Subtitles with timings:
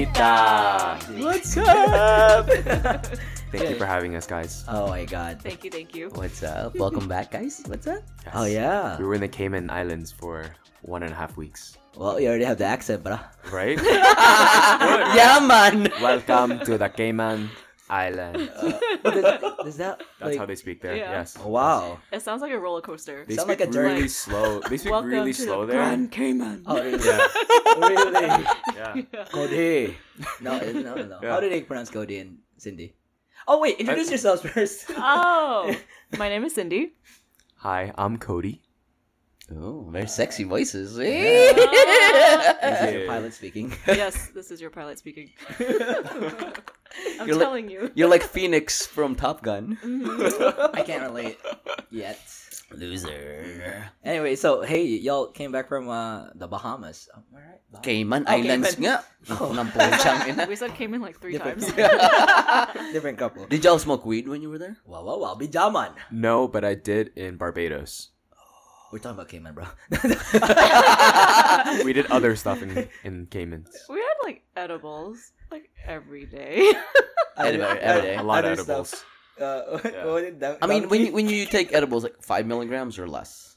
[0.00, 0.98] Bonita.
[1.18, 2.46] What's up?
[3.52, 4.64] Thank you for having us, guys.
[4.66, 5.42] oh my god.
[5.42, 6.08] Thank you, thank you.
[6.14, 6.74] What's up?
[6.76, 7.60] Welcome back, guys.
[7.66, 8.00] What's up?
[8.24, 8.32] Yes.
[8.34, 8.96] Oh yeah.
[8.98, 10.46] We were in the Cayman Islands for
[10.82, 13.18] one and a half weeks, Well, you already have the accent, bro.
[13.52, 13.76] right?
[13.84, 15.92] yeah, man.
[16.00, 17.50] Welcome to the Cayman
[17.90, 18.48] Islands.
[19.02, 20.94] Uh, does, does that That's like, how they speak there.
[20.94, 21.10] Yeah.
[21.10, 21.36] Yes.
[21.40, 21.98] Oh, wow.
[22.12, 23.24] It sounds like a roller coaster.
[23.26, 24.60] They Sound speak like a really slow.
[24.60, 25.82] They speak welcome really to slow the there.
[25.82, 26.64] Grand Cayman.
[26.66, 27.04] Oh, really?
[27.04, 27.26] Yeah.
[27.88, 28.46] really?
[28.76, 29.24] Yeah.
[29.32, 29.96] Cody.
[30.40, 31.18] No, it- no, no.
[31.22, 31.30] Yeah.
[31.32, 32.94] How do they pronounce Cody and Cindy?
[33.48, 34.84] Oh wait, introduce I- yourselves first.
[34.96, 35.74] Oh,
[36.18, 36.92] my name is Cindy.
[37.56, 38.60] Hi, I'm Cody.
[39.50, 40.94] Oh, very sexy voices.
[40.94, 42.86] this Yeah.
[42.86, 43.72] is your pilot speaking.
[43.86, 45.30] yes, this is your pilot speaking.
[47.18, 47.90] I'm You're like- telling you.
[47.94, 49.78] You're like Phoenix from Top Gun.
[49.82, 50.70] Mhm.
[50.74, 51.38] I can't relate
[51.90, 52.18] yet.
[52.70, 53.90] Loser.
[54.04, 57.08] Anyway, so hey, y'all came back from uh, the Bahamas.
[57.10, 57.60] Um, where right?
[57.72, 59.02] Bah- Cayman Oh, Islands Cayman.
[59.02, 59.04] nga.
[59.42, 59.50] Oh.
[59.52, 60.46] Nang puchang ina.
[60.46, 61.74] We said came in like three Different, times.
[62.94, 63.46] different couple.
[63.50, 64.78] Did y'all smoke weed when you were there?
[64.86, 65.34] Wow, wow, wow.
[65.34, 65.90] Bijaman.
[66.14, 68.14] No, but I did in Barbados.
[68.92, 69.66] We're talking about Cayman, bro.
[71.84, 73.70] We did other stuff in in Caymans.
[73.88, 76.72] we had like edibles like every day.
[77.36, 78.16] Every- every day.
[78.16, 78.88] A lot of edibles.
[78.88, 79.06] stuff.
[79.40, 80.30] Uh, Yeah.
[80.38, 83.56] that- I mean, when you, when you take edibles, like five milligrams or less.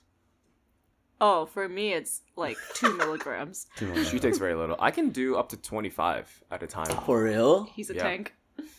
[1.20, 3.68] oh, for me it's like two milligrams.
[3.78, 4.76] Two She takes very little.
[4.80, 6.96] I can do up to 25 at a time.
[7.06, 7.64] for real?
[7.76, 8.04] He's a Yeah.
[8.04, 8.34] tank.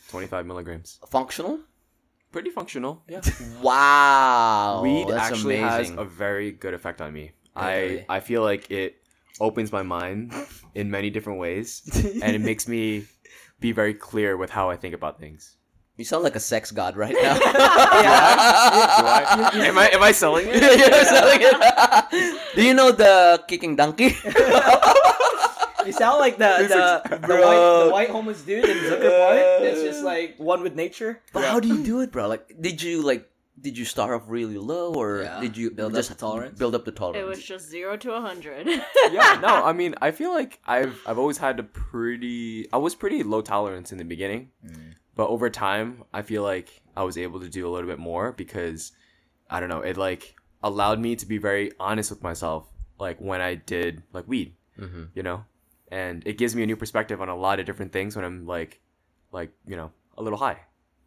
[0.09, 0.99] 25 milligrams.
[1.09, 1.59] Functional.
[2.35, 2.99] Pretty functional.
[3.07, 3.23] Yeah.
[3.63, 7.31] Wow, Weed that's actually has a very good effect on me.
[7.55, 8.03] Really?
[8.03, 8.99] I I feel like it
[9.39, 10.35] opens my mind
[10.75, 11.79] in many different ways,
[12.21, 13.07] and it makes me
[13.63, 15.55] be very clear with how I think about things.
[15.95, 17.39] You sound like a sex god right now.
[17.39, 19.51] Do I?
[19.71, 20.59] am I am I selling it?
[20.59, 21.55] You're selling it.
[22.53, 24.11] Do you know the kicking donkey?
[25.85, 27.41] You sound like the the, the, Bro.
[27.41, 29.61] white, the white homeless dude in Zilker Park.
[29.63, 31.21] That's just like one with nature.
[31.33, 32.27] But how do you do it, bro?
[32.27, 33.29] Like, did you like?
[33.61, 35.39] Did you start off really low, or Yeah.
[35.39, 36.59] did you Build up just the tolerance?
[36.59, 37.23] Build up the tolerance.
[37.23, 38.67] It was just zero to a hundred.
[38.67, 42.95] yeah, no, I mean, I feel like I've I've always had a pretty I was
[42.95, 44.49] pretty low tolerance in the beginning,
[45.15, 48.33] but over time, I feel like I was able to do a little bit more
[48.33, 48.91] because
[49.49, 52.67] I don't know, it like allowed me to be very honest with myself,
[52.99, 55.09] like when I did like weed, Mhm.
[55.15, 55.45] you know,
[55.89, 58.45] and it gives me a new perspective on a lot of different things when I'm
[58.45, 58.81] like,
[59.31, 60.59] like you know, a little high.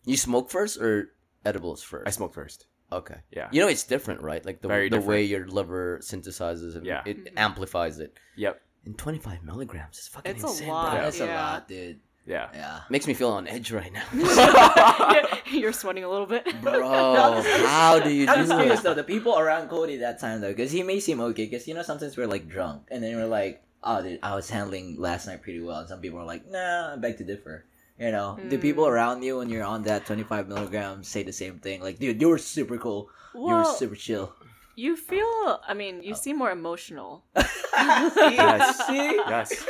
[0.04, 1.12] You smoke first or
[1.44, 2.06] edibles first?
[2.06, 2.66] I smoke first.
[2.90, 3.16] Okay.
[3.30, 3.48] Yeah.
[3.52, 4.44] You know it's different, right?
[4.44, 7.02] Like the Very the way your liver synthesizes and Yeah.
[7.04, 7.38] it mm-hmm.
[7.38, 8.14] amplifies it.
[8.36, 8.60] Yep.
[8.86, 10.92] And 25 milligrams is fucking It's a insane, lot.
[10.92, 11.00] bro.
[11.02, 12.00] That's a lot, dude.
[12.24, 12.48] Yeah.
[12.54, 12.80] Yeah.
[12.90, 14.04] Makes me feel on edge right now.
[15.50, 16.44] You're sweating a little bit.
[16.62, 16.82] Bro,
[17.66, 20.50] how do you I'm do just curious though, the people around Cody that time though,
[20.50, 23.26] because he may seem okay, because you know sometimes we're like drunk, and then we're
[23.26, 26.46] like, oh, dude, I was handling last night pretty well, and some people are like,
[26.50, 27.64] nah, I beg to differ.
[27.98, 28.90] You know, the people Mm.
[28.90, 31.80] around you when you're on that 25 milligrams say the same thing.
[31.82, 33.10] Like, dude, you were super cool.
[33.34, 34.32] you were super chill.
[34.76, 35.60] you feel.
[35.66, 37.24] I mean, you seem more emotional.
[37.76, 38.86] Yes.
[38.86, 39.16] See?
[39.28, 39.66] Yes.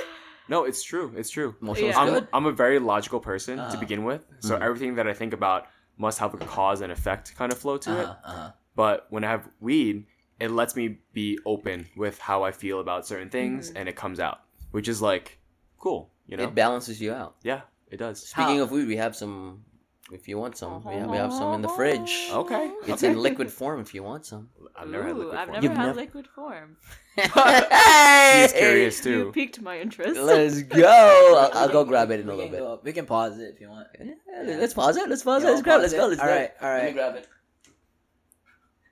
[0.48, 1.12] No, it's true.
[1.16, 1.54] It's true.
[1.62, 1.98] Emotional Yeah.
[2.00, 2.28] I'm, good.
[2.32, 3.76] I'm a very logical person to Uh-huh.
[3.80, 5.66] begin with, so everything that I think about
[5.96, 8.04] must have a cause and effect kind of flow to it.
[8.06, 8.50] Uh-huh, uh-huh.
[8.76, 10.06] But when I have weed,
[10.40, 13.76] it lets me be open with how I feel about certain things, Mm-hmm.
[13.78, 14.40] and it comes out,
[14.70, 15.38] which is like
[15.78, 16.44] cool, you know?
[16.44, 17.36] It balances you out.
[17.42, 18.26] yeah, it does.
[18.26, 19.64] Speaking How- of weed, we have some.
[20.10, 22.28] If you want some, we have, we have some in the fridge.
[22.32, 22.70] Okay.
[22.86, 24.48] It's in liquid form if you want some.
[24.74, 26.78] I've never had Ooh, liquid I've never You've had never- liquid form.
[27.16, 29.32] He's curious You too.
[29.32, 30.18] piqued my interest.
[30.18, 31.50] Let's go.
[31.52, 32.60] I'll, I'll go grab it in a little bit.
[32.60, 33.88] go- we can pause it if you want.
[34.00, 34.14] Yeah,
[34.56, 35.08] let's pause it.
[35.10, 35.52] Let's pause Yeah, it.
[35.52, 35.80] Let's grab.
[35.80, 36.06] it, pause Let's go.
[36.06, 36.08] it.
[36.08, 36.32] Let's All go.
[36.34, 37.28] right, all Let me grab it.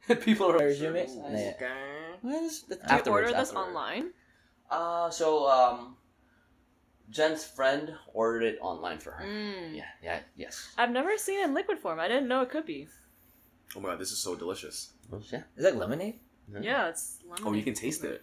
[0.21, 1.03] People are Resume it?
[1.05, 1.55] upstairs.
[1.61, 1.69] Yeah.
[2.23, 3.53] Well, it's- Do you order this afterwards.
[3.69, 4.11] online?
[4.71, 5.97] Uh, so um,
[7.11, 9.25] Jen's friend ordered it online for her.
[9.25, 9.77] Mm.
[9.77, 10.73] Yeah, yeah, yes.
[10.77, 12.01] I've never seen it in liquid form.
[12.01, 12.89] I didn't know it could be.
[13.77, 14.93] Oh my god, this is so delicious.
[15.11, 15.43] Well, yeah.
[15.57, 16.21] Is that lemonade?
[16.61, 17.19] Yeah, it's.
[17.45, 18.23] Oh, you can taste it.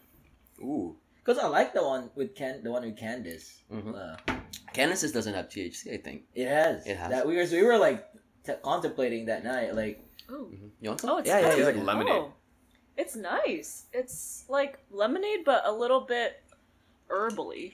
[0.60, 0.96] Ooh.
[1.24, 3.62] Because I like the one with Can, the one with Candace.
[3.72, 3.96] Mhm.
[3.96, 4.18] Uh,
[4.74, 6.24] Candace's doesn't have THC, I think.
[6.34, 6.86] it has.
[6.86, 7.10] It has.
[7.12, 8.06] That we were, we were like
[8.46, 10.04] t- contemplating that night, like
[10.34, 10.52] Ooh.
[10.82, 11.10] You want some?
[11.12, 11.58] Oh, it's Yeah, yeah, nice.
[11.58, 11.68] yeah.
[11.68, 12.14] It's like lemonade.
[12.16, 12.34] Oh,
[12.98, 13.86] it's nice.
[13.94, 16.42] It's like lemonade, but a little bit
[17.10, 17.74] herbally.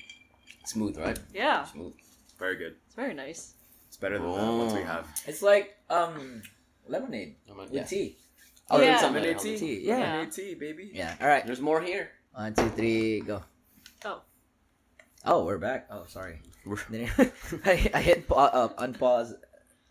[0.66, 1.18] Smooth, right?
[1.34, 1.94] Yeah, Smooth.
[2.38, 2.76] Very good.
[2.86, 3.54] it's very nice.
[3.88, 4.84] It's better than the ones we Oh.
[4.86, 5.08] have.
[5.26, 6.42] it's like um
[6.88, 7.84] lemonade with yeah.
[7.84, 8.18] tea.
[8.70, 8.86] Oh, Yeah.
[8.92, 9.58] there's Lemonade tea?
[9.58, 9.98] Tea, yeah.
[9.98, 10.06] Yeah.
[10.12, 10.92] Lemonade tea, baby.
[10.94, 11.16] Yeah.
[11.20, 11.44] All right.
[11.46, 12.12] There's more here.
[12.34, 13.42] One, two, three, go.
[14.06, 14.22] Oh.
[15.26, 15.88] Oh, we're back.
[15.90, 16.42] Oh, sorry.
[17.66, 19.34] I, I hit pa- uh, unpause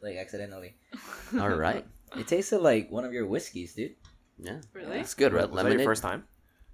[0.01, 0.77] like accidentally.
[1.41, 1.85] All right.
[2.17, 3.95] It tasted like one of your whiskeys, dude.
[4.39, 4.61] Yeah.
[4.73, 4.99] Really?
[5.01, 5.51] It's good, right?
[5.51, 5.85] Was that your Lemonade.
[5.87, 6.25] first time?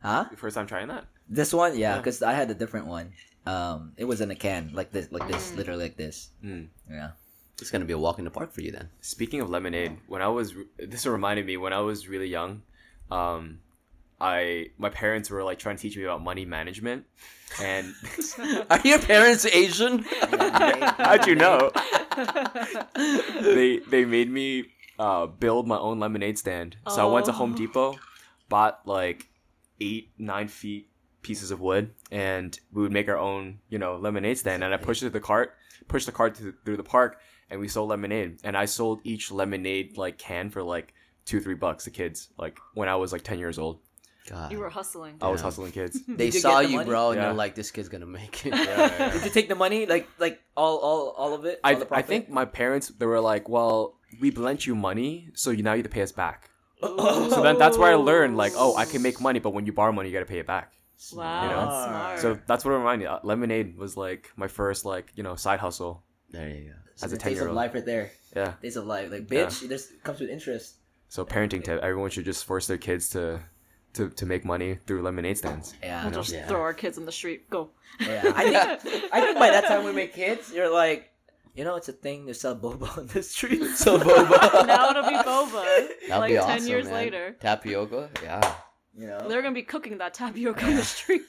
[0.02, 0.26] Huh?
[0.30, 1.06] Your first time trying that?
[1.28, 1.96] This one, yeah, Yeah.
[1.98, 3.12] because I had a different one.
[3.46, 6.30] Um, it was in a can, like this, like this, literally like this.
[6.44, 6.68] Mm.
[6.90, 7.10] Yeah.
[7.60, 8.90] It's gonna be a walk in the park for you then.
[9.00, 12.62] Speaking of lemonade, when I was this reminded me when I was really young,
[13.10, 13.60] um,
[14.20, 17.04] I my parents were like trying to teach me about money management,
[17.62, 17.94] and
[18.70, 19.98] Are your parents Asian?
[20.98, 21.70] how'd you know?
[22.96, 24.64] they they made me
[24.98, 26.76] uh, build my own lemonade stand.
[26.88, 27.56] So I went to Home Oh.
[27.56, 27.98] Depot,
[28.48, 29.28] bought like
[29.80, 30.90] eight nine feet
[31.22, 34.62] pieces of wood, and we would make our own you know lemonade stand.
[34.62, 35.54] And I pushed it to the cart,
[35.88, 37.18] pushed the cart to, through the park,
[37.50, 38.38] and we sold lemonade.
[38.44, 40.94] And I sold each lemonade like can for like
[41.24, 42.28] two three bucks to kids.
[42.38, 43.80] Like when I was like ten years old,
[44.28, 44.52] God.
[44.52, 45.16] You were hustling.
[45.20, 45.44] I was Yeah.
[45.44, 46.00] hustling kids.
[46.08, 46.88] they Did you saw get the you, money?
[46.90, 47.24] bro, and Yeah.
[47.26, 48.52] they're like, "This kid's gonna make it."
[49.14, 51.60] Did you take the money, like like all all all of it?
[51.62, 52.06] I All the I profit?
[52.06, 55.78] think my parents they were like, well, we lent you money, so you now you
[55.82, 56.50] have to pay us back.
[56.80, 59.72] So then that's where I learned like, oh, I can make money, but when you
[59.72, 60.72] borrow money, you got to pay it back.
[61.12, 61.56] Wow, You know?
[61.60, 62.18] that's smart.
[62.20, 63.10] So that's what it reminded me.
[63.10, 66.02] Uh, Lemonade was like my first like you know side hustle.
[66.30, 66.74] There you go.
[66.96, 67.56] So as a the taste of 10-year-old.
[67.56, 68.10] life right there.
[68.36, 68.52] Yeah.
[68.62, 69.46] Taste of life, like Yeah.
[69.46, 69.68] bitch.
[69.68, 70.76] This comes with interest.
[71.08, 73.40] So parenting tip: everyone should just force their kids to
[73.94, 75.74] to to make money through lemonade stands.
[75.82, 76.46] Yeah, we'll just Yeah.
[76.46, 77.48] throw our kids in the street.
[77.50, 77.70] Go.
[78.00, 78.32] yeah.
[78.36, 81.10] I think I think by that time we make kids, you're like,
[81.54, 83.62] you know, it's a thing to sell boba on the street.
[83.76, 84.66] So boba.
[84.66, 85.88] now it'll be boba.
[86.08, 86.94] That'd like be ten years man.
[86.94, 87.36] later.
[87.40, 88.54] Tapioca, yeah.
[88.96, 89.28] you know.
[89.28, 91.22] They're gonna be cooking that tapioca in the street.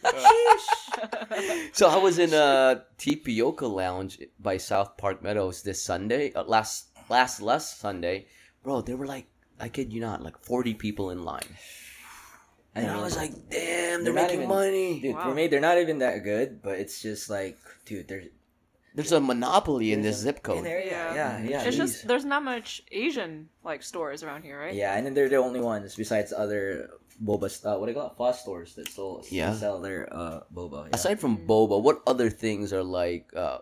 [1.73, 6.89] So I was in a tapioca lounge by South Park Meadows this Sunday, uh, last
[7.09, 8.27] last last Sunday,
[8.63, 8.81] bro.
[8.81, 9.27] There were like,
[9.59, 11.49] I kid you not, like forty people in line,
[12.75, 14.99] and I was like, damn, they're they're, making even- money.
[15.01, 15.33] dude, for Wow.
[15.33, 18.23] me, they're not even that good, but it's just like, dude, they're
[18.95, 20.63] There's a monopoly in this zip code.
[20.63, 21.49] there, yeah, yeah, Yeah.
[21.49, 21.61] yeah.
[21.63, 21.79] it's jeez.
[21.79, 24.73] just there's not much Asian like stores around here, right?
[24.73, 26.89] Yeah, and then they're the only ones besides other
[27.23, 28.17] boba uh, what do you call it?
[28.17, 29.53] Fast stores that still Yeah.
[29.53, 30.87] sell their uh boba.
[30.87, 30.95] Yeah.
[30.95, 33.59] Aside from boba, what other things are like uh,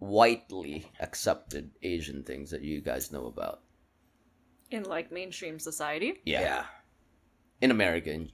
[0.00, 3.60] widely accepted Asian things that you guys know about?
[4.70, 6.40] In like mainstream society, yeah.
[6.40, 6.68] in America.
[7.60, 8.26] In- America.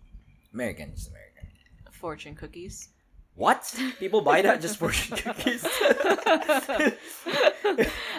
[0.52, 1.46] American is American.
[1.92, 2.88] fortune cookies.
[3.34, 3.74] What?
[3.98, 5.64] People buy that just fortune cookies?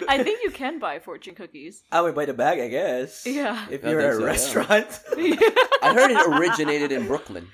[0.08, 1.84] I think you can buy fortune cookies.
[1.92, 3.24] I would buy the bag, I guess.
[3.26, 3.66] Yeah.
[3.70, 4.26] If you're at a so, yeah.
[4.26, 5.00] restaurant.
[5.82, 7.46] I heard it originated in Brooklyn.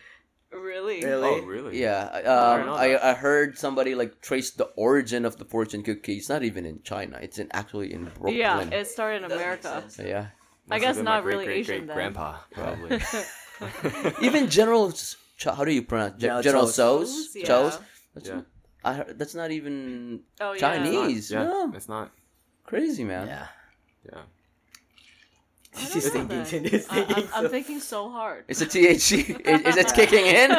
[0.51, 1.05] really?
[1.05, 1.29] Really?
[1.29, 1.79] Oh, really?
[1.81, 2.73] Yeah, I um, didn't
[3.05, 3.11] I.
[3.11, 6.17] I heard somebody like trace the origin of the fortune cookie.
[6.17, 7.19] It's not even in China.
[7.21, 8.35] It's in actually in Brooklyn.
[8.37, 9.83] Yeah, it started in America.
[9.83, 9.99] sense.
[9.99, 10.29] Yeah.
[10.71, 11.97] I Must have guess not really great, Asian great, then.
[11.97, 13.01] grandpa probably.
[14.27, 14.93] Even General,
[15.37, 17.33] Cho- how do you pronounce Ge- General General Tso's.
[17.33, 17.37] So's?
[17.37, 17.45] Yeah.
[17.47, 17.79] Cho's?
[18.15, 18.41] That's, yeah.
[18.85, 20.59] I heard, that's not even Oh yeah.
[20.61, 21.31] Chinese.
[21.31, 21.73] yeah, No.
[21.75, 22.11] it's not.
[22.65, 23.27] crazy, man.
[23.27, 23.47] Yeah.
[24.05, 24.21] Yeah.
[25.77, 26.65] I don't She's know thinking, then.
[26.71, 27.29] she's I- thinking.
[27.35, 28.45] I'm, I'm thinking so hard.
[28.49, 29.41] It's a THC.
[29.47, 30.51] is, is it kicking in?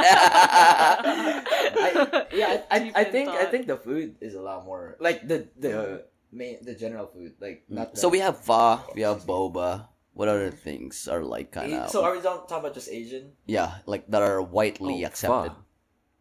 [1.04, 4.96] I, yeah, I, I, I in think I think the food is a lot more
[5.00, 7.94] like the the main the general food like not.
[7.96, 9.88] The, so we have pho, we have boba.
[10.20, 13.32] What other things are like kind of So are we talking about just Asian?
[13.48, 15.54] yeah, like that are widely Oh, accepted?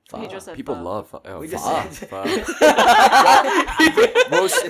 [0.09, 0.21] pho.
[0.23, 0.83] He just People pho.
[0.91, 1.21] love pho.
[1.27, 1.83] Oh, We just pho.
[1.91, 2.23] said- Pho.
[4.39, 4.63] roast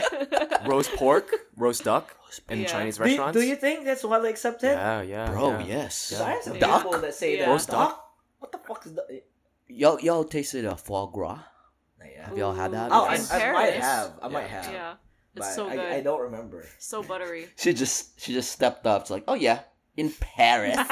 [0.66, 2.16] roast pork, roast duck
[2.48, 2.66] in Yeah.
[2.72, 3.36] Chinese Do restaurants.
[3.38, 4.72] do you think that's widely accepted?
[4.72, 5.66] Yeah, yeah, Bro, yeah.
[5.84, 5.94] yes.
[6.16, 6.82] So I have some Duck?
[6.84, 7.44] people that say Yeah.
[7.44, 8.02] that Roast duck?
[8.38, 9.06] What the fuck is that?
[9.68, 11.40] Y'all, y'all tasted a foie gras?
[12.00, 12.28] Yeah.
[12.28, 12.90] Have y'all had that?
[12.92, 14.12] Oh, I, I might have.
[14.22, 14.72] I might have.
[14.72, 14.94] Yeah,
[15.36, 15.78] it's but so good.
[15.78, 16.66] I, I don't remember.
[16.78, 17.46] So buttery.
[17.56, 19.02] She just she just stepped up.
[19.02, 19.60] It's like, oh yeah,
[19.96, 20.76] in Paris.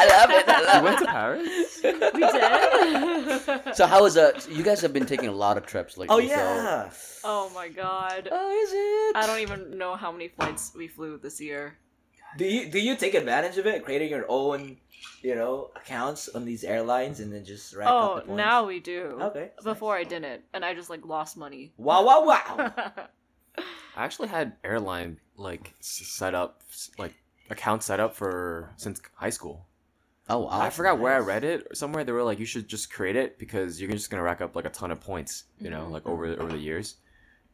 [0.00, 0.48] I love it.
[0.48, 1.80] I You love went to Paris?
[1.82, 3.76] We did.
[3.76, 6.14] So how was uh You guys have been taking a lot of trips lately.
[6.14, 6.90] Oh so- yeah.
[7.24, 8.28] oh my god.
[8.30, 9.16] Oh, is it?
[9.16, 11.78] I don't even know how many flights we flew this year.
[12.36, 14.76] Do you do you take advantage of it, creating your own,
[15.22, 18.36] you know, accounts on these airlines and then just rack Oh, up the points?
[18.36, 19.18] now we do.
[19.20, 19.50] Okay.
[19.54, 21.72] that's Before I didn't, and I just like lost money.
[21.76, 22.04] Wow!
[22.04, 22.22] Wow!
[22.26, 22.72] Wow!
[23.96, 26.62] I actually had airline like set up
[26.98, 27.14] like
[27.50, 29.66] account set up for since high school.
[30.28, 30.60] Oh wow.
[30.60, 32.04] I forgot where I read it or somewhere.
[32.04, 34.66] They were like, you should just create it because you're just gonna rack up like
[34.66, 35.90] a ton of points, you know, Mhm.
[35.90, 36.96] like over over the years.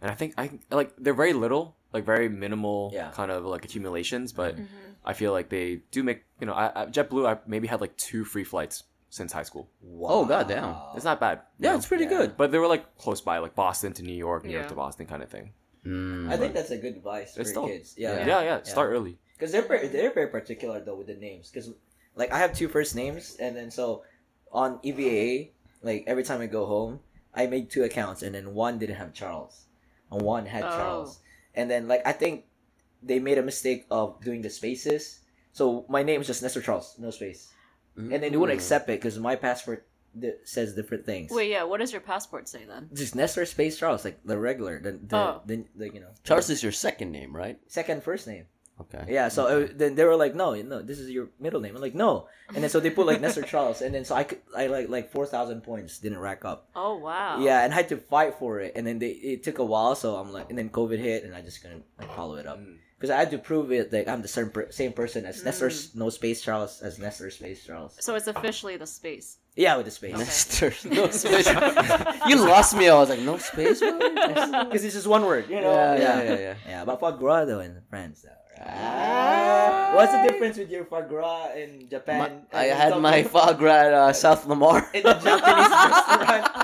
[0.02, 3.10] And I think I like they're very little, like very minimal Yeah.
[3.12, 4.66] kind of like accumulations, but Mhm.
[5.04, 6.54] I feel like they do make you know.
[6.54, 9.68] I, I, JetBlue, I maybe had like two free flights since high school.
[10.02, 10.74] Oh, goddamn.
[10.96, 11.42] It's not bad.
[11.60, 11.76] yeah, know?
[11.76, 12.10] it's pretty Yeah.
[12.10, 12.36] good.
[12.36, 15.06] but they were like close by, like Boston to New York, New York to Boston
[15.06, 15.52] kind of thing.
[15.86, 16.30] Mm.
[16.32, 17.94] I think that's a good advice for still- kids.
[17.96, 18.62] Yeah, Yeah, yeah.
[18.62, 19.18] Start early.
[19.36, 21.50] Because they're very, they're very particular though with the names.
[21.50, 21.70] Because
[22.16, 24.02] like I have two first names, and then so
[24.50, 25.50] on E EVA,
[25.82, 27.00] like every time I go home,
[27.34, 29.66] I made two accounts, and then one didn't have Charles,
[30.10, 30.70] and one had Oh.
[30.70, 31.18] Charles,
[31.54, 32.44] and then like I think
[33.04, 35.20] they made a mistake of doing the spaces.
[35.52, 37.50] So my name is just Nestor Charles, no space.
[37.96, 38.62] and then they wouldn't Mm.
[38.62, 39.86] accept it because my passport
[40.18, 41.30] di- says different things.
[41.30, 41.62] Wait, yeah.
[41.62, 42.90] What does your passport say then?
[42.92, 45.42] just Nestor Space Charles, like the regular, the the, Oh.
[45.46, 47.56] the, the you know Charles is your second name, right?
[47.68, 48.46] second first name.
[48.80, 49.04] Okay.
[49.06, 51.76] Yeah, so uh, then they were like, no, no, this is your middle name.
[51.76, 54.24] I'm like, no, and then so they put like Nestor Charles, and then so I
[54.26, 56.66] could, I like like four thousand points didn't rack up.
[56.74, 57.38] Oh wow.
[57.38, 59.94] Yeah, and I had to fight for it, and then they it took a while,
[59.94, 62.58] so I'm like, and then COVID hit, and I just couldn't like follow it up
[62.58, 62.78] Mm.
[63.04, 65.68] Because I had to prove it like I'm the same per- same person as Nestor
[65.68, 65.94] Mm.
[65.96, 67.92] no space Charles as Nestor space Charles.
[68.00, 69.36] So it's officially the space.
[69.56, 70.16] Yeah, with the space.
[70.16, 71.46] Nestor, no space.
[72.26, 72.88] you lost me.
[72.88, 73.82] I was like, no space.
[73.82, 74.08] really?
[74.64, 75.70] Because it's just one word, you know.
[75.70, 76.54] Yeah, yeah, yeah, yeah.
[76.66, 78.40] Yeah, but foie gras though in France though.
[78.66, 82.42] Ah, what's the difference with your foie gras in Japan?
[82.52, 83.28] I and had my Tokyo?
[83.28, 84.88] foie gras at uh, South Lamar.
[84.94, 86.63] in the Japanese restaurant.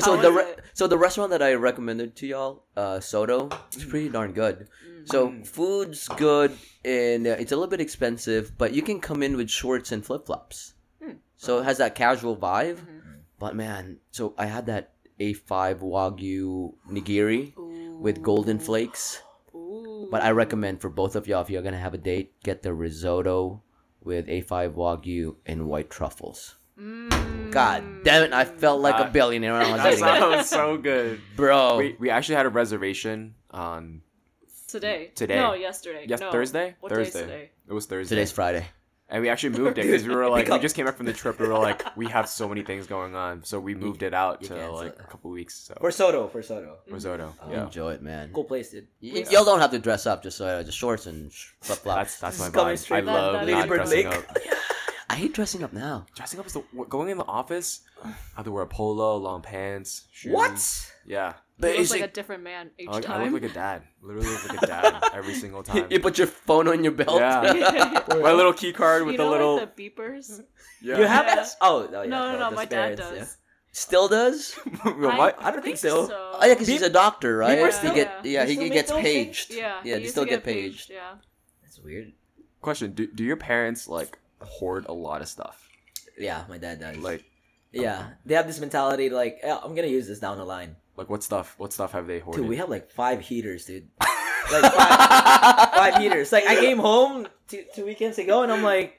[0.00, 3.84] So How the re- so the restaurant that I recommended to y'all, uh, Soto, it's
[3.84, 4.68] pretty darn good.
[5.04, 9.36] So food's good and uh, it's a little bit expensive, but you can come in
[9.36, 10.74] with shorts and flip flops.
[11.02, 11.14] Hmm.
[11.36, 12.76] So it has that casual vibe.
[12.76, 13.00] Mhm.
[13.38, 17.52] But man, so I had that A5 Wagyu nigiri
[18.00, 19.20] with golden flakes.
[19.54, 20.08] Ooh.
[20.10, 22.72] But I recommend for both of y'all, if you're gonna have a date, get the
[22.72, 23.62] risotto
[24.00, 26.56] with A5 Wagyu and white truffles.
[26.78, 27.41] Mm.
[27.52, 28.32] God damn it!
[28.32, 31.20] I felt like a Uh, billionaire when I was That eating it, sounds so good.
[31.36, 31.76] bro.
[31.78, 34.02] We, we actually had a reservation on
[34.68, 35.10] Today.
[35.14, 35.36] Today.
[35.36, 36.06] No, yesterday.
[36.08, 36.30] yes no.
[36.30, 36.74] Thursday.
[36.80, 37.20] What day is Thursday.
[37.20, 37.50] today?
[37.68, 38.14] It was Thursday.
[38.16, 38.64] Today's Friday.
[39.10, 41.12] and we actually moved it because we were like, we just came back from the
[41.12, 41.38] trip.
[41.38, 44.40] We were like, we have so many things going on, so we moved it out
[44.40, 45.00] you to like it.
[45.00, 45.54] a couple weeks.
[45.54, 46.78] So For Soto, for Soto.
[46.88, 47.34] risotto.
[47.42, 47.50] Oh.
[47.50, 48.30] Yeah, Enjoy it, man.
[48.32, 48.86] Cool place, dude.
[49.02, 50.22] Y- y'all don't have to dress up.
[50.22, 51.30] Just uh, just shorts and
[51.60, 52.16] flip flops.
[52.16, 52.66] that's that's my This vibe.
[52.66, 54.16] I straight from love Lady not dressing Lake.
[54.16, 54.24] up.
[55.12, 56.06] I hate dressing up now.
[56.14, 57.82] Dressing up is the going in the office.
[58.02, 60.32] I have to wear a polo, long pants, shoes.
[60.32, 60.92] What?
[61.04, 62.00] Yeah, You look Basic.
[62.00, 63.82] like a different man each I look, I look like a dad.
[64.00, 65.86] Literally look like a dad every single time.
[65.90, 67.20] you put your phone on your belt.
[67.20, 68.00] Yeah.
[68.08, 69.56] my little key card with you the little.
[69.56, 70.40] like the beepers.
[70.80, 70.96] yeah.
[70.96, 71.34] You have Yeah.
[71.34, 71.48] that?
[71.60, 72.08] Oh, oh yeah.
[72.08, 72.48] no, no, no.
[72.50, 73.36] the My dad parents, does.
[73.72, 74.54] Still does.
[74.82, 75.36] what?
[75.42, 76.08] I don't think so.
[76.10, 77.58] Oh yeah, because he's a doctor, right?
[77.58, 78.44] Beepers He get yeah.
[78.44, 79.26] yeah, he, he gets those things?
[79.26, 79.54] paged.
[79.54, 80.88] Yeah, yeah, he they still to get paged.
[80.90, 81.16] Yeah.
[81.62, 82.12] That's weird.
[82.62, 85.68] Question: do, do your parents like hoard a lot of stuff?
[86.18, 86.96] Yeah, my dad does.
[86.98, 87.24] Like,
[87.72, 90.76] yeah, they have this mentality like, yeah, I'm gonna use this down the line.
[90.96, 91.54] like what stuff?
[91.58, 92.42] What stuff have they hoarded?
[92.42, 93.88] Dude, we have like five heaters, dude.
[94.00, 96.32] like five, five heaters.
[96.32, 98.98] Like I came home two, two weekends ago, and I'm like,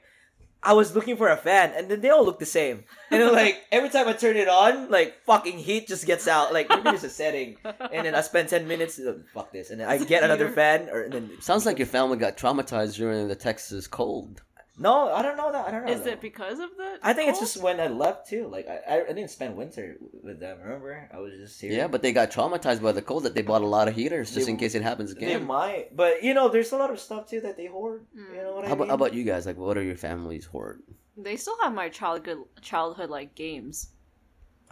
[0.60, 2.84] I was looking for a fan, and then they all look the same.
[3.10, 6.52] And then like every time I turn it on, like fucking heat just gets out.
[6.52, 8.98] Like maybe there's a setting, and then I spend ten minutes.
[8.98, 11.86] uh, Fuck this, and then I get another fan, or and then Sounds like your
[11.86, 14.42] family got traumatized during the Texas cold.
[14.76, 15.66] No, I don't know that.
[15.66, 15.92] I don't know.
[15.92, 16.10] Is though.
[16.10, 16.98] it because of the?
[17.02, 18.48] I think it's just when I left too.
[18.48, 20.58] Like I, I, I didn't spend winter with them.
[20.60, 21.72] Remember, I was just here.
[21.72, 24.34] Yeah, but they got traumatized by the cold that they bought a lot of heaters
[24.34, 25.28] just They- in case it happens again.
[25.28, 28.06] They might, but you know, there's a lot of stuff too that they hoard.
[28.14, 28.36] You mm.
[28.42, 28.88] know what I How about, mean?
[28.88, 29.46] how about you guys?
[29.46, 30.82] Like, what are your families hoard?
[31.16, 33.90] They still have my childhood childhood like games.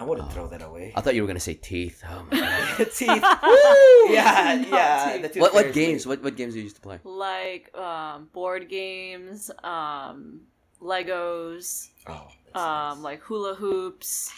[0.02, 0.92] I wouldn't throw that away.
[0.96, 2.02] I thought you were gonna say teeth.
[2.10, 2.40] Oh my
[2.78, 2.90] god.
[2.92, 3.08] Teeth.
[4.10, 5.28] yeah, Not yeah.
[5.28, 5.36] teeth.
[5.40, 6.06] what what games?
[6.06, 6.98] What what games do you used to play?
[7.04, 10.40] Like um, board games, um,
[10.80, 12.98] Legos, Oh, um, nice.
[12.98, 14.32] like hula hoops,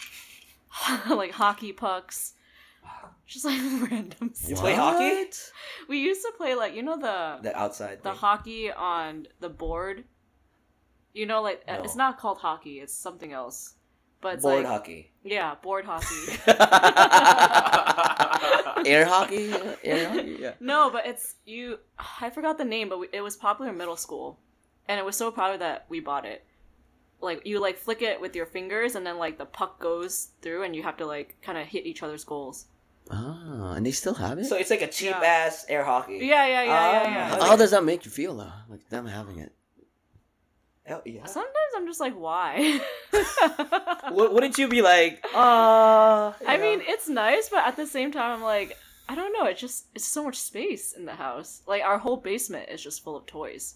[1.09, 2.33] like hockey pucks.
[3.25, 5.31] Just like random You play hockey?
[5.89, 8.03] We used to play like you know the the outside.
[8.03, 8.19] the thing.
[8.19, 10.03] hockey on the board.
[11.13, 11.83] You know, like uh No.
[11.83, 13.74] it's not called hockey; it's something else.
[14.25, 15.11] But board like hockey.
[15.23, 16.39] yeah, board hockey.
[18.87, 19.51] Air hockey?
[19.83, 20.37] Air hockey?
[20.39, 20.53] Yeah.
[20.59, 21.77] no, but it's you.
[22.21, 24.39] I forgot the name, but we, it was popular in middle school,
[24.87, 26.43] and it was so popular that we bought it.
[27.21, 30.63] Like you like flick it with your fingers, and then like the puck goes through,
[30.63, 32.65] and you have to like kind of hit each other's goals.
[33.11, 34.45] Ah, and they still have it.
[34.45, 35.21] So it's like a cheap Yeah.
[35.45, 36.17] ass air hockey.
[36.21, 37.09] Yeah, yeah, yeah, yeah, Ah.
[37.09, 37.29] yeah.
[37.29, 38.51] how, how does that make you feel though?
[38.67, 39.53] Like them having it.
[40.89, 41.25] Oh, yeah.
[41.25, 42.79] Sometimes I'm just like, why?
[44.11, 48.43] Wouldn't you be like, uh I mean, it's nice, but at the same time, I'm
[48.43, 48.77] like,
[49.09, 49.45] I don't know.
[49.45, 51.61] It's just it's so much space in the house.
[51.67, 53.75] Like our whole basement is just full of toys.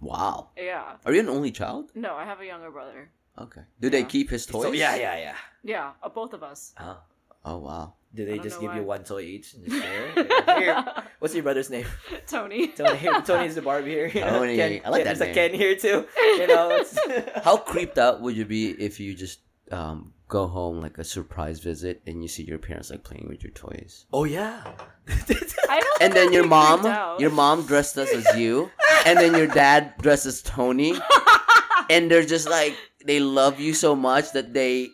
[0.00, 0.48] Wow.
[0.56, 0.96] Yeah.
[1.06, 1.92] Are you an only child?
[1.94, 3.10] No, I have a younger brother.
[3.38, 3.62] Okay.
[3.80, 4.62] Do they keep his toys?
[4.64, 5.36] So, yeah, yeah, yeah.
[5.64, 6.74] Yeah, uh, both of us.
[6.76, 6.96] Huh?
[7.44, 7.94] Oh wow.
[8.14, 10.12] Do they just know give you one toy each and just share?
[10.58, 10.84] Here.
[11.18, 11.86] What's your brother's name?
[12.26, 12.68] Tony.
[12.68, 12.96] Tony.
[12.98, 14.06] Here, Tony's the Barbie here.
[14.08, 14.38] You know?
[14.40, 14.56] Tony.
[14.56, 15.34] Ken, I like Ken- that There's a.
[15.34, 16.06] Ken here too.
[16.16, 16.84] You know.
[17.42, 21.60] How creeped out would you be if you just um, go home like a surprise
[21.60, 24.04] visit and you see your parents like playing with your toys?
[24.12, 24.62] oh yeah.
[25.08, 26.02] I don't.
[26.02, 26.84] And then your mom,
[27.18, 28.70] your mom dressed us as you,
[29.06, 30.94] and then your dad dressed as Tony,
[31.88, 34.90] and they're just like they love you so much that they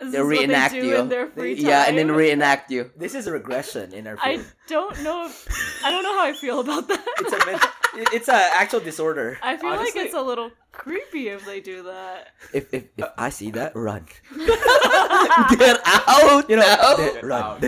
[0.00, 0.96] This they is what reenact they do you.
[0.96, 1.66] in their free time.
[1.66, 2.90] yeah, and then reenact you.
[2.96, 5.26] this is a regression in our I don't know.
[5.26, 5.46] If,
[5.84, 7.04] I don't know how I feel about that.
[7.20, 7.60] It's a men-
[8.00, 9.38] It- It's an actual disorder.
[9.42, 12.28] I feel like it's a little creepy if they do that.
[12.54, 14.06] If if, if I see that, run.
[15.58, 16.48] Get out!
[16.48, 16.96] You know, now.
[16.96, 17.42] then run.
[17.42, 17.62] Out.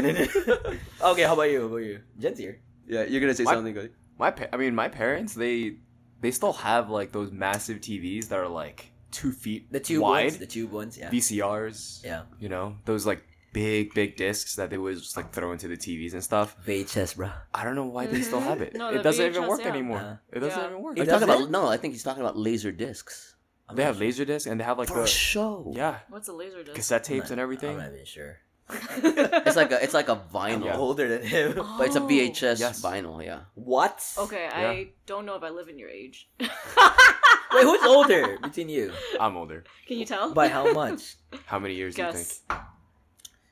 [1.13, 1.61] okay, how about you?
[1.61, 2.01] How about you?
[2.19, 2.61] Jen's here.
[2.87, 3.55] Yeah, you're gonna say What?
[3.55, 3.91] something, Cody.
[4.19, 5.77] My pa- I mean, my parents they
[6.21, 10.25] they still have like those massive TVs that are like two feet The tube wide.
[10.27, 10.39] ones.
[10.39, 10.99] The tube ones.
[10.99, 11.11] Yeah.
[11.11, 12.05] VCRs.
[12.05, 12.23] Yeah.
[12.41, 15.77] You know those like big big discs that they would just like throw into the
[15.77, 16.57] TVs and stuff.
[16.67, 17.31] VHS, bro.
[17.55, 18.75] I don't know why they still have it.
[18.75, 19.69] No, it doesn't even work yeah.
[19.69, 19.99] anymore.
[19.99, 20.69] Uh, it doesn't Yeah.
[20.71, 20.97] even work.
[20.97, 21.51] Are you Does talking about?
[21.51, 23.37] No, I think he's talking about laser discs.
[23.75, 25.73] They have laser discs and they have like For the show.
[25.75, 26.75] yeah What's a laser disc?
[26.75, 27.71] cassette tapes not- and everything.
[27.77, 28.37] I'm not even sure.
[29.47, 30.77] It's like a it's like a I'm vinyl, Yeah.
[30.79, 31.55] older than him.
[31.79, 32.07] but it's a Oh.
[32.09, 32.81] VHS Yes.
[32.81, 33.23] vinyl.
[33.25, 33.41] Yeah.
[33.55, 34.01] What?
[34.19, 36.29] Okay, I don't know if I live in your age.
[36.41, 38.93] Wait, who's older between you?
[39.21, 39.65] I'm older.
[39.87, 40.33] Can you tell?
[40.33, 41.17] By how much?
[41.45, 42.29] How many years do you think?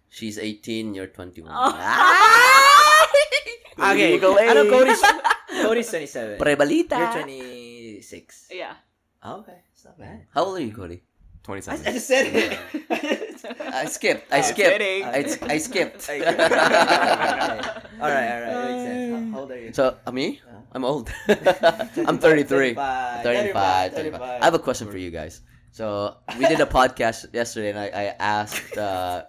[0.08, 0.94] She's 18.
[0.94, 1.52] You're 21.
[1.52, 1.72] Oh.
[1.76, 3.92] Ah.
[3.92, 4.70] okay, Legal I know age.
[4.70, 5.02] Cody's
[5.62, 6.38] Cody's 27.
[6.38, 6.96] Prebalita.
[6.98, 8.48] You're 26.
[8.52, 8.74] Yeah.
[9.22, 10.26] Oh, okay, it's not bad.
[10.34, 11.02] How old are you, Cody?
[11.04, 11.06] I,
[11.42, 11.86] Twenty-seven.
[11.86, 13.29] I just said it.
[13.60, 14.32] I skipped.
[14.32, 14.78] I skipped.
[14.78, 15.04] kidding.
[15.04, 16.08] I, I skipped.
[18.00, 19.12] All right, all right, makes sense.
[19.12, 19.72] How, how old are you?
[19.74, 20.40] So, uh, me?
[20.48, 21.10] Uh, I'm old.
[21.28, 22.74] I'm 33.
[22.74, 24.20] 35, 35, 35.
[24.22, 25.42] I have a question for you guys.
[25.70, 29.24] So we did a podcast yesterday, and I, I asked uh,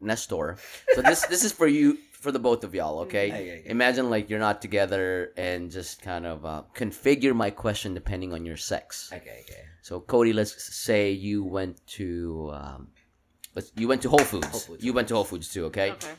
[0.00, 0.56] Nestor.
[0.94, 3.00] So this this is for you, for the both of y'all.
[3.00, 3.28] Okay.
[3.28, 3.62] Okay, okay.
[3.66, 8.46] Imagine like you're not together, and just kind of uh, configure my question depending on
[8.46, 9.10] your sex.
[9.12, 9.64] Okay, okay.
[9.82, 12.88] So Cody, let's say you went to um,
[13.54, 14.46] let's, you went to Whole Foods.
[14.48, 15.66] Whole Foods, You went to Whole Foods too.
[15.66, 15.92] Okay.
[15.92, 16.12] Okay.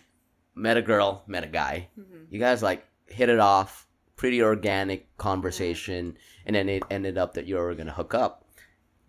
[0.56, 1.90] Met a girl, met a guy.
[2.00, 2.28] Mhm.
[2.30, 7.46] You guys like hit it off, pretty organic conversation, and then it ended up that
[7.46, 8.46] you were gonna hook up.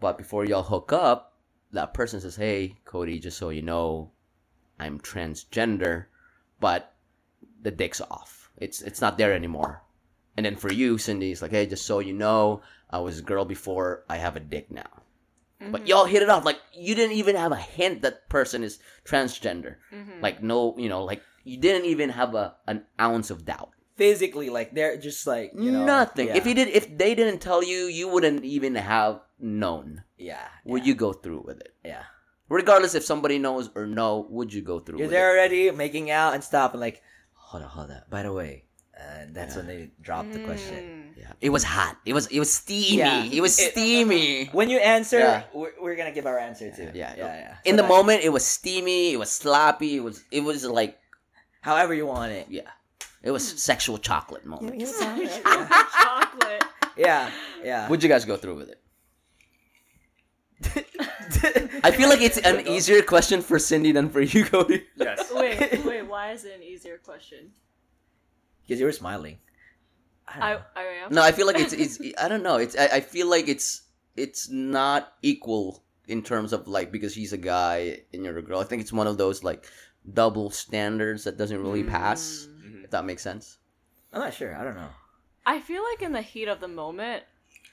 [0.01, 1.39] But before y'all hook up,
[1.73, 4.11] that person says, "Hey, Cody, just so you know,
[4.79, 6.07] I'm transgender,
[6.61, 6.95] but
[7.63, 8.51] the dick's off.
[8.57, 9.83] It's it's not there anymore."
[10.37, 13.23] And then for you, Cindy, it's like, "Hey, just so you know, I was a
[13.23, 14.05] girl before.
[14.09, 15.03] I have a dick now."
[15.59, 18.79] But y'all hit it off like you didn't even have a hint that person is
[19.05, 19.77] transgender.
[19.93, 20.21] Mhm.
[20.21, 23.71] Like no, you know, like you didn't even have a an ounce of doubt.
[23.97, 26.29] Physically, like they're just like you know, Nothing.
[26.29, 30.05] Yeah, If you did, if they didn't tell you, you wouldn't even have known.
[30.19, 31.73] yeah, Would yeah, you go through with it?
[31.83, 32.03] Yeah,
[32.51, 35.39] Regardless if somebody knows or no, would you go through you're with there it?
[35.41, 38.03] already making out and stuff, and like, hold on, hold on.
[38.11, 38.65] By the way,
[38.95, 40.85] and that's when they drop the question.
[40.85, 41.06] Mm.
[41.17, 41.33] Yeah.
[41.41, 41.97] It was hot.
[42.05, 42.99] It was it was steamy.
[42.99, 43.25] Yeah.
[43.25, 44.47] It was It- steamy.
[44.53, 45.43] When you answer, Yeah.
[45.55, 46.91] we're, we're gonna give our answer too.
[46.95, 47.57] Yeah, yeah, yeah.
[47.65, 49.13] In So the that- moment, it was steamy.
[49.15, 49.97] It was sloppy.
[49.97, 50.99] It was it was like
[51.63, 52.47] however you want it.
[52.51, 52.69] yeah,
[53.23, 54.87] it was sexual chocolate moment.
[54.87, 55.27] Sexual
[56.03, 56.65] chocolate.
[56.97, 57.31] Yeah,
[57.65, 57.89] yeah.
[57.89, 58.81] Would you guys go through with it?
[61.85, 64.85] I feel like it's an easier question for Cindy than for you, Cody.
[64.97, 65.31] Yes.
[65.35, 66.03] Wait, wait.
[66.03, 67.53] Why is it an easier question?
[68.67, 69.39] because you were smiling.
[70.29, 70.59] I I.
[70.75, 71.13] I am.
[71.13, 72.57] No, I feel like it's it's I don't know.
[72.57, 73.83] It's I, I feel like it's
[74.17, 78.61] it's not equal in terms of like because he's a guy and you're a girl.
[78.61, 79.67] I think it's one of those like
[80.13, 82.49] double standards that doesn't really pass.
[82.51, 82.85] Mm.
[82.85, 83.59] If that makes sense.
[84.13, 84.57] I'm not sure.
[84.57, 84.89] I don't know.
[85.45, 87.23] I feel like in the heat of the moment,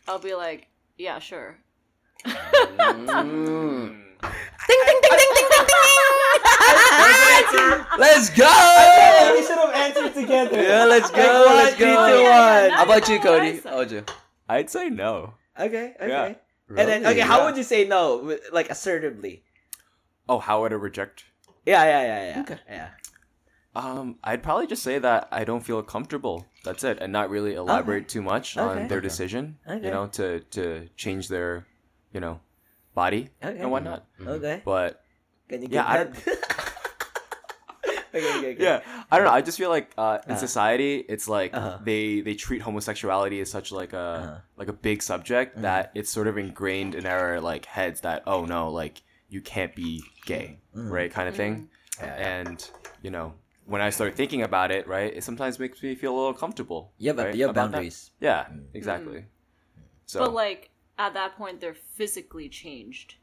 [0.08, 1.58] I'll be like, yeah, sure.
[2.26, 4.04] Mm.
[4.68, 7.20] Ding ding ding ding ding ding
[7.98, 9.34] Let's go!
[9.36, 10.62] we should have answered together.
[10.62, 11.18] Yeah, let's go.
[11.18, 11.86] Like, one, let's go.
[11.86, 12.70] two, one.
[12.72, 13.60] How about you, Cody?
[13.64, 14.04] How about you?
[14.50, 15.34] I'd say no.
[15.60, 16.08] Okay, okay.
[16.08, 16.34] Yeah.
[16.70, 18.38] And then, okay, how would you say no?
[18.52, 19.44] Like assertively.
[20.28, 21.26] Oh, how would I reject?
[21.66, 22.42] Yeah, yeah, yeah, yeah.
[22.42, 22.60] Okay.
[22.70, 22.90] Yeah.
[23.76, 26.46] Um, I'd probably just say that I don't feel comfortable.
[26.64, 28.82] That's it, and not really elaborate too much Okay.
[28.82, 29.58] on their decision.
[29.68, 29.86] Okay.
[29.86, 31.66] You know, to to change their,
[32.14, 32.40] you know,
[32.96, 33.60] body Okay.
[33.60, 34.06] and whatnot.
[34.22, 34.62] Okay.
[34.64, 35.02] But
[35.50, 36.73] Can you Yeah, get I that?
[38.18, 38.64] okay, okay, okay.
[38.64, 39.34] yeah, I don't know.
[39.34, 40.40] I just feel like uh, in Uh-huh.
[40.40, 41.80] society, it's like Uh-huh.
[41.84, 44.40] they they treat homosexuality as such like a Uh-huh.
[44.58, 45.62] like a big subject Mhm.
[45.64, 49.76] that it's sort of ingrained in our like heads that oh no, like you can't
[49.76, 50.92] be gay, Mhm.
[50.92, 51.70] right, kind of thing.
[52.00, 52.30] Yeah, yeah.
[52.40, 52.70] And
[53.02, 53.34] you know,
[53.66, 56.94] when I start thinking about it, right, it sometimes makes me feel a little comfortable.
[56.98, 57.78] Yeah, have, right, you have about that.
[57.78, 58.12] boundaries.
[58.20, 58.66] Yeah, Mm.
[58.74, 59.26] exactly.
[60.06, 63.16] So But like at that point, they're physically changed.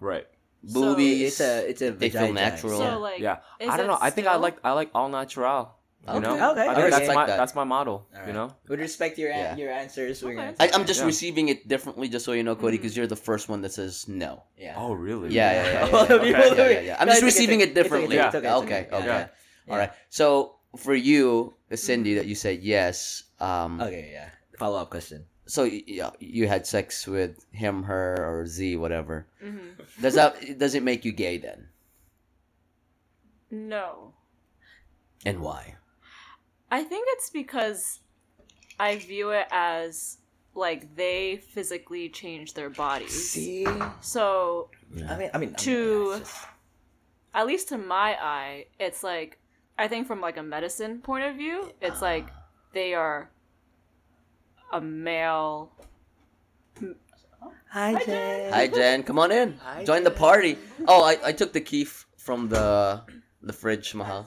[0.00, 0.26] right,
[0.66, 2.78] So- It's a it's a They feel natural.
[2.78, 3.38] So like, yeah.
[3.60, 3.98] I don't it know.
[4.00, 5.74] I think I like I like all natural.
[6.08, 6.74] You know, Okay, I okay.
[6.80, 7.36] think that's Like my that.
[7.36, 8.08] that's my model.
[8.16, 9.62] All You know, With respect to your an- Yeah.
[9.62, 10.34] your answers, Okay.
[10.34, 10.54] gonna.
[10.58, 11.06] I, I'm just Yeah.
[11.12, 14.08] receiving it differently, just so you know, Cody, because you're the first one that says
[14.08, 14.44] no.
[14.56, 14.74] yeah.
[14.80, 15.28] oh really?
[15.34, 15.84] Yeah, yeah, yeah.
[15.84, 16.96] yeah, yeah, okay, yeah, yeah, yeah.
[16.98, 18.16] I'm just receiving it differently.
[18.16, 19.26] It's okay, okay.
[19.68, 19.92] All right.
[20.08, 23.24] So for you, Cindy, that you said yes.
[23.38, 24.30] Um, Okay, yeah.
[24.56, 25.26] Follow up question.
[25.48, 29.26] So yeah, you had sex with him, her, or Z, whatever.
[29.42, 29.80] Mhm.
[30.00, 31.68] Does that does it make you gay then?
[33.50, 34.12] No.
[35.24, 35.76] And why?
[36.70, 38.00] I think it's because
[38.78, 40.18] I view it as
[40.54, 43.30] like they physically change their bodies.
[43.30, 43.66] See,
[44.00, 46.46] So I mean, I mean, I mean, To- just-
[47.34, 49.38] at least to my eye, it's like
[49.78, 52.28] I think from like a medicine point of view, it's like
[52.72, 53.30] they are
[54.72, 55.72] a male.
[57.70, 58.52] Hi, Jen.
[58.52, 59.02] Hi, Jen.
[59.02, 59.54] Come on in.
[59.62, 60.56] Hi, Join the party.
[60.86, 63.02] Oh, I, I took the key f- from the
[63.42, 64.26] the fridge, Mahal.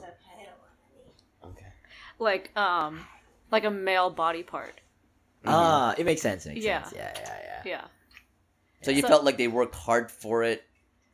[1.44, 1.66] Okay.
[2.20, 3.02] like um
[3.52, 4.80] like a male body part.
[5.46, 6.46] Ah, it makes sense.
[6.46, 6.84] Makes Yeah.
[6.84, 6.94] sense.
[6.96, 7.62] Yeah, yeah, yeah.
[7.66, 7.86] Yeah.
[8.84, 10.64] So you So- felt like they worked hard for it,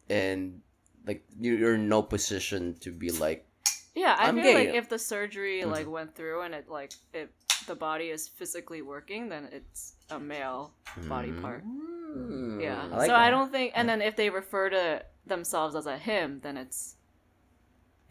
[0.10, 0.62] and
[1.08, 3.48] like you- you're in no position to be like,
[3.96, 4.56] Yeah, I I'm feel gay.
[4.68, 5.72] like if the surgery Mm-hmm.
[5.72, 7.32] like went through and it like it
[7.66, 10.74] the body is physically working, then it's a male
[11.08, 11.64] body part.
[11.64, 12.84] hmm, Yeah.
[12.92, 15.98] I like so I don't think and then if they refer to themselves as a
[15.98, 16.96] him, then it's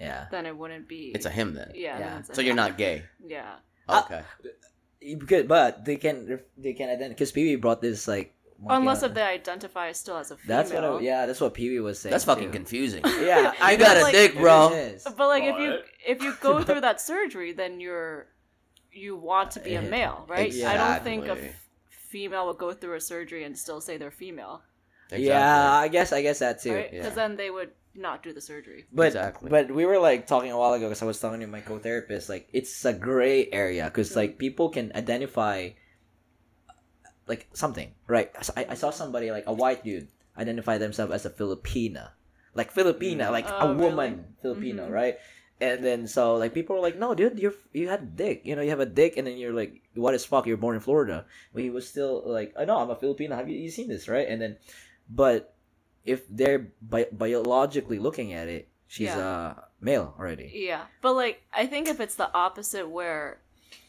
[0.00, 0.26] Yeah.
[0.30, 1.72] then it wouldn't be it's a him then.
[1.74, 1.98] Yeah.
[1.98, 2.18] Yeah.
[2.18, 3.04] it's a So you're not gay.
[3.26, 3.56] Yeah.
[3.88, 4.22] Uh, Okay.
[5.00, 8.32] Because, but they can they can identify because Pee Wee brought this like
[8.68, 9.10] Unless out.
[9.10, 10.56] if they identify still as a female.
[10.56, 12.10] that's what I, yeah that's what Pee Wee was saying.
[12.10, 12.52] That's fucking too.
[12.52, 13.02] confusing.
[13.20, 14.70] Yeah, I I got a like- dick, bro.
[15.16, 18.26] But like if you if you go through that surgery, then you're
[18.96, 20.52] you want to be a eh, male, right?
[20.64, 21.38] I don't think a
[21.88, 24.62] female would go through a surgery and still say they're female,
[25.10, 26.74] Yeah, I guess I guess that too.
[26.74, 26.90] right?
[26.92, 27.00] Yeah.
[27.00, 28.84] Because then they would not do the surgery.
[28.92, 29.50] But Exactly.
[29.50, 32.28] but we were like talking a while ago because I was talking to my co-therapist
[32.28, 34.38] like it's a gray area because like mm.
[34.38, 35.70] people can identify
[37.26, 38.30] like something right.
[38.56, 42.10] I, I saw somebody like a white dude identify themselves as a Filipina,
[42.54, 43.32] like Filipina, mm.
[43.32, 43.84] like a Oh, really?
[43.88, 44.92] woman Filipino, Mhm.
[44.92, 45.16] right?
[45.60, 48.54] And then so like people were like, no, dude, you're you had a dick, you
[48.54, 50.46] know, you have a dick, and then you're like, what is fuck?
[50.46, 53.36] You're born in Florida, but he was still like, I know I'm a Filipino.
[53.36, 54.28] Have you, you seen this, right?
[54.28, 54.56] And then,
[55.08, 55.54] but
[56.04, 59.18] if they're bi- biologically looking at it, she's Yeah.
[59.28, 60.52] uh male already.
[60.54, 63.38] Yeah, but like I think if it's the opposite where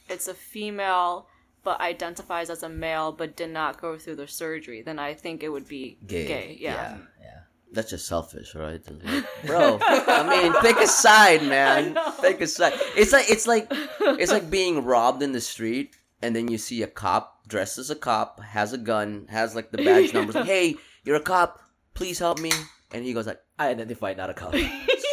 [0.10, 1.28] it's a female
[1.64, 5.44] but identifies as a male but did not go through the surgery, then I think
[5.44, 6.56] it would be gay.
[6.62, 6.98] Yeah.
[7.20, 7.40] yeah.
[7.74, 8.82] That's just selfish, right?
[9.04, 11.94] Like, Bro, I mean, pick a side, man.
[11.94, 12.14] know.
[12.22, 12.74] Pick a side.
[12.96, 13.68] It's like it's like
[14.00, 17.90] it's like being robbed in the street, and then you see a cop dressed as
[17.90, 20.36] a cop, has a gun, has like the badge numbers.
[20.36, 21.60] Like, hey, you're a cop.
[21.94, 22.52] Please help me.
[22.92, 24.56] And he goes like, I identify not a cop.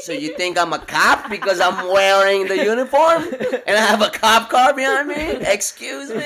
[0.02, 3.24] so you think I'm a cop because I'm wearing the uniform
[3.66, 5.14] and I have a cop car behind me?
[5.44, 6.22] Excuse me.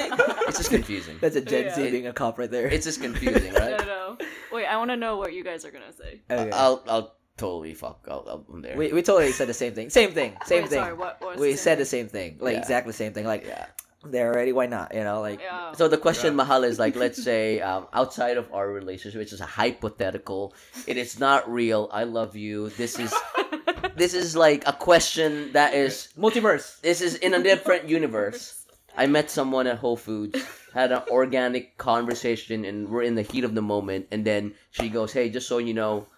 [0.46, 1.16] It's just confusing.
[1.22, 2.66] That's a Gen Z being a cop right there.
[2.66, 3.80] It's just confusing, right?
[4.16, 4.22] Don't.
[4.52, 6.20] Wait, I want to know what you guys are gonna say.
[6.30, 6.50] okay.
[6.52, 8.06] I'll I'll totally fuck.
[8.10, 8.76] I'll, I'll, I'm there.
[8.76, 9.90] we we totally said the same thing.
[9.90, 10.36] Same thing.
[10.46, 10.80] Same Wait, thing.
[10.82, 12.36] Sorry, what, what was we the said same the same thing.
[12.40, 12.60] Like Yeah.
[12.60, 13.26] exactly the same thing.
[13.26, 13.66] Like yeah.
[14.04, 14.52] they're already.
[14.52, 14.94] Why not?
[14.94, 15.40] You know, like?
[15.40, 15.72] Yeah.
[15.72, 19.40] So the question, Mahal, is like, let's say um, outside of our relationship, which is
[19.40, 20.54] a hypothetical,
[20.86, 21.88] it is not real.
[21.92, 22.70] I love you.
[22.70, 23.14] This is
[23.96, 26.80] this is like a question that is multiverse.
[26.80, 28.57] this is in a different universe.
[28.98, 30.42] I met someone at Whole Foods,
[30.74, 34.08] had an organic conversation, and we're in the heat of the moment.
[34.10, 36.08] And then she goes, "Hey, just so you know,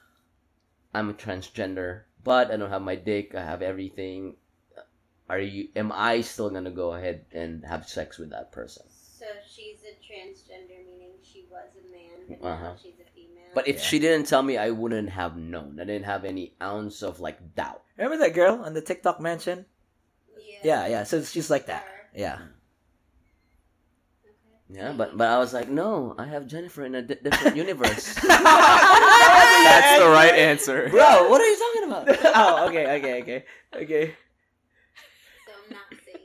[0.94, 3.34] I'm a transgender, but I don't have my dick.
[3.34, 4.36] I have everything.
[5.28, 5.68] Are you?
[5.76, 9.94] Am I still gonna go ahead and have sex with that person?" So she's a
[10.00, 12.64] transgender, meaning she was a man, but Uh-huh.
[12.64, 13.44] now she's a female.
[13.54, 13.82] But if Yeah.
[13.82, 15.78] she didn't tell me, I wouldn't have known.
[15.78, 17.82] I didn't have any ounce of like doubt.
[17.98, 19.66] Remember that girl on the TikTok mansion?
[20.34, 21.02] yeah, Yeah, yeah.
[21.04, 21.84] So she's like that.
[22.16, 22.38] Yeah.
[24.70, 24.78] Okay.
[24.78, 28.14] Yeah, but but I was like, no, I have Jennifer in a di- different universe.
[28.22, 30.88] That's the right answer.
[30.88, 32.08] Bro, what are you talking about?
[32.36, 34.06] oh, okay, okay, okay, okay.
[35.46, 36.20] So I'm not safe.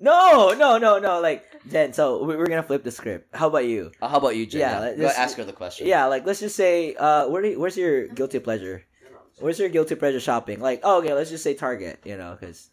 [0.00, 1.20] No, no, no, no.
[1.20, 1.92] Like Jen.
[1.92, 3.34] So we- we're gonna flip the script.
[3.36, 3.92] How about you?
[4.00, 4.60] Uh, how about you, Jen?
[4.60, 5.86] Yeah, Yeah, let- Go let's- ask her the question.
[5.86, 8.84] Yeah, like let's just say, uh, where do you- where's your guilty pleasure?
[9.40, 10.60] Where's your guilty pleasure shopping?
[10.60, 12.00] Like, oh, okay, let's just say Target.
[12.04, 12.70] You know, because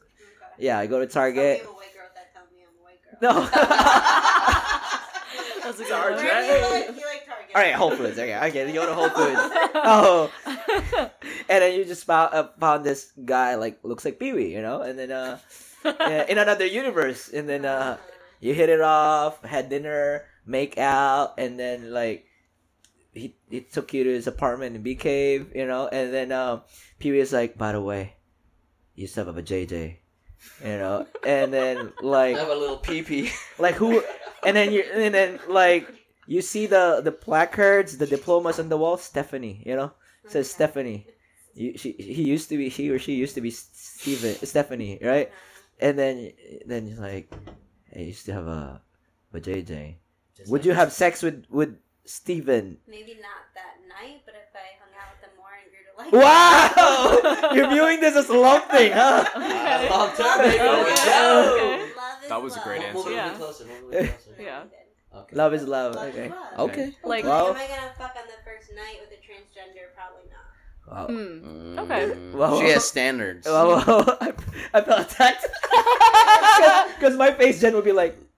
[0.58, 1.58] yeah, I go to So we Target.
[1.60, 3.44] have a white girl that tells me I'm a white girl.
[3.44, 4.19] No.
[5.70, 6.18] That's a good Target.
[6.18, 6.26] one.
[6.26, 7.56] You like, you like Target?
[7.56, 8.18] All right, Whole Foods.
[8.18, 9.40] Okay, okay, you go to Whole Foods.
[9.76, 10.32] Oh,
[11.48, 14.64] and then you just found uh, found this guy like looks like Pee Wee, you
[14.64, 15.38] know, and then uh,
[16.28, 17.98] in another universe, and then uh,
[18.40, 22.26] you hit it off, had dinner, make out, and then like
[23.14, 26.62] he he took you to his apartment in Bee Cave, you know, and then um,
[26.98, 28.16] Pee Wee is like, by the way,
[28.96, 29.98] you still have a JJ,
[30.64, 33.32] you know, and then like I have a little pee pee.
[33.60, 34.04] like who
[34.46, 35.92] and then you and then like
[36.28, 38.98] you see the the placards the diplomas on the wall?
[38.98, 39.92] Stephanie you know?
[40.24, 41.08] It says stephanie.
[41.56, 45.32] You, she he used to be he or she used to be Steven, stephanie right?
[45.80, 46.32] And then
[46.66, 47.34] then you're like
[47.92, 48.82] hey you still have a
[49.34, 49.96] a jj
[50.48, 51.76] would you have sex with with
[52.06, 52.78] steven?
[52.88, 55.89] Maybe not that night, but if I hung out with them more and grew to
[56.00, 59.90] like wow you're viewing this as a love thing huh Okay.
[59.90, 60.60] long term, baby.
[60.60, 61.06] Okay.
[61.06, 61.56] Go.
[61.56, 61.92] Okay.
[61.96, 62.96] love That was a great love.
[62.96, 63.12] answer.
[63.12, 63.34] Yeah.
[63.36, 63.66] closer.
[63.66, 64.16] Move a closer.
[64.40, 64.64] Yeah.
[65.16, 65.36] Okay.
[65.36, 65.96] Love is love.
[65.96, 66.26] Love Okay.
[66.26, 66.70] is love.
[66.70, 66.96] Okay.
[67.04, 69.90] Like, Well- Am I gonna fuck on the first night with a transgender?
[69.98, 70.46] Probably not.
[70.88, 71.08] Wow.
[71.08, 71.78] hmm.
[71.78, 71.80] Mm.
[71.80, 72.38] Okay.
[72.38, 73.48] Well- She has standards.
[73.48, 74.18] Wow, wow.
[74.22, 74.34] I,
[74.74, 75.46] I felt attacked.
[76.96, 78.29] Because my face gen would be like, just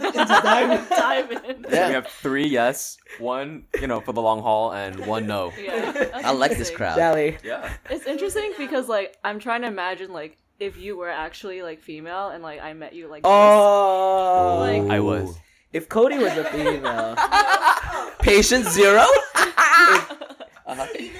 [0.00, 0.88] dive.
[0.88, 1.64] dive in.
[1.64, 5.52] So we have three yes, one you know for the long haul, and one no.
[5.60, 6.10] Yeah.
[6.24, 6.96] I like this crowd.
[6.96, 7.38] Jolly.
[7.44, 7.72] Yeah.
[7.88, 12.28] It's interesting because like I'm trying to imagine like if you were actually like female
[12.28, 13.30] and like I met you like this.
[13.30, 14.58] Oh.
[14.60, 15.38] Like- I was.
[15.72, 17.16] If Cody was a female.
[18.20, 19.04] Patient zero.
[20.66, 20.86] Uh-huh.
[20.94, 21.10] Steven,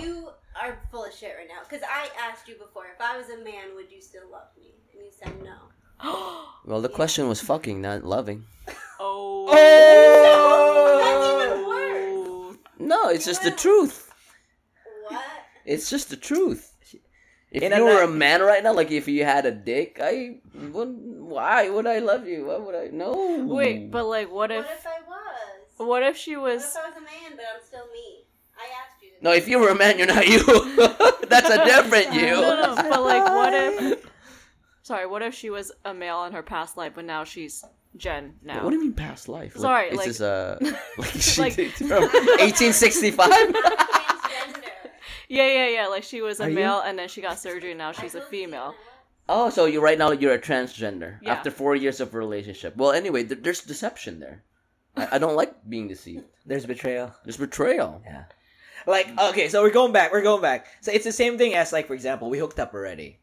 [0.00, 0.28] you
[0.60, 1.62] are full of shit right now.
[1.66, 4.74] Because I asked you before, if I was a man, would you still love me?
[4.92, 5.71] And you said no.
[6.64, 8.44] Well, the question was fucking, not loving.
[9.00, 9.48] oh.
[9.50, 10.98] oh.
[11.02, 12.56] That's even worse.
[12.78, 14.12] No, it's just the truth.
[15.08, 15.24] What?
[15.64, 16.72] It's just the truth.
[17.50, 19.98] If In a you were a man right now, like if you had a dick,
[20.00, 21.20] I wouldn't.
[21.20, 22.46] Why would I love you?
[22.46, 22.88] Why would I?
[22.92, 23.44] No.
[23.44, 25.88] Wait, but like what if What if I was?
[25.88, 26.62] what if she was?
[26.62, 28.24] What if I was a man, but I'm still me?
[28.56, 29.10] I asked you.
[29.20, 30.38] No, if you were a man, you're not you.
[31.28, 32.30] That's a different you.
[32.40, 34.06] No, no, but like what if
[34.82, 37.64] Sorry, what if she was a male in her past life but now she's
[37.96, 38.64] Jen now?
[38.64, 39.56] What do you mean past life?
[39.56, 40.58] Sorry, like, like- is this uh,
[40.98, 43.28] like she Like- did from 1865?
[43.30, 43.54] Transgender.
[45.28, 45.86] Yeah, yeah, yeah.
[45.86, 46.54] Like she was a Are you?
[46.56, 48.74] male and then she got surgery and now she's a female.
[49.28, 51.32] Oh, so you right now you're a transgender Yeah.
[51.34, 52.76] after four years of relationship.
[52.76, 54.42] Well, anyway, th- there's deception there.
[54.96, 56.24] I, I don't like being deceived.
[56.44, 57.14] There's betrayal.
[57.24, 58.02] There's betrayal.
[58.04, 58.24] Yeah.
[58.86, 60.10] Like, okay, so we're going back.
[60.12, 60.66] We're going back.
[60.80, 63.20] So it's the same thing as, like, for example, we hooked up already.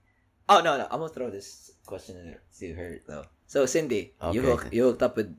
[0.49, 0.87] Oh, no, no.
[0.89, 3.25] I'm going to throw this question to her, though.
[3.47, 4.49] So, Cindy, you, Okay.
[4.49, 5.35] hook, you hooked up with,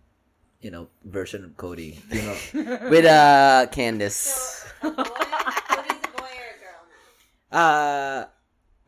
[0.61, 1.99] you know, version of Cody.
[2.11, 2.37] You know.
[2.89, 4.65] With uh, Candace.
[4.81, 6.83] So, a boy, Cody's a boy or a girl
[7.53, 7.59] now?
[7.59, 8.27] uh,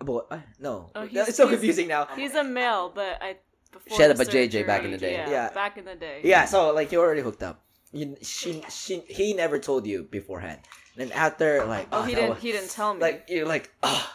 [0.04, 0.90] boy, uh, no.
[0.94, 2.06] Oh, he's- it's so he's- confusing now.
[2.16, 3.36] He's a male, but I
[3.72, 5.12] before She had a JJ back in the day.
[5.14, 5.48] Yeah, Yeah.
[5.50, 6.20] back in the day.
[6.22, 7.62] Yeah, so, like, you already hooked up.
[7.92, 10.60] You, she, she, he never told you beforehand.
[10.96, 12.30] Then after, like, Oh, he didn't.
[12.30, 13.00] was- He didn't tell me.
[13.00, 14.10] like you're like, oh,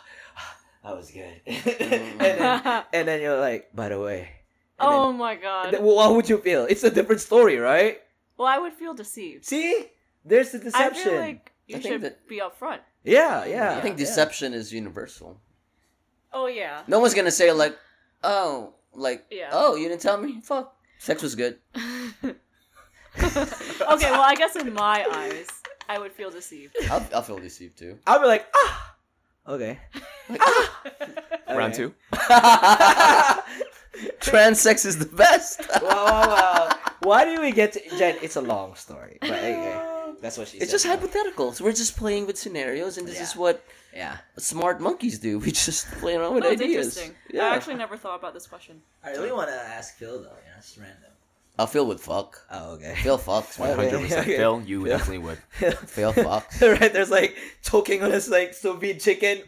[0.88, 4.30] that was good, and, then, and then you're like, by the way,
[4.80, 5.66] and oh my god.
[5.66, 6.66] then, then what would you feel?
[6.70, 8.00] It's a different story, right?
[8.38, 9.46] well, I would feel deceived.
[9.46, 9.86] See,
[10.24, 10.82] there's the deception.
[10.82, 11.12] I deception.
[11.12, 12.80] feel like you I should that- be upfront.
[13.04, 13.76] yeah, yeah.
[13.78, 14.06] I think yeah.
[14.06, 15.42] deception is universal.
[16.34, 16.82] Oh yeah.
[16.88, 17.76] No one's gonna say like,
[18.24, 19.50] oh, like, Yeah.
[19.52, 20.42] oh, you didn't tell me.
[20.44, 21.58] Fuck, sex was good.
[23.18, 25.48] okay, well, I guess in my eyes,
[25.90, 26.76] I would feel deceived.
[26.92, 27.98] I'll, I'll feel deceived too.
[28.06, 28.96] I'll be like, ah,
[29.48, 29.80] okay.
[31.50, 31.94] Round two.
[34.20, 35.62] Trans sex is the best.
[35.82, 36.78] wow, wow, wow.
[37.02, 38.18] Why do we get to Jen?
[38.22, 40.14] It's a long story, but okay.
[40.22, 40.82] That's what she It's said.
[40.82, 41.62] just hypotheticals.
[41.62, 44.18] We're just playing with scenarios, and this is what Yeah.
[44.38, 45.40] smart monkeys do.
[45.40, 46.98] We just play around with Oh, ideas.
[46.98, 47.16] interesting.
[47.32, 47.46] Yeah.
[47.50, 48.82] I actually never thought about this question.
[49.04, 50.38] I really want to ask Phil though.
[50.46, 51.12] Yeah, it's random.
[51.60, 52.40] I'll feel with fuck.
[52.52, 52.96] Oh, okay.
[53.02, 53.60] Phil fucks.
[53.60, 53.90] Okay.
[53.90, 54.38] 100% okay.
[54.38, 54.98] Phil, you Phil.
[54.98, 55.38] definitely would.
[55.90, 56.62] Phil fucks.
[56.80, 59.42] right, there's like choking on his like sous vide chicken.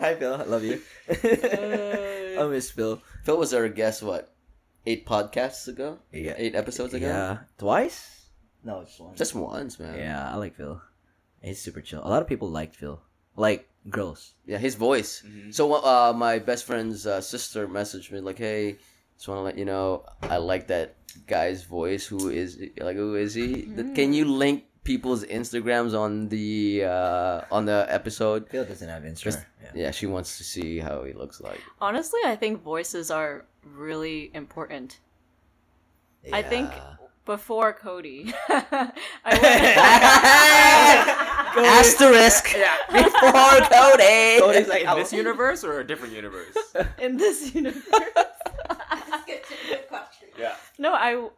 [0.00, 0.80] Hi Phil, I love you.
[1.08, 3.02] I miss Phil.
[3.24, 4.02] Phil was our guest.
[4.02, 4.32] What?
[4.86, 5.98] Eight podcasts ago.
[6.12, 6.34] Yeah.
[6.36, 7.06] Eight episodes ago.
[7.06, 8.26] Yeah, twice.
[8.64, 9.14] No, just one.
[9.16, 9.98] Just once, man.
[9.98, 10.80] yeah, I like Phil.
[11.42, 12.00] He's super chill.
[12.04, 13.00] A lot of people liked Phil,
[13.36, 14.34] like girls.
[14.46, 15.22] Yeah, his voice.
[15.50, 18.78] So uh, my best friend's uh, sister messaged me like, "Hey,
[19.18, 20.94] just want to let you know I like that
[21.26, 22.06] guy's voice.
[22.06, 23.62] Who is like who is he?
[23.66, 29.02] Th- Can you link people's Instagrams on the uh, on the episode?" Phil doesn't have
[29.02, 29.44] Instagram.
[29.62, 29.70] Yeah.
[29.74, 31.60] Yeah, she wants to see how he looks like.
[31.80, 35.00] Honestly, I think voices are really important.
[36.32, 36.70] I think
[37.24, 38.92] before Cody, I
[41.58, 42.44] Asterisk
[42.92, 44.40] before Cody.
[44.40, 46.56] Cody's like, In this universe or a different universe?
[46.98, 47.82] in this universe.
[50.38, 50.54] Yeah.
[50.78, 51.28] No, I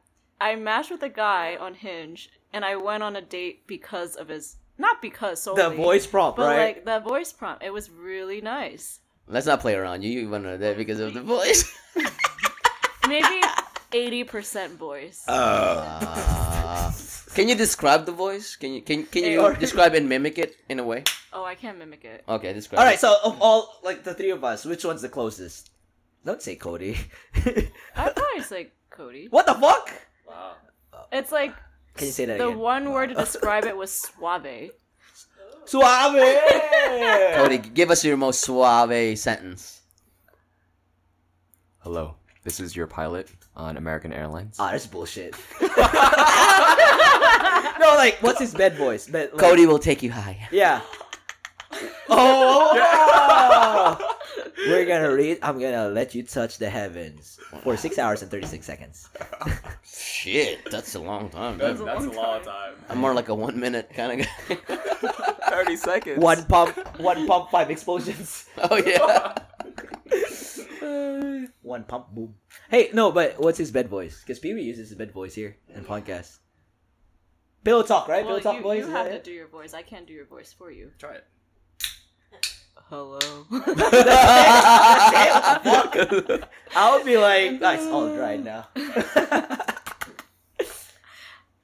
[0.40, 4.28] I matched with a guy on Hinge, and I went on a date because of
[4.28, 6.58] his not because solely the voice prompt, but right?
[6.58, 7.62] like the voice prompt.
[7.62, 9.00] It was really nice.
[9.28, 10.02] Let's not play around.
[10.02, 11.70] You went on there because of the voice.
[13.08, 13.40] Maybe
[13.92, 15.24] eighty percent voice.
[15.28, 16.92] Uh,
[17.34, 18.56] can you describe the voice?
[18.56, 21.04] Can you can can you Or- describe and mimic it in a way?
[21.32, 22.24] oh, I can't mimic it.
[22.28, 22.78] Okay, describe.
[22.80, 22.94] All right.
[22.94, 23.00] it.
[23.00, 25.70] so of all like the three of us, which one's the closest?
[26.24, 26.96] Don't say Cody.
[27.34, 29.28] I'd probably say Cody.
[29.30, 29.90] what the fuck?
[30.28, 30.52] Wow.
[31.12, 31.54] It's like
[31.96, 32.58] Can you say that the again?
[32.58, 34.70] one word to describe it was suave.
[35.64, 36.14] Suave.
[37.36, 39.82] Cody, give us your most suave sentence.
[41.78, 44.56] Hello, this is your pilot on American Airlines.
[44.58, 45.34] Ah, that's bullshit.
[45.60, 45.68] no,
[47.96, 49.06] like, what's his bed voice?
[49.06, 50.46] Bed, like, Cody will take you high.
[50.50, 50.80] Yeah.
[52.08, 53.96] Oh.
[54.66, 55.38] We're gonna read.
[55.42, 59.08] I'm gonna let you touch the heavens for six hours and thirty six seconds.
[59.84, 61.58] Shit, that's a long time.
[61.58, 61.86] That's, man.
[61.86, 62.74] that's a long time.
[62.88, 64.56] I'm more like a one minute kind of guy.
[65.50, 66.18] 30 seconds.
[66.22, 68.46] One pump, one pump, five explosions.
[68.58, 69.34] oh yeah.
[71.62, 72.34] One pump, boom.
[72.70, 74.20] Hey, no, but what's his bed voice?
[74.20, 76.38] Because Pee Wee uses his bed voice here in podcast.
[77.64, 78.24] Pillow talk, right?
[78.24, 78.78] Well, Pillow talk you, voice.
[78.78, 79.24] you is have to it?
[79.24, 79.74] do your voice.
[79.74, 80.90] I can't do your voice for you.
[80.98, 81.26] Try it.
[82.88, 83.18] Hello.
[86.74, 88.66] I would be like, "Ah, it's all dried now.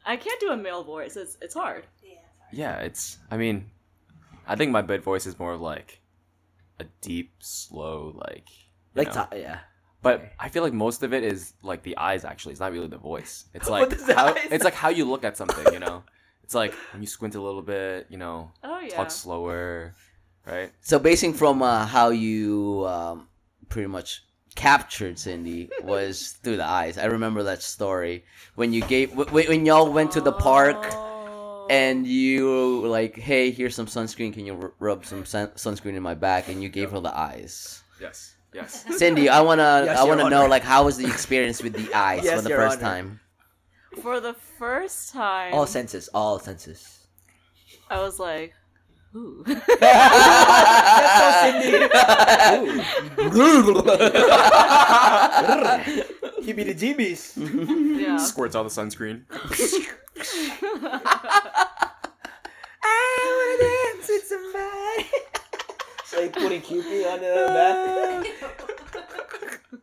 [0.05, 1.17] I can't do a male voice.
[1.17, 1.85] It's it's hard.
[2.05, 2.13] Yeah.
[2.53, 3.19] Yeah, it's.
[3.31, 3.71] I mean,
[4.47, 6.01] I think my bed voice is more of like
[6.79, 8.47] a deep, slow, like.
[8.95, 9.15] like, know.
[9.15, 9.59] ta- yeah.
[10.03, 12.25] But I feel like most of it is like the eyes.
[12.25, 13.47] Actually, it's not really the voice.
[13.53, 15.73] It's like how, it's like how you look at something.
[15.73, 16.05] You know,
[16.45, 18.07] it's like when you squint a little bit.
[18.11, 18.95] You know, Oh yeah.
[18.95, 19.97] talk slower,
[20.47, 20.73] right?
[20.81, 23.29] So basing from uh, how you um,
[23.69, 24.23] pretty much
[24.55, 26.97] captured Cindy was through the eyes.
[26.99, 30.77] I remember that story when you gave w- w- when y'all went to the park
[30.93, 31.67] Oh.
[31.69, 34.33] and you like, hey, here's some sunscreen.
[34.33, 36.49] Can you r- rub some sun- sunscreen in my back?
[36.49, 37.83] And you gave her the eyes.
[38.01, 38.37] Yes.
[38.55, 38.85] Yes.
[38.97, 40.49] Cindy, I wanna Yes, I wanna know Honor.
[40.49, 42.87] like how was the experience with the eyes Yes, for the first Honor.
[42.89, 43.21] time?
[44.03, 47.07] for the first time, All senses, all senses.
[47.91, 48.53] I was like,
[49.15, 49.45] ooh.
[56.45, 58.01] Give me the GBs.
[58.01, 58.17] yeah.
[58.19, 59.23] Squirts all the sunscreen.
[62.83, 63.59] I wanna
[63.99, 65.07] dance with somebody.
[66.07, 68.27] so like putting Cupid on the back.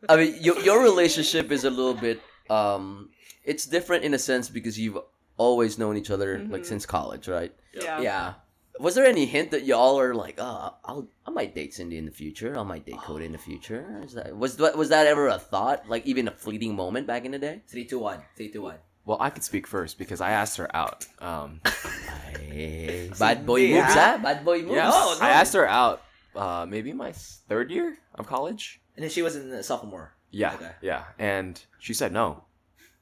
[0.10, 3.10] I mean, your your relationship is a little bit um,
[3.44, 4.98] it's different in a sense because you've
[5.38, 6.66] always known each other like Mhm.
[6.66, 7.54] since college, right?
[7.74, 8.00] Yeah.
[8.02, 8.34] Yeah.
[8.80, 12.06] Was there any hint that y'all are like, oh, I'll I might date Cindy in
[12.06, 12.58] the future.
[12.58, 14.02] I might date Cody in the future.
[14.04, 15.88] Is that was that was that ever a thought?
[15.88, 17.62] Like even a fleeting moment back in the day?
[17.68, 18.22] Three, two, one.
[18.36, 18.78] Three, two, one.
[19.06, 21.06] Well, I could speak first because I asked her out.
[21.20, 24.16] Um, Ay, bad boy Cindy, moves, ah.
[24.18, 24.24] ah?
[24.24, 24.76] Bad boy moves.
[24.76, 25.18] yeah, No, no.
[25.22, 26.02] I asked her out.
[26.36, 28.82] Uh, maybe my third year of college.
[28.96, 30.14] And then she was in the sophomore.
[30.32, 30.72] Yeah, Okay.
[30.82, 32.46] yeah, and she said no.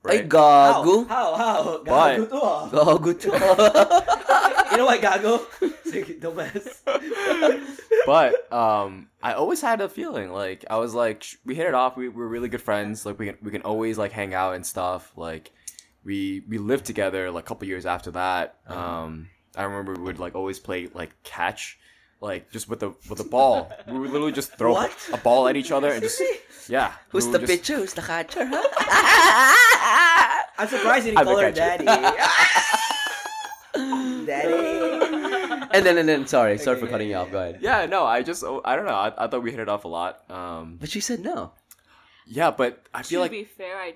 [0.04, 0.30] Ay, Right?
[0.30, 1.08] gago.
[1.08, 1.36] How?
[1.36, 1.36] How?
[1.36, 1.84] How?
[1.84, 2.70] But- Gago to ah.
[2.72, 4.18] Gago to.
[4.72, 5.40] You know what, Gago?
[5.86, 6.80] Sige, dumbass.
[8.06, 11.74] but um, I always had a feeling like I was like sh- we hit it
[11.74, 11.98] off.
[11.98, 13.06] We were really good friends.
[13.06, 15.12] Like we can we can always like hang out and stuff.
[15.18, 15.52] Like
[16.06, 18.56] we we lived together like a couple years after that.
[18.66, 21.78] Um, I remember we would like always play like catch.
[22.22, 24.96] Like just with the with the ball, we would literally just throw What?
[25.12, 26.22] a ball at each other and just
[26.70, 26.94] yeah.
[27.10, 27.78] Who's the would just- pitcher?
[27.78, 28.46] Who's the catcher?
[28.46, 28.62] Huh?
[30.60, 31.84] I'm surprised you I'm didn't call her catcher.
[31.84, 31.86] daddy.
[34.26, 35.68] daddy.
[35.74, 37.32] and then and then sorry, sorry for Okay, cutting you off.
[37.32, 37.60] Go ahead.
[37.62, 38.92] Yeah, no, I just oh, I don't know.
[38.94, 40.30] I, I thought we hit it off a lot.
[40.30, 41.54] Um, But she said no.
[42.28, 43.96] yeah, but I To feel like to be fair, I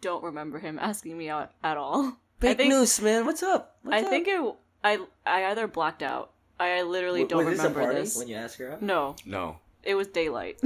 [0.00, 2.16] don't remember him asking me out at all.
[2.40, 3.24] Big think- news, man.
[3.24, 3.76] What's up?
[3.82, 4.10] What's I up?
[4.10, 4.54] think it.
[4.84, 6.32] I I either blacked out.
[6.60, 8.16] I literally W- don't was this a remember party this.
[8.16, 8.82] when you asked her out?
[8.82, 9.56] No, no.
[9.82, 10.58] it was daylight.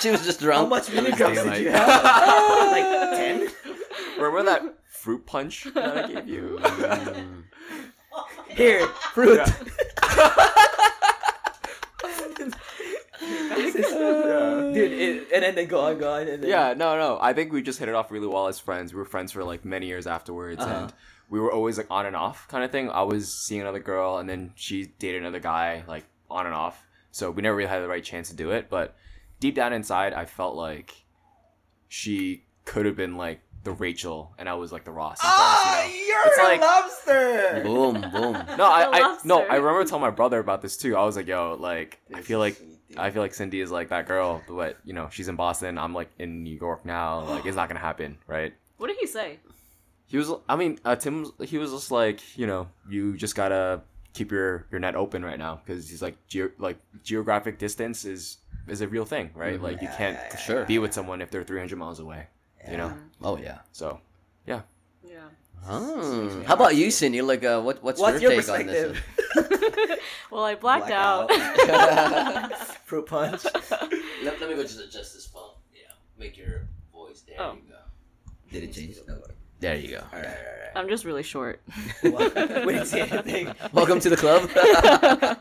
[0.00, 0.58] she was just drunk.
[0.58, 0.70] How drunk.
[0.70, 1.62] much milligrams did daylight.
[1.62, 1.88] you have?
[2.72, 2.84] like
[3.18, 3.48] ten?
[4.18, 6.58] Remember that fruit punch that I gave you?
[6.62, 7.42] Mm.
[8.56, 9.36] Here, fruit.
[9.36, 9.52] Yeah.
[14.74, 17.18] Dude, it, and then they go on, go on, and then Yeah, no, no.
[17.20, 18.92] I think we just hit it off really well as friends.
[18.92, 20.74] We were friends for like many years afterwards, Uh-huh.
[20.84, 20.92] and
[21.28, 22.90] we were always like on and off kind of thing.
[22.90, 26.84] I was seeing another girl, and then she dated another guy, like on and off.
[27.10, 28.68] So we never really had the right chance to do it.
[28.70, 28.94] But
[29.40, 31.04] deep down inside, I felt like
[31.88, 35.18] she could have been like the Rachel, and I was like the Ross.
[35.18, 36.06] in Ah, Friends, you know?
[36.06, 37.60] you're It's a like- lobster.
[37.64, 38.32] boom, boom.
[38.58, 39.40] No, I, I no.
[39.42, 40.96] I remember telling my brother about this too.
[40.96, 42.56] I was like, "Yo, like, I feel like
[42.96, 45.78] I feel like Cindy is like that girl, but you know, she's in Boston.
[45.78, 47.20] I'm like in New York now.
[47.24, 49.38] Like, it's not gonna happen, right?" what did he say?
[50.08, 51.32] He was, I mean, uh, Tim.
[51.42, 55.38] He was just like, you know, you just gotta keep your your net open right
[55.38, 58.38] now because he's like, geo, like geographic distance is
[58.68, 59.60] is a real thing, right?
[59.60, 60.64] Like, you can't Yeah, Sure.
[60.64, 62.26] be with someone if they're 300 miles away,
[62.70, 62.96] you know.
[63.22, 63.58] Oh yeah.
[63.72, 64.00] So,
[64.46, 64.62] Yeah.
[65.64, 66.42] Hmm.
[66.42, 67.22] How about you, Cindy?
[67.22, 68.96] Like, uh, what what's, What's your, your take on this?
[69.34, 69.98] perspective?
[70.30, 71.32] well, I blacked out.
[72.84, 73.44] Fruit punch.
[74.22, 75.50] let, let me go just adjust this phone.
[75.74, 77.22] Yeah, make your voice.
[77.26, 77.54] There Oh.
[77.54, 77.78] you go.
[78.52, 78.96] Did it change?
[79.08, 79.18] No.
[79.60, 79.98] There you go.
[80.12, 81.60] All right, all right, I'm just really short.
[82.04, 82.66] all right.
[82.66, 83.52] we didn't see anything.
[83.72, 84.50] Welcome to the club.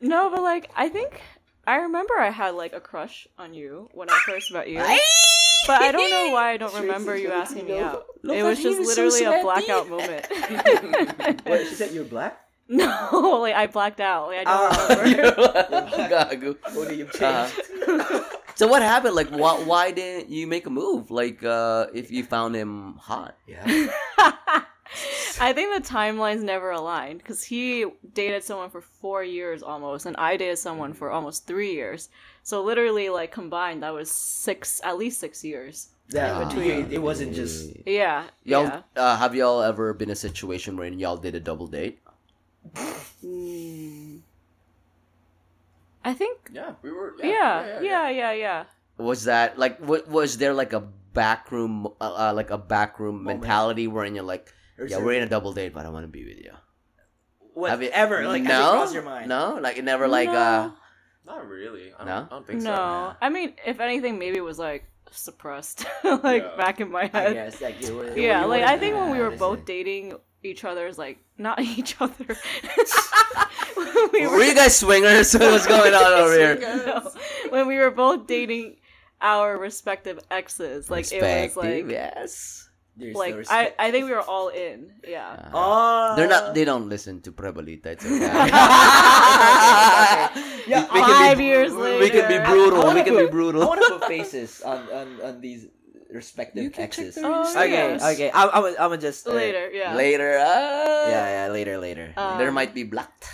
[0.00, 1.20] no, but like I think
[1.66, 4.78] I remember I had like a crush on you when I first met you.
[5.66, 8.04] But I don't know why I don't remember you asking me out.
[8.22, 10.26] It was just literally a blackout moment.
[11.46, 12.38] what, she said you're black?
[12.68, 14.28] No, like I blacked out.
[14.28, 15.00] Like I don't Ah.
[15.02, 15.52] remember.
[16.08, 16.56] Gago.
[16.74, 17.62] Cody, you've Uh, changed.
[18.54, 19.14] So what happened?
[19.14, 21.10] Like, why, why didn't you make a move?
[21.10, 23.36] Like, uh, if you found him hot.
[23.46, 23.64] yeah.
[25.40, 30.14] I think the timelines never aligned because he dated someone for four years almost, and
[30.16, 32.08] I dated someone for almost three years.
[32.44, 35.88] So literally, like combined, that was six, at least six years.
[36.10, 36.44] Yeah, Ah.
[36.48, 38.82] between it wasn't just Yeah, Y'all, yeah.
[38.94, 41.98] uh, have y'all ever been in a situation where y'all did a double date?
[46.04, 46.50] I think.
[46.52, 47.14] Yeah, we were.
[47.22, 48.64] Yeah, yeah, yeah, yeah.
[48.98, 50.80] Was that like, w- was there like a
[51.14, 53.40] backroom, uh, uh, like a backroom Moment.
[53.40, 56.04] mentality wherein you're like, Or yeah, is we're in a double date, but I want
[56.04, 56.52] to be with you.
[57.66, 59.28] Have you whatever like no, has it crossed your mind.
[59.28, 60.70] no, like it never like uh,
[61.24, 61.92] Not really.
[61.94, 62.26] I don't, No?
[62.26, 62.68] I don't think so.
[62.68, 66.56] No, I mean, if anything, maybe it was like suppressed, like Yeah.
[66.56, 67.32] back in my I head.
[67.34, 70.14] guess like you were, Yeah, you like were- I think when we were both dating
[70.42, 72.26] each other's like not each other.
[74.12, 75.32] were you guys swingers?
[75.38, 76.56] What's going on over here?
[76.84, 77.10] No,
[77.50, 78.76] when we were both dating
[79.20, 82.68] our respective exes, like it was like yes.
[82.96, 83.74] There's like no I.
[83.78, 84.92] I think we were all in.
[85.02, 85.50] Yeah.
[85.50, 86.54] Uh, Oh, they're not.
[86.54, 87.86] They don't listen to Prebolita.
[87.86, 88.20] It's okay.
[90.66, 92.94] Yeah, we can Five be, years We can be brutal.
[92.94, 93.62] We can be brutal.
[93.62, 95.66] I want to put faces on on on these
[96.14, 97.14] respective You can exes.
[97.16, 98.02] their Oh, Okay, yes.
[98.14, 98.30] okay.
[98.32, 99.94] I'm I'm I'm gonna just uh, Later, yeah.
[99.94, 101.52] Later, uh, Yeah, yeah.
[101.52, 102.14] Later, later.
[102.16, 103.26] Um, there might be blocked.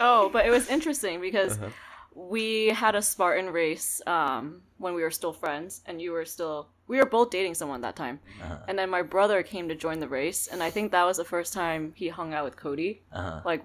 [0.00, 1.70] Oh, but it was interesting because Uh-huh.
[2.14, 6.68] we had a Spartan race um, when we were still friends, and you were still.
[6.86, 8.64] We were both dating someone that time, Uh-huh.
[8.68, 11.24] and then my brother came to join the race, and I think that was the
[11.24, 13.42] first time he hung out with Cody, Uh-huh.
[13.44, 13.62] like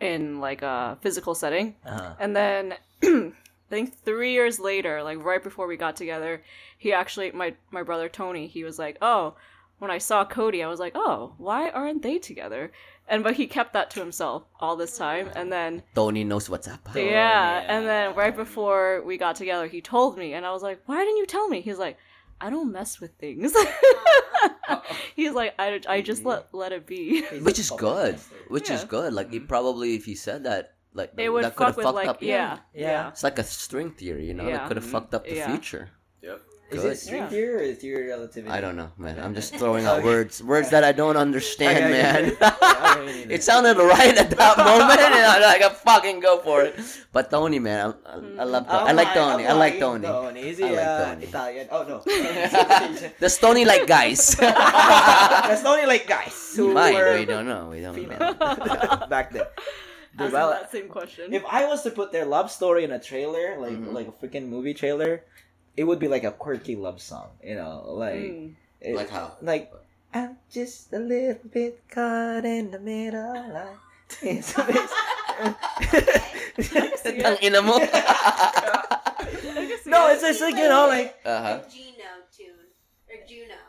[0.00, 1.74] in like a physical setting.
[1.84, 2.14] Uh-huh.
[2.20, 2.74] And then
[3.68, 6.42] I think three years later, like right before we got together,
[6.78, 9.34] he actually my my brother Tony, he was like, "Oh,
[9.78, 12.70] when I saw Cody, I was like, "Oh, why aren't they together?"
[13.08, 16.68] And but he kept that to himself all this time, and then Tony knows what's
[16.68, 16.88] up.
[16.94, 17.64] yeah, yeah.
[17.68, 20.98] and then right before we got together, he told me, and I was like, "Why
[21.04, 21.98] didn't you tell me?" He's like,
[22.40, 23.52] "I don't mess with things."
[25.16, 28.16] He's like, "I, I just let let it be." Which is good.
[28.48, 29.12] Which is good.
[29.12, 31.84] Like he probably, if he said that, like It would that could have fuck with
[31.86, 32.22] fucked like up.
[32.22, 33.08] yeah, Yeah.
[33.12, 34.48] It's like a string theory, you know.
[34.48, 34.58] Yeah.
[34.58, 35.46] That could have fucked up the Yeah.
[35.52, 35.90] future.
[36.22, 36.40] Yep.
[36.72, 37.28] Is it string Yeah.
[37.30, 38.50] theory or is theory of relativity?
[38.50, 39.20] I don't know, man.
[39.22, 40.06] I'm just throwing out Okay.
[40.10, 42.20] words, words that I don't understand, Okay, man.
[42.34, 42.38] okay.
[42.42, 46.62] I mean, it sounded right at that moment, and I'm like, I fucking go for
[46.66, 46.74] it.
[47.14, 48.66] But Tony, man, I, I, I love.
[48.66, 48.82] Tony.
[48.90, 49.46] I like Tony.
[49.46, 50.06] I like Tony.
[50.10, 50.40] Tony.
[50.42, 51.64] Is he I like uh, Italian?
[51.70, 51.98] Oh no.
[52.02, 54.34] The Tony like guys.
[54.34, 57.68] That's Tony like guys who Mine, were we don't know.
[57.70, 59.06] We don't female know.
[59.06, 59.46] back then.
[60.16, 61.32] Dude, well, that same question.
[61.32, 63.92] if I was to put their love story in a trailer, like Mhm.
[63.92, 65.22] like a freaking movie trailer,
[65.76, 67.30] it would be like a quirky love song.
[67.44, 68.54] You know, like Mm.
[68.80, 69.36] it- Like how?
[69.42, 69.68] like
[70.14, 73.36] I'm just a little bit caught in the middle.
[74.22, 74.88] Like, it's a bit-
[77.26, 77.76] Ang ina mo.
[79.86, 81.60] no, it's just like you know, like Uh-huh.
[81.60, 82.70] A Gino tune.
[83.10, 83.60] Or Juno.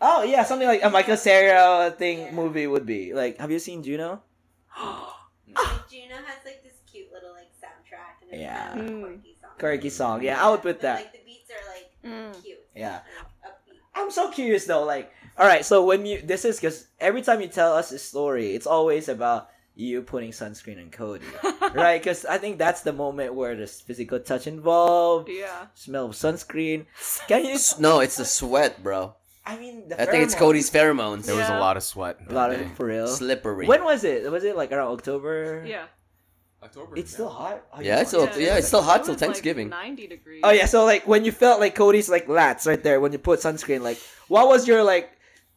[0.00, 3.12] oh yeah, something like a Michael Cera thing movie would be.
[3.14, 4.22] Like, have you seen Juno?
[5.56, 8.68] Like, Juno has like this cute little like soundtrack and it's Yeah.
[8.68, 9.02] kind of Mm.
[9.02, 9.50] like a quirky song.
[9.58, 10.22] Quirky song.
[10.22, 10.96] Yeah, I would put But, that.
[10.96, 12.42] Like the beats are like Mm.
[12.44, 12.58] cute.
[12.74, 13.00] Yeah.
[13.44, 13.78] and upbeat.
[13.94, 14.84] I'm so curious though.
[14.84, 17.98] Like, all right, so when you this is because every time you tell us a
[17.98, 21.24] story, it's always about you putting sunscreen on Cody,
[21.72, 22.00] right?
[22.02, 25.66] Because I think that's the moment where there's physical touch involved, yeah.
[25.74, 26.86] smell of sunscreen.
[27.28, 27.56] Can you?
[27.78, 29.14] No, it's the sweat, bro.
[29.52, 30.34] I mean, the I think it's.
[30.44, 31.22] Cody's pheromones.
[31.26, 31.66] There was a Yeah.
[31.66, 32.16] lot of sweat.
[32.28, 32.74] A lot that of day.
[32.76, 33.06] for real.
[33.08, 33.66] Slippery.
[33.66, 34.30] When was it?
[34.30, 35.64] Was it like around October?
[35.66, 35.86] Yeah.
[36.62, 36.96] October.
[37.00, 37.62] It's still hot.
[37.72, 39.68] Oh, Yeah, it's want- still- yeah, it's still hot It till was, like, Thanksgiving.
[39.70, 40.40] 90 degrees.
[40.44, 43.18] Oh yeah, so like when you felt like Cody's like lats right there when you
[43.30, 45.06] put sunscreen, like what was your like,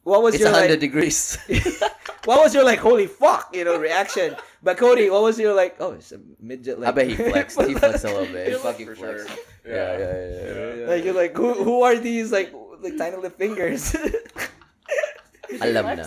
[0.04, 1.38] what was It's your 100 like, degrees.
[2.26, 4.36] what was your like holy fuck you know reaction?
[4.64, 5.76] But Cody, what was your like?
[5.80, 6.80] Oh, it's a midget.
[6.80, 7.60] Like, I bet he flexed.
[7.66, 8.50] He flexed a little bit.
[8.50, 9.26] He fucking for sure.
[9.26, 9.40] flexed.
[9.66, 9.74] Yeah.
[9.74, 10.74] Yeah, yeah, yeah.
[10.76, 10.88] yeah.
[10.88, 13.96] Like you're like who who are these like like tiny little fingers?
[15.62, 15.98] Alam Flex?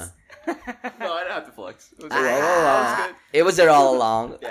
[0.46, 0.54] na.
[1.00, 1.92] No, I don't have to flex.
[1.98, 2.22] It was, Ah.
[2.22, 3.16] that was good.
[3.38, 4.38] It was there all along.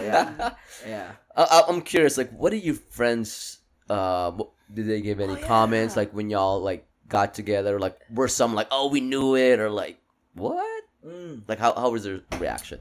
[0.00, 0.50] yeah,
[0.86, 1.12] yeah.
[1.36, 3.58] I, I'm curious, like, what did your friends?
[3.88, 5.46] Uh, wh- did they give any Oh, yeah.
[5.46, 7.78] comments, like when y'all like got together?
[7.78, 9.98] Like, were some like, "Oh, we knew it," or like,
[10.34, 11.42] "What?" Mm.
[11.46, 12.80] Like, how how was their reaction?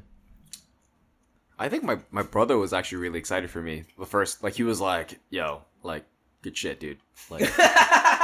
[1.60, 3.84] I think my, my brother was actually really excited for me.
[4.00, 6.04] The first, like, he was like, yo, like,
[6.42, 6.98] good shit, dude.
[7.30, 7.42] Like,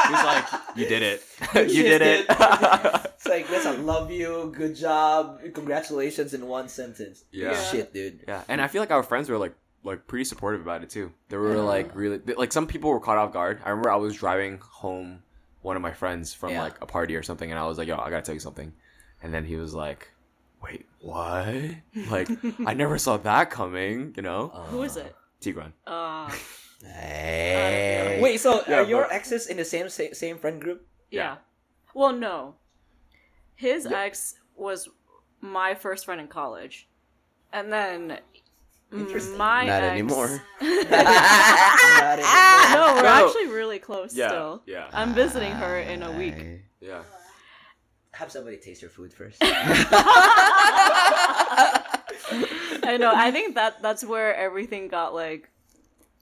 [0.10, 0.46] he was like,
[0.76, 1.24] you did it.
[1.74, 2.26] you did it.
[3.20, 7.26] It's like that's a love you, good job, congratulations in one sentence.
[7.34, 7.50] Yeah.
[7.50, 8.24] Good shit, dude.
[8.28, 8.44] yeah.
[8.48, 9.54] And I feel like our friends were, like,
[9.84, 11.12] like pretty supportive about it, too.
[11.28, 13.60] They were, like, really, they- like, some people were caught off guard.
[13.66, 15.22] I remember I was driving home
[15.62, 16.64] one of my friends from, Yeah.
[16.64, 18.72] like, a party or something, and I was like, yo, I gotta tell you something.
[19.22, 20.08] And then he was like,
[20.64, 21.54] wait, what?
[22.10, 22.30] Like,
[22.66, 24.14] I never saw that coming.
[24.16, 25.14] You know, Who is it?
[25.42, 25.74] Tigran.
[25.86, 26.32] Uh,
[26.84, 28.20] Hey.
[28.22, 30.88] Wait, so uh, Yeah, are your but- exes in the same same, same friend group?
[31.12, 31.38] yeah.
[31.94, 32.56] Well, no.
[33.56, 34.88] His ex was
[35.42, 36.88] my first friend in college,
[37.52, 38.20] and then
[38.94, 39.38] Interesting.
[39.38, 40.28] my Not ex- anymore.
[40.62, 42.70] Not anymore.
[42.72, 43.26] No, we're No.
[43.28, 44.62] actually really close Yeah, still.
[44.66, 44.88] yeah.
[44.94, 46.36] I'm visiting her in a week.
[46.80, 47.02] Yeah.
[48.14, 49.38] Have somebody taste your food first.
[52.92, 53.12] I know.
[53.16, 55.50] I think that that's where everything got like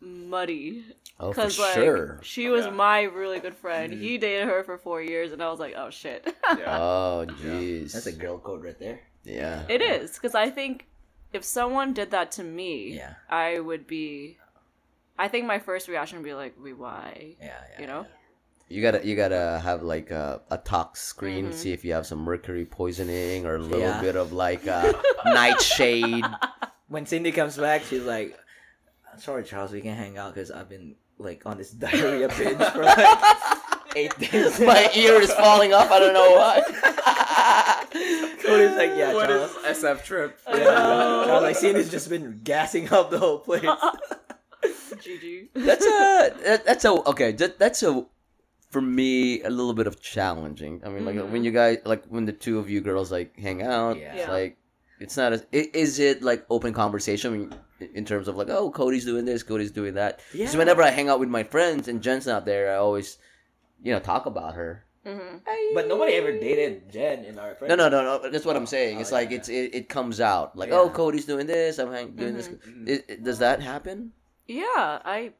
[0.01, 0.83] muddy
[1.19, 2.19] Oh, for because like sure.
[2.21, 2.71] she was Yeah.
[2.71, 3.91] my really good friend.
[3.91, 4.01] Mm-hmm.
[4.03, 6.25] He dated her for four years, and I was like, oh shit.
[6.57, 6.77] Yeah.
[6.79, 7.93] Oh, jeez.
[7.93, 8.99] That's a girl code right there.
[9.23, 9.63] yeah.
[9.67, 10.85] it is because I think
[11.33, 13.13] if someone did that to me, Yeah.
[13.29, 14.37] I would be.
[15.19, 17.81] I think my first reaction would be like, "Wait, why?" Yeah, yeah.
[17.81, 18.05] You know?
[18.69, 21.53] You gotta you gotta have like a, a tox screen, Mm-hmm.
[21.57, 23.99] see if you have some mercury poisoning or a little Yeah.
[24.01, 24.93] bit of like uh,
[25.25, 26.23] nightshade.
[26.87, 28.37] When Cindy comes back, she's like, "I'm
[29.18, 32.84] sorry, Charles, we can't hang out because I've been like on this diarrhea binge for
[32.84, 33.18] like
[33.95, 35.91] eight days." My ear is falling off.
[35.91, 36.61] I don't know why.
[38.43, 40.39] Cody's like, "Yeah, What is Charles." SF trip?
[40.47, 43.63] Yeah, Charles, like Cindy's just been gassing up the whole place.
[44.97, 45.49] GG.
[45.53, 47.32] that's a that, that's a okay.
[47.34, 48.05] That, that's a
[48.72, 50.82] for me a little bit of challenging.
[50.86, 51.43] I mean, like when mm-hmm.
[51.43, 54.13] you guys like when the two of you girls like hang out, Yeah.
[54.13, 54.32] it's Yeah.
[54.32, 54.57] like
[54.99, 57.59] it's not as i- is it like open conversation when,
[57.93, 60.19] in terms of like oh Cody's doing this, Cody's doing that.
[60.32, 60.59] Because Yeah.
[60.59, 63.17] whenever I hang out with my friends and Jen's not there, I always
[63.84, 64.84] you know talk about her.
[65.05, 65.38] hmm
[65.73, 67.69] But nobody ever dated Jen in our friend.
[67.69, 68.30] No, no, no, no.
[68.30, 68.97] That's what I'm saying.
[68.97, 69.38] Oh, It's like yeah.
[69.38, 70.80] it's it, it comes out like Yeah.
[70.80, 72.49] oh Cody's doing this, I'm hang- doing this.
[72.86, 74.11] It- it- does that happen?
[74.47, 74.63] Yeah,
[75.05, 75.34] I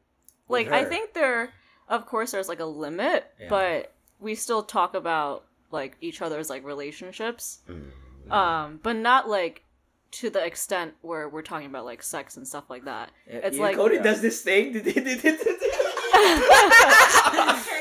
[0.48, 0.68] like.
[0.70, 1.50] I think there,
[1.88, 3.48] of course, there's like a limit, Yeah.
[3.48, 8.32] but we still talk about like each other's like relationships, Mm.
[8.32, 9.64] um, but not like
[10.10, 13.10] to the extent where we're talking about like sex and stuff like that.
[13.26, 14.72] Yeah, It's you- like Cody does this thing.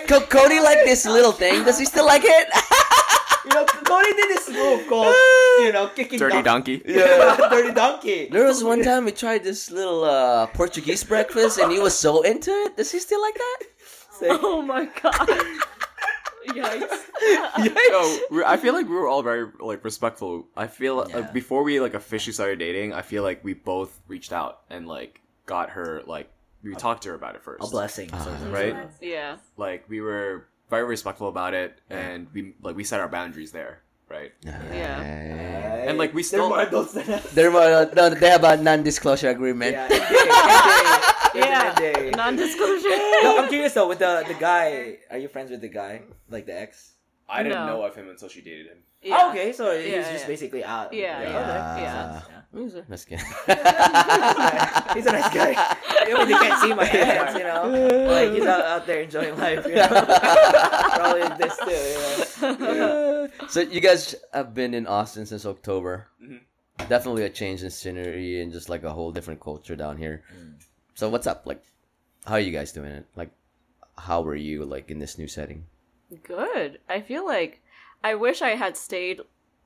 [0.08, 1.64] Co- Cody like this little thing.
[1.64, 2.48] Does he still like it?
[3.46, 5.14] you know, Cody did this move called,
[5.60, 6.78] you know, kicking Dirty donkey.
[6.78, 6.94] donkey.
[7.00, 8.28] Yeah, dirty donkey.
[8.32, 12.22] There was one time we tried this little uh, Portuguese breakfast, and he was so
[12.22, 12.78] into it.
[12.78, 13.60] Does he still like that?
[14.42, 15.30] oh my god!
[16.56, 17.92] Yikes!
[17.92, 20.48] No, we- I feel like we were all very like respectful.
[20.56, 21.18] I feel Yeah.
[21.18, 24.88] like before we like officially started dating, I feel like we both reached out and
[24.88, 26.30] like got her like
[26.64, 27.64] we talked to her about it first.
[27.64, 28.10] A blessing.
[28.10, 28.50] so- Ah.
[28.52, 28.76] Right?
[29.02, 29.38] Yeah.
[29.58, 33.82] Like we were very respectful about it, and we like we set our boundaries there,
[34.10, 34.34] right?
[34.44, 35.86] Yeah.
[35.88, 37.24] And, like, we They're still- more adults than us.
[37.32, 39.72] They're uh, no, they have a non-disclosure agreement.
[39.72, 41.07] Yeah, NDA, NDA,
[41.38, 41.74] Yeah.
[41.76, 42.16] NDA.
[42.16, 42.90] Non-disclosure.
[43.24, 43.88] No, I'm curious though.
[43.88, 46.94] With the the guy, are you friends with the guy, like the ex?
[47.30, 47.68] I didn't No.
[47.68, 48.78] know of him until she dated him.
[49.02, 49.18] yeah.
[49.20, 50.28] Oh, okay, so he's Yeah, just yeah.
[50.34, 50.94] basically out.
[50.94, 51.32] Yeah, Okay.
[51.34, 51.82] yeah, Okay.
[51.84, 52.42] yeah.
[52.54, 53.20] Makes sense, That's good.
[53.50, 54.94] yeah.
[54.96, 55.52] he's a nice guy.
[55.58, 57.68] I mean, they can't see my hands, you know.
[58.08, 59.66] Like he's out, out there enjoying life.
[59.68, 59.88] You know?
[60.96, 62.48] Probably this too.
[62.48, 63.28] You know?
[63.50, 66.08] so you guys have been in Austin since October.
[66.24, 66.40] Mhm.
[66.88, 70.24] Definitely a change in scenery and just like a whole different culture down here.
[70.98, 71.44] So what's up?
[71.46, 71.64] Like,
[72.26, 73.06] how are you guys doing it?
[73.16, 73.30] Like,
[74.00, 75.66] how were you like in this new setting?
[76.24, 76.80] Good.
[76.90, 77.62] I feel like
[78.04, 79.22] I wish I had stayed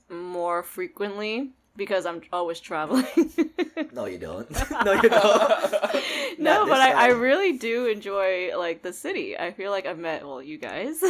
[0.09, 3.05] more frequently because I'm always traveling.
[3.93, 4.49] No, you don't.
[4.85, 6.39] no, you don't.
[6.39, 9.37] no, but I, I really do enjoy like the city.
[9.37, 11.01] I feel like I've met well you guys,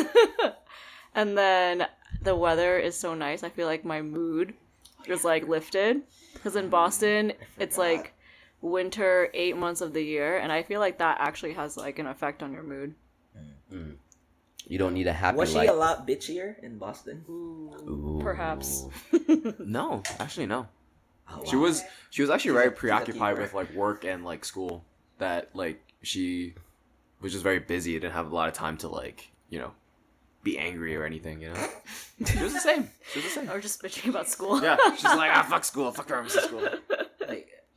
[1.16, 1.86] and then
[2.22, 3.44] the weather is so nice.
[3.44, 4.54] I feel like my mood
[5.06, 6.04] is like lifted
[6.34, 8.14] because in Boston it's like
[8.62, 12.08] winter eight months of the year, and I feel like that actually has like an
[12.08, 12.96] effect on your mood.
[14.68, 15.70] You don't need a happy Was she life.
[15.70, 17.26] a lot bitchier in Boston?
[17.30, 18.20] Ooh.
[18.22, 18.86] Perhaps.
[19.60, 20.68] No, actually no.
[21.30, 21.64] Oh, She wow.
[21.64, 24.84] was she was actually very a preoccupied with like work and like school.
[25.18, 26.54] That like she
[27.22, 27.94] was just very busy.
[27.96, 29.72] And didn't have a lot of time to like you know
[30.44, 31.42] be angry or anything.
[31.42, 31.68] You know,
[32.26, 32.90] she was the same.
[33.12, 33.50] She was the same.
[33.50, 34.62] or just bitching about school.
[34.62, 36.68] Yeah, she's like ah fuck school, fuck the school.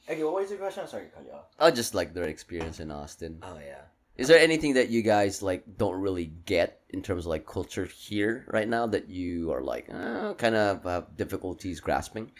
[0.08, 0.82] Like, okay, what was your question?
[0.82, 1.44] I'm sorry to cut you off.
[1.58, 3.38] Oh, just like their experience in Austin.
[3.42, 3.82] Oh yeah.
[4.16, 7.84] Is there anything that you guys like don't really get in terms of like culture
[7.84, 12.30] here right now that you are like uh, kind of have difficulties grasping?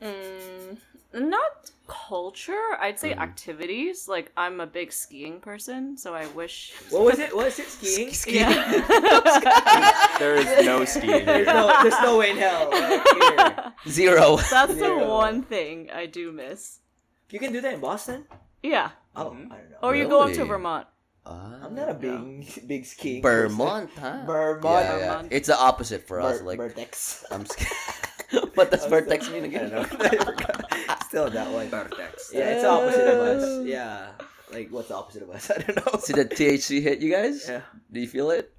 [0.00, 0.78] Mm,
[1.14, 2.76] not culture.
[2.80, 4.08] I'd say activities.
[4.08, 6.72] Like I'm a big skiing person, so I wish.
[6.90, 7.30] What was it?
[7.36, 7.68] What was it?
[7.68, 8.10] Skiing?
[8.28, 10.12] Yeah.
[10.18, 12.70] There is no skiing There's no, there's no way in hell.
[12.70, 13.72] Like, here.
[13.88, 14.36] Zero.
[14.50, 16.80] That's the one thing I do miss.
[17.30, 18.24] You can do that in Boston?
[18.62, 18.90] Yeah.
[19.14, 19.76] Oh, I don't know.
[19.82, 20.86] Or you go up to Vermont.
[21.26, 23.20] Ah, I'm not a big, big skiing.
[23.20, 23.56] person.
[23.56, 24.22] Vermont, huh?
[24.24, 24.62] Vermont.
[24.64, 25.08] Yeah, yeah.
[25.08, 25.28] Vermont.
[25.32, 26.38] It's the opposite for us.
[26.38, 27.24] Ver- Like Vertex.
[27.30, 27.72] I'm scared.
[28.54, 29.70] What does I'm vertex still- mean I again?
[29.70, 30.04] don't know.
[30.04, 31.02] I forgot.
[31.04, 31.68] Still that one.
[31.68, 32.30] Vertex.
[32.32, 33.42] Yeah, it's the opposite of us.
[33.44, 33.64] Oh.
[33.64, 34.08] Yeah.
[34.52, 35.50] Like, what's the opposite of us?
[35.56, 35.98] I don't know.
[36.00, 37.46] See the THC hit you guys?
[37.48, 37.60] Yeah.
[37.92, 38.52] Do you feel it?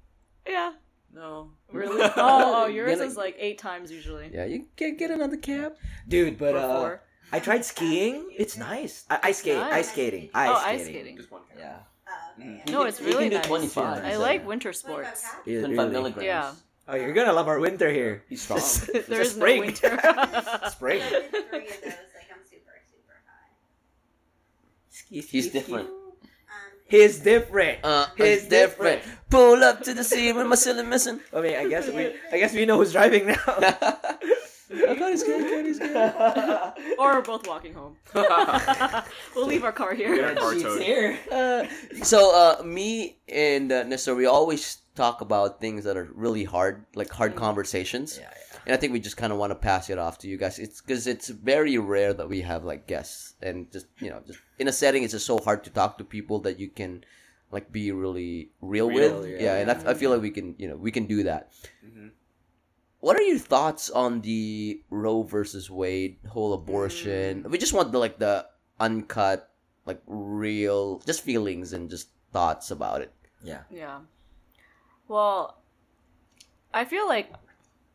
[0.46, 0.72] Yeah.
[1.14, 1.50] No.
[1.70, 2.00] Really?
[2.02, 4.30] oh, oh, yours Gonna- is like eight times usually.
[4.32, 5.74] Yeah, you can get another cab.
[6.08, 6.96] Dude, but uh.
[7.30, 8.30] I tried skiing.
[8.34, 9.04] It's nice.
[9.10, 9.58] I, ice skate.
[9.58, 9.72] Nice.
[9.74, 10.30] Ice skating.
[10.32, 10.80] Ice oh, skating.
[10.80, 11.16] ice skating.
[11.18, 11.42] Just one.
[11.58, 11.76] Yeah.
[12.08, 12.62] Oh, okay.
[12.72, 13.46] No, can- it's you really can do nice.
[13.46, 14.04] 25.
[14.04, 15.26] I like winter sports.
[15.44, 16.24] 25 milligrams.
[16.24, 16.52] Yeah.
[16.90, 18.24] Oh, you're gonna love our winter here.
[18.28, 18.58] He's strong.
[18.60, 19.60] Just- there just is no spring.
[19.60, 19.98] winter.
[20.70, 21.02] spring.
[21.02, 23.52] So with three of those, like I'm super, super high.
[24.88, 25.58] Ski, ski, He's ski.
[25.58, 25.88] different.
[25.88, 25.94] Um,
[26.86, 27.84] He's different.
[27.84, 29.02] Uh, He's it's different.
[29.28, 31.20] Pull up to the scene with my silly missing.
[31.34, 33.36] I mean, I guess we, I guess we know who's driving now.
[34.70, 36.98] I got his good, got his good.
[36.98, 37.96] or we're both walking home.
[39.34, 40.34] we'll leave our car here.
[40.34, 41.18] Car She's here.
[41.32, 41.64] Uh,
[42.02, 46.84] so uh, me and uh, Nestor, we always talk about things that are really hard,
[47.00, 48.08] like hard conversations.
[48.20, 48.58] Yeah, yeah.
[48.66, 50.58] And I think we just kind of want to pass it off to you guys.
[50.58, 54.40] It's because it's very rare that we have like guests, and just you know, just
[54.58, 57.04] in a setting, it's just so hard to talk to people that you can
[57.50, 59.30] like be really real, Real, with.
[59.30, 59.40] yeah.
[59.46, 61.48] Yeah, and I, I feel like we can, you know, we can do that.
[61.86, 62.10] Mhm.
[63.00, 67.46] What are your thoughts on the Roe versus Wade whole abortion?
[67.48, 68.44] We just want the like the
[68.78, 69.48] uncut,
[69.86, 73.12] like real, just feelings and just thoughts about it.
[73.42, 73.62] Yeah.
[73.70, 74.00] Yeah.
[75.08, 75.56] Well,
[76.72, 77.32] I feel like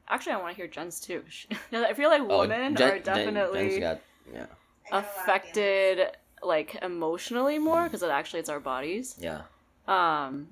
[0.10, 1.24] actually I want to hear Jen's too.
[1.72, 4.02] I feel like women Oh, Jen- are definitely Jen's got-
[4.34, 4.46] yeah.
[4.92, 5.18] I got a lot of feelings.
[5.24, 6.08] affected
[6.42, 9.16] like emotionally more because it actually it's our bodies.
[9.20, 9.42] Yeah.
[9.88, 10.50] Um,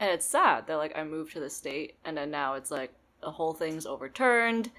[0.00, 2.92] and it's sad that like I moved to the state and then now it's like
[3.20, 4.70] the whole thing's overturned,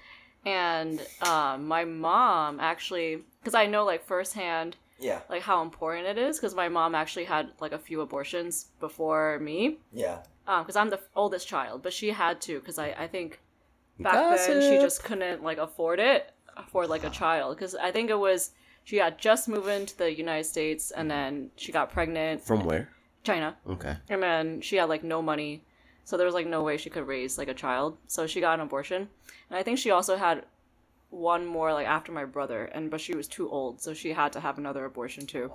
[0.46, 5.20] and um, my mom actually because I know like firsthand Yeah.
[5.28, 9.38] like how important it is because my mom actually had like a few abortions before
[9.40, 9.78] me.
[9.92, 10.18] Yeah.
[10.46, 13.40] Um, because I'm the oldest child, but she had to because I, I think
[13.98, 17.56] back then she just couldn't like afford it afford like a child.
[17.56, 18.50] Because I think it was
[18.84, 22.42] she had just moved into the United States and then she got pregnant.
[22.42, 22.88] From where?
[23.22, 23.56] China.
[23.68, 23.96] Okay.
[24.08, 25.64] and then she had like no money.
[26.04, 27.98] So there was like no way she could raise like a child.
[28.06, 29.08] So she got an abortion.
[29.48, 30.44] And I think she also had
[31.10, 34.32] one more like after my brother and but she was too old so she had
[34.32, 35.50] to have another abortion too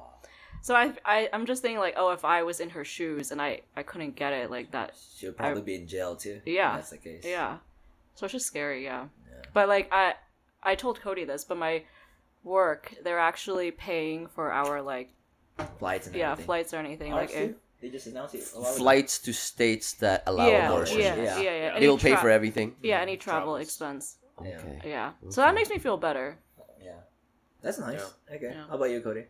[0.62, 3.42] so I, I i'm just thinking like oh if i was in her shoes and
[3.42, 6.42] i i couldn't get it like that She'll probably be in jail too.
[6.46, 6.72] Yeah.
[6.72, 7.24] if That's the case.
[7.26, 7.58] yeah
[8.16, 9.06] so it's just scary yeah.
[9.30, 9.46] Yeah.
[9.54, 10.16] but like i
[10.64, 11.84] i told cody this but my
[12.44, 15.12] work they're actually paying for our like
[15.80, 16.46] Flights and yeah everything.
[16.46, 17.56] flights or anything Ours like if, too?
[17.82, 18.44] They just announced it.
[18.56, 18.78] a while ago.
[18.84, 21.00] Flights to states that allow yeah, abortion.
[21.00, 21.24] yeah Yeah.
[21.24, 22.76] yeah yeah They Any will pay for everything.
[22.84, 23.62] yeah any travel Travels.
[23.62, 24.25] expense Yeah.
[24.40, 24.82] Okay.
[24.86, 26.38] yeah so that makes me feel better
[26.82, 26.92] Yeah.
[27.62, 28.14] That's nice.
[28.32, 28.52] Okay.
[28.54, 28.68] Yeah.
[28.70, 29.24] How about you, Cody?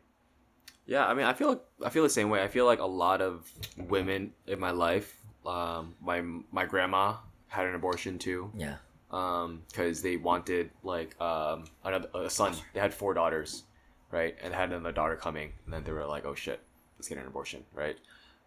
[0.87, 2.43] Yeah, I mean, I feel like I feel the same way.
[2.43, 6.19] I feel like a lot of women in my life, um, my
[6.51, 7.15] my grandma
[7.47, 8.75] had an abortion too, Yeah.
[9.09, 12.53] um, because they wanted like um another a son.
[12.73, 13.63] They had four daughters,
[14.11, 16.59] right, and they had another daughter coming, and then they were like, oh shit,
[16.97, 17.95] let's get an abortion, right?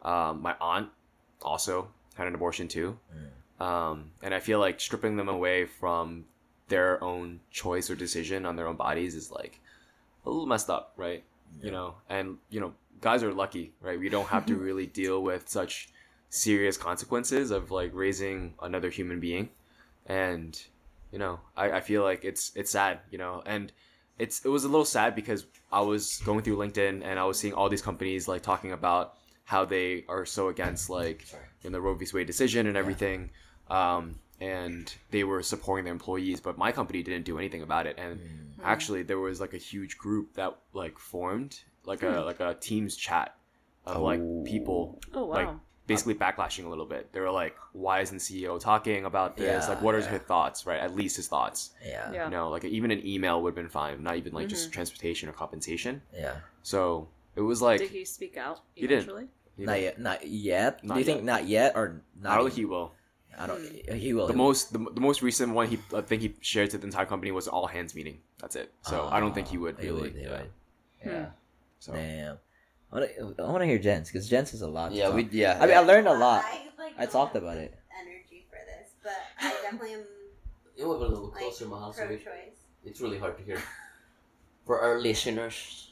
[0.02, 0.90] Um, my aunt
[1.40, 2.98] also had an abortion too,
[3.58, 6.26] um, and I feel like stripping them away from
[6.68, 9.60] their own choice or decision on their own bodies is like
[10.24, 11.24] a little messed up, right?
[11.62, 13.98] You know, and you know, guys are lucky, right?
[13.98, 15.88] We don't have to really deal with such
[16.30, 19.48] serious consequences of like raising another human being,
[20.06, 20.60] and
[21.12, 23.72] you know, I, I feel like it's it's sad, you know, and
[24.18, 27.38] it's it was a little sad because I was going through LinkedIn and I was
[27.38, 29.14] seeing all these companies like talking about
[29.44, 31.24] how they are so against like
[31.62, 32.06] in the Roe v.
[32.12, 33.30] Wade decision and everything,
[33.70, 37.96] um, and they were supporting their employees, but my company didn't do anything about it,
[37.98, 38.64] and mm.
[38.64, 42.26] actually there was like a huge group that like formed like a hmm.
[42.26, 43.34] like a Teams chat
[43.86, 44.02] of oh.
[44.02, 45.48] like people oh wow like
[45.86, 47.12] basically backlashing a little bit.
[47.12, 49.64] They were like, "Why isn't CEO talking about this?
[49.64, 50.10] Yeah, like, what are yeah.
[50.10, 50.66] his thoughts?
[50.66, 50.78] Right?
[50.78, 51.70] At least his thoughts.
[51.84, 52.12] Yeah.
[52.12, 54.66] yeah You know, like even an email would have been fine, not even like just
[54.66, 54.74] mm-hmm.
[54.74, 56.02] transportation or compensation.
[56.14, 56.36] Yeah.
[56.62, 59.04] So it was like, did he speak out He didn't.
[59.04, 59.98] eventually you Not know, yet.
[59.98, 60.84] Not yet.
[60.84, 62.32] Not Do you think not yet or not?
[62.32, 62.92] I don't even- think he will.
[63.36, 63.60] I don't.
[63.60, 64.26] He will.
[64.26, 64.46] The he will.
[64.46, 67.30] most, the, the most recent one he, I think he shared to the entire company
[67.32, 68.18] was all hands meeting.
[68.40, 68.72] That's it.
[68.82, 70.00] So I don't think he oh, would He really.
[70.02, 70.30] would, he yeah.
[70.30, 70.50] would.
[71.04, 71.26] Yeah.
[71.80, 72.38] So Damn.
[72.92, 73.42] I want to.
[73.42, 74.90] I want to hear Jens because Jens has a lot.
[74.90, 75.14] to Yeah, talk.
[75.16, 75.58] we yeah.
[75.60, 76.44] I mean, I learned a lot.
[76.44, 77.74] I, like, I talked about it.
[78.00, 80.04] Energy for this, but I definitely am
[80.76, 82.58] You move a little like closer, Mahal, so we- pro-choice.
[82.84, 83.60] it's really hard to hear.
[84.66, 85.90] For our listeners.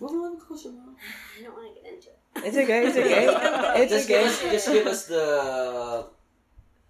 [0.00, 0.94] Move a little closer, Mahal.
[1.38, 2.18] I don't want to get into it.
[2.46, 2.86] It's okay.
[2.86, 3.26] It's okay.
[3.82, 4.22] It's just okay.
[4.22, 6.06] give us just give us the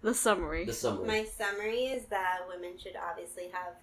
[0.03, 1.07] the summary the summary.
[1.07, 3.75] My summary is that women should obviously have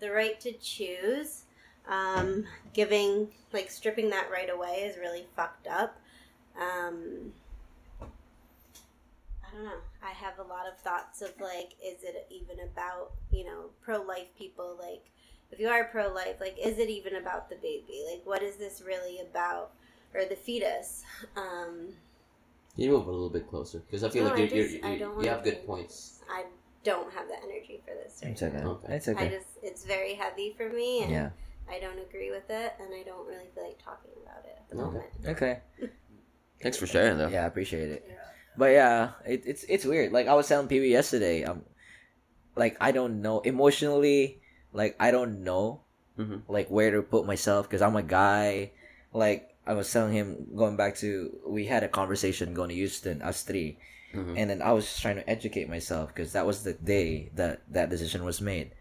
[0.00, 1.42] the right to choose.
[1.88, 2.44] Um,
[2.74, 5.98] giving, like, stripping that right away is really fucked up.
[6.56, 7.32] Um,
[8.00, 9.80] I don't know.
[10.00, 13.70] I have a lot of thoughts of, like, is it even about, you you know
[13.82, 15.10] pro life people like
[15.50, 18.56] if you are pro life like is it even about the baby like what is
[18.56, 19.72] this really about
[20.14, 21.02] or the fetus
[21.36, 22.11] um Can
[22.76, 23.80] you move a little bit closer?
[23.80, 25.66] Because I feel No, like I you're, just- you're, I you don't you have good
[25.66, 26.20] points.
[26.30, 26.44] i
[26.84, 28.56] don't have the energy for this right It's okay.
[28.58, 28.70] now.
[28.82, 28.96] Okay.
[28.96, 29.28] It's i okay.
[29.30, 31.30] just it's very heavy for me and Yeah.
[31.70, 34.68] i don't agree with it and i don't really feel like talking about it at
[34.68, 34.84] the Okay.
[34.84, 35.60] moment Okay.
[36.62, 37.26] Thanks for sharing, though.
[37.28, 38.08] Yeah, I appreciate it.
[38.56, 40.12] But yeah, it, it's it's weird.
[40.12, 41.64] Like I was telling PB yesterday, um,
[42.54, 44.38] like I don't know emotionally,
[44.72, 45.80] like I don't know,
[46.18, 46.42] Mhm.
[46.46, 48.70] like where to put myself because I'm a guy.
[49.12, 53.22] Like I was telling him, going back to we had a conversation going to Houston,
[53.22, 53.78] us 3
[54.14, 54.36] Mhm.
[54.36, 57.62] and then I was just trying to educate myself because that was the day that
[57.70, 58.72] that decision was made,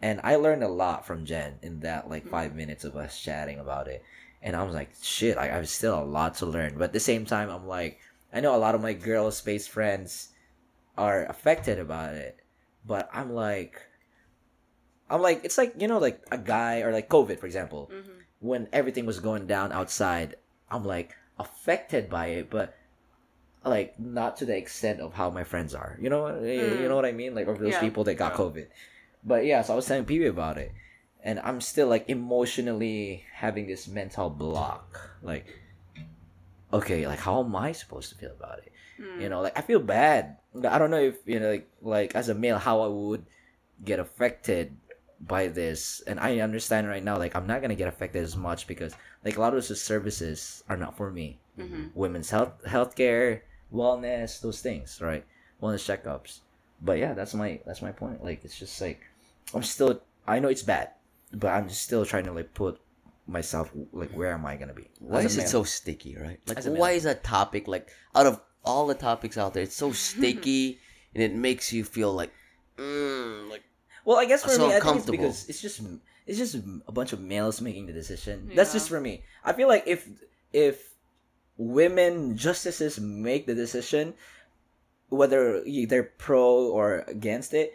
[0.00, 3.58] and I learned a lot from Jen in that like five minutes of us chatting
[3.60, 4.02] about it,
[4.42, 6.92] and I was like, shit, I, I have still a lot to learn, but at
[6.92, 8.00] the same time, I'm like,
[8.32, 10.30] I know a lot of my girl space friends
[10.96, 12.40] are affected about it,
[12.84, 13.80] but I'm like,
[15.10, 18.18] I'm like, it's like you know, like a guy or like COVID, for example, Mm-hmm.
[18.42, 20.34] When everything was going down outside,
[20.70, 22.74] I'm like affected by it, but
[23.64, 25.96] like not to the extent of how my friends are.
[26.02, 26.88] You know, you Mm.
[26.88, 27.34] know what I mean?
[27.34, 27.80] Like of those Yeah.
[27.80, 28.38] people that got Yeah.
[28.38, 28.66] COVID.
[29.22, 30.72] But yeah, so I was telling PB about it,
[31.22, 34.98] and I'm still like emotionally having this mental block.
[35.22, 35.46] Like,
[36.72, 38.72] okay, like how am I supposed to feel about it?
[39.00, 39.20] Mm.
[39.20, 40.38] You know, like I feel bad.
[40.68, 43.24] I don't know if you know, like, like as a male, how I would
[43.84, 44.76] get affected
[45.22, 46.02] by this.
[46.06, 48.94] And I understand right now, like I'm not gonna get affected as much because
[49.24, 51.38] like a lot of those services are not for me.
[51.58, 51.90] Mhm.
[51.94, 53.42] Women's health, healthcare,
[53.72, 55.24] wellness, those things, right?
[55.62, 56.40] Wellness checkups.
[56.80, 58.24] But yeah, that's my that's my point.
[58.24, 59.00] Like it's just like
[59.54, 60.02] I'm still.
[60.26, 60.90] I know it's bad,
[61.32, 62.80] but I'm just still trying to like put
[63.26, 64.88] myself like where am I gonna be?
[64.98, 66.40] Why is a it so sticky, right?
[66.46, 69.92] Like, why is that topic like out of all the topics out there, it's so
[70.08, 70.78] sticky
[71.14, 72.32] and it makes you feel like,
[72.78, 73.62] mm, like
[74.04, 75.80] Well, I guess for so me, I think it's because it's just
[76.26, 76.54] it's just
[76.86, 78.50] a bunch of males making the decision.
[78.54, 79.22] That's just for me.
[79.44, 80.08] I feel like if
[80.52, 80.94] if
[81.56, 84.14] women justices make the decision,
[85.08, 87.74] whether they're pro or against it,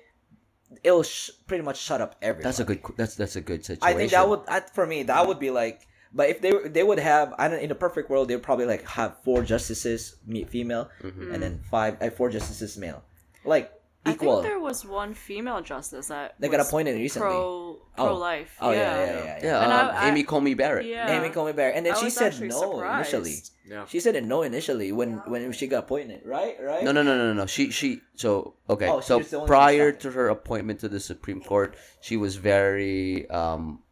[0.84, 2.44] it'll sh- pretty much shut up everyone.
[2.44, 3.96] that's a good that's that's a good situation.
[3.96, 5.82] I think that would I, for me that would be like.
[6.14, 8.88] But if they they would have I don't in a perfect world they'd probably like
[8.88, 11.34] have four justices me- female Mhm.
[11.34, 13.04] and then five uh, four justices male
[13.44, 13.72] like
[14.06, 17.28] I think there was one female justice that They got appointed recently.
[17.28, 18.06] Pro Oh.
[18.06, 18.56] pro life.
[18.62, 18.86] oh yeah, yeah.
[19.06, 19.40] yeah, yeah, yeah.
[19.44, 20.86] Yeah, um, I- I- Amy Coney Barrett.
[20.86, 21.12] Yeah.
[21.20, 23.14] Amy Coney Barrett, and then I she said no surprised.
[23.14, 23.36] initially.
[23.68, 23.86] Yeah.
[23.86, 26.56] She said no initially when when she got appointed, right?
[26.62, 26.84] Right?
[26.84, 27.46] No, no, no, no, no.
[27.48, 28.00] She, she.
[28.16, 28.88] So okay.
[28.88, 32.16] Oh, so was the one that prior to her appointment to the Supreme Court, she
[32.16, 33.30] was very.
[33.30, 33.84] um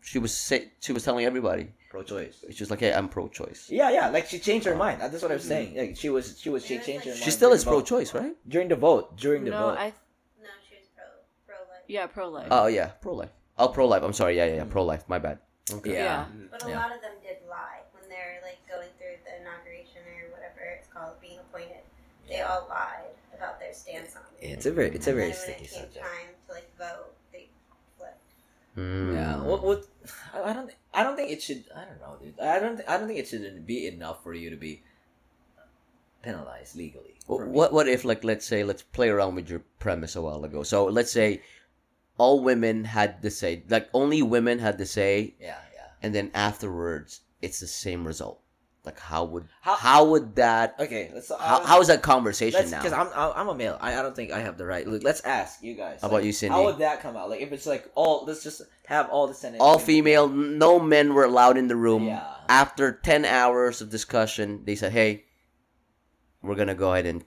[0.00, 1.74] She was say, she was telling everybody.
[1.90, 2.44] Pro-choice.
[2.52, 4.08] She's like, "Hey, I'm pro-choice." Yeah, yeah.
[4.10, 5.00] Like she changed her mind.
[5.00, 5.74] That's what I was saying.
[5.74, 5.78] Mm.
[5.78, 7.24] Like she was, she was, she Yeah, changed her like- mind.
[7.24, 7.86] She still during is the vote.
[7.88, 8.34] pro-choice, right?
[8.48, 9.16] during the vote.
[9.18, 9.78] During the No, vote.
[9.78, 9.86] I
[10.40, 11.04] no she was pro
[11.48, 12.48] pro life yeah pro life.
[12.50, 13.30] Oh yeah, pro-life.
[13.58, 14.02] Oh, pro-life.
[14.04, 14.36] I'm sorry.
[14.36, 14.64] Yeah, yeah, yeah.
[14.64, 14.70] Mm.
[14.70, 15.04] Pro-life.
[15.08, 15.38] My bad.
[15.72, 15.94] Okay.
[15.94, 16.26] yeah.
[16.50, 16.78] But a Yeah.
[16.78, 20.86] lot of them did lie when they're like going through the inauguration or whatever it's
[20.88, 21.82] called, being appointed.
[22.28, 24.46] They all lied about their stance on it.
[24.46, 26.06] It's a very, it's a And very then when sticky it came subject.
[26.06, 27.09] time to like vote, they flipped.
[28.80, 29.14] Mm.
[29.14, 29.36] Yeah.
[29.42, 29.62] What?
[29.62, 29.86] What?
[30.34, 30.70] I don't.
[30.94, 31.64] I don't think it should.
[31.76, 32.40] I don't know, dude.
[32.40, 32.80] I don't.
[32.88, 34.82] I don't think it should be enough for you to be
[36.22, 37.14] penalized legally.
[37.26, 40.62] What what if like let's say let's play around with your premise a while ago.
[40.62, 41.42] So let's say
[42.18, 45.86] all women had the say, like only women had the say, Yeah, yeah.
[46.02, 48.40] and then afterwards it's the same result.
[48.82, 51.10] Like how would How- how, would that Okay.
[51.14, 51.30] Let's.
[51.30, 52.78] how, how is that conversation Let's, now?
[52.82, 53.76] because I'm I'm a male.
[53.78, 54.86] I, I don't think I have the right.
[54.86, 56.00] Look, let's ask you guys.
[56.00, 56.54] How about you, Cindy?
[56.54, 57.28] How would that come out?
[57.28, 59.60] Like if it's like all let's just have all the Senate.
[59.60, 62.06] all female, no men were allowed in the room.
[62.06, 62.24] Yeah.
[62.48, 65.24] After ten hours of discussion, they said, "Hey,
[66.42, 67.22] we're gonna go ahead and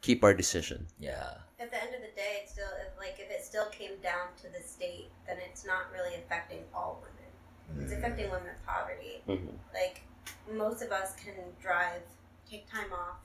[0.00, 1.34] keep our decision." Yeah.
[1.60, 4.28] At the end of the day, it's still if, like if it still came down
[4.38, 7.84] to the state, then it's not really affecting all women.
[7.84, 9.22] It's affecting women with poverty.
[9.28, 9.58] Mhm.
[9.74, 10.02] Like
[10.52, 12.02] most of us can drive,
[12.50, 13.18] take time off,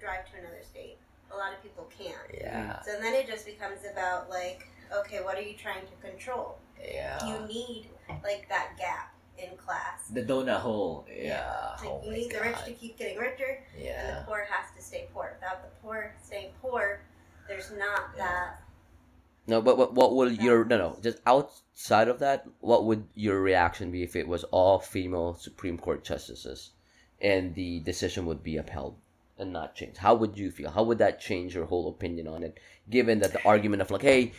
[0.00, 0.96] drive to another state.
[1.32, 2.16] A lot of people can't.
[2.32, 2.80] Yeah.
[2.82, 6.58] So then it just becomes about like, okay, what are you trying to control?
[6.82, 7.24] Yeah.
[7.26, 7.88] You need
[8.22, 10.06] like that gap in class.
[10.12, 11.06] the donut hole.
[11.12, 11.42] Yeah.
[11.82, 14.08] Oh like Oh you need the rich to keep getting richer, Yeah.
[14.08, 15.36] and the poor has to stay poor.
[15.40, 17.00] Without the poor staying poor,
[17.48, 18.60] there's not that.
[19.46, 22.46] No, but what what would your no no just outside of that?
[22.60, 26.70] What would your reaction be if it was all female Supreme Court justices,
[27.20, 28.96] and the decision would be upheld
[29.38, 29.98] and not changed?
[29.98, 30.70] How would you feel?
[30.70, 32.58] How would that change your whole opinion on it?
[32.88, 34.32] Given that the argument of like, hey,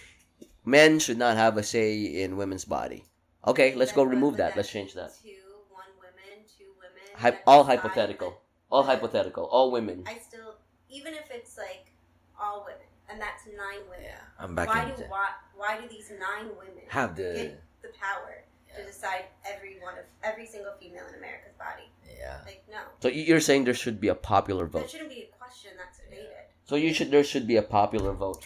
[0.65, 3.05] men should not have a say in women's body.
[3.45, 4.55] Okay, let's go remove that.
[4.57, 5.11] Let's change that.
[5.21, 5.29] Two,
[5.69, 7.09] one women, two women.
[7.13, 8.31] Hy- all hypothetical.
[8.31, 8.39] that-
[8.71, 9.45] All hypothetical.
[9.45, 10.03] All women.
[10.07, 10.55] I still,
[10.89, 11.85] even if it's like
[12.39, 14.05] all women, and that's nine women.
[14.09, 14.95] Yeah, I'm back Why in.
[14.95, 18.43] do why, why do these nine women Have the get the power
[18.77, 21.89] to decide every one of every single female in America's body?
[22.19, 22.39] yeah.
[22.45, 24.89] Like no, So you're saying there should be a popular that vote.
[24.89, 26.31] shouldn't be a question that's debated.
[26.65, 28.43] So you should there should be a popular vote.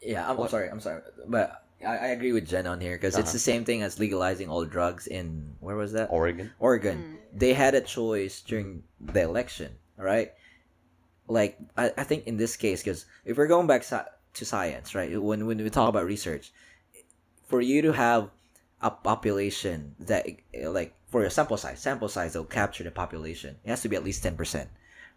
[0.00, 0.68] Yeah, I'm, I'm sorry.
[0.68, 3.32] I'm sorry, but I, I agree with Jen on here because it's Uh-huh.
[3.32, 6.08] the same thing as legalizing all drugs in where was that?
[6.10, 6.52] Oregon.
[6.60, 7.18] Oregon.
[7.32, 9.72] They had a choice during the election.
[9.96, 10.32] right?
[11.26, 14.04] like I, I think in this case, because if we're going back sci-
[14.34, 15.20] to science, right?
[15.20, 16.52] When when we talk about research,
[17.46, 18.30] for you to have
[18.80, 20.26] a population that
[20.66, 23.88] like for your sample size, sample size that will capture the population, it has to
[23.88, 24.68] be at least ten percent,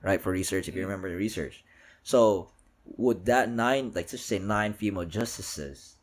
[0.01, 0.22] right?
[0.22, 0.89] For research, if you mm-hmm.
[0.89, 1.63] remember the research,
[2.03, 2.51] so
[2.95, 5.95] would that nine, like just say nine female justices,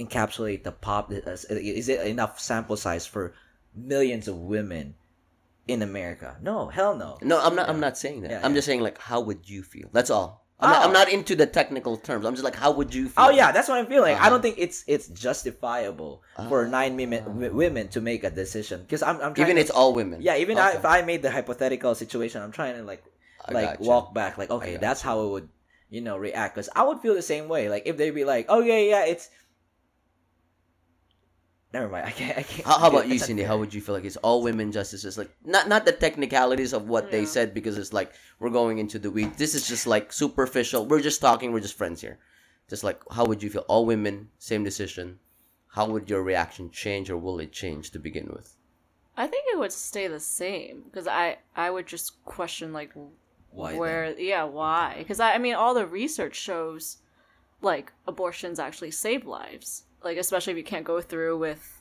[0.00, 1.12] encapsulate the pop?
[1.12, 3.34] Is it enough sample size for
[3.74, 4.94] millions of women
[5.66, 6.36] in America?
[6.40, 7.18] No, hell no.
[7.22, 7.68] No, I'm not.
[7.68, 8.30] I'm not saying that.
[8.30, 8.58] Yeah, I'm yeah.
[8.58, 9.90] just saying like, how would you feel?
[9.92, 10.45] That's all.
[10.58, 10.86] I'm, not, Oh.
[10.86, 12.24] I'm not into the technical terms.
[12.24, 13.24] I'm just like, how would you feel?
[13.26, 14.14] Oh yeah, that's what I'm feeling.
[14.14, 14.30] I Uh-huh.
[14.30, 19.20] don't think it's it's justifiable for nine women women to make a decision because I'm
[19.20, 20.20] I'm Even to, it's all women.
[20.22, 23.04] yeah even I, if I made the hypothetical situation, I'm trying to like
[23.44, 25.48] I like walk back like okay I that's how it would
[25.90, 28.46] you know react because I would feel the same way like if they'd be like
[28.48, 29.28] oh yeah yeah it's
[31.76, 33.42] never mind I can't I can't How, how about you, Cindy?
[33.42, 33.52] unfair.
[33.52, 35.18] How would you feel like it's all women justices?
[35.20, 38.10] Like not not the technicalities of what they said because it's like
[38.40, 39.36] we're going into the weeds.
[39.36, 40.86] This is just like superficial.
[40.86, 41.52] We're just talking.
[41.52, 42.18] We're just friends here.
[42.72, 43.64] Just like how would you feel?
[43.68, 45.18] All women, same decision.
[45.76, 48.56] How would your reaction change, or will it change to begin with?
[49.16, 52.92] I think it would stay the same because I I would just question like
[53.50, 53.80] Why then?
[53.80, 56.98] where yeah why because I, I mean all the research shows
[57.62, 61.80] like abortions actually save lives like especially if you can't go through with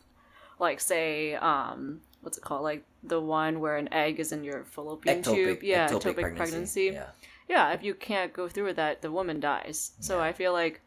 [0.60, 2.64] like say um what's it called?
[2.64, 5.64] Like the one where an egg is in your fallopian tube?
[5.64, 7.10] Yeah ectopic, pregnancy, yeah.
[7.48, 9.92] Yeah if you can't go through with that the woman dies.
[10.00, 10.82] So i feel like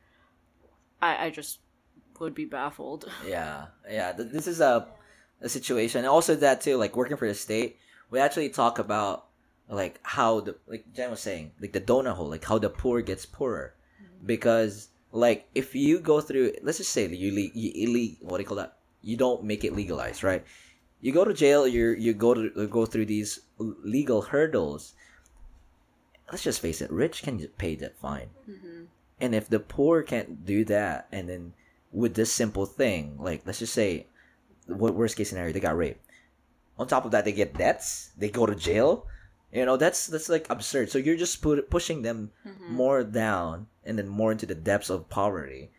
[1.01, 1.61] i i just
[2.18, 3.09] would be baffled.
[3.26, 4.12] Yeah, yeah.
[4.12, 4.89] th- This is a
[5.41, 5.99] a situation.
[6.01, 7.76] And also that too, like working for the state,
[8.11, 9.26] we actually talk about
[9.68, 13.03] like how the like Jen was saying, like the donut hole, like how the poor
[13.03, 13.74] gets poorer,
[14.26, 18.43] because like if you go through, let's just say you le- you ille- what do
[18.43, 18.77] you call that?
[19.03, 20.45] You don't make it legalized, right?
[21.01, 21.67] You go to jail.
[21.67, 24.95] You you go to go through these legal hurdles.
[26.31, 28.29] Let's just face it, rich can pay that fine.
[28.49, 28.85] Mm-hmm.
[29.21, 31.55] And if the poor can't do that, and then
[31.91, 34.07] with this simple thing, like let's just say,
[34.67, 36.05] what worst case scenario, they got raped.
[36.79, 38.11] On top of that, they get debts.
[38.19, 39.07] They go to jail.
[39.53, 40.90] You know that's that's like absurd.
[40.90, 42.74] So you're just put, pushing them mm-hmm.
[42.74, 45.70] more down, and then more into the depths of poverty.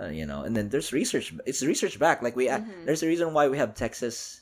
[0.00, 1.34] Uh, you know, and then there's research.
[1.46, 2.22] It's research back.
[2.22, 2.86] Like we, uh, mm-hmm.
[2.86, 4.40] there's a reason why we have Texas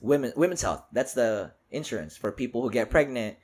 [0.00, 0.84] women women's health.
[0.92, 3.36] That's the insurance for people who get pregnant,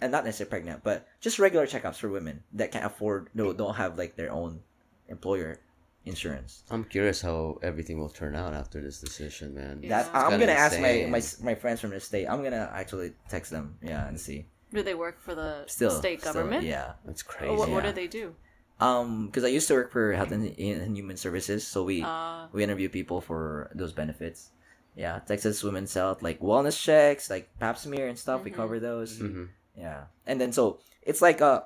[0.00, 3.76] and not necessarily pregnant, but just regular checkups for women that can't afford, no, don't
[3.76, 4.60] have like their own
[5.08, 5.60] employer
[6.06, 6.62] insurance.
[6.70, 9.80] I'm curious how everything will turn out after this decision, man.
[9.82, 9.88] Yeah.
[9.90, 12.26] That It's I'm gonna ask my, my my friends from the state.
[12.26, 14.46] I'm gonna actually text them, yeah, and see.
[14.72, 16.94] do they work for the Still, state still, government yeah.
[17.04, 17.54] That's crazy.
[17.54, 17.90] what, what yeah.
[17.90, 18.34] do they do
[18.80, 22.46] Um, because I used to work for Health and, and Human Services, so we uh
[22.52, 24.50] we interview people for those benefits.
[24.96, 28.44] Yeah, Texas Women's Health, like wellness checks, like Pap smear and stuff.
[28.44, 29.18] We cover those.
[29.20, 29.48] Mhm.
[29.76, 31.64] Yeah, and then so it's like a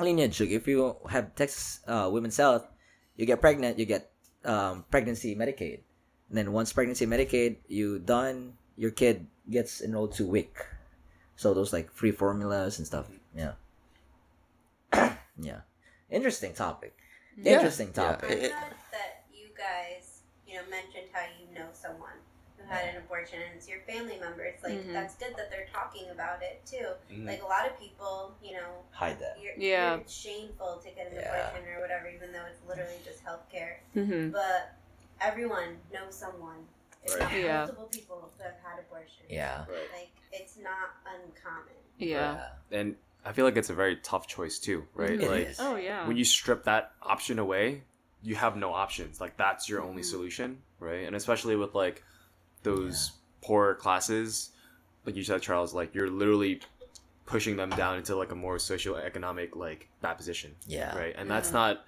[0.00, 0.40] lineage.
[0.40, 2.64] If you have Texas uh, Women's Health,
[3.18, 4.10] you get pregnant, you get
[4.46, 5.84] um, pregnancy Medicaid.
[6.30, 10.54] And then once pregnancy Medicaid, you done, your kid gets enrolled to WIC.
[11.36, 13.06] So those like free formulas and stuff.
[13.34, 13.52] Yeah.
[15.38, 15.60] yeah.
[16.10, 16.96] Interesting topic.
[17.36, 17.54] Yeah.
[17.54, 18.02] Interesting Yeah.
[18.02, 18.30] topic.
[18.30, 21.37] I'm that you guys, you know, mentioned how you know someone who
[22.68, 24.44] had an abortion and it's your family member.
[24.44, 24.92] It's like Mhm.
[24.92, 26.86] that's good that they're talking about it too.
[27.10, 27.26] Mm-hmm.
[27.26, 29.38] Like a lot of people, you know, Hide that.
[29.42, 29.90] you're, Yeah.
[29.92, 31.48] you're- it's shameful to get an Yeah.
[31.48, 33.78] abortion or whatever, even though it's literally just healthcare.
[33.94, 34.74] hmm But
[35.20, 36.66] everyone knows someone.
[37.04, 37.20] If Right.
[37.22, 37.58] not Yeah.
[37.60, 39.30] multiple people who have had abortions.
[39.30, 39.64] Yeah.
[39.92, 41.74] Like it's not uncommon.
[41.96, 45.20] yeah and I feel like it's a very tough choice too, right?
[45.20, 45.58] It like is.
[45.60, 47.82] oh yeah when you strip that option away,
[48.22, 49.20] you have no options.
[49.20, 50.10] Like that's your only Mhm.
[50.10, 51.06] solution, right?
[51.06, 52.02] And especially with like
[52.62, 54.50] those poorer classes,
[55.06, 56.60] like you said, Charles, like you're literally
[57.26, 60.96] pushing them down into like a more socioeconomic like bad position, Yeah.
[60.96, 61.14] right?
[61.16, 61.84] And that's not,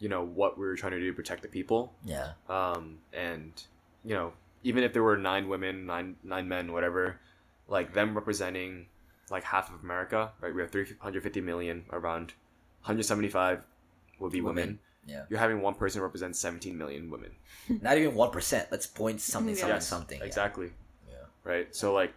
[0.00, 1.92] you know, what we are trying to do to protect the people.
[2.04, 2.32] Yeah.
[2.48, 3.52] Um, and
[4.04, 4.32] you know,
[4.64, 7.20] even if there were nine women, nine nine men, whatever,
[7.68, 8.86] like them representing
[9.30, 10.54] like half of America, right?
[10.54, 12.34] We have 350 million around
[12.82, 13.62] 175
[14.18, 14.56] would be women.
[14.62, 15.24] Women, yeah.
[15.28, 17.30] You're having one person represent 17 million women.
[17.82, 18.68] Not even one percent.
[18.70, 20.20] Let's point something, something, Yes, something.
[20.22, 20.70] Exactly.
[21.08, 21.14] Yeah.
[21.44, 21.74] Right.
[21.74, 22.12] So like,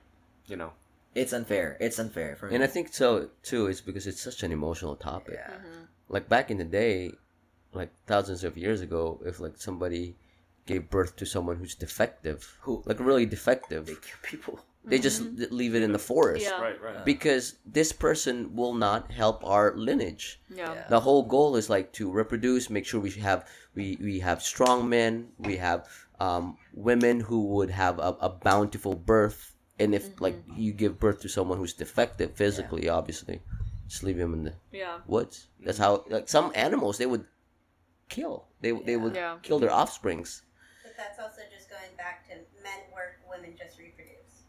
[0.48, 0.72] you know,
[1.16, 1.78] It's unfair.
[1.80, 2.56] It's unfair for me.
[2.56, 3.68] And I think so too.
[3.68, 5.36] It's because it's such an emotional topic.
[5.38, 5.54] yeah.
[5.54, 5.88] Mhm.
[6.10, 7.12] like back in the day,
[7.74, 10.16] like thousands of years ago, if like somebody
[10.68, 14.60] gave birth to someone who's defective, Who- like really defective, They kill people.
[14.86, 16.62] They just l- leave it in the forest Yeah.
[16.62, 17.06] Right, right.
[17.06, 20.40] because this person will not help our lineage.
[20.50, 20.74] Yeah.
[20.74, 20.88] Yeah.
[20.90, 24.88] The whole goal is like to reproduce, make sure we have we we have strong
[24.90, 25.88] men, we have
[26.20, 31.20] um, women who would have a, a bountiful birth, and if like you give birth
[31.22, 33.42] to someone who's defective physically, obviously,
[33.88, 35.00] just leave him in the Yeah.
[35.08, 35.48] woods.
[35.60, 37.26] That's how like some animals they would
[38.08, 38.48] kill.
[38.62, 39.38] They they would Yeah.
[39.42, 40.44] kill their offsprings.
[40.84, 44.46] But that's also just going back to men work, women just reproduce.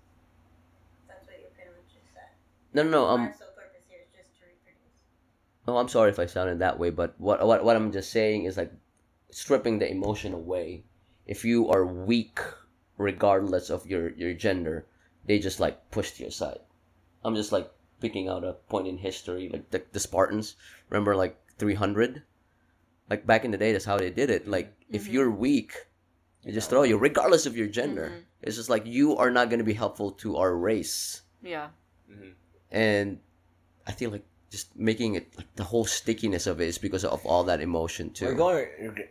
[1.08, 2.30] That's what you pretty much just said.
[2.76, 3.06] No, no, no.
[3.06, 5.00] Um, Our sole purpose here is just to reproduce.
[5.66, 8.44] Oh, I'm sorry if I sounded that way, but what what what I'm just saying
[8.44, 8.70] is like
[9.30, 10.84] stripping the emotion away.
[11.24, 12.38] If you are weak,
[12.98, 14.84] regardless of your your gender,
[15.24, 16.60] they just like push to your side.
[17.24, 20.56] I'm just like picking out a point in history, like the, the Spartans.
[20.90, 22.24] Remember, like 300,
[23.08, 24.46] like back in the day, that's how they did it.
[24.46, 25.14] Like if mm-hmm.
[25.14, 25.72] you're weak,
[26.44, 28.12] they just throw you, regardless of your gender.
[28.12, 28.42] Mm-hmm.
[28.42, 31.72] It's just like you are not gonna be helpful to our race Yeah.
[32.12, 32.36] Mm-hmm.
[32.76, 33.18] And
[33.86, 37.24] I feel like just making it like the whole stickiness of it is because of
[37.24, 38.26] all that emotion too.
[38.26, 38.68] We're going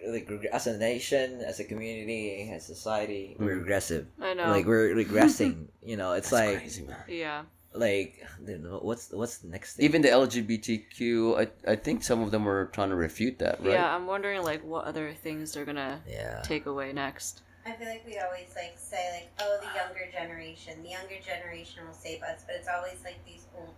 [0.07, 3.35] like as a nation, as a community, as society.
[3.39, 3.59] We're hmm.
[3.61, 4.07] regressive.
[4.21, 4.51] I know.
[4.51, 5.67] Like we're regressing.
[5.83, 6.97] you know, it's That's like crazy, man.
[7.07, 7.41] yeah.
[7.73, 9.85] like I don't know, what's what's the next thing?
[9.85, 13.73] Even the LGBTQ, I I think some of them were trying to refute that, right?
[13.73, 13.95] Yeah.
[13.95, 16.41] I'm wondering like what other things they're gonna yeah.
[16.43, 17.41] take away next.
[17.65, 21.85] I feel like we always like say like, oh, the younger generation, the younger generation
[21.85, 23.73] will save us, but it's always like these old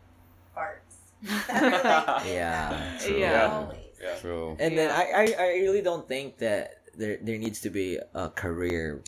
[0.55, 0.97] farts.
[1.23, 3.19] like, Yeah, true.
[3.19, 3.51] Yeah.
[3.51, 3.77] Always.
[4.01, 4.15] Yeah.
[4.15, 4.57] True.
[4.59, 8.29] And then I, I, I really don't think that there there needs to be a
[8.29, 9.01] career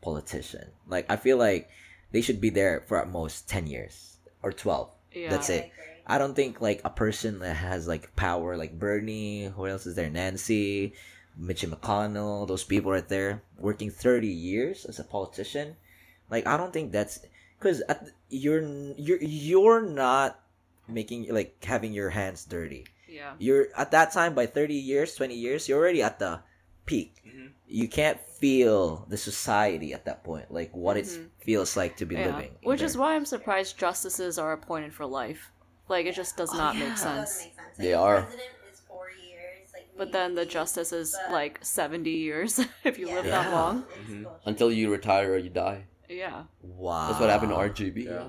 [0.00, 0.70] politician.
[0.88, 1.68] Like I feel like
[2.12, 4.90] they should be there for at most ten years or twelve.
[5.12, 5.30] Yeah.
[5.30, 5.64] That's it.
[5.66, 5.72] agree.
[6.06, 9.94] I don't think like a person that has like power like Bernie, who else is
[9.94, 10.08] there?
[10.08, 10.94] Nancy,
[11.38, 15.76] Mitch McConnell, those people right there working 30 years as a politician.
[16.30, 17.20] Like I don't think that's
[17.60, 17.82] cuz
[18.28, 18.62] you're
[18.98, 20.40] you're you're not
[20.88, 22.84] making like having your hands dirty.
[23.08, 23.34] Yeah.
[23.38, 26.40] You're at that time by 30 years, 20 years, you're already at the
[26.86, 27.14] peak.
[27.26, 27.52] Mhm.
[27.66, 31.28] You can't feel the society at that point, like what it Mhm.
[31.38, 32.26] feels like to be Yeah.
[32.34, 32.52] living.
[32.62, 35.52] Which is why I'm surprised justices are appointed for life.
[35.88, 36.88] Like it just does Oh, not yeah.
[36.88, 37.44] make sense.
[37.44, 37.76] make sense.
[37.78, 38.22] They are.
[38.22, 39.72] President is four years.
[39.72, 43.14] Like, But then the justice is like 70 years if you Yeah.
[43.16, 43.84] live that long.
[44.00, 44.26] It's Mhm.
[44.46, 45.84] Until you retire or you die.
[46.08, 46.44] Yeah.
[46.62, 47.08] wow.
[47.08, 48.04] That's what happened to RGB.
[48.06, 48.28] Yeah.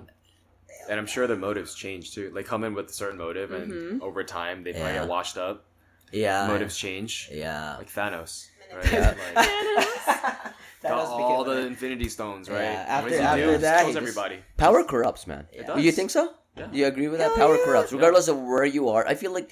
[0.89, 2.31] And I'm sure the motives change too.
[2.33, 4.01] They come in with a certain motive, and Mhm.
[4.01, 4.99] over time they probably Yeah.
[5.01, 5.65] get washed up.
[6.11, 6.47] Yeah.
[6.47, 7.77] motives change, Yeah.
[7.77, 8.47] like Thanos.
[8.75, 8.83] Right?
[8.91, 9.13] Yeah.
[9.35, 12.63] Like, That got all because- the Infinity Stones, right?
[12.63, 13.51] Yeah, after- what does he after do?
[13.51, 14.39] Just that, kills just- everybody.
[14.57, 15.47] Power corrupts, man.
[15.53, 16.33] It Do you think so?
[16.57, 16.67] Yeah.
[16.67, 17.35] Do you agree with that?
[17.35, 17.63] Power yeah.
[17.65, 19.05] corrupts, regardless of where you are.
[19.07, 19.51] I feel like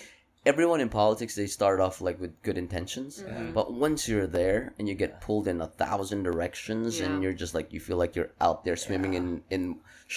[0.51, 3.53] everyone in politics they start off like with good intentions, Mhm.
[3.57, 7.53] but once you're there and you get pulled in a thousand directions, and you're just
[7.57, 9.63] like you feel like you're out there swimming in in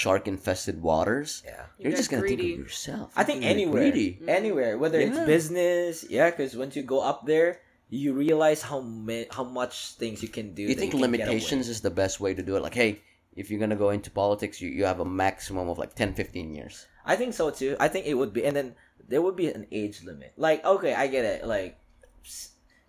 [0.02, 1.42] shark infested waters.
[1.44, 1.64] Yeah.
[1.78, 2.42] You're get just gonna greedy.
[2.54, 3.08] think of yourself.
[3.20, 4.10] I think You're gonna get anywhere, greedy.
[4.40, 7.50] anywhere, whether it's business, yeah, because once you go up there,
[7.88, 10.62] you realize how ma- how much things you can do.
[10.62, 12.62] You think can get limitations is the best way to do it?
[12.62, 13.00] Like, hey,
[13.34, 16.54] if you're gonna go into politics, you, you have a maximum of like 10, 15
[16.54, 16.86] years.
[17.04, 17.74] I think so too.
[17.80, 18.68] I think it would be, and then
[19.08, 20.32] there would be an age limit.
[20.36, 21.46] Like, okay, I get it.
[21.46, 21.78] Like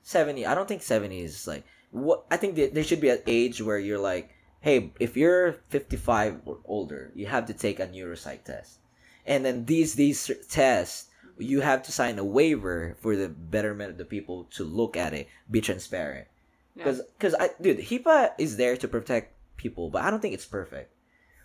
[0.01, 0.45] seventy.
[0.45, 2.26] I don't think seventy is like what.
[2.32, 6.41] I think that there should be an age where you're like, hey, if you're fifty-five
[6.45, 8.80] or older, you have to take a neuropsych test,
[9.26, 11.07] and then these these tests.
[11.38, 15.14] You have to sign a waiver for the betterment of the people to look at
[15.14, 16.28] it, be transparent.
[16.76, 16.84] Yeah.
[16.84, 20.45] Because, because I, dude, HIPAA is there to protect people, but I don't think it's
[20.45, 20.93] perfect.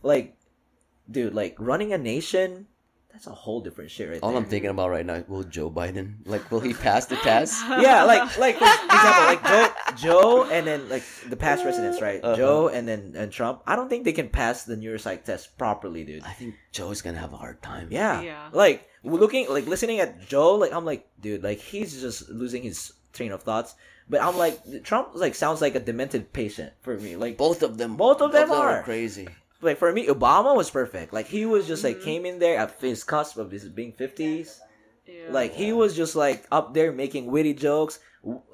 [0.03, 0.37] Like,
[1.11, 2.67] dude, like running a nation,
[3.17, 4.39] that's a whole different shit right All there.
[4.39, 7.65] I'm thinking about right now, will Joe Biden like will he pass the test?
[7.81, 12.21] yeah, like, like for example, like Joe, Joe, and then like the past presidents, right?
[12.23, 12.37] Uh-huh.
[12.37, 13.63] Joe and then and Trump.
[13.67, 16.25] I don't think they can pass the neuropsych test properly, dude.
[16.25, 17.89] I think Joe's gonna have a hard time.
[17.91, 18.49] Yeah, Yeah.
[18.53, 22.93] like looking, like listening at Joe, like I'm like, dude, like he's just losing his
[23.15, 23.75] train of thoughts.
[24.09, 27.17] But I'm like, Trump like sounds like a demented patient for me.
[27.17, 27.97] Like both of them.
[27.97, 28.83] Both of them are.
[28.85, 29.27] crazy.
[29.67, 31.13] Like for me, Obama was perfect.
[31.13, 32.05] Like he was just like Mhm.
[32.05, 34.61] came in there at his cusp of his being fifties.
[35.07, 35.31] Yeah.
[35.31, 37.99] Like he was just like up there making witty jokes.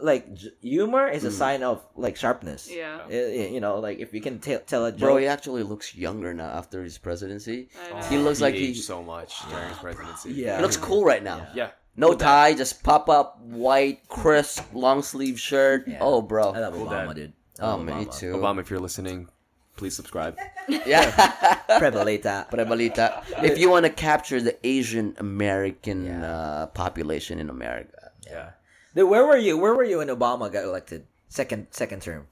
[0.00, 1.38] Like j- humor is a Mm.
[1.42, 2.68] sign of like sharpness.
[2.70, 3.08] yeah.
[3.08, 5.00] You know, like if you can t- tell a joke.
[5.00, 5.20] Bro, joke.
[5.20, 7.70] he actually looks younger now after his presidency.
[7.72, 8.06] I know.
[8.12, 10.32] He looks like he- aged so much during his presidency.
[10.34, 10.56] Yeah.
[10.56, 11.46] He looks cool right now.
[11.54, 11.70] Yeah.
[11.96, 12.24] No Cool dad.
[12.26, 15.84] tie, just pop up white, crisp, long sleeve shirt.
[15.88, 15.98] Yeah.
[16.00, 16.52] Oh, bro.
[16.52, 17.16] I love Cool Obama, dad.
[17.16, 17.32] dude.
[17.60, 18.18] I Oh, love me Obama.
[18.18, 18.32] too.
[18.36, 19.28] Obama, if you're listening,
[19.76, 20.36] please subscribe.
[20.68, 21.10] Yeah.
[21.80, 22.48] Prebalita.
[22.50, 23.24] Prebalita.
[23.44, 26.26] If you want to capture the Asian American Yeah.
[26.32, 28.12] uh, population in America.
[28.26, 28.50] Yeah.
[28.94, 29.56] Dude, where were you?
[29.58, 31.06] Where were you when Obama got elected?
[31.28, 32.26] Second second term.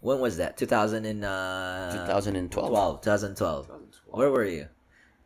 [0.00, 0.56] When was that?
[0.56, 3.00] 2000 and, uh, 2012.
[3.00, 3.66] 2012.
[3.66, 4.18] 2012.
[4.18, 4.68] Where were you?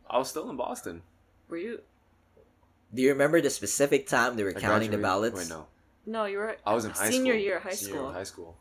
[0.09, 1.03] I was still in Boston.
[1.49, 1.81] Were you?
[2.93, 5.67] Do you remember the specific time they were I counting the ballots Wait, no.
[6.07, 6.57] No, you were.
[6.65, 7.43] I was in high senior school.
[7.43, 8.09] year high Senior year school.
[8.09, 8.57] of high school.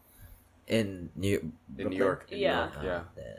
[0.68, 2.26] In New In New York.
[2.30, 2.68] In Yeah.
[2.80, 3.06] New York.
[3.16, 3.22] Yeah.
[3.24, 3.34] Yeah.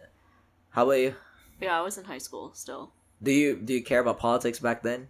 [0.72, 1.16] How about you?
[1.62, 2.92] Yeah, I was in high school still.
[3.22, 5.08] Do you do you care about politics back then?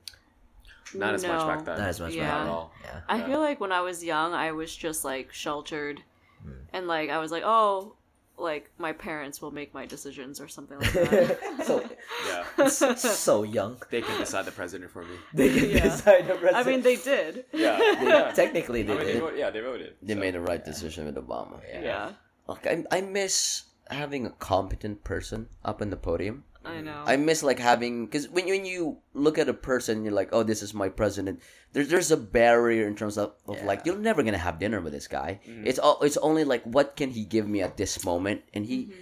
[0.94, 1.78] Not as much back then.
[1.78, 2.24] Not as much Yeah.
[2.28, 2.74] back Not at all.
[2.84, 3.02] Yeah.
[3.08, 3.26] I Yeah.
[3.28, 6.02] feel like when I was young, I was just like sheltered,
[6.44, 6.52] Hmm.
[6.74, 7.94] and like I was like, oh,
[8.42, 11.64] like my parents will make my decisions or something like that.
[11.66, 11.84] so
[12.28, 12.66] Yeah.
[12.96, 13.78] so young.
[13.92, 15.16] They can decide the president for me.
[15.34, 15.84] They can Yeah.
[15.84, 16.56] decide the president.
[16.68, 17.46] I mean, they did.
[17.54, 17.78] Yeah.
[17.78, 18.32] They- yeah.
[18.32, 19.22] technically I they mean, they did.
[19.22, 19.94] voted, yeah, they voted.
[20.02, 21.62] They So, made the right decision with Obama.
[21.72, 22.12] Yeah,
[22.48, 26.44] Look, I, I miss having a competent person up in the podium.
[26.66, 27.04] I know.
[27.06, 30.30] I miss like having because when you, when you look at a person, you're like,
[30.32, 31.40] oh, this is my president.
[31.74, 34.92] There's there's a barrier in terms of, of like you're never gonna have dinner with
[34.94, 35.40] this guy.
[35.48, 35.66] Mhm.
[35.66, 38.86] It's all it's only like what can he give me at this moment, and he,
[38.88, 38.94] Mhm.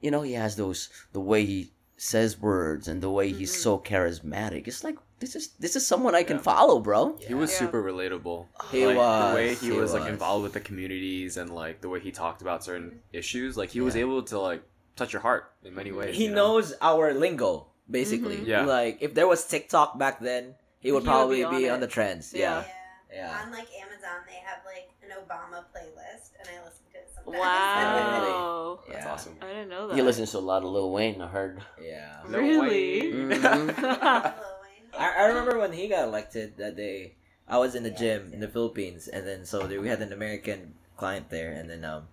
[0.00, 3.62] you know, he has those the way he says words and the way he's Mhm.
[3.62, 4.66] so charismatic.
[4.68, 6.42] It's like this is this is someone I can Yeah.
[6.42, 7.18] follow, bro.
[7.20, 7.58] He was Yeah.
[7.58, 8.46] super relatable.
[8.70, 11.80] He like, was, the way he, he was, like involved with the communities and like
[11.82, 13.56] the way he talked about certain issues.
[13.56, 14.62] Like he was able to like
[14.98, 16.16] touch your heart in many ways.
[16.16, 16.58] He you know?
[16.58, 18.38] knows our lingo basically.
[18.38, 18.46] Mhm.
[18.46, 18.64] Yeah.
[18.66, 21.80] Like if there was TikTok back then, he would He probably be be, on on,
[21.80, 22.34] the trends.
[22.34, 22.64] Yeah.
[23.10, 23.24] Yeah.
[23.32, 23.40] Yeah.
[23.42, 27.40] On like Amazon, they have like an Obama playlist, and I listen to it sometimes.
[27.40, 29.12] Wow, That's Yeah.
[29.12, 29.36] awesome.
[29.40, 29.96] I didn't know that.
[29.96, 31.22] He listens to a lot of Lil Wayne.
[31.22, 31.62] I heard.
[31.80, 32.20] Yeah.
[32.28, 32.68] No Really?
[32.68, 33.12] way.
[33.12, 33.30] Mhm.
[33.32, 34.92] Lil Wayne.
[34.98, 37.14] I, I remember when he got elected that day.
[37.48, 40.12] I was in the gym in the Philippines, and then so there, we had an
[40.12, 42.08] American client there, and then um,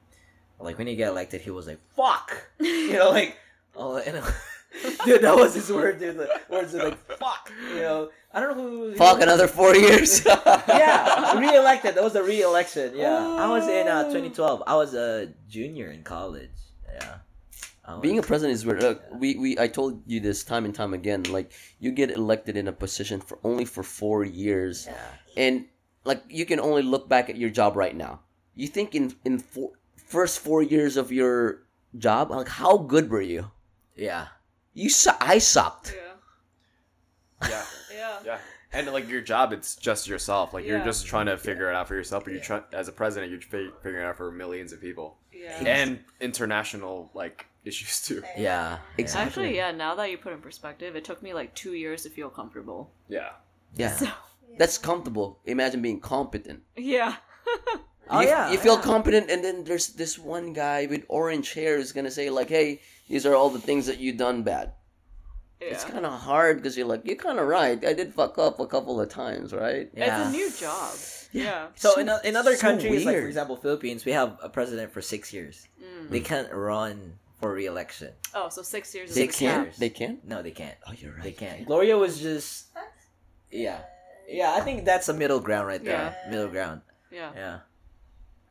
[0.60, 3.38] like when he got elected, he was like "fuck," you know, like
[3.76, 4.24] oh, and,
[5.06, 6.18] dude, that was his word, dude.
[6.18, 8.10] The words are like "fuck," you know.
[8.34, 8.96] I don't know who.
[8.96, 10.26] Fuck another four years.
[10.26, 11.96] yeah, re-elected.
[11.96, 12.92] That was a re-election.
[12.94, 14.64] Yeah, I was in uh, 2012.
[14.68, 16.50] I was a junior in college.
[16.94, 18.00] Yeah.
[18.02, 18.82] Being a president is weird.
[18.82, 21.24] Look, we, we I told you this time and time again.
[21.24, 24.98] Like you get elected in a position for only for four years, yeah.
[25.38, 25.66] and
[26.04, 28.22] like you can only look back at your job right now.
[28.56, 29.72] You think in in four,
[30.06, 31.64] first four years of your
[31.98, 33.52] job, like how good were you?
[33.96, 34.28] Yeah.
[34.74, 35.96] You su- I sucked.
[37.42, 37.66] yeah, Yeah.
[37.94, 38.20] yeah.
[38.26, 38.38] Yeah.
[38.74, 40.54] And like your job, it's just yourself.
[40.54, 42.26] Like you're just trying to figure it out for yourself.
[42.26, 45.18] But you're trying as a president, you're fi- figuring it out for millions of people
[45.32, 45.58] Yeah.
[45.66, 48.22] and international like issues too.
[48.38, 48.80] Yeah.
[48.98, 49.26] Exactly.
[49.46, 49.72] Actually, yeah.
[49.72, 52.92] Now that you put in perspective, it took me like two years to feel comfortable.
[53.08, 53.30] Yeah.
[53.78, 54.08] Yeah, So
[54.58, 55.40] that's comfortable.
[55.46, 56.64] Imagine being competent.
[56.76, 57.16] yeah,
[58.10, 58.82] Oh, you, yeah, you feel yeah.
[58.82, 62.82] competent, and then there's this one guy with orange hair who's gonna say like, "Hey,
[63.10, 64.74] these are all the things that you done bad."
[65.62, 65.68] yeah.
[65.70, 67.84] It's kind of hard because you're like, you're kind of right.
[67.84, 69.90] I did fuck up a couple of times, right?
[69.94, 70.94] It's a new job.
[71.32, 71.68] Yeah.
[71.76, 74.50] So, So- in, o- in other so countries, like for example, Philippines, we have a
[74.50, 75.68] president for six years.
[75.82, 76.10] Mm.
[76.10, 78.12] They can't run for re-election.
[78.36, 79.10] Oh, so six years.
[79.12, 79.68] is They the can't.
[79.70, 79.76] cap.
[79.78, 80.24] They can't.
[80.28, 80.78] No, they can't.
[80.88, 81.24] Oh, you're right.
[81.24, 81.66] They can't.
[81.66, 82.68] Gloria was just
[83.52, 83.80] yeah,
[84.28, 84.54] yeah.
[84.54, 86.14] I think that's a middle ground right there.
[86.26, 86.30] Yeah.
[86.32, 86.82] Middle ground.
[87.12, 87.32] Yeah.
[87.36, 87.60] Yeah.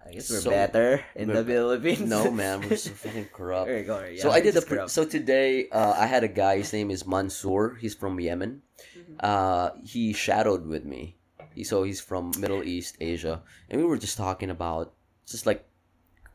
[0.06, 2.00] I guess we're So- better in the we're- Philippines.
[2.08, 3.68] No, man, we're so fucking corrupt.
[3.68, 4.04] There you go.
[4.04, 4.90] Yeah, so I did a just pre- corrupt.
[4.92, 5.68] so today.
[5.70, 6.58] Uh, I had a guy.
[6.58, 7.76] His name is Mansoor.
[7.80, 8.62] He's from Yemen.
[8.96, 9.16] Mhm.
[9.20, 11.16] Uh, he shadowed with me.
[11.54, 14.92] He, so he's from Middle East, Asia, and we were just talking about
[15.26, 15.64] just like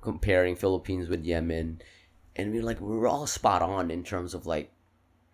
[0.02, 1.82] comparing Philippines with Yemen,
[2.36, 4.72] and we were like we were all spot on in terms of like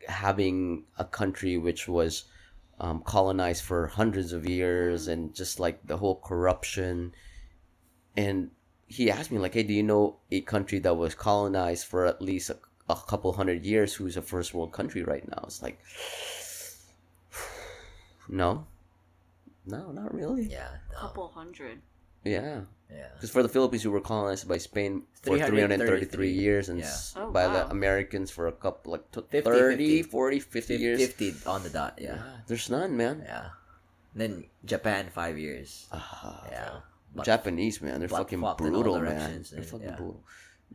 [0.08, 2.26] having a country which was
[2.80, 7.14] um, colonized for hundreds of years and just like the whole corruption
[8.18, 8.50] and
[8.88, 12.22] he asked me like hey do you know a country that was colonized for at
[12.22, 12.58] least a,
[12.90, 15.80] a couple hundred years who's a first world country right now it's like
[18.30, 18.66] no
[19.66, 21.00] no not really yeah, no.
[21.00, 21.82] Couple hundred.
[22.24, 22.62] yeah
[22.92, 23.08] yeah.
[23.16, 26.94] because for the philippines we were colonized by spain for 333 333 years and Yeah.
[27.16, 30.10] Oh, by the americans for a couple like t- 50, 30 50.
[30.10, 31.98] 40 50 years 50 on the dot.
[32.00, 33.50] Yeah, there's none man yeah.
[34.14, 35.88] And then Japan five years.
[35.92, 36.80] Ah, Yeah.
[37.24, 39.46] Japanese man, they're fucking flopped in all brutal, man.
[39.50, 39.96] They're and- fucking yeah.
[39.96, 40.24] brutal.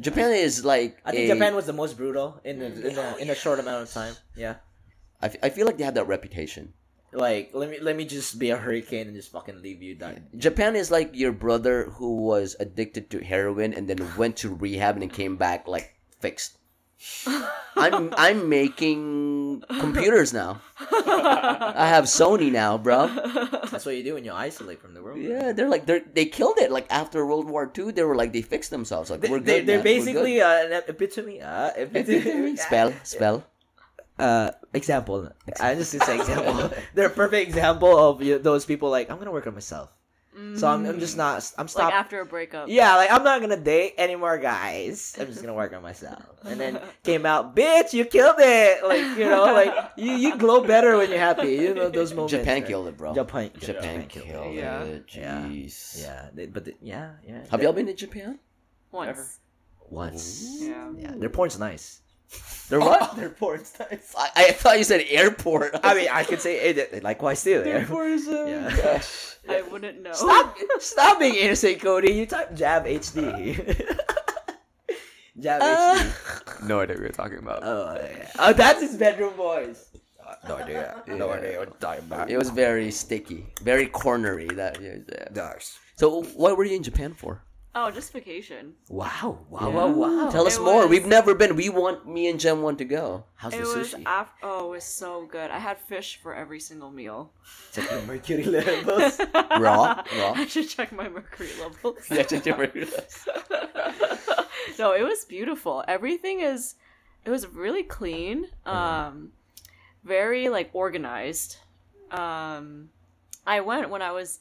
[0.01, 3.17] Japan is like I think a- Japan was the most brutal in a, in a,
[3.17, 4.15] in a short amount of time.
[4.37, 4.57] Yeah.
[5.21, 6.73] I, f- I feel like they have that reputation.
[7.13, 10.27] Like let me let me just be a hurricane and just fucking leave you dying.
[10.39, 14.97] Japan is like your brother who was addicted to heroin and then went to rehab
[14.97, 16.57] and came back like fixed.
[17.77, 20.61] I'm I'm making computers now.
[20.79, 23.07] I have Sony now, bro.
[23.71, 25.19] That's what you do when you isolate from the world.
[25.21, 26.71] Yeah, they're like they they killed it.
[26.71, 29.09] Like after World War II, they were like they fixed themselves.
[29.11, 29.65] Like They, we're good.
[29.67, 29.85] they're man.
[29.85, 31.41] Basically uh, an epitome.
[31.41, 32.57] Uh, epitome.
[32.57, 33.45] spell spell.
[34.21, 35.33] uh example
[35.65, 39.33] i just say example they're a perfect example of you, those people like i'm gonna
[39.33, 39.89] work on myself
[40.57, 41.19] so I'm, I'm just mm.
[41.19, 42.69] not i'm stopped like after a breakup.
[42.69, 46.61] yeah like i'm not gonna date anymore guys i'm just gonna work on myself and
[46.61, 50.97] then came out bitch you killed it like you know like you you glow better
[50.97, 52.67] when you're happy you know those moments Japan right?
[52.67, 53.15] killed it, bro.
[53.15, 54.83] japan Japan killed Yeah.
[54.83, 55.05] it.
[55.15, 55.41] Yeah.
[55.43, 56.03] Jeez.
[56.03, 58.39] yeah they, but the, yeah yeah Have y'all been to Japan?
[58.93, 59.39] Once.
[59.89, 60.91] once Yeah.
[60.97, 62.01] yeah their porn's nice
[62.69, 63.17] They're what?
[63.21, 65.75] their porn's nice I, I thought you said airport.
[65.83, 68.77] i mean i could say it likewise too there is uh, Yeah.
[68.77, 69.27] gosh.
[69.49, 70.13] I wouldn't know.
[70.13, 70.55] Stop!
[70.81, 72.13] Stop being innocent, Cody.
[72.13, 73.57] You type Jab HD.
[75.41, 76.69] Jab HD.
[76.69, 77.61] No idea what you're talking about.
[77.65, 78.31] Oh, yeah.
[78.39, 79.89] oh, that's his bedroom voice.
[80.47, 81.03] no idea.
[81.09, 82.31] No idea what you're talking about.
[82.31, 84.55] It was very sticky, very cornery.
[84.55, 85.29] That yeah, yeah.
[85.35, 85.79] Nice.
[85.97, 87.43] So, what were you in Japan for?
[87.73, 88.75] Oh, just vacation.
[88.89, 89.47] Wow.
[89.49, 89.69] Wow.
[89.69, 89.75] Yeah.
[89.75, 89.87] Wow.
[89.93, 90.31] Wow.
[90.31, 90.81] Tell us It more.
[90.83, 91.55] was- We've never been.
[91.55, 93.25] We want me and Jem want to go.
[93.37, 94.03] How's It the was sushi?
[94.07, 95.51] af- oh, it was so good.
[95.53, 97.31] I had fish for every single meal.
[97.73, 99.21] Check your mercury levels.
[99.35, 100.33] Raw, raw.
[100.35, 101.99] I should check my mercury levels.
[102.11, 103.29] Yeah, check your mercury levels.
[104.79, 105.85] no, it was beautiful.
[105.87, 106.75] Everything is
[107.25, 108.49] it was really clean.
[108.67, 108.77] Mm-hmm.
[108.77, 109.33] Um
[110.03, 111.59] very like organized.
[112.11, 112.91] Um
[113.47, 114.41] I went when I was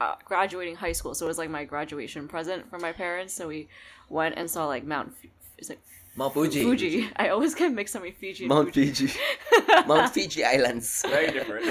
[0.00, 3.34] uh, graduating high school, so it was like my graduation present for my parents.
[3.34, 3.68] So we
[4.08, 5.78] went and saw like Mount F- is it
[6.16, 6.62] Mount Fuji.
[6.62, 7.08] Fuji.
[7.16, 8.46] I always get mixed up with Fiji.
[8.46, 9.06] Mount Fuji.
[9.06, 9.18] Fiji,
[9.86, 11.04] Mount Fiji Islands.
[11.08, 11.66] Very different.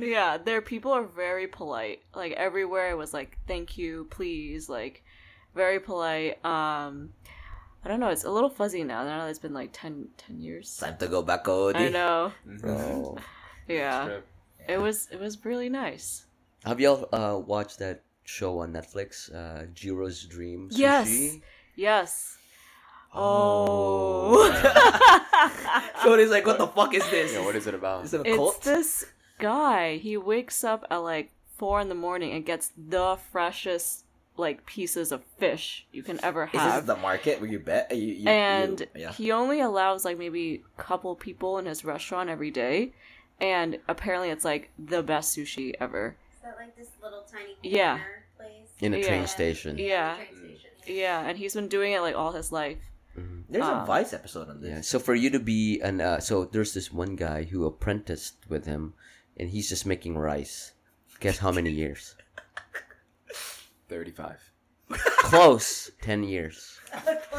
[0.00, 2.02] yeah, their people are very polite.
[2.14, 5.02] Like everywhere it was like thank you, please, like
[5.54, 6.44] very polite.
[6.44, 7.10] Um
[7.84, 9.02] I don't know, it's a little fuzzy now.
[9.04, 10.76] Now that it's been like 10, 10 years.
[10.76, 11.86] Time to go back, Cody.
[11.86, 12.32] I know.
[12.46, 13.18] Bro.
[13.66, 14.18] Yeah.
[14.68, 16.26] It was it was really nice.
[16.64, 20.78] Have y'all uh, watched that show on Netflix, uh, Jiro's Dream Sushi?
[20.78, 21.36] Yes.
[21.74, 22.38] Yes.
[23.14, 24.48] Oh.
[26.02, 27.32] Cody's like, what the fuck is this?
[27.32, 28.04] yeah, what is it about?
[28.04, 28.62] Is it a it's cult?
[28.62, 29.04] this
[29.38, 29.96] guy.
[29.96, 34.04] He wakes up at like four in the morning and gets the freshest
[34.36, 36.54] like pieces of fish you can ever have.
[36.54, 36.86] Is this have.
[36.86, 37.94] the market where you bet?
[37.94, 39.12] You, you, and you, yeah.
[39.12, 42.92] he only allows like maybe a couple people in his restaurant every day
[43.42, 47.98] and apparently it's like the best sushi ever Is that like this little tiny Yeah.
[48.36, 48.68] place?
[48.80, 49.06] In a Yeah.
[49.06, 49.78] train station.
[49.78, 50.16] Yeah.
[50.16, 50.70] the train station.
[50.86, 52.78] yeah and he's been doing it like all his life
[53.48, 54.76] There's a um, Vice episode on Yeah.
[54.76, 54.88] this.
[54.88, 58.64] So for you to be an uh, so there's this one guy who apprenticed with
[58.64, 58.94] him,
[59.36, 60.72] and he's just making rice.
[61.20, 62.16] Guess how many years?
[63.88, 64.40] 35.
[65.28, 65.90] Close.
[66.00, 66.80] Ten years.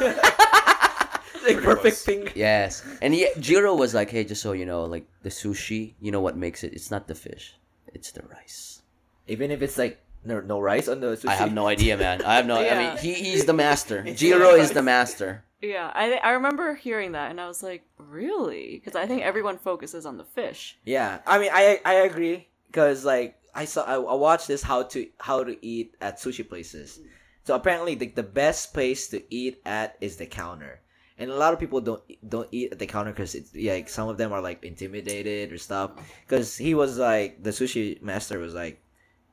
[1.44, 2.32] like perfect pink.
[2.36, 2.82] Yes.
[3.02, 6.20] And he, Jiro was like, "Hey, just so you know, like the sushi, you know
[6.20, 6.72] what makes it?
[6.72, 7.54] It's not the fish,
[7.92, 8.82] it's the rice."
[9.28, 11.28] Even if it's like no, no rice on the sushi.
[11.28, 12.22] I have no idea, man.
[12.22, 12.56] I have no.
[12.56, 14.02] I mean, he, he's the master.
[14.14, 15.44] Jiro is the master.
[15.64, 19.56] yeah i i remember hearing that and i was like really because i think everyone
[19.56, 23.96] focuses on the fish Yeah, I mean, I I agree because like I saw I,
[23.96, 27.00] I watched this how to how to eat at sushi places.
[27.46, 30.80] So apparently, the, the best place to eat at is the counter,
[31.16, 33.88] and a lot of people don't don't eat at the counter because it's yeah, like
[33.88, 35.92] some of them are like intimidated or stuff.
[36.26, 38.83] Because he was like the sushi master was like,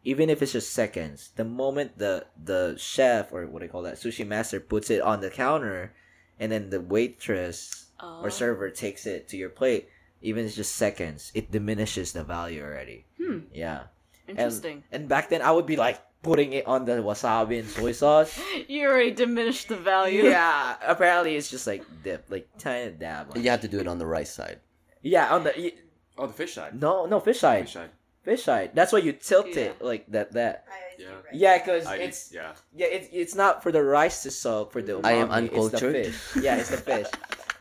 [0.04, 3.84] even if it's just seconds, the moment the the chef or what do you call
[3.84, 5.94] that sushi master puts it on the counter,
[6.40, 8.30] and then the waitress or Oh.
[8.30, 9.88] server takes it to your plate,
[10.22, 13.06] even if it's just seconds, it diminishes the value already.
[13.18, 13.84] hmm Yeah.
[14.28, 17.70] interesting And, and back then, I would be like putting it on the wasabi and
[17.70, 18.40] soy sauce.
[18.68, 20.78] you already diminished the value yeah.
[20.86, 23.38] Apparently, it's just like dip, like tiny dab.
[23.38, 24.60] You have to do it on the rice side.
[25.02, 25.74] Yeah, on the y-
[26.18, 26.80] Oh, the fish side.
[26.80, 27.90] no no fish side, Fish side.
[28.24, 28.72] Fish side.
[28.74, 29.74] That's why you tilt Yeah.
[29.74, 30.32] it like that.
[30.34, 31.08] That I Yeah.
[31.10, 32.54] do yeah, because I it's yeah.
[32.76, 35.00] yeah, it's it's not for the rice to soak for the.
[35.04, 35.94] I am umami, it's the uncultured.
[36.06, 36.18] fish.
[36.44, 37.08] Yeah, it's the fish.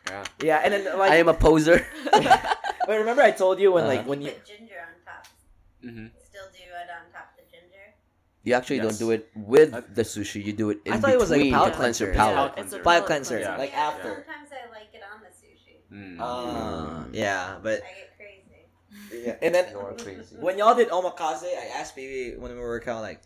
[0.08, 0.24] Yeah.
[0.42, 1.86] Yeah, and then like I am a poser.
[2.12, 4.10] but remember I told you when like Uh-huh.
[4.10, 5.22] when you Put ginger on top.
[5.84, 6.06] Mm-hmm.
[6.28, 7.84] Still do it on top of the ginger.
[8.44, 8.86] You actually Yes.
[8.86, 10.44] don't do it with I- the sushi.
[10.44, 12.14] You do it in I thought it was like a between palate to cleanse cleanser.
[12.16, 12.52] palate.
[12.56, 12.62] Yeah.
[12.62, 13.56] it's a Palate palate cleanser, Yeah.
[13.56, 14.10] like yeah, after.
[14.26, 15.74] Sometimes I like it on the sushi.
[15.88, 16.16] Mm.
[16.20, 18.09] Uh, yeah, but I get crazy.
[19.12, 19.36] Yeah.
[19.42, 19.66] and then
[19.98, 20.36] crazy.
[20.38, 23.22] when y'all did omakase, I asked maybe when we were kind of like,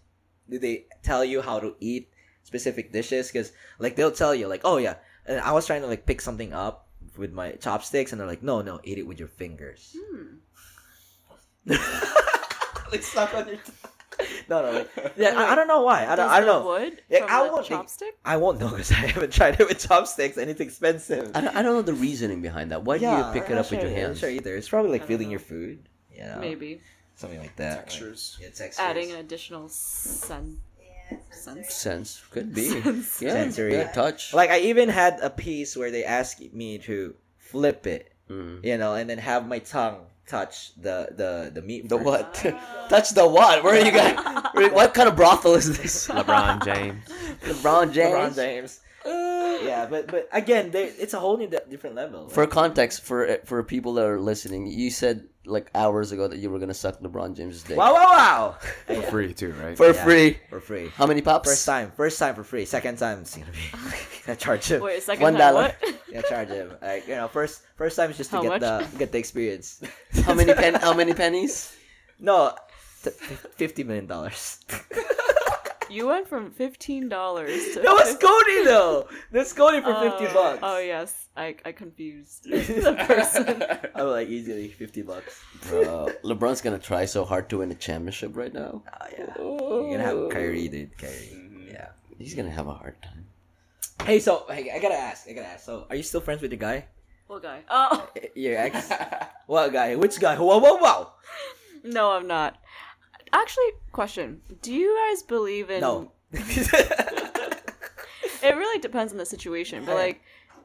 [0.49, 2.11] did they tell you how to eat
[2.43, 3.31] specific dishes?
[3.31, 4.97] Because like they'll tell you like, oh yeah,
[5.27, 8.43] and I was trying to like pick something up with my chopsticks, and they're like,
[8.43, 9.97] no, no, eat it with your fingers.
[9.99, 10.37] Hmm.
[12.91, 13.59] like stuck on your.
[14.49, 14.73] no, no.
[14.79, 16.03] Like, yeah, I, I don't know why.
[16.05, 16.17] I don't.
[16.17, 16.67] Does I don't the know.
[16.67, 18.11] Wood Yeah, from I the won't think- chopstick.
[18.25, 21.31] I won't know because I haven't tried it with chopsticks and it's expensive.
[21.35, 22.83] I don't, I don't know the reasoning behind that.
[22.85, 24.19] Why do you pick it I'm up not with sure, your I'm hands?
[24.21, 24.55] sure either.
[24.57, 25.33] It's probably like feeling know.
[25.33, 25.89] your food.
[26.15, 26.81] You know, Maybe
[27.17, 27.81] something like that.
[27.89, 28.37] Textures.
[28.39, 28.79] Like, yeah, textures.
[28.79, 30.59] adding an additional scent.
[30.81, 31.65] Yeah, sensory.
[31.65, 32.69] Sense could be.
[32.83, 33.21] Sense.
[33.23, 33.71] Yeah, Sensory.
[33.73, 34.33] good touch.
[34.33, 38.65] Like I even had a piece where they asked me to flip it, Mm.
[38.65, 41.89] you know, and then have my tongue touch the the the meat.
[41.89, 42.05] The first.
[42.07, 42.35] what?
[42.89, 43.63] touch the what?
[43.63, 44.17] Where are you guys?
[44.73, 46.09] what kind of brothel is this?
[46.09, 47.05] LeBron James.
[47.43, 48.15] LeBron James.
[48.15, 48.81] LeBron James.
[49.65, 52.29] Yeah, but but again, they, it's a whole new di- different level.
[52.29, 56.49] For context, for for people that are listening, you said like hours ago that you
[56.49, 58.57] were gonna suck LeBron James's dick wow, wow, wow!
[58.87, 59.77] For free too, right?
[59.77, 60.05] for Yeah.
[60.05, 60.39] free.
[60.49, 60.89] For free.
[60.97, 61.49] How many pops?
[61.51, 62.65] First time, first time for free.
[62.65, 63.67] Second time, it's gonna be.
[64.33, 64.81] I charge him.
[64.81, 65.75] Wait, second One time dollar.
[65.81, 66.01] what?
[66.09, 66.73] Yeah, charge him.
[66.81, 68.61] Like you know, first first time is just to How get much?
[68.63, 69.83] the get the experience.
[70.25, 70.75] How many pen?
[70.81, 71.77] How many pennies?
[72.19, 72.55] No,
[73.05, 73.11] t-
[73.61, 74.65] fifty million dollars.
[75.91, 77.81] You went from fifteen dollars to.
[77.81, 79.09] that was Cody though.
[79.31, 80.59] That's Cody for fifty Oh, bucks.
[80.63, 83.63] Oh yes, I I confused the person.
[83.95, 85.43] I'm like easily fifty bucks.
[85.69, 88.83] Bro, LeBron's gonna try so hard to win a championship right now.
[88.87, 90.97] Oh yeah, you're gonna have Kyrie, dude.
[90.99, 91.31] Kyrie.
[91.35, 91.69] Mm-hmm.
[91.71, 91.89] Yeah.
[92.19, 93.27] He's gonna have a hard time.
[94.07, 95.29] Hey, so hey, I gotta ask.
[95.29, 95.65] I gotta ask.
[95.65, 96.87] So, are you still friends with the guy?
[97.27, 97.61] What guy?
[97.69, 98.91] Oh Your ex?
[99.47, 99.97] what guy?
[99.97, 100.37] Which guy?
[100.37, 101.09] Whoa, whoa, whoa!
[101.85, 102.57] no, I'm not.
[103.35, 105.81] Actually, question: Do you guys believe in?
[105.81, 106.13] No.
[108.45, 110.21] It really depends on the situation, but like,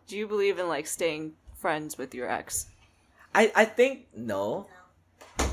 [0.06, 2.68] do you believe in like staying friends with your ex?
[3.34, 4.68] I I think no.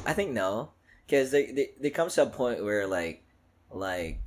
[0.04, 0.70] I think no,
[1.06, 3.22] because they, they there comes to a point where like
[3.70, 4.18] like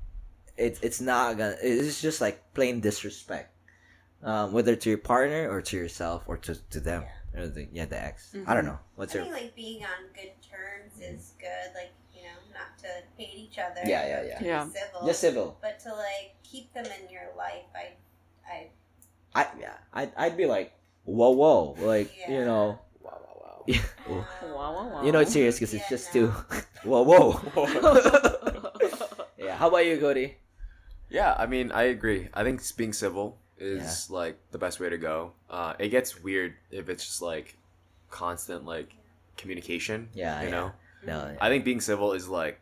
[0.56, 3.53] it's it's not gonna it's just like plain disrespect,
[4.24, 7.03] um, whether to your partner or to yourself or to to them
[7.36, 8.34] or the, yeah the ex.
[8.48, 8.80] I don't know.
[8.95, 11.76] What's I your think like being on good terms is good.
[11.76, 11.99] Like you know,
[12.60, 13.80] not to hate each other.
[13.88, 14.64] yeah yeah yeah Yeah.
[14.68, 15.07] Civil.
[15.07, 15.48] just civil.
[15.61, 17.86] but to like keep them in your life, I,
[18.44, 18.57] I
[19.34, 20.73] I yeah I I'd be like
[21.06, 23.60] whoa whoa like you know Wow, wow, wow.
[24.10, 24.26] Wow,
[24.57, 25.03] wow, wow.
[25.06, 26.27] you know it's serious because it's just no.
[26.27, 26.27] too
[26.90, 27.40] whoa whoa.
[29.38, 29.56] yeah.
[29.56, 30.38] How about you, Cody?
[31.10, 32.30] Yeah, I mean, I agree.
[32.34, 35.34] I think being civil is like the best way to go.
[35.49, 37.57] Uh, it gets weird if it's just like
[38.10, 38.94] constant like
[39.38, 40.10] communication.
[40.14, 40.56] Yeah, you yeah.
[40.56, 40.72] know.
[41.06, 41.36] No.
[41.40, 42.60] I think being civil is like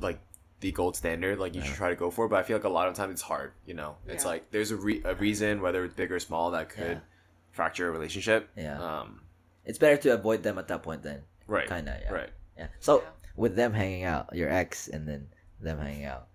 [0.00, 0.20] like
[0.60, 1.38] the gold standard.
[1.38, 2.94] Like you should try to go for, it, but I feel like a lot of
[2.94, 3.52] times it's hard.
[3.66, 6.68] You know, it's like there's a re- a reason whether it's big or small that
[6.70, 6.98] could Yeah.
[7.52, 8.48] fracture a relationship.
[8.56, 8.80] Yeah.
[8.82, 9.22] Um.
[9.64, 11.22] It's better to avoid them at that point then.
[11.46, 11.68] Right.
[11.68, 12.12] Kinda, yeah.
[12.12, 12.30] Right.
[12.56, 12.66] Yeah.
[12.80, 13.08] So Yeah.
[13.36, 15.28] with them hanging out, your ex, and then
[15.60, 16.28] them hanging out,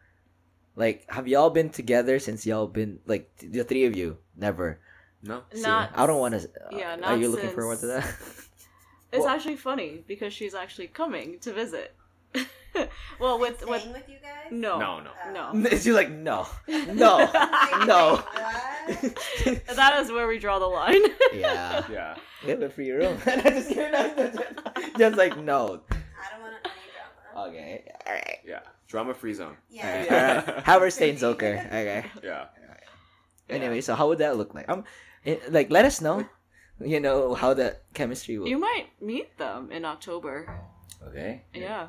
[0.76, 4.18] like, have y'all been together since y'all been like the three of you?
[4.35, 4.80] Never.
[5.23, 5.41] No.
[5.53, 6.47] See, Not I don't want to.
[6.47, 8.06] Uh, yeah, Are you looking forward to that?
[9.11, 11.95] It's Well- actually funny because she's actually coming to visit.
[13.19, 14.52] well, with with staying with you guys.
[14.52, 14.99] no, No,
[15.32, 15.52] no.
[15.53, 15.69] no.
[15.69, 17.18] She's like, no, no,
[17.86, 18.22] no.
[19.76, 21.02] That is where we draw the line.
[21.34, 21.86] yeah.
[21.90, 22.15] Yeah.
[22.44, 23.18] We have a free room.
[23.26, 24.38] just kidding.
[24.98, 25.82] Just like no.
[25.90, 26.73] I don't want any
[27.34, 27.49] drama.
[27.49, 27.91] Okay.
[28.06, 28.38] All right.
[28.45, 28.60] Yeah.
[28.88, 29.56] Drama free zone.
[29.69, 30.44] Yeah.
[30.48, 30.64] All right.
[30.65, 31.65] Have her stay in Zilker.
[31.68, 32.06] Okay.
[32.23, 32.45] Yeah.
[33.49, 34.68] Anyway, so how would that look like?
[34.68, 34.84] Um,
[35.23, 36.26] it, like let us know.
[36.93, 38.47] You know how the chemistry will.
[38.47, 40.47] you might meet them in October.
[41.07, 41.43] okay.
[41.53, 41.88] Yeah.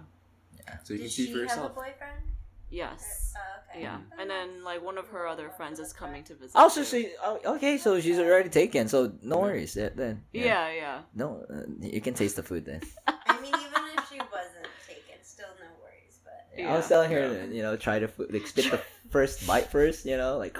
[0.56, 0.78] Yeah.
[0.84, 1.74] So you can Does see she for have a yourself.
[1.74, 2.22] boyfriend?
[2.70, 3.32] Yes.
[3.36, 3.40] Oh,
[3.70, 3.82] okay.
[3.82, 3.98] Yeah.
[4.18, 6.56] And then like one of her other friends is coming to visit.
[6.56, 6.86] Also, too.
[6.86, 7.78] she oh, okay.
[7.78, 8.88] So she's already taken.
[8.88, 9.76] So no worries.
[9.76, 10.22] Yeah, then.
[10.32, 10.98] Yeah, yeah.
[11.14, 12.80] No, uh, you can taste the food then.
[13.06, 16.18] I mean, even if she wasn't taken, still no worries.
[16.24, 16.88] But I was Yeah.
[16.88, 18.80] telling her, to, you know, try to food, like spit the
[19.10, 20.04] first bite first.
[20.06, 20.58] You know, like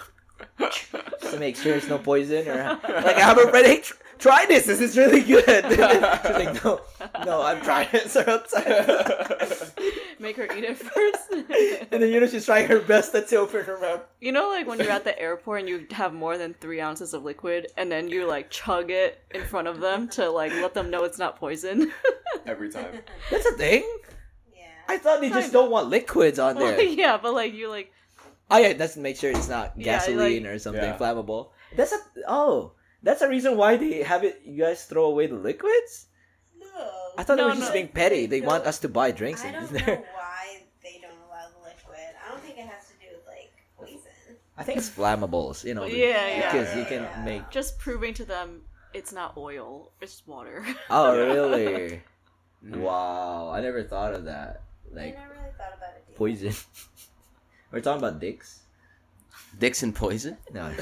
[0.61, 3.67] just to make sure it's no poison or like I have a friend.
[3.67, 4.67] Hey, tr- try this.
[4.67, 5.65] This is really good.
[5.69, 6.81] She's like, no,
[7.25, 8.11] no, I'm trying it.
[8.11, 8.23] So.
[10.19, 11.31] Make her eat it first.
[11.93, 14.01] and then you know she's trying her best not to open her mouth.
[14.21, 17.13] You know, like when you're at the airport and you have more than three ounces
[17.13, 20.73] of liquid, and then you like chug it in front of them to like let
[20.73, 21.93] them know it's not poison.
[22.47, 23.01] Every time.
[23.31, 23.87] That's a thing.
[24.57, 24.65] yeah.
[24.89, 26.81] I thought they just don't want liquids on there.
[26.81, 27.93] yeah, but like you like
[28.51, 30.97] Oh yeah, that's to make sure it's not Yeah, gasoline like- or something Yeah.
[30.97, 31.51] flammable.
[31.77, 31.99] That's a
[32.29, 32.73] oh,
[33.07, 34.43] that's a reason why they have it.
[34.45, 36.07] You guys throw away the liquids.
[36.59, 36.67] no.
[37.17, 38.27] I thought No, they were just being petty.
[38.27, 39.87] They want us to buy drinks I don't there.
[39.87, 42.11] know why they don't allow the liquid.
[42.21, 44.37] I don't think it has to do with like poison.
[44.59, 45.65] I think it's flammables.
[45.65, 45.89] You know.
[45.89, 46.53] the- Yeah, yeah.
[46.53, 47.23] Because you can Yeah.
[47.25, 47.49] make.
[47.51, 48.63] just proving to them
[48.93, 50.65] it's not oil, it's water.
[50.91, 52.03] Oh really?
[52.67, 54.63] Wow, I never thought of that.
[54.91, 56.05] Like I never really thought about it.
[56.09, 56.17] either.
[56.19, 56.53] poison.
[57.71, 58.63] We're talking about dicks.
[59.59, 60.37] Dicks and poison.
[60.53, 60.73] No.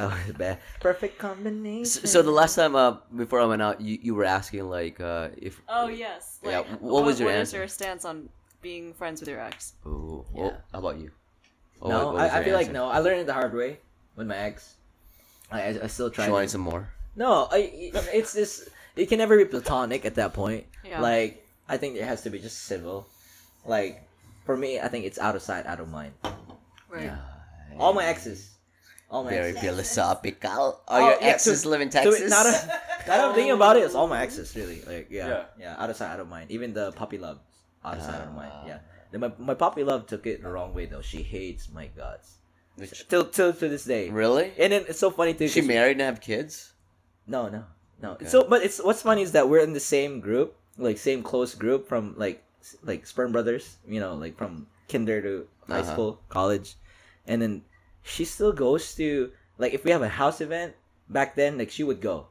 [0.28, 0.58] oh, bad.
[0.80, 1.84] Perfect combination.
[1.84, 5.00] So, so the last time, uh, before I went out, you, you were asking like,
[5.00, 6.38] uh, if oh yes.
[6.42, 7.58] Yeah, Like, what was your what is answer?
[7.58, 8.28] your stance on
[8.62, 9.74] being friends with your ex?
[9.86, 10.24] Ooh.
[10.34, 10.42] Yeah.
[10.42, 11.10] Oh, how about you?
[11.82, 12.88] Oh, no, what- what I, I your feel like no.
[12.88, 13.78] I learned it the hard way
[14.16, 14.74] with my ex.
[15.50, 16.24] I, I, I still try.
[16.24, 16.88] She to- wanted some more.
[17.16, 17.70] No, I,
[18.12, 18.68] it's this.
[18.96, 20.66] It can never be platonic at that point.
[20.84, 21.00] Yeah.
[21.00, 23.06] Like I think it has to be just civil.
[23.66, 24.06] Like
[24.46, 26.12] for me, I think it's out of sight, out of mind.
[26.88, 27.10] Right.
[27.78, 28.50] All my exes,
[29.10, 29.62] all my Very exes.
[29.62, 30.80] philosophical.
[30.88, 32.20] Are Oh, your yeah, exes live in Texas?
[32.30, 32.66] now that,
[33.06, 34.82] now that I'm thinking about it, it's all my exes really.
[34.86, 35.44] Like yeah, Yeah.
[35.58, 36.50] yeah, out of sight, out of mind.
[36.50, 37.38] Even the puppy love,
[37.84, 38.52] out of sight, out of mind.
[38.54, 38.66] Ah.
[38.66, 38.78] Yeah.
[39.10, 41.02] Then my my puppy love took it the wrong way though.
[41.02, 42.36] She hates my guts.
[42.76, 44.08] Which- Till till to this day.
[44.10, 44.52] really?
[44.58, 45.44] And then it's so funny too.
[45.44, 46.72] Is she 'cause- married and have kids?
[47.26, 47.64] No, no,
[48.02, 48.12] no.
[48.12, 48.26] Okay.
[48.26, 51.54] So, but it's what's funny is that we're in the same group, like same close
[51.54, 52.42] group from like
[52.82, 53.76] like sperm brothers.
[53.86, 55.92] You know, like from kinder to high Uh-huh.
[55.92, 56.76] school, college,
[57.26, 57.62] and then
[58.02, 60.74] she still goes to like if we have a house event
[61.08, 62.26] back then, like she would go.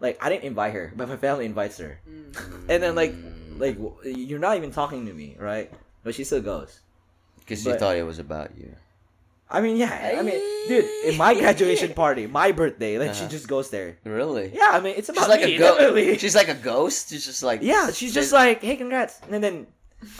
[0.00, 2.00] Like I didn't invite her, but my family invites her,
[2.68, 3.14] and then like
[3.56, 5.70] like you're not even talking to me, right?
[6.02, 6.80] But she still goes.
[7.40, 8.74] Because she thought it was about you.
[9.48, 10.16] I mean, yeah.
[10.18, 13.30] I mean, dude, in my graduation party, my birthday, like she Uh-huh.
[13.30, 13.98] just goes there.
[14.02, 14.50] Really?
[14.52, 16.20] Yeah, I mean, it's She's about like me, a ghost.
[16.20, 17.10] She's like a ghost.
[17.10, 19.66] She's just like Yeah, she's just like, hey, congrats, and then,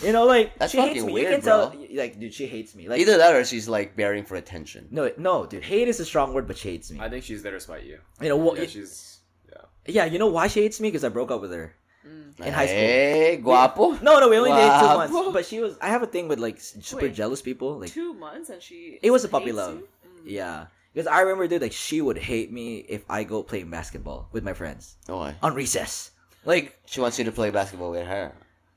[0.03, 1.09] you know, like That's she hates fucking me.
[1.13, 1.87] you weird, can tell, bro.
[1.93, 2.89] like, dude, she hates me.
[2.89, 4.89] Like, either that or she's like bearing for attention.
[4.91, 7.01] no, no, dude, hate is a strong word, but she hates me.
[7.01, 7.99] I think she's there to spite you.
[8.21, 8.59] You know what?
[8.59, 9.19] Yeah, she's.
[9.51, 9.63] Yeah.
[9.87, 10.89] yeah, you know why she hates me?
[10.89, 11.75] Because I broke up with her
[12.05, 12.79] in high school.
[12.79, 13.93] Hey, guapo.
[14.03, 15.13] No, no, we only dated two Guapo.
[15.13, 15.33] months.
[15.33, 15.77] But she was.
[15.81, 17.15] I have a thing with like super Wait.
[17.15, 17.79] jealous people.
[17.79, 18.99] Like, Two months and she.
[19.03, 19.77] it was a puppy love.
[19.79, 19.89] you?
[20.07, 20.21] Mm.
[20.25, 24.29] Yeah, because I remember, dude, like she would hate me if I go play basketball
[24.33, 25.37] with my friends Oh, why?
[25.43, 26.11] on recess.
[26.47, 28.33] Like, She wants you to play basketball with her.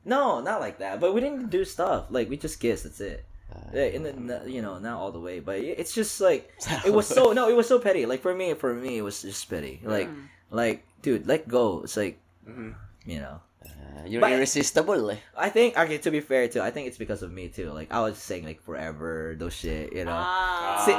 [0.07, 0.99] No, not like that.
[0.99, 2.07] But we didn't do stuff.
[2.09, 2.84] Like, we just kissed.
[2.88, 3.25] That's it.
[3.53, 6.51] Uh, Yeah, and then uh, you know not all the way, but it's just like
[6.85, 8.05] it was so no, it was so petty.
[8.05, 9.79] Like for me, for me, it was just petty.
[9.84, 10.09] Like
[10.51, 11.81] like dude, let go.
[11.84, 12.75] It's like Mhm.
[13.05, 13.39] you know.
[13.63, 15.11] Uh, you're But- irresistible.
[15.35, 15.97] I think okay.
[15.99, 17.71] To be fair, too, I think it's because of me too.
[17.71, 19.91] Like I was saying like forever those shit.
[19.95, 20.15] You know.
[20.15, 20.84] Ah.
[20.85, 20.95] See,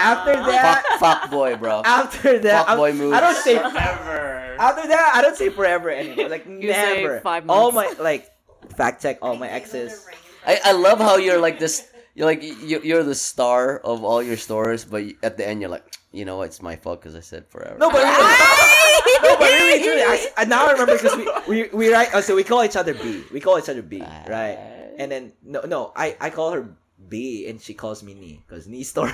[0.00, 1.82] after that, Fuck, fuck boy, bro.
[1.88, 3.16] after that, Fuck boy I'm- moves.
[3.16, 4.39] I don't say Ever.
[4.60, 5.12] After that.
[5.16, 6.28] I don't say forever anymore.
[6.28, 7.20] Like You say never.
[7.20, 8.28] five All my like
[8.76, 10.06] fact check all my exes.
[10.46, 11.88] I, I love how you're like this.
[12.14, 15.70] You're like you're, you're the star of all your stories, but at the end you're
[15.70, 16.52] like, you know what?
[16.52, 17.78] It's my fault because I said forever.
[17.78, 21.68] No, but really, no, but really, truly, I, I now I remember because we, we
[21.72, 22.10] we write.
[22.12, 23.24] Oh, so we call each other B.
[23.32, 24.58] We call each other B, right?
[24.98, 26.66] And then no, no, I I call her
[27.08, 29.12] B, and she calls me Ni because Ni store.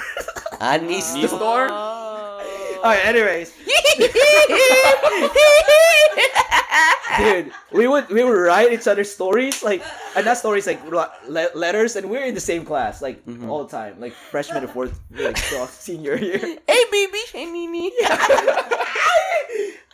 [0.60, 1.68] Anis Knee store?
[1.70, 2.05] Ah,
[2.76, 3.04] All right.
[3.04, 3.52] Anyways,
[7.18, 9.82] dude, we would we would write each other stories like,
[10.14, 13.48] and not stories like le- letters, and we're in the same class like mm-hmm.
[13.48, 16.38] all the time, like freshman to fourth, like so senior year.
[16.38, 17.92] Hey baby, hey Nini.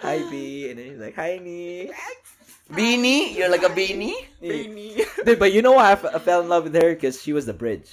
[0.03, 1.91] Hi B, and then he's like, Hi Ni.
[2.71, 4.15] Beanie, you're like a beanie.
[4.41, 6.95] Dude, but you know why I, f- I fell in love with her?
[6.95, 7.91] Because she was the bridge.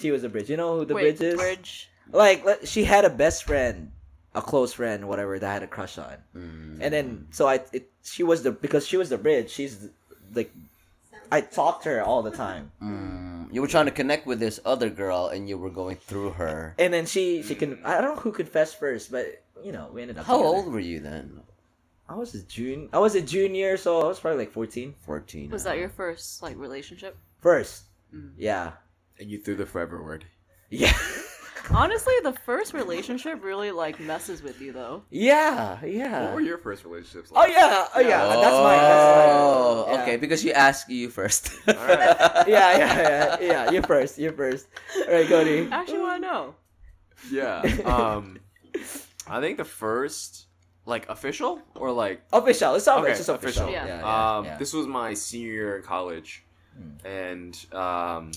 [0.00, 0.50] She was the bridge.
[0.50, 1.36] You know who the Wait, bridge is?
[1.36, 1.88] Bridge.
[2.10, 3.92] Like, she had a best friend,
[4.34, 6.16] a close friend, whatever, that I had a crush on.
[6.34, 9.90] And then, so I, it, she was the, because she was the bridge, she's the-
[10.34, 10.52] like,
[11.30, 12.70] I talked to her all the time.
[12.82, 16.30] Mm, you were trying to connect with this other girl, and you were going through
[16.30, 16.74] her.
[16.78, 20.00] And then she, she can, I don't know who confessed first, but, you know, we
[20.02, 20.48] ended up How together.
[20.56, 21.40] old were you then?
[22.08, 24.94] I was a junior, I was a junior, so I was probably like 14.
[25.04, 25.50] Fourteen.
[25.50, 27.18] Was that your first like relationship?
[27.42, 27.82] First.
[28.38, 28.72] Yeah.
[29.20, 30.24] And you threw the forever word.
[30.70, 30.96] Yeah.
[31.70, 35.02] Honestly, the first relationship really like messes with you though.
[35.10, 36.24] yeah, yeah.
[36.24, 37.50] What were your first relationships Oh like?
[37.52, 38.78] yeah, oh yeah, that's mine.
[38.78, 39.36] That's mine.
[39.38, 40.02] Oh, Yeah.
[40.02, 40.16] okay.
[40.16, 41.52] Because you asked you first.
[41.66, 43.70] yeah, yeah, yeah, yeah.
[43.70, 44.18] You first.
[44.18, 44.66] You first.
[45.06, 45.68] All right, Cody.
[45.70, 46.54] I Actually, want to know.
[47.30, 47.60] Yeah.
[47.84, 48.38] Um,
[49.26, 50.46] I think the first,
[50.86, 52.72] like, official or like Official.
[52.72, 53.18] Let's talk about Okay, it.
[53.18, 53.64] It's just official.
[53.64, 53.86] official.
[53.86, 53.98] Yeah.
[54.00, 54.56] yeah, um, yeah.
[54.58, 56.44] this was my senior year in college,
[56.76, 57.06] Hmm.
[57.06, 58.30] and um,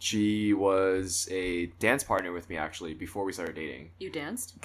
[0.00, 3.90] she was a dance partner with me actually before we started dating.
[3.98, 4.54] You danced?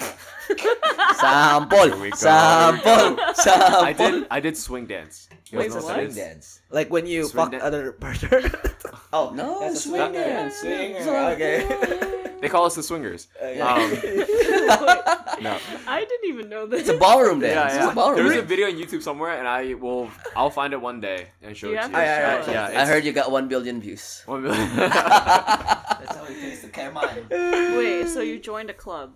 [1.20, 2.16] sample, Here we go.
[2.16, 3.80] sample, sample.
[3.84, 4.26] I did.
[4.30, 5.28] I did swing dance.
[5.50, 6.60] You Wait, guys it's a know what that swing dance.
[6.70, 8.50] Like when you Swing fuck dan- other person.
[9.12, 10.62] oh No, that's a swing swing dance.
[10.62, 11.06] dance.
[11.06, 12.12] Okay.
[12.46, 13.26] They call us the swingers.
[13.42, 13.60] Okay.
[13.60, 13.90] Um,
[15.42, 15.58] no.
[15.86, 16.80] I didn't even know this.
[16.82, 17.74] It's a ballroom dance.
[17.74, 20.10] Yeah, It's a ballroom There's a video on YouTube somewhere, and I will.
[20.36, 21.92] I'll find it one day and show You it to you.
[21.92, 22.48] to show us.
[22.48, 22.80] yeah.
[22.82, 24.22] I heard you got one billion views.
[24.26, 24.76] One million.
[24.76, 27.26] That's how it tastes the Cayman.
[27.30, 29.14] Wait, so you joined a club?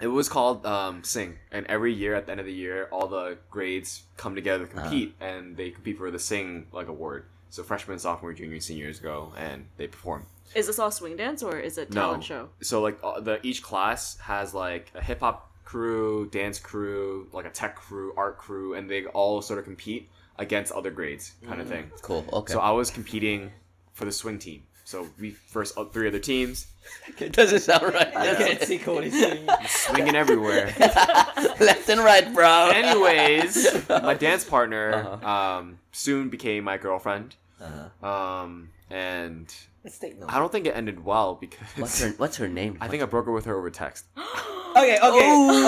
[0.00, 3.06] It was called um, Sing, and every year at the end of the year, all
[3.06, 7.24] the grades come together to compete, and they compete for the Sing like award.
[7.48, 10.26] So freshmen, sophomore, junior, seniors go and they perform.
[10.54, 12.48] Is this all swing dance or is it talent show?
[12.62, 17.44] So like uh, the each class has like a hip hop crew, dance crew, like
[17.46, 20.08] a tech crew, art crew, and they all sort of compete
[20.38, 21.90] against other grades kind of thing.
[22.02, 22.24] Cool.
[22.32, 22.52] Okay.
[22.52, 23.50] So I was competing
[23.94, 24.62] for the swing team.
[24.84, 26.68] So we first uh, three other teams
[27.18, 28.16] it doesn't sound right.
[28.16, 29.48] I can't see Cody singing.
[29.66, 30.72] swinging everywhere.
[30.78, 32.70] Left and right, bro.
[32.72, 34.92] Anyways, my dance partner
[35.22, 35.28] Uh-huh.
[35.28, 37.34] um, soon became my girlfriend.
[37.60, 38.06] Uh-huh.
[38.08, 39.52] Um, and
[39.86, 40.02] Let's.
[40.28, 42.76] I don't think it ended well because What's her What's her name?
[42.80, 44.04] I think I broke her with her over text.
[44.76, 45.08] Okay, okay,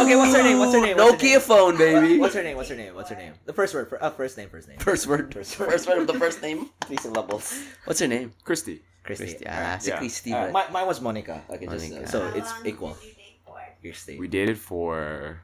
[0.04, 0.16] okay.
[0.16, 0.58] What's her name?
[0.58, 0.98] What's her name?
[0.98, 1.40] What's her Nokia name?
[1.40, 2.18] phone, baby.
[2.18, 2.58] What's her name?
[2.58, 2.94] What's her name?
[2.94, 3.32] What's her name?
[3.46, 3.88] The first word.
[3.88, 4.50] fir- Uh, first name.
[4.50, 4.78] First name.
[4.80, 5.32] First word.
[5.32, 5.94] First First word.
[5.96, 6.68] word of the first name.
[6.84, 7.58] Three syllables.
[7.86, 8.34] What's her name?
[8.44, 8.82] Christy.
[9.04, 9.24] Christy.
[9.24, 9.46] Christy.
[9.48, 9.80] Alright.
[9.80, 9.96] Ah, Yeah.
[9.96, 10.34] Christy.
[10.34, 11.40] Alright, but- my, mine was Monica.
[11.48, 12.98] Okay, just uh, so How it's equal.
[13.00, 14.20] Did you date for?
[14.20, 15.40] We dated for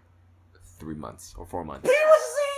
[0.79, 1.89] three months or four months.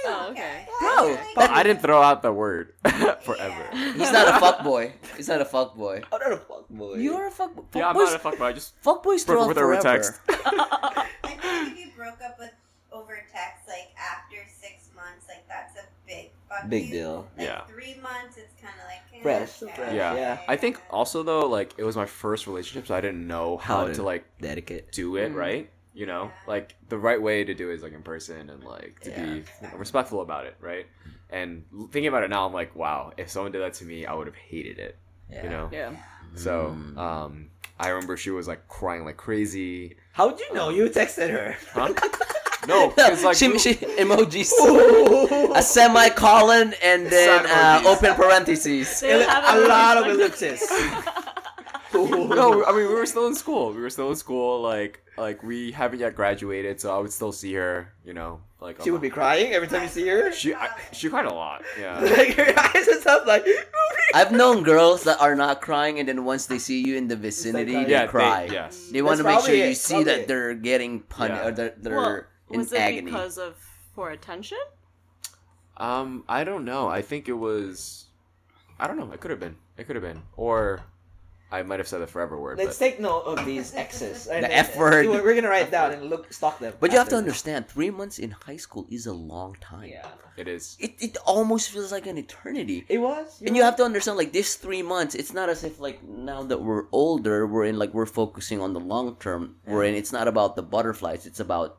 [0.09, 0.66] Oh, okay.
[0.81, 2.74] Bro, But I didn't throw out the word
[3.23, 3.69] forever.
[3.73, 4.93] He's not a fuck boy.
[5.16, 6.03] He's not a fuck boy.
[6.12, 6.95] I'm not a fuck boy.
[6.97, 7.55] You're a fuck.
[7.55, 9.49] fuck Yeah, I'm boys, not a fuck, but I just fuck boys broke throw her
[9.49, 10.20] with out her over text.
[10.28, 12.53] I think if you broke up with
[12.93, 16.93] over text, like after six months, like that's a big fuck Big you.
[16.93, 17.28] deal.
[17.37, 17.65] Like Yeah.
[17.66, 19.95] three months, it's kind of like eh, Fresh, fresh.
[19.95, 20.15] yeah.
[20.15, 20.39] Yeah.
[20.49, 23.78] I think also though, like it was my first relationship, so I didn't know how,
[23.78, 24.93] How to, to- like Dedicate.
[24.93, 25.37] do it Mm.
[25.37, 25.70] right.
[25.97, 29.01] You know, like the right way to do it is like in person and like
[29.05, 29.24] to Yeah.
[29.24, 30.85] be you know, respectful about it, right?
[31.31, 34.12] And thinking about it now, I'm like, wow, if someone did that to me, I
[34.12, 34.98] would have hated it.
[35.31, 35.43] Yeah.
[35.44, 35.68] You know.
[35.73, 35.93] Yeah.
[36.35, 36.98] So, Mm.
[36.98, 37.48] um,
[37.81, 39.97] I remember she was like crying like crazy.
[40.12, 40.68] How'd you know?
[40.68, 41.56] You texted her.
[41.73, 41.89] Huh?
[42.68, 44.52] no, because like she, we- she emojis.
[45.56, 49.02] a semicolon and then uh, open parentheses.
[49.02, 49.24] A
[49.66, 50.14] lot of emojis.
[50.14, 50.62] ellipses.
[51.95, 53.73] no, I mean we were still in school.
[53.73, 54.61] We were still in school.
[54.61, 57.93] Like like we haven't yet graduated, so I would still see her.
[58.05, 60.33] You know, like She would be crying every time you see her.
[60.33, 61.63] She I, she cried a lot.
[61.79, 62.01] Yeah.
[62.17, 63.47] like her eyes and stuff like.
[64.15, 67.17] I've known girls that are not crying, and then once they see you in the
[67.17, 68.07] vicinity, they yeah.
[68.07, 68.47] cry.
[68.47, 68.89] They, yes.
[68.91, 71.49] They want to make sure you it, see probably that they're getting punished Yeah.
[71.49, 73.11] or that they're Well, in was it agony.
[73.11, 73.57] because of
[73.95, 74.59] for attention?
[75.77, 76.89] Um, I don't know.
[76.89, 78.07] I think it was.
[78.79, 79.11] I don't know.
[79.13, 79.57] It could have been.
[79.77, 80.23] It could have been.
[80.37, 80.83] Or
[81.51, 82.59] I might have said the forever word.
[82.59, 84.27] Let's But take note of these X's.
[84.27, 85.06] The F word.
[85.06, 86.74] We're gonna write it down and look, stalk them.
[86.81, 89.89] But you have to understand, three months in high school is a long time.
[89.89, 90.09] Yeah.
[90.36, 90.77] it is.
[90.81, 92.85] It, it almost feels like an eternity.
[92.89, 93.40] It was.
[93.47, 96.43] And you have to understand, like this three months, it's not as if like now
[96.43, 99.56] that we're older, we're in like we're focusing on the long term.
[99.66, 99.94] We're in.
[99.94, 101.27] It's not about the butterflies.
[101.27, 101.78] It's about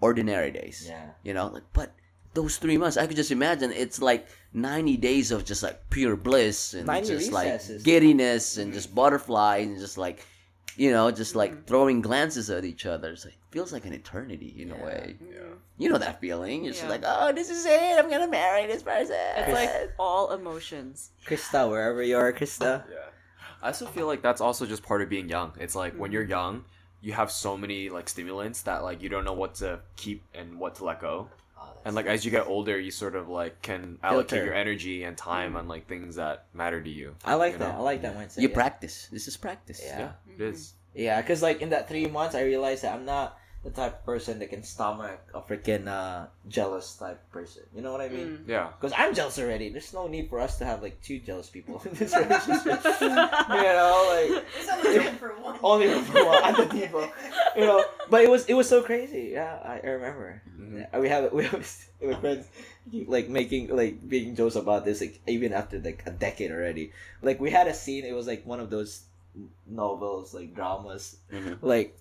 [0.00, 0.86] ordinary days.
[0.88, 1.10] Yeah.
[1.22, 1.92] You know, like but
[2.34, 6.16] those three months, I could just imagine it's like ninety days of just like pure
[6.16, 10.26] bliss and 90 just like giddiness and just butterflies and just like
[10.76, 11.38] you know, just Mm-hmm.
[11.38, 13.10] like throwing glances at each other.
[13.10, 15.16] It's like feels like an eternity in a way.
[15.20, 15.40] Yeah.
[15.76, 16.64] You know that feeling.
[16.64, 16.90] It's just Yeah.
[16.96, 17.98] like, oh, this is it.
[17.98, 19.16] I'm gonna marry this person.
[19.36, 21.10] It's like all emotions.
[21.26, 22.84] Krista, wherever you are, Krista.
[22.90, 22.96] Yeah.
[23.62, 25.52] I also feel like that's also just part of being young.
[25.60, 26.64] It's like when you're young,
[27.02, 30.58] you have so many like stimulants that like you don't know what to keep and
[30.58, 31.28] what to let go.
[31.84, 34.44] And like as you get older, you sort of like can allocate Filter.
[34.46, 37.14] your energy and time on like things that matter to you.
[37.24, 37.74] I like you that.
[37.74, 37.84] I know?
[37.84, 38.38] like that mindset.
[38.38, 38.54] you yeah.
[38.54, 39.08] practice.
[39.10, 39.80] This is practice.
[39.84, 39.98] Yeah.
[39.98, 40.42] Yeah, it mm-hmm.
[40.42, 40.74] is.
[40.94, 44.04] Yeah, because like in that three months, I realized that I'm not the type of
[44.04, 47.62] person that can stomach a freaking uh, jealous type person.
[47.74, 48.38] You know what I mean?
[48.42, 48.48] Mm.
[48.48, 48.70] Yeah.
[48.74, 49.68] Because I'm jealous already.
[49.70, 52.82] There's no need for us to have like two jealous people in this relationship.
[53.00, 55.58] you know, like There's only room for one.
[55.62, 57.12] only for one at the depot.
[57.54, 59.30] You know, but it was it was so crazy.
[59.32, 60.42] Yeah, I, I remember.
[60.58, 61.00] Mhm.
[61.00, 62.48] We have we always with friends
[62.90, 66.90] keep, like making like making jokes about this like even after like a decade already.
[67.22, 68.04] Like we had a scene.
[68.04, 69.04] It was like one of those
[69.70, 71.16] novels like dramas.
[71.32, 71.58] Mhm.
[71.62, 71.96] Like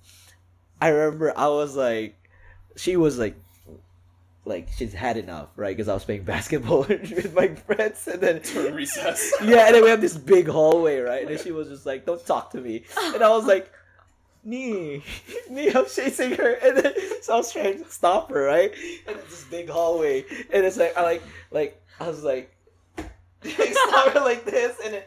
[0.81, 2.15] I remember I was like,
[2.75, 3.35] she was like.
[4.43, 5.77] Like she's had enough, right?
[5.77, 8.41] Because I was playing basketball with my friends, and then
[8.73, 9.31] recess.
[9.43, 11.21] yeah, and then we have this big hallway, right?
[11.21, 12.83] And then she was just like, "Don't talk to me,"
[13.13, 13.71] and I was like,
[14.43, 15.03] "Nee,
[15.47, 18.73] nee," I'm chasing her, and then so I was trying to stop her, right?
[19.05, 21.21] And it's this big hallway, and it's like I like
[21.51, 22.51] like I was like,
[23.43, 25.03] stop her like this, and then.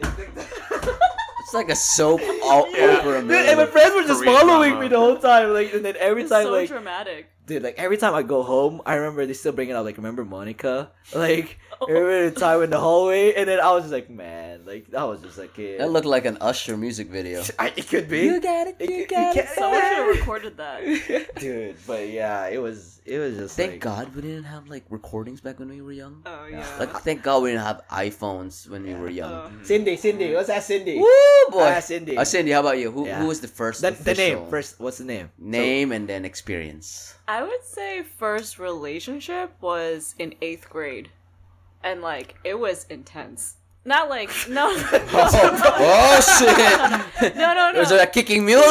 [0.00, 1.00] Like, like that.
[1.48, 2.98] It's like a soap all Yeah.
[3.00, 4.82] over a Dude, and my friends were just Korean following drama.
[4.84, 7.30] me the whole time, like, and then every It's time, so like, dramatic.
[7.46, 9.82] dude, like every time I go home, I remember they still bring it up.
[9.86, 10.90] Like, remember Monica?
[11.14, 11.86] Like, I oh.
[11.86, 15.04] remember the time in the hallway, and then I was just like, man, like that
[15.04, 15.80] was just a kid.
[15.80, 17.42] That looked like an Usher music video.
[17.58, 18.24] I, it could be.
[18.26, 18.76] You got it.
[18.78, 19.44] It You could- got you it.
[19.46, 21.34] can't- Someone should have recorded that.
[21.40, 21.76] dude.
[21.86, 25.40] But yeah, it was it was just Thank like, God we didn't have like recordings
[25.40, 26.22] back when we were young.
[26.26, 26.66] Oh yeah.
[26.78, 29.32] Like thank God we didn't have iPhones when we were young.
[29.32, 29.50] Oh.
[29.64, 30.98] Cindy, Cindy, what's that, Cindy?
[30.98, 31.06] Woo
[31.50, 31.72] boy.
[31.76, 32.16] Ah, Cindy.
[32.16, 32.90] Uh, Cindy, how about you?
[32.90, 33.20] Who, Yeah.
[33.20, 33.80] who was the first?
[33.80, 34.78] the, the name first.
[34.78, 35.30] What's the name?
[35.38, 37.14] Name and then experience.
[37.26, 41.08] I would say first relationship was in eighth grade,
[41.82, 43.56] and like it was intense.
[43.84, 47.36] Not like no, oh shit!
[47.36, 47.78] no, no, no.
[47.78, 48.62] Was there a kicking mule?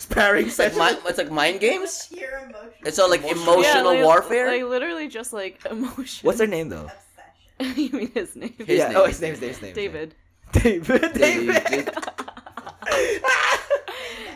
[0.00, 0.96] Sparring It's like, session.
[1.04, 2.08] mi- it's like mind games.
[2.12, 2.52] Pure.
[2.84, 4.46] It's all like Emotional- emotional like, warfare.
[4.50, 6.26] Like literally just like emotion.
[6.26, 6.90] What's her name though?
[7.58, 8.54] You mean his name?
[8.58, 8.88] His yeah.
[8.88, 9.74] name, oh, his his name's his name.
[9.74, 10.14] David.
[10.52, 11.12] David.
[11.14, 11.64] David.
[11.64, 11.90] David.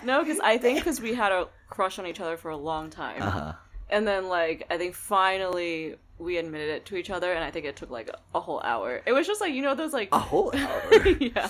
[0.05, 2.90] No, because I think because we had a crush on each other for a long
[2.90, 3.52] time, Uh huh.
[3.89, 7.64] and then like I think finally we admitted it to each other, and I think
[7.66, 9.01] it took like a, a whole hour.
[9.06, 11.06] It was just like you know those like A whole hour.
[11.20, 11.48] yeah,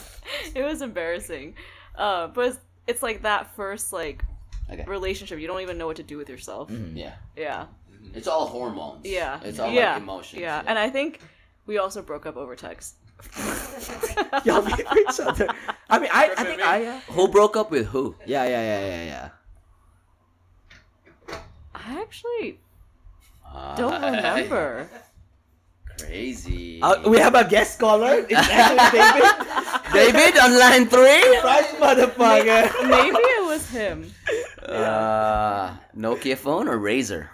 [0.54, 1.54] it was embarrassing,
[1.96, 4.24] uh, but it's, it's like that first like
[4.72, 4.84] Okay.
[4.86, 5.40] relationship.
[5.40, 6.70] You don't even know what to do with yourself.
[6.94, 7.14] Yeah.
[7.36, 7.66] Yeah,
[8.14, 9.04] It's all hormones.
[9.04, 10.40] yeah, It's all yeah, like emotions.
[10.40, 11.18] Yeah, and I think
[11.66, 12.94] we also broke up over text.
[14.44, 15.48] Y'all be with each other.
[15.88, 16.86] I mean, I, I think I.
[16.86, 18.14] Uh, Who broke up with who?
[18.26, 19.28] yeah, yeah, yeah, yeah, yeah.
[21.74, 22.58] I actually
[23.76, 24.88] don't remember.
[25.98, 26.80] Crazy.
[26.80, 28.24] Uh, we have a guest caller.
[28.24, 29.28] It's actually David.
[29.92, 31.20] David on line three.
[31.36, 32.88] Surprise, motherfucker.
[32.88, 34.10] Maybe it was him.
[34.64, 37.28] Uh, Nokia phone or Razr?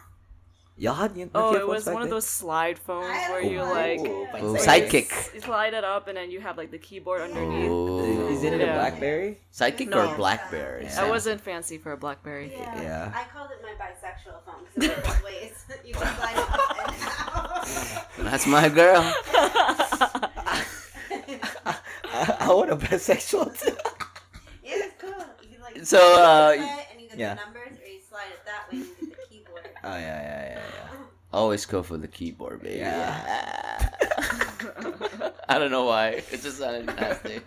[0.79, 4.57] Y'all had you Oh, it was one of those slide phones where you like Oh,
[4.61, 5.33] sidekick.
[5.35, 7.71] you slide it up and then you have like the keyboard underneath.
[7.71, 8.29] Oh.
[8.29, 9.39] Is it in a BlackBerry?
[9.55, 10.11] Sidekick No.
[10.13, 10.87] or BlackBerry?
[10.89, 12.53] I wasn't fancy for a BlackBerry.
[12.53, 12.83] Yeah.
[12.83, 13.13] Yeah.
[13.15, 15.65] I called it my bisexual phone because it's both ways.
[15.85, 18.09] You can slide it up and out.
[18.31, 19.01] That's my girl.
[19.33, 20.65] I,
[22.41, 23.75] I want a bisexual too.
[24.63, 25.11] Yeah, it's cool.
[25.43, 26.61] You can like So, uh, it
[26.93, 27.35] and you get yeah.
[27.35, 29.69] the numbers, or you slide it that way and you get the keyboard.
[29.87, 30.97] Oh yeah, yeah, yeah, yeah.
[31.33, 32.79] Always go for the keyboard, baby.
[32.79, 33.91] Yeah.
[35.49, 36.09] I don't know why.
[36.33, 37.41] It just sounded nasty.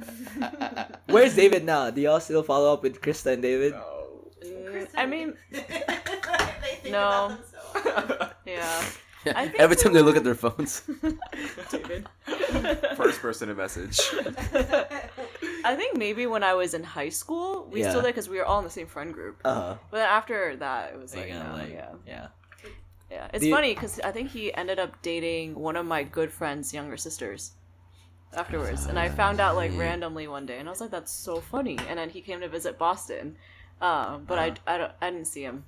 [1.07, 1.89] Where's David now?
[1.89, 3.73] Do y'all still follow up with Krista and David?
[4.45, 5.59] Mm, I mean, they
[6.81, 7.37] think No.
[7.75, 8.97] about themselves.
[9.25, 9.51] Yeah.
[9.57, 10.81] Every time they look at their phones.
[11.71, 12.07] David.
[12.95, 13.99] First person to message.
[15.65, 17.89] I think maybe when I was in high school, we Yeah.
[17.89, 19.41] still did because we were all in the same friend group.
[19.45, 19.75] Uh huh.
[19.91, 22.27] But then after that, it was like, Like, no, like, yeah, yeah.
[23.11, 23.27] yeah.
[23.33, 26.31] It's Do you- funny because I think he ended up dating one of my good
[26.31, 27.51] friend's younger sisters
[28.33, 31.41] afterwards, and I found out like randomly one day, and I was like, "That's so
[31.41, 33.35] funny." And then he came to visit Boston,
[33.81, 35.65] um, but I, I, don't, I didn't see him.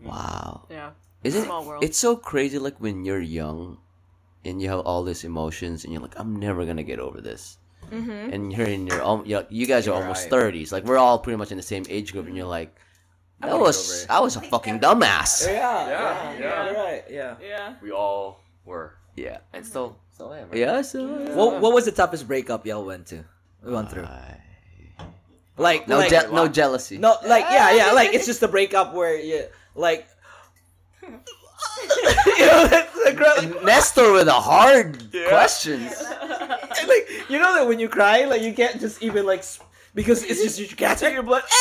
[0.00, 0.66] Wow.
[0.70, 0.90] Yeah,
[1.24, 1.84] Isn't Small world.
[1.84, 3.78] it's so crazy like when you're young
[4.44, 7.58] and you have all these emotions and you're like, I'm never gonna get over this.
[7.90, 8.10] mm-hmm.
[8.32, 10.54] And you're in your you know, you guys are almost Right.
[10.54, 10.70] 30s.
[10.72, 12.74] Like we're all pretty much in the same age group and you're like
[13.42, 14.06] I that wanna was.
[14.10, 15.46] I was a fucking dumbass.
[15.46, 16.64] Yeah, Yeah, yeah, yeah.
[16.66, 17.04] You're right.
[17.10, 17.34] Yeah.
[17.42, 17.74] yeah.
[17.82, 18.94] We all were.
[19.16, 19.38] Yeah.
[19.52, 20.48] And still, still am.
[20.50, 20.58] right?
[20.58, 23.24] Yeah, so What What was the toughest breakup y'all went to?
[23.64, 24.06] We went through.
[25.56, 26.98] Like no like, je- no jealousy.
[26.98, 30.06] no like yeah yeah like it's just a breakup where you like.
[31.08, 35.92] You know, like, the girl, like, Nestor with the hard questions.
[36.86, 39.60] like you know that when you cry, like you can't just even like s-
[39.94, 41.42] because it's just you catching your blood.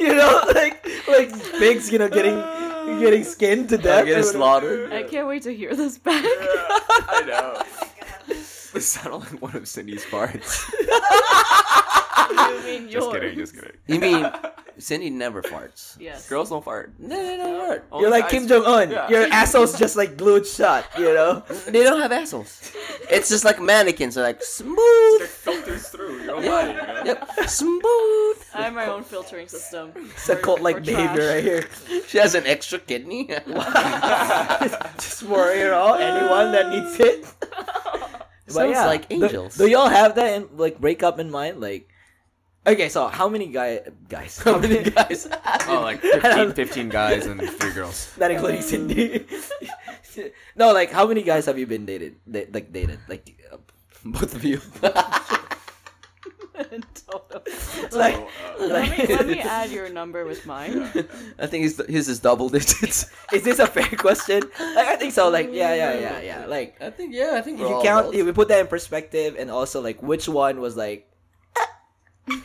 [0.00, 2.34] You know, like like pigs, you know, getting
[2.98, 4.06] getting skinned to death.
[4.06, 4.32] get or whatever.
[4.32, 4.92] slaughtered.
[4.92, 6.24] I can't wait to hear this back.
[6.24, 7.62] I know.
[8.72, 10.64] This sounded like one of Cindy's farts.
[12.30, 13.12] you mean just yours?
[13.14, 13.72] kidding, just kidding.
[13.86, 14.30] You mean
[14.78, 15.96] Cindy never farts?
[16.00, 16.28] Yes.
[16.28, 16.92] Girls don't fart.
[16.98, 17.84] No, no, no, fart.
[17.92, 18.90] Only You're like Kim Jong Un.
[18.90, 19.08] Yeah.
[19.08, 20.86] Your asshole's just like glued shut.
[20.98, 21.42] You know.
[21.66, 22.72] They don't have assholes.
[23.10, 24.14] It's just like mannequins.
[24.14, 25.22] They're like It smooth.
[25.28, 26.70] filters through your own body.
[26.72, 27.02] You know?
[27.04, 28.36] Yep, smooth.
[28.54, 29.92] I have my own filtering system.
[29.96, 31.34] It's a cult like for behavior trash.
[31.34, 32.02] right here.
[32.08, 33.26] She has an extra kidney.
[34.98, 37.26] just for you know anyone that needs it.
[38.46, 39.56] But Sounds like do- angels.
[39.56, 41.60] Do, y'all have that in like breakup in mind?
[41.60, 41.88] Like,
[42.66, 44.38] okay, so how many guy guys?
[44.38, 45.28] How many guys?
[45.68, 48.12] Oh, like 15, 15 guys and three girls.
[48.18, 49.26] Not including Cindy.
[50.56, 52.16] no, like how many guys have you been dated?
[52.30, 53.00] Da- like dated?
[53.08, 53.56] Like, uh,
[54.04, 54.60] Both of you.
[56.94, 57.42] Total.
[57.92, 58.28] like, So,
[58.60, 60.88] uh, Let me, like let me add your number with mine.
[61.38, 63.10] I think his his is double digits.
[63.32, 64.42] is this a fair question?
[64.76, 65.28] Like, I think so.
[65.28, 66.46] Like, yeah, yeah, yeah, yeah.
[66.46, 67.32] Like, I think yeah.
[67.34, 70.28] I think if you count, if we put that in perspective, and also like which
[70.28, 71.08] one was like,
[72.26, 72.42] mom,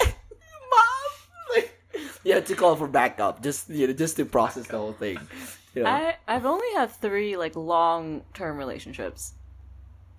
[1.54, 1.82] like,
[2.24, 5.20] you have to call for backup, just you know, just to process the whole thing.
[5.74, 5.90] You know?
[5.90, 9.34] I I've only had three like long term relationships.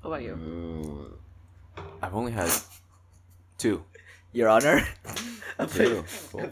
[0.02, 1.18] What about you?
[1.76, 2.50] Mm, I've only had
[3.58, 3.84] two.
[4.32, 4.86] Your Honor.
[5.72, 6.04] two.
[6.30, 6.50] Cool.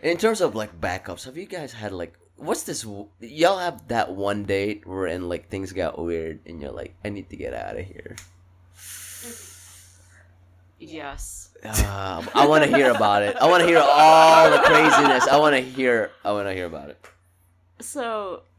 [0.00, 2.86] In terms of like backups, have you guys had like what's this?
[3.20, 7.08] Y'all have that one date where and like things got weird, and you're like, I
[7.08, 8.16] need to get out of here.
[10.78, 11.50] Yes.
[11.64, 13.36] Uh, I want to hear about it.
[13.36, 15.26] I want to hear all the craziness.
[15.26, 16.10] I want to hear.
[16.24, 17.04] I want to hear about it.
[17.80, 18.42] So,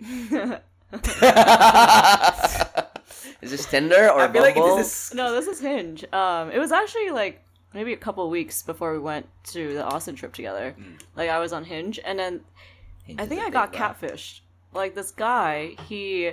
[3.41, 6.05] is this Tinder or I feel like this is no, this is Hinge.
[6.13, 10.15] Um, it was actually like maybe a couple weeks before we went to the Austin
[10.15, 10.75] trip together.
[11.15, 12.41] Like I was on Hinge, and then
[13.17, 14.41] I think I got catfished.
[14.73, 16.31] Like this guy, he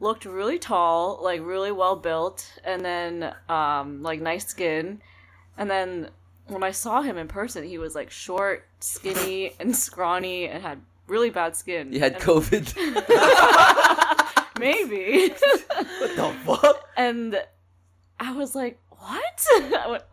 [0.00, 5.00] looked really tall, like really well built, and then um, like nice skin.
[5.58, 6.10] And then
[6.48, 10.80] when I saw him in person, he was like short, skinny, and scrawny, and had
[11.06, 11.92] really bad skin.
[11.92, 12.76] You had And- COVID.
[14.58, 15.28] maybe.
[15.28, 16.88] what the fuck?
[16.96, 17.40] and
[18.20, 19.46] I was like, "What?"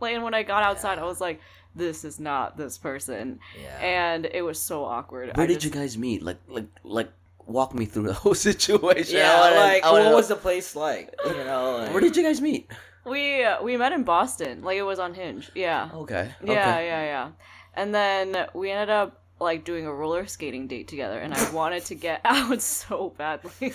[0.02, 1.40] and when I got outside, I was like,
[1.74, 3.78] "This is not this person," Yeah.
[3.80, 5.36] and it was so awkward.
[5.36, 6.22] Where I did just- you guys meet?
[6.22, 7.10] Like, like, like,
[7.46, 9.16] walk me through the whole situation.
[9.16, 11.14] Yeah, wanna- like wanna what was the place like?
[11.24, 12.70] You know, like, Where did you guys meet?
[13.04, 14.62] We uh, we met in Boston.
[14.62, 15.50] Like it was on Hinge.
[15.54, 15.90] Yeah.
[15.92, 16.30] Okay.
[16.42, 16.86] Yeah, okay.
[16.86, 17.30] yeah, yeah.
[17.74, 21.84] And then we ended up like doing a roller skating date together, and I wanted
[21.86, 23.72] to get out so badly.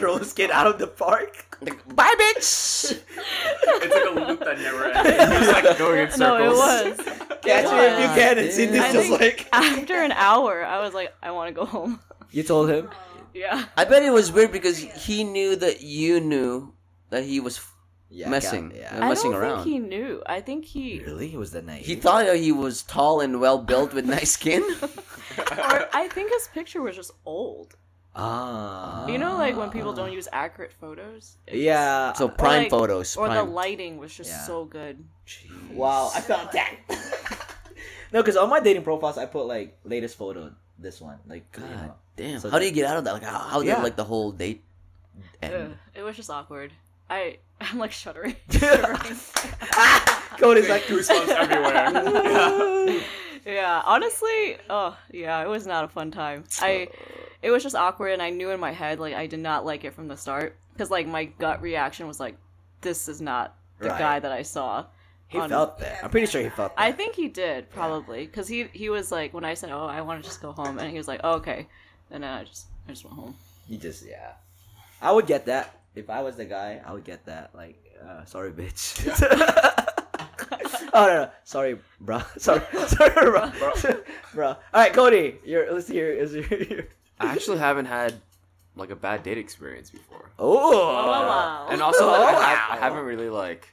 [0.00, 1.58] roller skate out of the park?
[1.60, 2.92] Like, Bye, bitch.
[2.92, 5.10] It's like a loop that never ends.
[5.48, 6.18] It's like going in circles.
[6.18, 6.96] no, it was.
[7.42, 8.38] Catch me if you can.
[8.38, 11.64] And Cindy's I just like after an hour, I was like, I want to go
[11.66, 12.00] home.
[12.30, 12.90] You told him.
[13.34, 13.66] Yeah.
[13.76, 16.72] I bet it was weird because he knew that you knew
[17.10, 17.60] that he was
[18.08, 19.04] Yeah, messing, got- uh, yeah.
[19.04, 19.64] I messing don't around.
[19.64, 20.22] think he knew.
[20.26, 21.82] I think he, Really, he was the night.
[21.82, 24.62] He thought that he was tall and well built with nice skin.
[25.38, 27.76] or I think his picture was just old.
[28.18, 29.06] Ah.
[29.06, 31.36] You know, like when people don't use accurate photos.
[31.46, 32.14] It's Yeah.
[32.14, 33.16] so prime like- photos.
[33.16, 34.46] Or the lighting was just Yeah.
[34.48, 35.04] so good.
[35.72, 36.72] Wow, I felt that.
[38.12, 40.54] no, because on my dating profiles, I put like latest photo.
[40.78, 41.94] This one, like you God know.
[42.16, 42.40] Damn.
[42.40, 43.12] So how do you get out of that?
[43.14, 43.76] Like, how, how Yeah.
[43.76, 44.62] did like the whole date
[45.42, 45.76] Ugh, end?
[45.94, 46.72] it was just awkward.
[47.08, 48.36] I I'm like shuddering.
[50.38, 53.00] Cody's like Goosebumps everywhere.
[53.46, 56.44] yeah, honestly, oh yeah, it was not a fun time.
[56.60, 56.88] I
[57.42, 59.84] it was just awkward, and I knew in my head like I did not like
[59.84, 62.36] it from the start because like my gut reaction was like,
[62.82, 63.98] this is not the Right.
[63.98, 64.86] guy that I saw.
[65.28, 66.02] he on- felt that.
[66.04, 66.82] I'm pretty sure he felt that.
[66.82, 70.00] I think he did probably because he he was like when I said oh I
[70.02, 71.68] want to just go home and he was like oh, okay,
[72.10, 73.36] and then I just I just went home.
[73.68, 74.32] He just yeah.
[75.02, 76.80] I would get that if I was the guy.
[76.84, 77.50] I would get that.
[77.54, 77.76] Like,
[78.06, 79.06] uh, sorry, bitch.
[80.94, 82.20] oh no, no, sorry, bro.
[82.38, 83.52] Sorry, sorry, bro.
[84.34, 84.48] bro.
[84.48, 85.36] All right, Cody.
[85.44, 86.10] You're, let's hear.
[86.10, 86.44] Is your,
[87.20, 88.14] I actually haven't had
[88.76, 90.30] like a bad date experience before.
[90.38, 90.70] oh.
[90.72, 91.66] Oh, wow.
[91.70, 92.80] And also, like, I, Oh, have, I wow.
[92.82, 93.68] haven't really like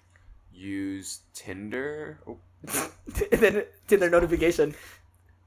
[0.54, 2.20] used Tinder.
[2.28, 2.38] Oh,
[3.32, 4.74] and then Tinder notification.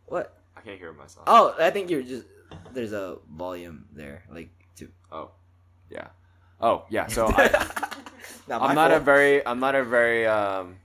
[0.06, 0.36] What?
[0.56, 1.24] I can't hear myself.
[1.26, 2.24] Oh, I think you're just.
[2.72, 4.88] There's a volume there, like to.
[5.10, 5.30] Oh,
[5.90, 6.08] yeah.
[6.60, 7.06] Oh, yeah.
[7.06, 7.48] So I,
[8.48, 10.76] Not I'm my not a very, I'm not a very um,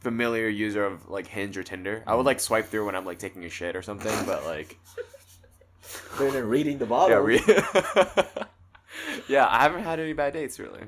[0.00, 2.02] familiar user of like Hinge or Tinder.
[2.06, 4.78] I would like swipe through when I'm like taking a shit or something, but like,
[6.18, 7.40] Better than reading the yeah, re-
[9.28, 9.46] yeah.
[9.48, 10.80] I haven't had any bad dates really.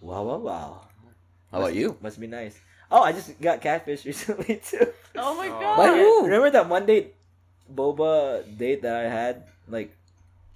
[0.00, 0.80] wow, wow, wow.
[1.52, 1.96] How about you?
[2.00, 2.58] Must be nice.
[2.90, 4.86] Oh, I just got catfish recently too.
[5.16, 5.60] Oh my Oh.
[5.60, 5.76] god!
[5.76, 6.24] By who?
[6.24, 7.14] Remember that one date,
[7.74, 9.44] boba date that I had?
[9.68, 9.96] Like,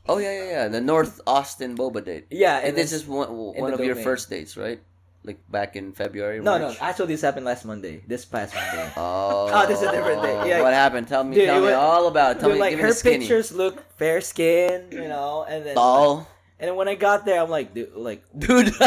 [0.07, 0.69] Oh yeah, yeah, yeah.
[0.69, 2.27] The North Austin boba date.
[2.31, 4.81] yeah, And this then- is one, one the of your first dates, right?
[5.25, 6.41] Like back in February.
[6.45, 6.75] no, no.
[6.83, 8.05] Actually, this happened last Monday.
[8.07, 8.93] This past Monday.
[9.01, 10.37] Oh, Oh, this is a different day.
[10.53, 10.61] Yeah.
[10.61, 11.09] What happened?
[11.09, 11.35] Tell me.
[11.35, 12.41] Dude, tell me was- all about it.
[12.41, 12.61] Tell Dude, me.
[12.61, 13.19] like give her me the skinny.
[13.25, 16.29] pictures look fair skin, you know, and then Tall,
[16.61, 18.69] and then when I got there, I'm like, dude, like, dude.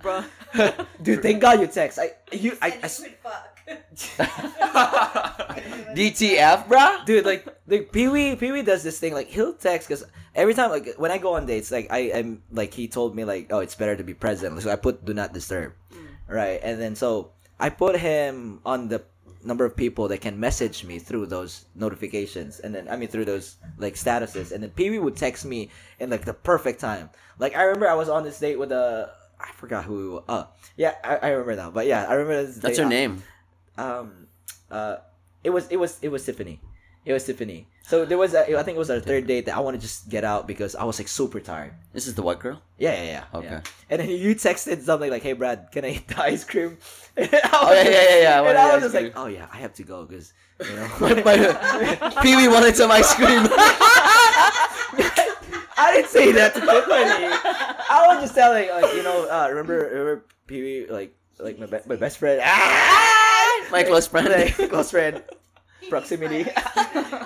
[0.00, 0.24] Bruh.
[1.02, 1.98] dude, thank God you text.
[1.98, 3.04] I, you, I, I s-
[5.94, 7.04] DTF, bruh.
[7.04, 9.14] dude, like, like Pee Wee, Pee Wee does this thing.
[9.14, 12.42] Like, he'll text because every time, like, when I go on dates, like, I am
[12.50, 14.60] like, he told me like, oh, it's better to be present.
[14.62, 15.72] So I put do not disturb,
[16.28, 16.60] right?
[16.62, 19.02] And then so I put him on the
[19.44, 23.24] number of people that can message me through those notifications, and then I mean through
[23.26, 27.10] those like statuses, and then Pee Wee would text me in like the perfect time.
[27.38, 29.12] Like I remember I was on this date with a.
[29.40, 30.22] I forgot who.
[30.28, 30.44] Uh,
[30.76, 31.70] yeah, I, I remember now.
[31.70, 32.56] But yeah, I remember this.
[32.56, 32.82] That's date.
[32.82, 33.22] her name.
[33.80, 34.28] Um
[34.70, 34.96] uh
[35.42, 36.60] it was it was it was Tiffany.
[37.04, 37.66] It was Tiffany.
[37.82, 39.80] So there was a, I think it was our third date that I want to
[39.80, 41.72] just get out because I was like super tired.
[41.92, 42.62] This is the white girl.
[42.78, 43.24] Yeah, yeah, yeah.
[43.34, 43.48] Okay.
[43.48, 43.60] yeah.
[43.88, 46.76] And then you texted something like, "Hey, Brad, can I eat the ice cream?"
[47.16, 49.74] oh yeah, yeah, yeah, yeah, I And I was just like, "Oh yeah, I have
[49.74, 50.86] to go because you know."
[52.22, 53.48] Pee Wee wanted some ice cream.
[55.80, 57.26] I didn't say that to Tiffany.
[57.90, 61.66] I was just telling, like, you know, uh, remember, remember Pee Wee, like, like my
[61.66, 62.40] be- my best friend.
[63.70, 64.28] My close friend.
[64.58, 65.22] Like, close friend.
[65.88, 66.44] Proximity.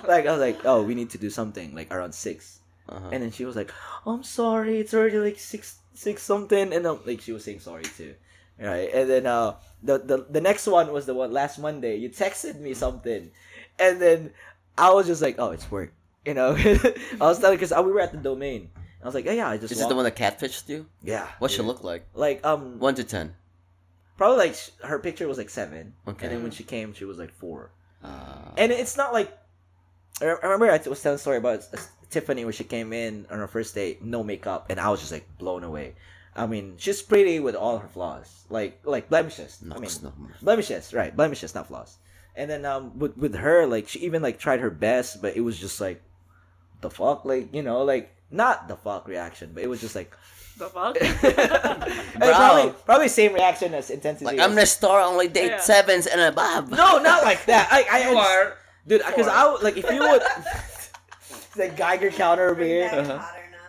[0.08, 3.08] like I was like, oh, we need to do something like around 6 Uh-huh.
[3.12, 3.70] and then she was like,
[4.06, 7.84] I'm sorry, it's already like six six something, and um, like she was saying sorry
[7.84, 8.14] too,
[8.60, 8.92] right?
[8.92, 11.96] And then uh, the the the next one was the one last Monday.
[11.96, 13.30] You texted me something,
[13.78, 14.32] and then
[14.76, 15.92] I was just like, oh, it's work.
[16.28, 18.68] You know, I was telling because we were at the domain.
[19.02, 20.84] I was like, yeah, yeah, I just Is it the walked- one that catfished you?
[21.02, 21.28] Yeah.
[21.38, 21.66] What she dude.
[21.66, 22.04] look like?
[22.14, 23.34] Like um, One to ten.
[24.16, 26.26] Probably like sh- her picture was like seven, Okay.
[26.26, 27.70] and then when she came, she was like four.
[28.02, 29.36] Uh, And it's not like
[30.20, 31.78] I remember I was telling a story about uh,
[32.10, 35.10] Tiffany when she came in on her first date, no makeup, and I was just
[35.12, 35.94] like blown away.
[36.36, 39.58] I mean, she's pretty with all her flaws, like like blemishes.
[39.62, 40.34] I mean, number.
[40.42, 41.14] blemishes, right?
[41.14, 41.98] Blemishes, not flaws.
[42.36, 45.40] And then um, with with her, like she even like tried her best, but it
[45.42, 46.02] was just like
[46.80, 50.12] the fuck, like you know, like not the fuck reaction, but it was just like
[50.56, 50.96] The fuck?
[51.02, 54.24] I probably probably same reaction as intensity.
[54.26, 55.60] Like I'm as- the star, only date Yeah.
[55.60, 56.70] sevens and above.
[56.70, 57.68] no, not like that.
[57.72, 58.56] I I You are.
[58.86, 60.22] dude, because I would like if you would
[61.56, 62.88] the Geiger counter over here.
[62.92, 63.18] Uh-huh.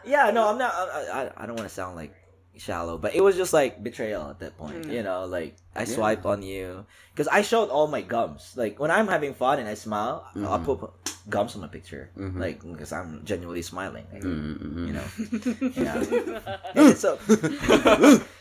[0.06, 0.74] Yeah, no, I'm not.
[0.74, 2.14] I, I, I don't want to sound like
[2.58, 4.86] shallow, but it was just like betrayal at that point.
[4.86, 5.96] You know, like I Yeah.
[5.96, 8.54] swiped on you because I showed all my gums.
[8.56, 10.66] Like when I'm having fun and I smile, I'll Mhm.
[10.66, 10.92] put
[11.30, 12.40] gums on my picture, Mhm.
[12.40, 14.06] like because I'm genuinely smiling.
[14.14, 14.88] Like, Mm-mm.
[14.88, 15.08] You know,
[15.76, 16.94] yeah.
[16.94, 17.18] So,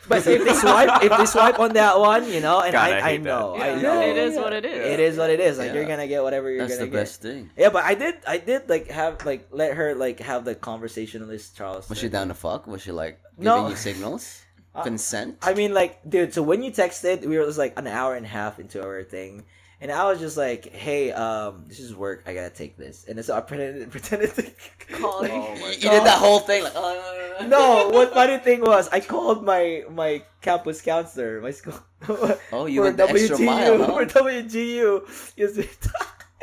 [0.09, 2.99] but if they swipe, if they swipe on that one, you know, and God, I,
[2.99, 3.63] I I, know, that.
[3.63, 4.87] I Yeah, know, it is what it is.
[4.93, 5.59] It is what it is.
[5.59, 5.75] Like Yeah.
[5.75, 6.97] you're gonna get whatever you're That's gonna get.
[6.99, 7.35] That's the get.
[7.35, 7.63] best thing.
[7.63, 11.57] Yeah, but I did, I did like have like let her like have the conversationalist
[11.57, 11.89] Charles.
[11.89, 12.67] Was she down to fuck?
[12.67, 13.69] Was she like giving No.
[13.69, 14.43] you signals?
[14.75, 15.39] Uh, Consent?
[15.43, 16.35] I mean, like, dude.
[16.35, 19.03] So when you texted, we were just like an hour and a half into our
[19.05, 19.45] thing,
[19.81, 22.25] and I was just like, "Hey, um, this is work.
[22.27, 24.51] I gotta take this." And so I pretended, pretended to
[24.99, 25.31] Calling.
[25.35, 26.75] Oh you, you did that whole thing like.
[26.75, 31.79] Uh, No, what funny thing was, I called my my campus counselor, my school.
[32.53, 33.95] Oh, you for went the extra mile, huh?
[33.95, 35.59] For WGU, Yes,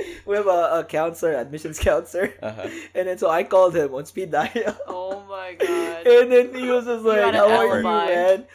[0.26, 2.68] we have a, a counselor, admissions counselor, Uh-huh.
[2.96, 4.78] and then so I called him on speed dial.
[4.88, 6.08] Oh my god.
[6.08, 8.46] And then he was just like, "How are you, man?"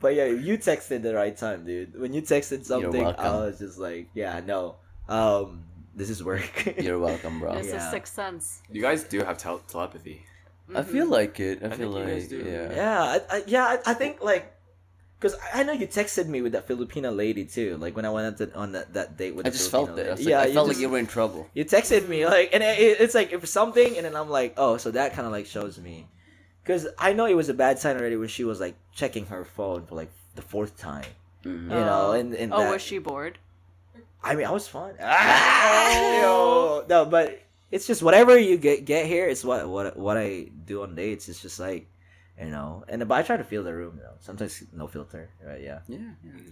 [0.00, 1.98] But yeah, you texted the right time, dude.
[2.00, 4.76] When you texted something, I was just like, "Yeah, no,
[5.08, 5.64] um,
[5.94, 7.54] this is work." You're welcome, bro.
[7.54, 7.86] This Yeah.
[7.88, 8.62] a sixth sense.
[8.70, 10.24] You guys do have tel- telepathy.
[10.74, 11.62] I feel like it.
[11.62, 12.50] I, I feel think you guys like do.
[12.50, 12.74] yeah.
[12.74, 14.52] yeah, I, I, yeah, I, I think like,
[15.22, 17.76] cause I I know you texted me with that Filipina lady too.
[17.78, 19.96] Like when I went on, to, on that, that date with I the just Filipino
[19.96, 20.08] felt it.
[20.08, 20.32] I, was lady.
[20.34, 21.46] like, I felt just- like you were in trouble.
[21.54, 24.76] You texted me like, and it, it's like if something, and then I'm like, oh,
[24.76, 26.06] so that kind of like shows me,
[26.62, 29.44] because I know it was a bad sign already when she was like checking her
[29.44, 31.06] phone for like the fourth time.
[31.44, 31.62] Mhm.
[31.64, 32.12] You know, Oh.
[32.12, 33.38] and and Oh, that- was she bored?
[34.24, 34.94] I mean, I was fun.
[36.22, 37.40] Yo, no, but
[37.70, 39.28] it's just whatever you get get here.
[39.28, 41.28] It's what what what I do on dates.
[41.28, 41.86] It's just like,
[42.40, 43.98] you know, and but I try to feel the room.
[44.02, 44.16] though.
[44.20, 45.30] sometimes no filter.
[45.44, 45.60] Right?
[45.60, 45.80] Yeah.
[45.86, 45.98] Yeah.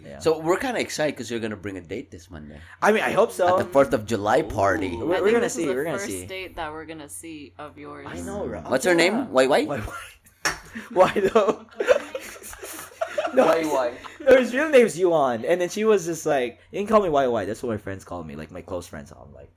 [0.04, 0.18] Yeah.
[0.20, 3.02] So we're kind of excited because you're gonna bring a date this Monday I mean,
[3.02, 3.58] I hope so.
[3.58, 4.94] at the Fourth of July party.
[4.94, 5.06] Ooh.
[5.06, 6.06] We're- we're gonna see, the we're gonna see.
[6.06, 6.26] first see.
[6.26, 8.06] date that we're gonna see of yours.
[8.08, 8.64] I know, right?
[8.68, 9.32] What's her name?
[9.32, 9.46] Why?
[9.46, 9.64] Why?
[9.64, 9.78] Why?
[9.80, 10.52] Why,
[10.92, 11.66] why though?
[13.34, 13.94] no, Why, why?
[14.20, 17.08] no, his real name's Yuan, and then she was just like, you can call me
[17.08, 17.46] YY.
[17.46, 19.12] That's what my friends call me, like my close friends.
[19.12, 19.50] I'm like,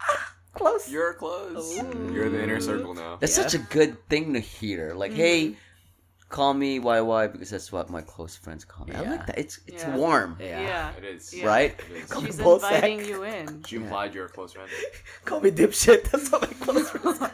[0.00, 0.88] ah, close.
[0.88, 1.78] You're close.
[1.78, 2.10] Ooh.
[2.12, 3.16] You're in the inner circle now.
[3.20, 3.44] That's Yeah.
[3.44, 4.94] such a good thing to hear.
[4.94, 5.56] Like, hey,
[6.28, 8.94] call me YY because that's what my close friends call me.
[8.94, 9.38] I like that.
[9.38, 9.96] It's it's Yeah.
[9.96, 10.60] warm, yeah.
[10.60, 10.92] Yeah.
[10.98, 11.32] It is.
[11.34, 11.46] Yeah.
[11.46, 11.80] right?
[11.90, 12.10] It is.
[12.24, 12.74] She's Bullsack.
[12.74, 13.62] inviting you in.
[13.66, 14.68] She implied you're a close friend.
[15.24, 16.10] Call me dipshit.
[16.10, 17.20] That's what my close friends.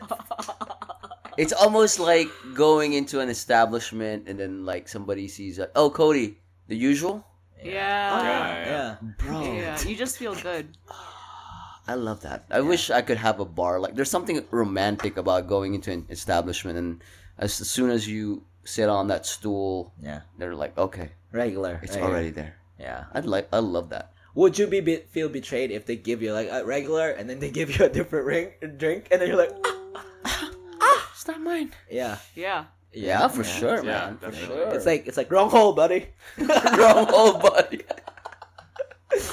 [1.38, 6.36] It's almost like going into an establishment and then like somebody sees, like, oh, Cody,
[6.68, 7.24] the usual,
[7.64, 7.72] Yeah.
[8.12, 8.96] Oh, Yeah, yeah.
[9.16, 9.40] bro.
[9.40, 9.80] Yeah.
[9.80, 10.76] You just feel good.
[11.88, 12.44] I love that.
[12.50, 13.80] I wish I could have a bar.
[13.80, 17.02] Like, there's something romantic about going into an establishment, and
[17.38, 20.20] as, as soon as you sit on that stool, Yeah.
[20.38, 21.80] they're like, okay, Regular.
[21.82, 22.10] it's regular.
[22.12, 22.56] already there.
[22.78, 23.04] Yeah.
[23.12, 24.12] I'd like, I love that.
[24.34, 27.38] Would you be, be feel betrayed if they give you like a regular and then
[27.38, 30.04] they give you a different ring, drink and then you're like, ah,
[30.80, 31.72] ah, It's not mine.
[31.90, 32.64] yeah, Yeah.
[32.94, 34.18] Yeah, for sure, Yeah, man.
[34.18, 34.68] For sure.
[34.74, 36.08] It's like it's like wrong hole, buddy.
[36.38, 37.80] wrong hole, buddy.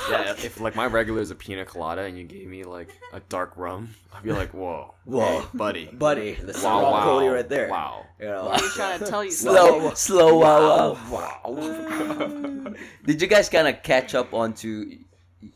[0.09, 3.19] Yeah, if like my regular is a pina colada and you gave me like a
[3.21, 5.41] dark rum, I'd be like, whoa, Whoa.
[5.41, 6.33] hey, buddy, buddy.
[6.33, 7.69] That's wow, wrong wow, Cody right there.
[7.69, 8.05] Wow.
[8.19, 8.45] You know.
[8.45, 9.31] What are you trying to tell you?
[9.31, 11.41] Slow, slow, wow, wow.
[11.45, 12.73] Wow.
[13.05, 14.97] Did you guys kind of catch up onto?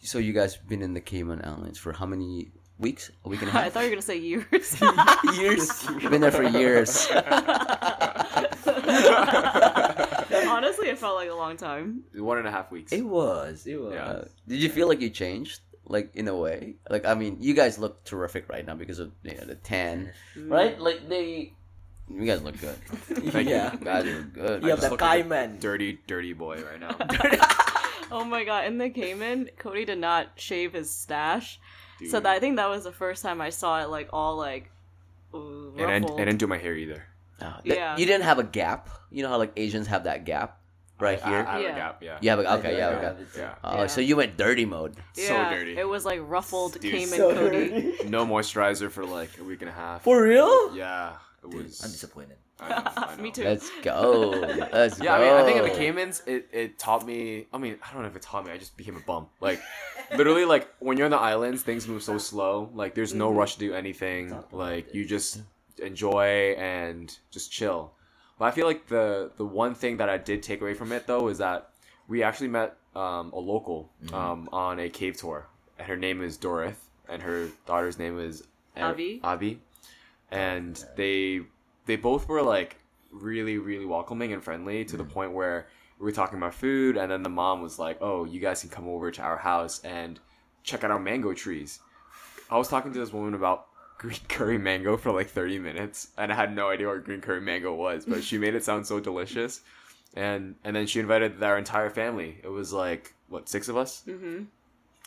[0.02, 3.12] So you guys been in the Cayman Islands for how many weeks?
[3.26, 3.64] A week and a half.
[3.66, 4.82] I thought you were gonna say years.
[5.38, 5.84] years.
[6.10, 7.08] been there for years.
[10.54, 12.04] Honestly, it felt like a long time.
[12.16, 12.92] One and a half weeks.
[12.92, 13.66] It was.
[13.66, 13.94] It was.
[13.94, 14.24] Yeah.
[14.48, 15.62] Did you feel like you changed?
[15.86, 19.12] Like in a way, like I mean, you guys look terrific right now because of
[19.22, 20.50] you know, the tan, mm.
[20.50, 20.80] right?
[20.80, 21.52] Like they,
[22.10, 22.76] you guys look good.
[22.88, 23.74] Thank Yeah.
[23.74, 23.80] you.
[23.80, 24.64] You guys look good.
[24.64, 25.60] You have the look like Cayman.
[25.60, 26.96] Dirty, dirty boy right now.
[28.14, 28.66] Oh my god!
[28.66, 31.60] In the Cayman, Cody did not shave his stash,
[31.98, 32.12] so Dude.
[32.26, 34.70] that, I think that was the first time I saw it like all like
[35.34, 36.22] ooh, and I, ruffled.
[36.22, 37.06] I didn't do my hair either.
[37.44, 37.98] Oh, that- Yeah.
[37.98, 38.90] You didn't have a gap.
[39.12, 40.58] You know how like Asians have that gap,
[41.00, 41.40] right I- here.
[41.40, 41.72] I, I have Yeah.
[41.72, 42.04] a gap.
[42.04, 42.18] Yeah.
[42.22, 43.06] you have a, I okay, do, yeah, okay.
[43.06, 43.40] have it too.
[43.40, 43.56] Yeah.
[43.64, 43.88] Oh, Yeah.
[43.88, 44.96] so you went dirty mode.
[45.14, 45.78] So Yeah, dirty.
[45.78, 47.96] It was like ruffled Dude, Cayman So Cody.
[48.08, 50.04] No moisturizer for like a week and a half.
[50.04, 50.76] For real?
[50.76, 51.14] Yeah.
[51.44, 51.84] It was.
[51.84, 52.38] I'm disappointed.
[52.60, 53.44] I know, I Me too.
[53.44, 54.30] Let's go.
[54.72, 57.48] Let's Yeah, I mean, I think at the Caymans, it, it taught me.
[57.54, 58.52] I mean, I don't know if it taught me.
[58.52, 59.28] I just became a bum.
[59.42, 59.60] Like,
[60.16, 62.70] literally, like when you're on the islands, things move so slow.
[62.74, 63.40] Like, there's no mm-hmm.
[63.40, 64.38] rush to do anything.
[64.52, 65.42] Like, you just
[65.84, 67.94] enjoy and just chill.
[68.40, 71.08] But I feel like the the one thing that I did take away from it
[71.08, 71.70] though is that
[72.08, 75.48] we actually met um, a local um, on a cave tour,
[75.78, 76.76] and her name is Dorith,
[77.08, 78.44] and her daughter's name is
[78.76, 79.20] Avi?
[79.24, 79.60] Avi,
[80.32, 81.42] and they
[81.86, 82.78] they both were like
[83.12, 85.68] really really welcoming and friendly to the point where
[86.00, 88.70] we were talking about food, and then the mom was like, "Oh, you guys can
[88.70, 90.20] come over to our house and
[90.64, 91.80] check out our mango trees."
[92.50, 93.68] I was talking to this woman about
[93.98, 97.42] green curry mango for like 30 minutes and I had no idea what green curry
[97.42, 99.62] mango was, but she made it sound so delicious.
[100.16, 102.38] And and then she invited our entire family.
[102.44, 104.04] It was like what, 6 of us?
[104.06, 104.44] hmm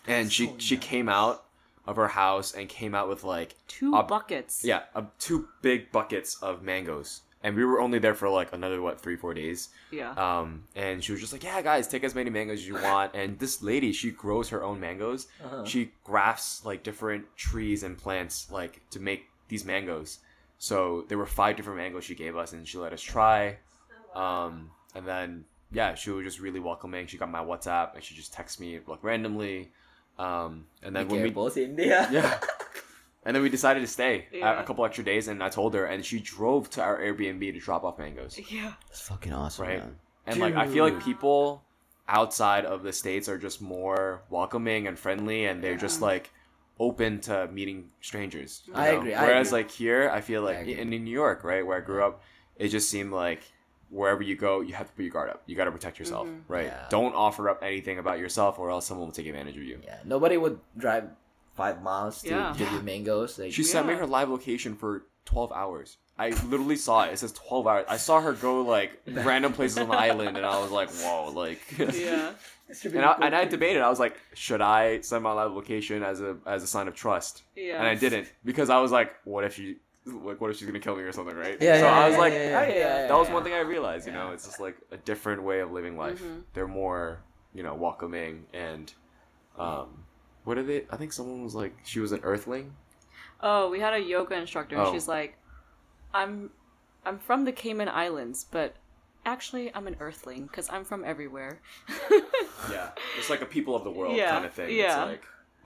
[0.06, 1.44] And she she came out
[1.86, 4.64] of her house and came out with like Two Uh, buckets.
[4.64, 7.20] yeah, uh, two big buckets of mangoes.
[7.46, 9.68] And we were only there for like another what, 3 4 days.
[9.92, 10.10] Yeah.
[10.14, 13.14] Um, and she was just like, "Yeah, guys, take as many mangoes as you want."
[13.14, 15.28] And this lady, she grows her own mangoes.
[15.44, 15.64] Uh-huh.
[15.64, 20.18] She grafts like different trees and plants like to make these mangoes.
[20.58, 23.58] So there were five different mangoes she gave us, and she let us try.
[24.16, 27.06] Um, and then yeah, she was just really welcoming.
[27.06, 29.70] She got my WhatsApp, and she just texts me like randomly.
[30.18, 32.08] Um, and then when we careful, India.
[32.10, 32.40] yeah.
[33.26, 34.60] And then we decided to stay a- Yeah.
[34.60, 37.58] a couple extra days, and I told her, and she drove to our Airbnb to
[37.58, 38.38] drop off mangoes.
[38.50, 38.74] yeah.
[38.88, 39.78] It's fucking awesome, Right.
[39.80, 39.96] man.
[40.26, 41.64] And like, I feel like people
[42.08, 46.30] outside of the states are just more welcoming and friendly, and they're just like
[46.78, 48.62] open to meeting strangers.
[48.72, 48.98] I know?
[49.00, 49.58] agree, I Whereas agree.
[49.62, 52.22] like here, I feel like I in, in New York, right, where I grew up,
[52.56, 53.42] it just seemed like
[53.90, 55.42] wherever you go, you have to put your guard up.
[55.46, 56.52] You got to protect yourself, mm-hmm.
[56.52, 56.66] right?
[56.66, 56.86] Yeah.
[56.90, 59.80] Don't offer up anything about yourself, or else someone will take advantage of you.
[59.84, 61.08] Yeah, nobody would drive
[61.56, 62.54] five miles to Yeah.
[62.56, 63.38] give you mangoes.
[63.38, 64.00] Like, She sent me Yeah.
[64.00, 65.96] her live location for 12 hours.
[66.18, 67.12] I literally saw it.
[67.12, 67.84] It says 12 hours.
[67.88, 71.30] I saw her go like random places on the island, and I was like, whoa,
[71.30, 71.60] like.
[71.78, 72.32] Yeah.
[72.84, 73.80] and, I, and I debated.
[73.82, 76.94] I was like, should I send my live location as a as a sign of
[76.94, 77.42] trust?
[77.54, 77.78] Yeah.
[77.78, 79.76] And I didn't because I was like, what if she
[80.06, 81.56] like what if she's gonna kill me or something, right?
[81.60, 83.34] Yeah, So yeah, I was yeah, like, yeah, oh, yeah, yeah, yeah, that was yeah.
[83.34, 84.06] one thing I realized.
[84.06, 86.22] You know, it's just like a different way of living life.
[86.54, 87.20] They're more
[87.54, 88.92] you know welcoming and
[89.58, 90.04] um,
[90.46, 90.84] what are they?
[90.90, 92.70] I think someone was like she was an Earthling.
[93.42, 94.76] Oh, we had a yoga instructor.
[94.76, 94.92] and Oh.
[94.94, 95.36] She's like,
[96.14, 96.48] I'm,
[97.04, 98.74] I'm from the Cayman Islands, but
[99.26, 101.60] actually I'm an Earthling because I'm from everywhere.
[102.70, 104.74] Yeah, it's like a people of the world Yeah, kind of thing.
[104.74, 105.22] yeah, It's like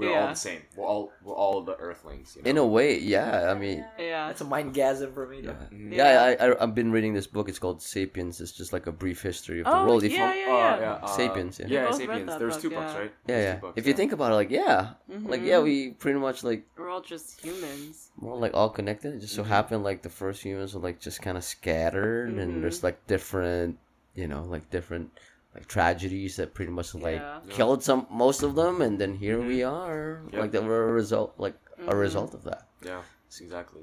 [0.09, 0.63] we're all the same.
[0.77, 2.35] We're all we're all the Earthlings.
[2.37, 2.51] You know?
[2.51, 3.51] In a way, yeah.
[3.51, 4.27] I mean, yeah.
[4.29, 5.43] That's a mindgasm for me.
[5.43, 5.53] Though.
[5.73, 5.95] Mhm.
[5.95, 7.49] yeah, I, I I've been reading this book.
[7.49, 8.41] It's called Sapiens.
[8.41, 10.05] It's just like a brief history of the oh world.
[10.05, 10.81] If you- yeah, yeah, Oh, yeah.
[10.81, 11.67] yeah, uh, Sapiens, yeah.
[11.69, 12.27] Yeah, We both read Sapiens.
[12.31, 12.99] that There's book, two books, yeah.
[12.99, 13.13] right?
[13.27, 13.61] yeah, There's yeah.
[13.61, 16.91] books, If you think about it, like yeah, like yeah, we pretty much like We're
[16.91, 18.11] all just humans.
[18.17, 19.15] more like all connected.
[19.15, 22.63] It just so happened like the first humans were like just kind of scattered, and
[22.63, 23.79] there's like different,
[24.15, 25.11] you know, like different
[25.55, 27.41] like tragedies that pretty much like Yeah.
[27.49, 29.75] killed some most of them, and then here we mm-hmm.
[29.75, 30.41] are, Yep.
[30.41, 31.97] like that were a result, like a mm-hmm.
[31.97, 32.69] result of that.
[32.83, 33.83] Yeah, it's exactly.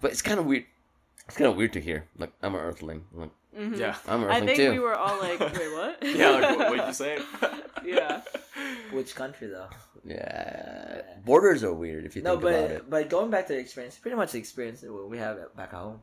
[0.00, 0.64] But it's kind of weird.
[1.26, 2.06] It's kind of weird to hear.
[2.18, 3.04] Like I'm an Earthling.
[3.14, 3.74] I'm like mm-hmm.
[3.74, 3.96] Yeah.
[4.06, 4.70] I'm an I Earthling think too.
[4.70, 5.98] we were all like, wait, what?
[6.02, 7.18] Yeah, like, what, what you say?
[7.84, 8.22] yeah.
[8.92, 9.68] Which country though?
[10.04, 12.68] Yeah, borders are weird if you No, think about it.
[12.70, 15.38] No, but but going back to the experience, pretty much the experience that we have
[15.56, 16.00] back home,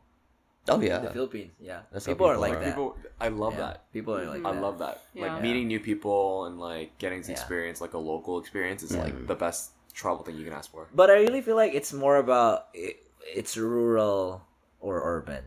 [0.67, 1.51] Oh yeah, the Philippines.
[1.59, 2.59] Yeah, That's how people are people like are.
[2.59, 2.69] that.
[2.69, 3.93] People, I love Yeah, that.
[3.93, 4.61] People are like I that.
[4.61, 5.01] love that.
[5.13, 5.33] Yeah.
[5.33, 7.37] Like meeting new people and like getting to Yeah.
[7.37, 9.27] experience like a local experience is like mm.
[9.27, 10.87] the best travel thing you can ask for.
[10.93, 13.01] But I really feel like it's more about it,
[13.33, 14.45] it's rural
[14.79, 15.43] or urban.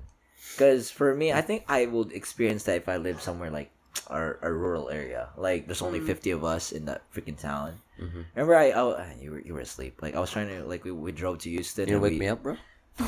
[0.52, 3.70] Because for me, I think I would experience that if I lived somewhere like
[4.08, 5.28] a, a rural area.
[5.36, 6.06] Like there's only mm.
[6.06, 7.74] 50 of us in that freaking town.
[8.00, 8.22] Mm-hmm.
[8.34, 10.02] Remember, I oh ah, you were you were asleep.
[10.02, 11.88] Like I was trying to like we, we drove to Houston.
[11.88, 12.56] you and wake we, me up, bro.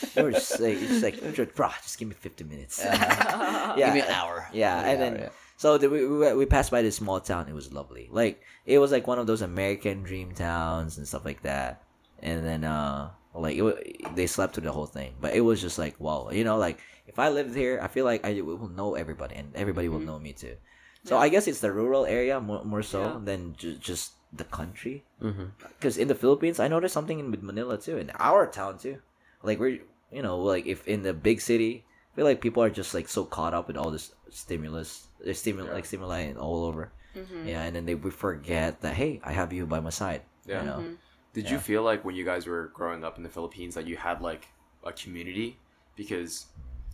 [0.16, 2.84] You were just like, just like just, bro, just give me 50 minutes.
[2.84, 3.74] Uh-huh.
[3.78, 4.48] yeah, Give me an hour.
[4.52, 5.28] Yeah, me and an then yeah.
[5.56, 7.48] so the, we, we we passed by this small town.
[7.48, 8.08] It was lovely.
[8.10, 11.82] Like it was like one of those American dream towns and stuff like that.
[12.20, 15.78] And then uh like it, they slept through the whole thing, but it was just
[15.78, 18.94] like wow, you know, like if I lived here, I feel like I will know
[18.94, 20.06] everybody and everybody will mm-hmm.
[20.06, 20.56] know me too.
[21.04, 23.20] So I guess it's the rural area more, more so Yeah.
[23.24, 25.04] than ju- just the country.
[25.22, 25.56] Mm-hmm.
[25.78, 28.98] Because in the Philippines, I noticed something in Manila too, in our town too.
[29.42, 32.70] Like we're, you know, like if in the big city, I feel like people are
[32.70, 36.92] just like so caught up with all this stimulus, there's stimul like stimuli all over.
[37.16, 37.48] Mm-hmm.
[37.48, 40.22] Yeah, and then they we forget that hey, I have you by my side.
[40.46, 40.60] Yeah.
[40.60, 40.76] You know?
[40.78, 40.94] Mm-hmm.
[41.34, 43.96] Did you feel like when you guys were growing up in the Philippines that you
[43.96, 44.48] had like
[44.84, 45.58] a community?
[45.94, 46.46] Because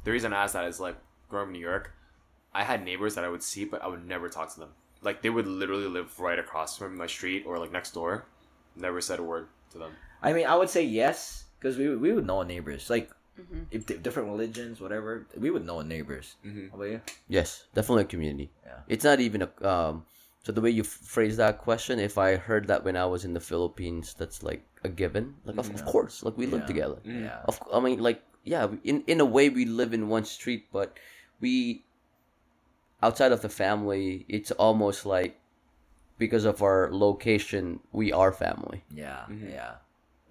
[0.03, 0.97] the reason I ask that is like
[1.31, 1.95] growing up in New York,
[2.53, 4.71] I had neighbors that I would see, but I would never talk to them.
[5.01, 8.27] Like they would literally live right across from my street or like next door.
[8.77, 9.93] Never said a word to them.
[10.23, 12.91] I mean, I would say yes because we we would know our neighbors.
[12.93, 13.09] Like
[13.41, 13.67] Mhm.
[13.73, 16.37] if different religions, whatever, we would know our neighbors.
[16.45, 16.69] Mm-hmm.
[16.69, 17.01] How about you?
[17.27, 18.53] Yes, definitely a community.
[18.63, 18.81] Yeah.
[18.87, 20.05] It's not even a um.
[20.45, 23.33] So the way you phrase that question, if I heard that when I was in
[23.33, 25.41] the Philippines, that's like a given.
[25.49, 27.01] Like of, of course, like we live together.
[27.01, 27.33] Mm.
[27.33, 27.41] Yeah.
[27.49, 31.01] Of I mean, like yeah, in in a way we live in one street, but
[31.41, 31.83] we
[33.03, 35.41] outside of the family, it's almost like
[36.21, 38.85] because of our location, we are family.
[38.93, 39.25] Yeah.
[39.27, 39.51] Mhm.
[39.51, 39.83] Yeah.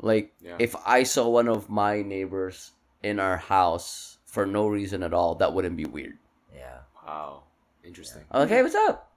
[0.03, 0.57] Like Yeah.
[0.59, 5.35] if I saw one of my neighbors in our house for no reason at all,
[5.35, 6.17] that wouldn't be weird.
[6.53, 6.79] Yeah.
[7.07, 7.43] Wow.
[7.83, 8.23] Interesting.
[8.29, 9.09] I'm like, hey, what's up?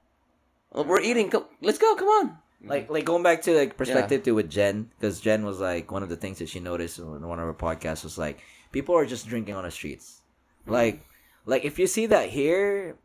[0.73, 1.29] Well, we're eating.
[1.31, 1.95] Co- let's go.
[1.97, 2.27] Come on.
[2.29, 2.71] Mm-hmm.
[2.71, 6.03] Like like going back to like perspective to with Jen because Jen was like one
[6.03, 8.41] of the things that she noticed in one of her podcasts was like
[8.73, 10.23] people are just drinking on the streets.
[10.63, 10.73] Mm-hmm.
[10.73, 11.01] Like
[11.45, 12.97] like if you see that here,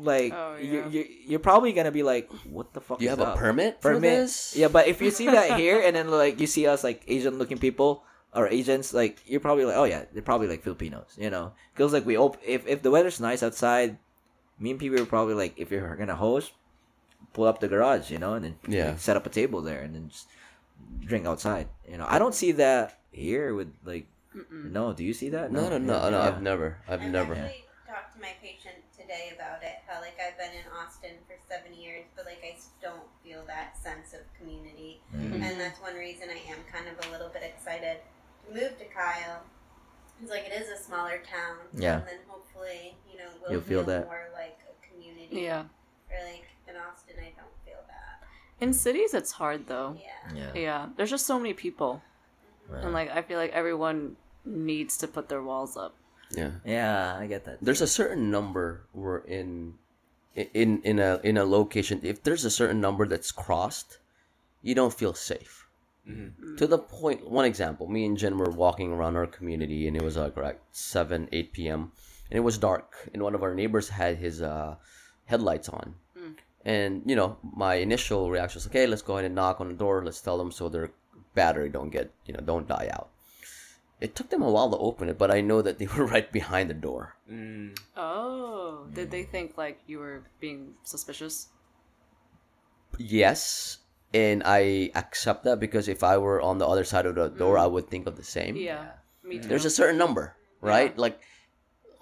[0.00, 0.88] like Oh, you're, yeah.
[0.88, 1.04] you're
[1.36, 2.98] you're probably gonna be like, what the fuck?
[2.98, 4.02] Do you is have a permit for permit.
[4.02, 4.54] this?
[4.56, 7.38] Yeah, but if you see that here and then like you see us like Asian
[7.38, 8.04] looking people
[8.34, 11.52] or Asians, like you're probably like, oh yeah, they're probably like Filipinos, you know?
[11.74, 13.96] Because like we op- if if the weather's nice outside,
[14.58, 16.52] me and people are probably like, if you're gonna host,
[17.32, 18.90] pull up the garage, you know, and then Yeah.
[18.90, 20.28] like, set up a table there and then just
[21.00, 21.68] drink outside.
[21.88, 24.06] You know, I don't see that here with like.
[24.52, 25.50] No, do you see that?
[25.50, 26.18] No, no, no, Yeah, no.
[26.20, 26.28] yeah.
[26.28, 26.76] I've never.
[26.86, 27.32] I've I've never.
[27.34, 28.76] actually talked to my patient
[29.06, 29.78] today about it.
[29.86, 33.44] How like I've been in Austin for seven years, but like I s- don't feel
[33.46, 35.42] that sense of community, Mm.
[35.42, 37.98] and that's one reason I am kind of a little bit excited
[38.46, 39.42] to move to Kyle.
[40.20, 41.98] It's like it is a smaller town, Yeah.
[41.98, 44.06] and then hopefully you know we'll You'll feel feel that.
[44.06, 45.40] more like a community.
[45.42, 45.64] Yeah.
[46.10, 48.26] Or like in Austin, I don't feel that.
[48.60, 49.96] In cities, it's hard though.
[50.00, 50.34] Yeah.
[50.34, 50.52] Yeah.
[50.54, 52.02] Yeah, there's just so many people,
[52.68, 52.82] Right.
[52.82, 55.94] and like I feel like everyone needs to put their walls up.
[56.34, 56.50] Yeah.
[56.64, 57.58] Yeah, I get that.
[57.62, 59.74] There's a certain number we're in,
[60.34, 62.00] in in a in a location.
[62.02, 63.98] If there's a certain number that's crossed,
[64.62, 65.62] you don't feel safe.
[66.58, 67.28] To the point.
[67.28, 70.58] One example: me and Jen were walking around our community, and it was like right
[70.70, 71.90] seven, eight p.m.
[72.30, 73.08] and it was dark.
[73.12, 74.76] And one of our neighbors had his uh,
[75.24, 75.94] headlights on.
[76.64, 79.74] And you know, my initial reaction was, okay, let's go ahead and knock on the
[79.74, 80.04] door.
[80.04, 80.90] Let's tell them so their
[81.34, 83.10] battery don't get, you know, don't die out.
[84.00, 86.30] It took them a while to open it, but I know that they were right
[86.30, 87.16] behind the door.
[87.30, 87.78] Mm.
[87.96, 89.30] Oh, did they mm.
[89.30, 91.48] think like you were being suspicious?
[92.98, 93.78] Yes,
[94.14, 97.58] and I accept that because if I were on the other side of the door,
[97.58, 97.72] I mm.
[97.72, 98.56] would think of the same.
[98.56, 99.48] Yeah, me too.
[99.48, 100.96] There's a certain number, right?
[100.96, 101.20] Like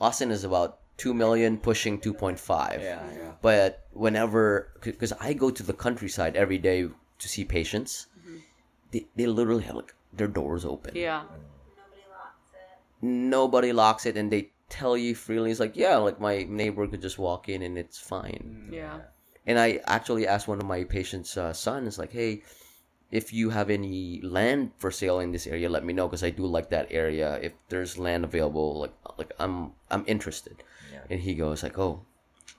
[0.00, 2.80] Austin is about 2 million pushing 2.5.
[2.80, 3.32] Yeah, yeah.
[3.40, 6.88] But whenever cuz I go to the countryside every day
[7.18, 8.38] to see patients, mm-hmm.
[8.90, 10.94] they, they literally have like their doors open.
[10.94, 11.53] yeah, Nobody locks it.
[13.04, 17.02] Nobody locks it and they tell you freely it's like, yeah, like my neighbor could
[17.02, 18.68] just walk in and it's fine.
[18.72, 19.00] yeah.
[19.46, 22.42] And I actually asked one of my patients' uh, sons, like, hey,
[23.10, 26.30] if you have any land for sale in this area, let me know because I
[26.30, 27.38] do like that area.
[27.42, 30.64] If there's land available, like, like I'm I'm interested.
[30.90, 31.04] Yeah.
[31.10, 32.00] And he goes like, oh,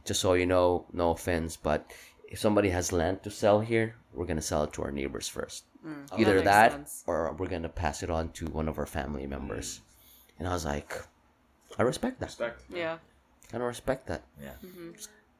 [0.06, 1.92] just so you know, no offense, but
[2.30, 5.66] if somebody has land to sell here, we're gonna sell it to our neighbors first.
[5.84, 6.72] Mm, Either makes that,
[7.08, 9.82] or we're gonna pass it on to one of our family members.
[10.40, 10.94] And I was like,
[11.78, 12.28] I respect that.
[12.28, 12.62] Respect.
[12.74, 12.98] Yeah.
[13.54, 14.24] I don't respect that.
[14.42, 14.52] Yeah.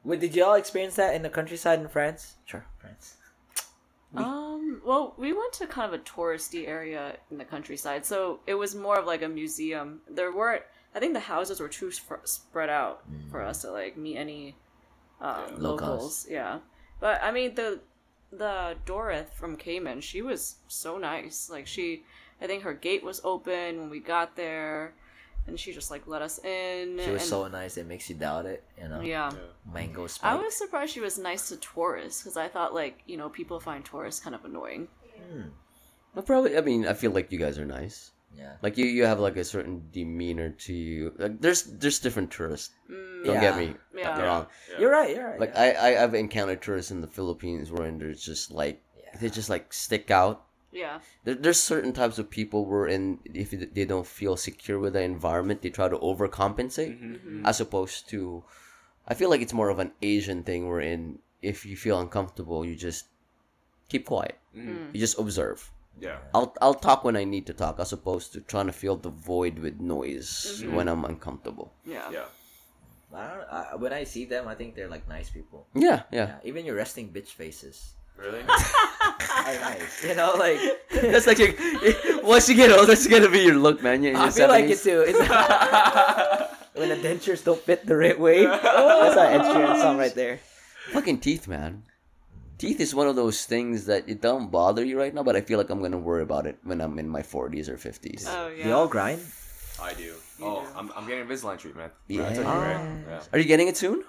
[0.04, 2.34] Wait, did y'all experience that in the countryside in France?
[2.44, 3.16] Sure, France.
[4.14, 4.80] Um.
[4.84, 8.74] Well, we went to kind of a touristy area in the countryside, so it was
[8.74, 10.00] more of like a museum.
[10.08, 10.62] There weren't.
[10.94, 14.54] I think the houses were too sp- spread out for us to like meet any
[15.20, 15.80] um, Locals.
[15.80, 16.26] locals.
[16.30, 16.58] Yeah,
[17.00, 17.80] but I mean the
[18.32, 21.50] the Dorith from Cayman, she was so nice.
[21.50, 22.04] Like she,
[22.40, 24.94] I think her gate was open when we got there,
[25.46, 26.98] and she just like let us in.
[27.02, 29.00] She was and, so nice it makes you doubt it, you know.
[29.00, 29.32] yeah.
[29.72, 33.28] Mango I was surprised she was nice to tourists because I thought like you know
[33.28, 34.88] people find tourists kind of annoying.
[35.30, 35.48] Hmm.
[36.14, 38.12] But probably, I mean, I feel like you guys are nice.
[38.34, 38.52] Yeah.
[38.62, 41.12] Like you, you have like a certain demeanor to you.
[41.18, 42.74] Like there's there's different tourists.
[42.90, 43.40] Mm, Don't Yeah.
[43.40, 44.22] get me Yeah.
[44.22, 44.46] wrong.
[44.78, 45.14] You're right.
[45.14, 45.40] You're right.
[45.40, 45.76] Like yeah.
[45.80, 48.82] I, I I've encountered tourists in the Philippines where they're just like
[49.20, 50.45] they just like stick out.
[50.72, 51.00] Yeah.
[51.24, 55.02] There, there's certain types of people where in if they don't feel secure with the
[55.02, 57.14] environment, they try to overcompensate, mm-hmm.
[57.14, 57.46] Mm-hmm.
[57.46, 58.44] as opposed to,
[59.08, 62.64] I feel like it's more of an Asian thing where in if you feel uncomfortable,
[62.64, 63.06] you just
[63.88, 64.38] keep quiet.
[64.56, 64.70] Mm-hmm.
[64.70, 64.94] Mm.
[64.94, 65.70] You just observe.
[65.98, 66.18] Yeah.
[66.34, 69.10] I'll I'll talk when I need to talk, as opposed to trying to fill the
[69.10, 71.72] void with noise when I'm uncomfortable.
[71.86, 72.10] Yeah.
[72.10, 72.24] Yeah.
[73.14, 75.66] I don't, I, when I see them, I think they're like nice people.
[75.74, 76.26] Yeah, yeah.
[76.26, 78.42] Yeah, even your resting bitch faces Really?
[78.46, 80.04] nice.
[80.04, 80.58] You know, like
[80.90, 81.52] That's like your,
[82.22, 84.02] once you get old, that's gonna be your look, man.
[84.02, 85.04] You're in your I your feel like it too.
[85.06, 85.18] It's,
[86.74, 88.44] when the dentures don't fit the right way.
[88.44, 90.40] That's an Ed Sheeran song right there.
[90.92, 91.82] Fucking teeth, man.
[92.58, 95.42] Teeth is one of those things that it don't bother you right now, but I
[95.42, 98.24] feel like I'm gonna worry about it when I'm in my 40s or 50s.
[98.28, 98.64] Oh yeah.
[98.64, 99.20] They all grind.
[99.80, 100.14] I do.
[100.40, 101.92] Oh, I'm, I'm getting Invisalign treatment.
[102.08, 102.28] Yeah.
[102.28, 102.76] I told you, right?
[102.80, 103.10] Oh.
[103.10, 103.22] Yeah.
[103.32, 104.04] Are you getting it soon?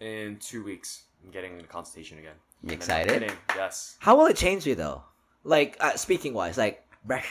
[0.00, 2.34] In two weeks, I'm getting a consultation again.
[2.66, 3.12] You And I'm excited?
[3.20, 3.96] getting- Yes.
[4.00, 5.04] How will it change you though?
[5.44, 6.82] Like uh, speaking wise, like.
[7.08, 7.30] it's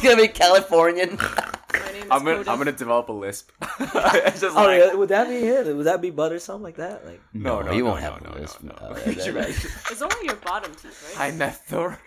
[0.00, 1.18] gonna be Californian.
[1.18, 3.50] My name is I'm gonna, I'm gonna develop a lisp.
[3.78, 4.96] just Oh, like, really?
[4.96, 5.66] would that be it?
[5.76, 7.04] Would that be butter something like that?
[7.04, 8.56] Like, no, no, you no, won't no, have no, this.
[8.62, 8.86] no, no.
[8.86, 9.18] Uh, Could?
[9.18, 11.34] It's only your bottom teeth, right?
[11.34, 11.38] Hi, right?
[11.38, 11.98] Nethor.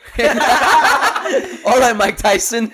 [1.67, 2.71] All right, Mike Tyson.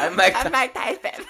[0.00, 0.36] I'm Mike.
[0.52, 1.24] Mike Tyson.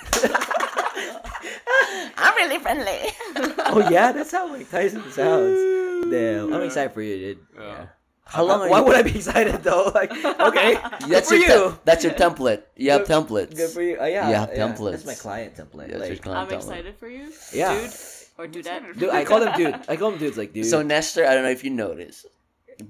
[2.16, 2.98] I'm really friendly.
[3.66, 6.10] oh yeah, that's how Mike Tyson sounds.
[6.10, 7.46] Damn, I'm excited for you, dude.
[7.58, 7.86] Yeah.
[8.26, 8.84] How long are Why you?
[8.86, 9.92] would I be excited though?
[9.94, 10.10] Like,
[10.40, 11.70] okay, That's good for your you.
[11.72, 12.62] te- that's your template.
[12.76, 13.54] You have templates.
[13.54, 13.96] Good for you.
[14.00, 14.90] Oh, yeah, You have templates.
[14.92, 15.88] That's my client template.
[15.90, 16.62] That's your like, client I'm template.
[16.62, 17.30] excited for you.
[17.52, 17.74] Yeah.
[17.80, 17.90] Dude
[18.36, 18.98] or dudette.
[18.98, 19.74] dude, I call them dude.
[19.88, 20.66] I call them dudes like dude.
[20.66, 22.26] So Nestor, I don't know if you notice,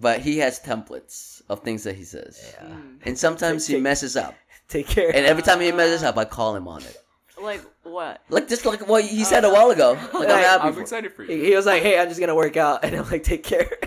[0.00, 2.68] but he has templates of things that he says, yeah.
[2.68, 2.96] Hmm.
[3.02, 4.34] and sometimes he messes up.
[4.68, 5.08] Take care.
[5.14, 6.96] And every time he messes up, I call him on it.
[7.44, 8.22] Like what?
[8.30, 9.92] Like just like what he said a while ago.
[10.14, 10.68] Like I'm happy.
[10.68, 11.44] I'm for- excited for you.
[11.44, 13.68] he was like, "Hey, I'm just gonna work out," and I'm like, "Take care."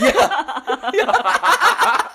[0.00, 2.08] Yeah.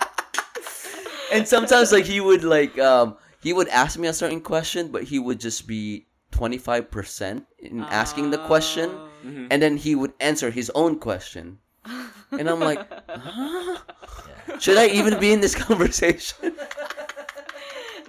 [1.33, 5.03] And sometimes like he would like um he would ask me a certain question, but
[5.03, 9.47] he would just be twenty five percent in asking the question, Oh.
[9.51, 11.57] and then he would answer his own question,
[12.31, 12.79] and I'm like,
[13.09, 13.77] huh?
[14.59, 16.55] should I even be in this conversation?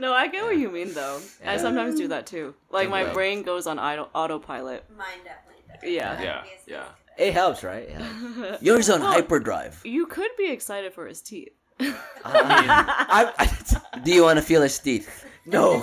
[0.00, 1.20] No, I get what you mean though.
[1.46, 2.54] I sometimes do that too.
[2.70, 3.12] Like my Yeah.
[3.12, 4.84] brain goes on auto- autopilot.
[4.96, 5.82] Mine definitely does.
[5.90, 6.22] Yeah.
[6.22, 6.72] Yeah, Obviously.
[6.72, 6.84] yeah.
[7.26, 7.88] it helps, right?
[7.90, 8.56] Yeah.
[8.60, 9.80] Yours on hyperdrive.
[9.84, 11.52] You could be excited for his teeth.
[11.80, 15.24] I, I, Do you want to feel his teeth?
[15.46, 15.82] no,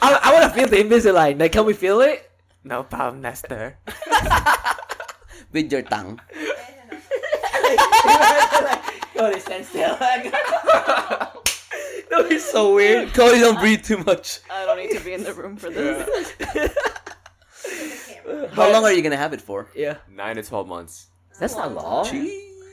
[0.00, 1.38] I, I want to feel the Invisalign.
[1.38, 2.30] Like, can we feel it?
[2.64, 3.78] No problem, Nestor.
[5.52, 6.20] with your tongue.
[9.14, 9.98] Cody, stand still.
[12.10, 13.08] no, he's so weird.
[13.14, 14.40] Cody, don't breathe too much.
[14.50, 16.32] I don't need to be in the room for this.
[18.52, 19.68] How long are you gonna have it for?
[19.74, 21.08] Yeah, Nine to twelve months.
[21.38, 22.06] that's not long.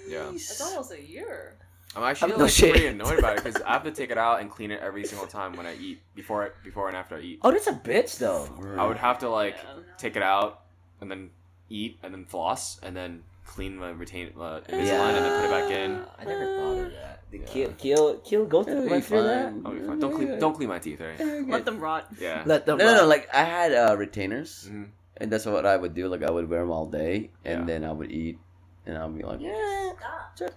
[0.08, 0.30] Yeah.
[0.32, 1.56] It's almost a year.
[1.96, 2.72] I'm actually No like, shit.
[2.72, 5.06] pretty annoyed about it because I have to take it out and clean it every
[5.06, 7.40] single time when I eat, before it, before and after I eat.
[7.42, 8.50] Oh, that's a bitch though.
[8.78, 9.82] I would have to like Yeah.
[9.98, 10.62] take it out
[11.00, 11.30] and then
[11.70, 15.10] eat and then floss and then clean my retain uh, Invisalign Yeah.
[15.10, 16.02] and then put it back in.
[16.20, 17.32] I never thought of that.
[17.32, 19.54] Did Kill, kill, kill, go It'll through be right through that.
[19.66, 20.00] I'll be fine.
[20.00, 21.20] Don't clean don't clean my teeth, right?
[21.48, 22.08] Let them rot.
[22.20, 22.44] Yeah.
[22.46, 22.78] Let them.
[22.78, 23.08] No, no, no.
[23.08, 24.90] Like I had uh, retainers, Mhm.
[25.18, 26.08] and that's what I would do.
[26.08, 27.66] Like I would wear them all day, and Yeah.
[27.66, 28.38] then I would eat,
[28.86, 29.92] and I'll be like, yeah,
[30.36, 30.54] Stop.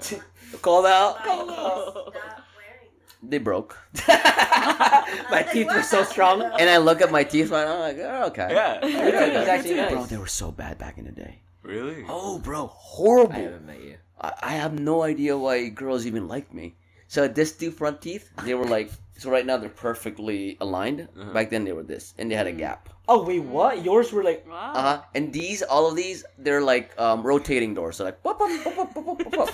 [0.62, 1.16] called out.
[1.22, 2.14] Stop
[2.56, 2.88] wearing
[3.22, 3.76] they broke.
[4.08, 6.42] My teeth were so strong.
[6.42, 8.48] and I look at my teeth and I'm like, oh, okay.
[8.50, 8.80] Yeah.
[8.82, 11.41] It's actually Bro, they were so bad back in the day.
[11.62, 12.04] Really?
[12.08, 13.32] Oh, bro, horrible.
[13.32, 13.52] I horrible.
[13.52, 13.96] haven't met you.
[14.20, 16.74] I, I have no idea why girls even like me.
[17.08, 21.02] So this two front teeth, they were like, so right now they're perfectly aligned.
[21.16, 21.32] Uh-huh.
[21.32, 22.88] Back then they were this, and they had a gap.
[23.06, 23.84] Oh wait, what?
[23.84, 24.46] Yours were like.
[24.48, 24.72] Wow.
[24.74, 25.02] Uh huh.
[25.14, 27.96] And these, all of these, they're like um, rotating doors.
[27.96, 29.50] So like, whoop, whoop, whoop.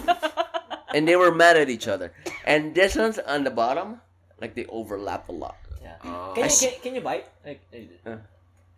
[0.95, 2.13] and they were mad at each other.
[2.47, 4.01] And this one's on the bottom,
[4.41, 5.57] like they overlap a lot.
[5.83, 5.97] Yeah.
[6.05, 6.33] Oh.
[6.35, 7.27] Can you can, can you bite?
[7.45, 7.61] Like,
[8.07, 8.17] Uh.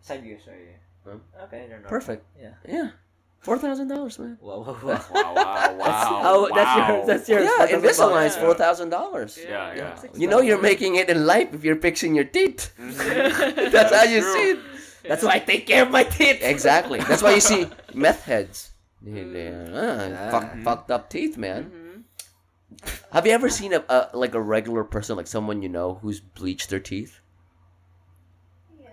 [0.01, 0.75] side view, sorry.
[1.05, 1.21] Huh?
[1.45, 1.87] Okay, they're not.
[1.87, 2.25] Perfect.
[2.41, 2.53] Yeah.
[2.67, 2.89] Yeah,
[3.41, 4.37] four thousand dollars, man.
[4.39, 4.99] Whoa, whoa, whoa.
[5.11, 5.33] Wow!
[5.35, 5.75] Wow!
[5.77, 6.21] Wow!
[6.29, 7.41] oh, that's your that's your.
[7.41, 8.41] Yeah, Invisalign's Yeah.
[8.45, 9.37] four thousand dollars.
[9.41, 10.01] Yeah, yeah.
[10.15, 12.71] You know you're making it in life if you're fixing your teeth.
[12.79, 13.71] Mhm.
[13.75, 14.33] That's how you true.
[14.33, 14.59] see it.
[15.03, 16.39] That's why I take care of my teeth.
[16.45, 16.99] Exactly.
[17.01, 18.69] That's why you see meth heads.
[19.01, 20.63] They, they, uh, fuck, Mhm.
[20.63, 21.71] fucked up teeth, man.
[21.73, 22.87] Mhm.
[23.11, 26.19] Have you ever seen a, a like a regular person, like someone you know, who's
[26.21, 27.17] bleached their teeth?
[28.79, 28.89] Yeah.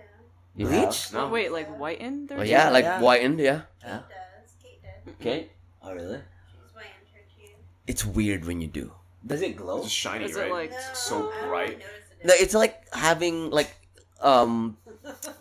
[0.57, 1.13] You Bleach?
[1.13, 1.29] No.
[1.29, 2.41] Wait, like whiten their have?
[2.41, 2.51] Oh, teeth?
[2.51, 2.99] yeah, like Yeah.
[2.99, 3.39] whitened.
[3.39, 3.61] Yeah.
[3.85, 3.99] Yeah.
[4.09, 4.51] Kate does.
[4.63, 4.88] Kate did.
[5.19, 5.49] Okay.
[5.81, 6.19] Oh really?
[6.51, 7.57] She's whitened her.
[7.87, 8.91] It's weird when you do.
[9.25, 9.77] Does it glow?
[9.77, 10.51] It's just shiny, Is it right?
[10.51, 11.79] like- It's so bright.
[11.79, 12.25] it.
[12.25, 13.71] No, it's like having like
[14.21, 14.77] um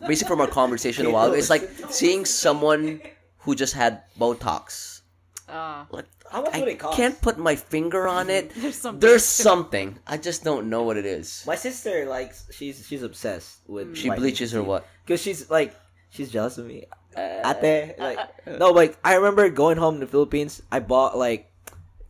[0.06, 3.01] basically from our conversation a while ago, it's like seeing someone
[3.39, 5.01] who just had Botox.
[5.48, 6.97] Ah, Like How much would I it cost?
[6.97, 8.51] can't put my finger on it.
[8.56, 9.01] there's something.
[9.01, 9.98] There's something.
[10.06, 11.43] I just don't know what it is.
[11.47, 12.47] My sister likes.
[12.52, 13.97] She's she's obsessed with.
[13.97, 14.86] She bleaches or what?
[15.06, 15.74] Because she's like
[16.10, 16.85] she's jealous of me.
[17.19, 18.19] Uh, Ate, like
[18.59, 20.62] no, like I remember going home in the Philippines.
[20.70, 21.51] I bought like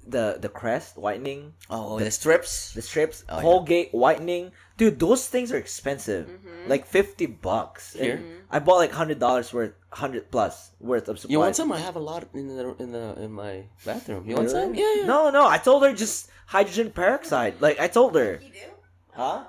[0.07, 2.73] the the crest whitening, Oh, the strips.
[2.75, 3.43] the strips, Oh, yeah.
[3.43, 4.53] Colgate whitening.
[4.77, 6.31] Dude, those things are expensive.
[6.67, 7.93] Like fifty bucks.
[7.95, 8.17] Here?
[8.17, 11.33] And I bought like hundred dollars worth, hundred plus worth of supplies.
[11.33, 11.73] You want some?
[11.73, 14.25] I have a lot in the in the in my bathroom.
[14.29, 14.75] You want some?
[14.75, 15.07] Yeah, yeah.
[15.07, 15.47] No, no.
[15.47, 17.61] I told her just hydrogen peroxide.
[17.61, 18.41] Like I told her.
[18.43, 18.69] You do?
[19.13, 19.45] Huh?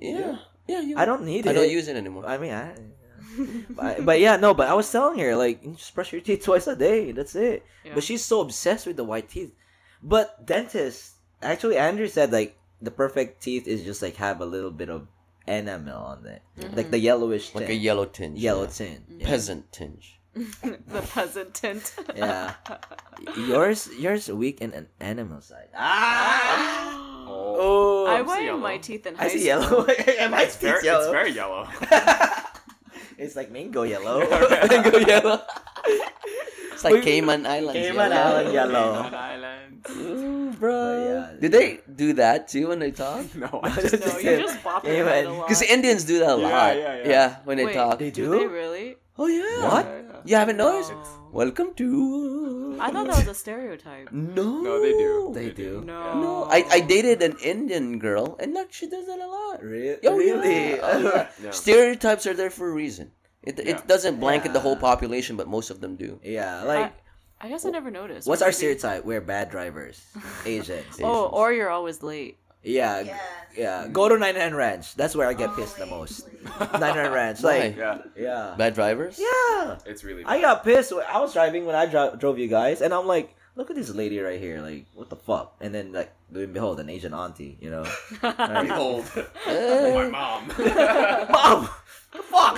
[0.00, 0.36] Yeah,
[0.68, 0.80] yeah.
[0.80, 1.56] You, I don't need I it.
[1.56, 2.26] I don't use it anymore.
[2.26, 2.76] I mean, I,
[3.70, 4.54] but, but yeah, no.
[4.54, 7.12] But I was telling her like, just brush your teeth twice a day.
[7.12, 7.64] That's it.
[7.84, 7.92] Yeah.
[7.94, 9.52] But she's so obsessed with the white teeth.
[10.02, 14.70] But dentists, actually, Andrew said like the perfect teeth is just like have a little
[14.70, 15.08] bit of
[15.46, 16.42] enamel on it,
[16.74, 18.38] like the yellowish, like a yellow tinge.
[18.38, 18.70] yellow yeah.
[18.70, 19.02] tint.
[19.08, 19.26] Yeah.
[19.26, 20.20] Peasant tinge.
[20.62, 21.94] the peasant tint.
[22.14, 22.54] Yeah.
[23.48, 25.68] yours, yours weak in an enamel side.
[25.74, 27.02] Ah.
[27.28, 28.06] Oh.
[28.06, 29.46] I see whitened my teeth in I high see school.
[29.46, 29.86] yellow.
[29.88, 31.66] Am I It's very, it's very yellow.
[33.18, 34.20] It's like mango yellow.
[34.68, 35.40] Mango yellow.
[36.72, 37.72] It's like Cayman Islands.
[37.72, 38.36] Cayman yellow.
[38.36, 38.92] Island yellow.
[39.12, 39.86] Island.
[39.90, 40.76] Ooh, bro.
[41.32, 41.40] yeah.
[41.40, 43.24] Do they do that too when they talk?
[43.34, 45.48] No, I just No, you just bop your Yeah, a lot.
[45.48, 46.76] Because Indians do that a Yeah, lot.
[46.76, 47.36] yeah, yeah.
[47.44, 47.98] when they Wait, talk.
[47.98, 48.38] They Do do?
[48.40, 48.96] they really?
[49.18, 49.64] Oh yeah.
[49.72, 49.86] What?
[50.26, 50.92] You haven't noticed?
[50.92, 51.30] No.
[51.32, 52.65] Welcome to.
[52.80, 54.12] I thought that was a stereotype.
[54.12, 54.60] No.
[54.60, 55.30] No, they do.
[55.34, 55.82] They do.
[55.84, 56.20] No.
[56.20, 59.62] No, I, I dated an Indian girl, and look, she does that a lot.
[59.62, 60.70] Re- Oh, really?
[60.76, 60.80] yeah.
[60.82, 61.28] Oh, yeah.
[61.44, 61.50] Yeah.
[61.50, 63.12] Stereotypes are there for a reason.
[63.42, 63.76] It, Yeah.
[63.76, 66.18] it doesn't blanket the whole population, but most of them do.
[66.24, 66.92] yeah, like
[67.40, 68.26] I guess I never noticed.
[68.26, 69.04] what's our stereotype?
[69.04, 70.00] We're bad drivers,
[70.46, 70.98] Asians.
[71.02, 72.38] Oh, or you're always late.
[72.66, 73.20] Yeah, Yes.
[73.56, 73.86] yeah.
[73.92, 74.94] Go to Nine 99 Ranch.
[74.96, 76.26] That's where I get pissed the most.
[76.60, 79.18] Nine 99 Ranch, like Yeah, yeah, Bad drivers?
[79.18, 79.78] yeah.
[79.86, 80.24] it's really.
[80.26, 80.90] I got pissed.
[80.92, 83.76] when- I was driving when I dro- drove you guys, and I'm like, look at
[83.76, 84.60] this lady right here.
[84.60, 85.54] Like, what the fuck?
[85.60, 87.56] And then like, lo and behold, an Asian auntie.
[87.60, 87.86] You know,
[88.22, 89.04] Like, old.
[89.46, 90.48] Eh, my mom.
[91.30, 91.68] mom.
[92.12, 92.56] The fuck.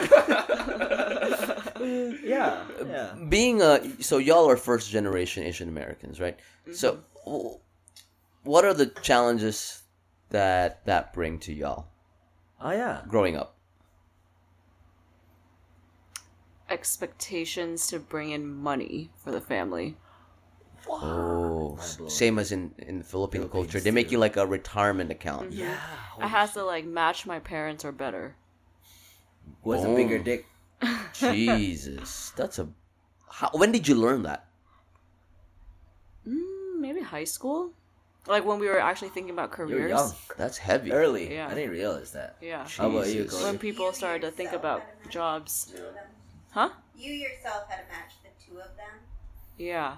[2.25, 3.15] yeah, yeah.
[3.29, 6.39] being a so y'all are first generation Asian Americans, right?
[6.73, 7.59] So, w-
[8.45, 9.78] what are the challenges
[10.31, 11.87] that that bring to y'all
[12.61, 13.03] Oh yeah.
[13.09, 13.55] growing up?
[16.71, 19.97] Expectations to bring in money for the family.
[20.91, 21.77] Oh,
[22.09, 25.53] same as in in Filipino culture, they make you like a retirement account.
[25.53, 25.79] Yeah.
[26.19, 28.37] I has to like match my parents or better.
[29.63, 30.47] What's a bigger dick?
[31.13, 32.69] Jesus, that's a.
[33.31, 34.47] How, when did you learn that?
[36.27, 37.73] Mm, maybe high school,
[38.29, 39.91] like when we were actually thinking about You're careers.
[39.91, 40.93] young, That's heavy.
[40.93, 41.33] early.
[41.35, 41.49] Yeah.
[41.49, 42.37] I didn't realize that.
[42.41, 43.33] Yeah, How about you, Jesus.
[43.35, 43.45] Cody?
[43.45, 45.75] when people started to think about jobs.
[46.51, 46.71] Huh?
[46.97, 48.95] You yourself had to match the two of them.
[49.57, 49.97] Yeah,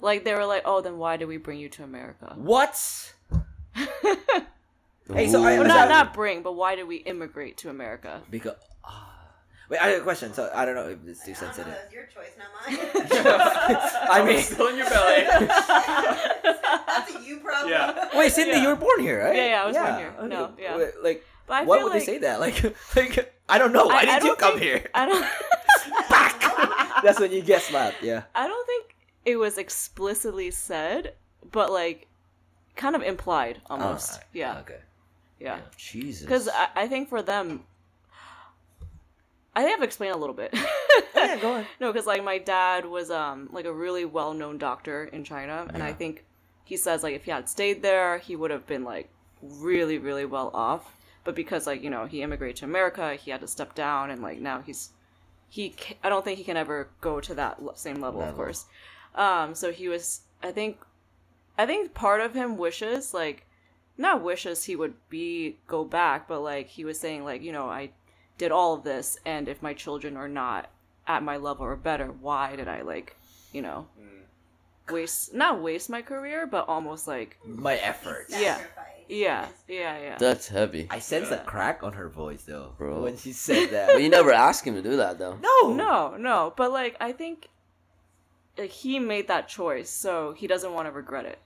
[0.00, 2.74] like they were like, "Oh, then why did we bring you to America?" What?
[3.74, 8.20] Hey, so I- Well, not not bring, but why did we immigrate to America?
[8.30, 8.56] Because.
[8.84, 9.07] ah.
[9.68, 10.32] Wait, I have a question.
[10.34, 11.72] So I don't know if it's too I don't know, sensitive.
[11.74, 13.78] that your choice, not mine.
[14.10, 15.24] I mean, still in your belly.
[16.86, 17.70] That's a you problem.
[17.70, 18.08] Yeah.
[18.18, 18.62] wait, Cindy, Yeah.
[18.62, 19.36] you were born here, right?
[19.36, 20.14] Yeah, yeah, I was born here.
[20.28, 20.76] No, yeah.
[20.76, 22.40] Wait, like, But I why would like, they say that?
[22.40, 22.62] Like,
[22.96, 23.86] like I don't know.
[23.86, 24.86] Why I- I did you come think- here?
[24.94, 25.26] I don't.
[27.02, 28.02] That's when you get slapped.
[28.02, 28.24] Yeah.
[28.34, 31.14] I don't think it was explicitly said,
[31.52, 32.06] but like,
[32.76, 34.12] kind of implied almost.
[34.12, 34.78] Alright, Yeah, Okay.
[35.38, 35.60] yeah.
[35.76, 36.22] Jesus.
[36.22, 37.64] Because I, I think for them,
[39.58, 40.54] I think I've explained a little bit.
[41.16, 41.66] Yeah, go on.
[41.80, 45.66] No, because like my dad was um like a really well known doctor in China,
[45.74, 46.24] and I think
[46.64, 49.10] he says like if he had stayed there, he would have been like
[49.42, 50.94] really really well off.
[51.24, 54.22] But because like you know he immigrated to America, he had to step down, and
[54.22, 54.90] like now he's
[55.48, 58.66] he ca- I don't think he can ever go to that same level, of course.
[59.14, 60.78] Um, so he was I think
[61.58, 63.44] I think part of him wishes like
[63.98, 67.68] not wishes he would be go back, but like he was saying like you know
[67.68, 67.90] I
[68.38, 70.70] did all of this, and if my children are not
[71.06, 73.16] at my level or better, why did I like
[73.52, 74.92] you know mm.
[74.92, 78.26] waste not waste my career, but almost like My effort.
[78.28, 78.60] Yeah.
[79.08, 80.16] Yeah yeah yeah.
[80.18, 80.86] That's heavy.
[80.90, 83.02] I sense a crack on her voice though, Bro.
[83.02, 83.88] when she said that.
[83.88, 85.36] But you never asked him to do that, though.
[85.36, 87.48] no, No, no, but like I think
[88.58, 91.38] like, he made that choice, so he doesn't want to regret it.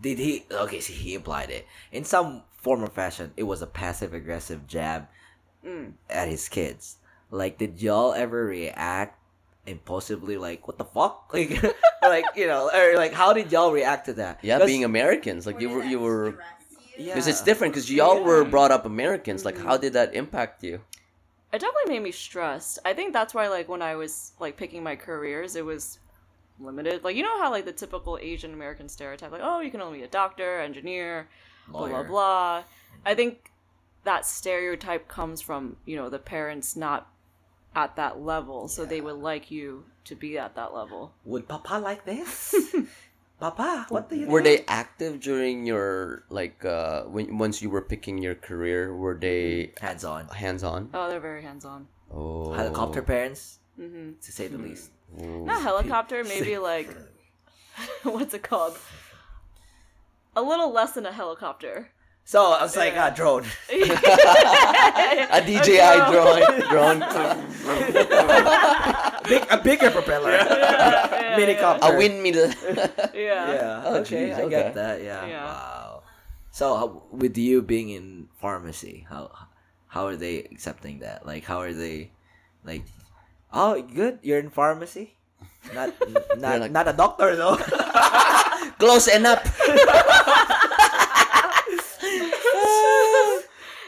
[0.00, 0.44] Did he?
[0.50, 3.32] Okay, see, he implied it in some form or fashion.
[3.36, 5.08] It was a passive aggressive jab
[5.64, 5.92] Mm.
[6.08, 6.96] at his kids.
[7.30, 9.18] Like, did y'all ever react
[9.66, 10.38] impulsively?
[10.38, 11.32] Like, what the fuck?
[11.34, 11.62] Like,
[12.02, 14.38] like you know, or like, how did y'all react to that?
[14.40, 16.46] Yeah, being Americans, like you were, you were, stress
[16.96, 17.06] you?
[17.06, 17.14] Yeah.
[17.14, 17.74] because it's different.
[17.74, 19.44] Because y'all were brought up Americans.
[19.44, 20.80] Like, how did that impact you?
[21.52, 22.78] It definitely made me stressed.
[22.84, 25.98] I think that's why like when I was like picking my careers, it was
[26.60, 27.04] limited.
[27.04, 29.98] Like you know how like the typical Asian American stereotype, like oh you can only
[29.98, 31.26] be a doctor, engineer,
[31.68, 32.62] blah blah blah.
[33.06, 33.50] I think
[34.08, 37.00] that stereotype comes from you know the parents not
[37.76, 41.12] at that level, so they would like you to be at that level.
[41.26, 42.54] Would Papa like this?
[43.40, 44.66] Papa, what do you Were think?
[44.66, 48.96] they active during your like uh when once you were picking your career?
[48.96, 50.26] Were they hands on?
[50.28, 50.88] hands on?
[50.94, 51.86] Oh, they're very hands on.
[52.10, 54.90] Oh, Helicopter parents, hmm to say the least.
[55.20, 55.44] Oh.
[55.44, 56.88] Not helicopter, maybe like
[58.02, 58.74] what's it called?
[60.34, 61.90] A little less than a helicopter.
[62.28, 63.40] So I was like, ah, drone.
[63.72, 65.80] A DJI
[66.12, 66.44] drone.
[66.68, 67.00] drone.
[69.24, 70.32] Big, a bigger propeller.
[70.36, 71.60] yeah, Mini yeah.
[71.64, 71.88] copter.
[71.88, 72.52] A windmill.
[73.16, 73.48] Yeah.
[73.48, 73.82] Yeah.
[73.82, 74.50] Oh, okay, geez, I okay.
[74.50, 75.00] get that.
[75.00, 75.24] Yeah.
[75.24, 75.44] Yeah.
[75.48, 76.02] Wow.
[76.52, 79.32] So how, with you being in pharmacy, how
[79.88, 81.24] how are they accepting that?
[81.24, 82.12] Like, how are they,
[82.60, 82.84] like,
[83.56, 85.16] oh, good, you're in pharmacy.
[85.72, 85.96] Not
[86.36, 87.56] not like- not a doctor though.
[88.76, 89.40] Close enough.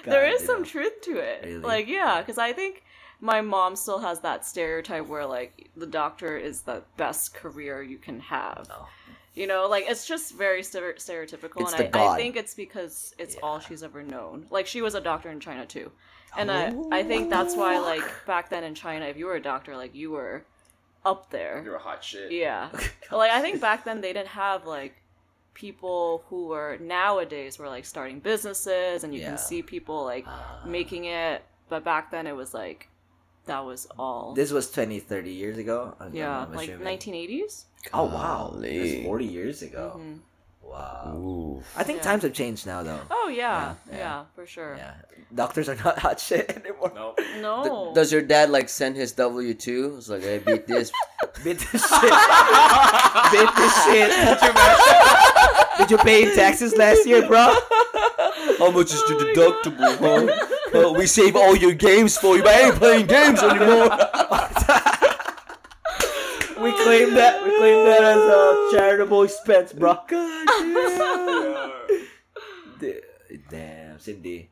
[0.05, 0.65] There God, is some know.
[0.65, 1.45] truth to it.
[1.45, 1.59] Really?
[1.59, 2.85] Like, yeah, because I think
[3.21, 7.99] my mom still has that stereotype where like the doctor is the best career you
[7.99, 8.67] can have.
[8.69, 8.87] No.
[9.35, 13.15] You know, like it's just very stereotypical, It's and the I, I think it's because
[13.19, 14.47] it's all she's ever known.
[14.51, 15.93] Like she was a doctor in China too,
[16.37, 17.83] and I I think that's why oh.
[17.83, 20.45] like back then in China, if you were a doctor, like you were
[21.05, 21.63] up there.
[21.65, 22.33] You're a hot shit.
[22.33, 22.71] Yeah.
[23.13, 24.97] like I think back then they didn't have like
[25.55, 29.29] people who were nowadays were like starting businesses and you Yeah.
[29.31, 30.27] can see people like
[30.65, 32.89] making it but back then it was like
[33.47, 35.95] that was all This was 20, 30 years ago.
[36.01, 36.87] I'm- yeah like assuming.
[36.87, 38.79] 1980s Oh wow, Golly.
[38.97, 39.99] that's forty years ago.
[39.99, 40.19] Mhm.
[40.63, 41.13] Wow.
[41.17, 41.63] Ooh.
[41.77, 42.05] I think Yeah.
[42.05, 43.01] times have changed now though.
[43.11, 44.23] oh yeah Yeah, yeah, yeah.
[44.35, 44.93] for sure Yeah,
[45.35, 46.93] doctors are not hot shit anymore.
[46.95, 47.15] No.
[47.41, 49.95] no does your dad like send his W two?
[49.99, 50.93] It's like, hey, beat this.
[51.45, 52.13] Bit this shit.
[53.33, 54.11] Bit this shit.
[55.79, 57.57] Did you pay in taxes last year, bro?
[58.59, 60.47] How much is your deductible, huh?
[60.75, 63.89] Oh, we save all your games for you, but I ain't playing games anymore.
[66.63, 67.43] We claim that.
[67.45, 69.99] We claim that as a charitable expense, bro.
[72.79, 73.01] D-
[73.49, 74.51] Damn, Cindy.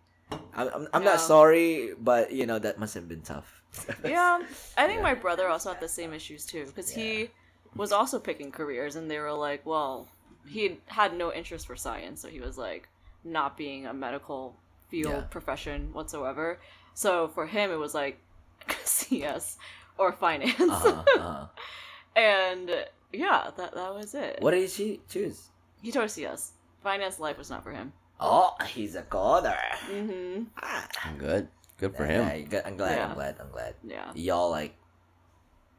[0.54, 3.54] I'm, I'm, I'm not sorry, but you know that must have been tough.
[4.04, 4.40] yeah
[4.78, 7.28] i think my brother also had the same issues too because he
[7.76, 10.08] was also picking careers and they were like well
[10.46, 12.88] he had no interest for science so he was like
[13.24, 14.56] not being a medical
[14.88, 15.20] field Yeah.
[15.28, 16.58] profession whatsoever
[16.94, 18.18] so for him it was like
[18.84, 19.58] cs
[19.98, 21.46] or finance Uh-huh, uh-huh.
[22.16, 22.70] and
[23.12, 25.48] yeah that, that was it What did she choose?
[25.82, 26.52] he chose cs
[26.82, 29.56] finance life was not for him Oh, he's a coder.
[29.88, 30.88] mm-hmm Ah.
[31.18, 31.46] Good.
[31.78, 32.48] Good for Yeah, him.
[32.50, 32.98] yeah, I'm glad.
[32.98, 33.36] I'm glad.
[33.38, 33.74] I'm glad.
[33.84, 34.74] yeah Y'all like,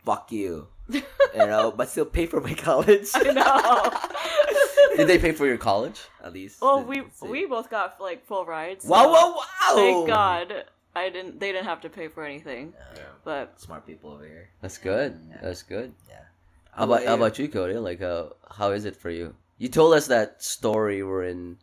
[0.06, 1.02] fuck you, you
[1.36, 6.00] know, but still pay for my college i know Did they pay for your college?
[6.24, 6.62] at least.
[6.62, 9.12] well Let's we we both got like full rides Wow!
[9.12, 9.36] Wow!
[9.38, 9.76] Wow!
[9.76, 10.64] Thank God,
[10.96, 11.40] I didn't.
[11.40, 12.74] They didn't have to pay for anything.
[13.24, 14.50] But Smart people over here.
[14.62, 15.18] That's good.
[15.42, 15.94] That's good.
[16.08, 16.16] Yeah.
[16.72, 17.76] How about how about you, Cody?
[17.76, 19.36] Like, uh, how is it for you?
[19.58, 21.58] You told us that story we're in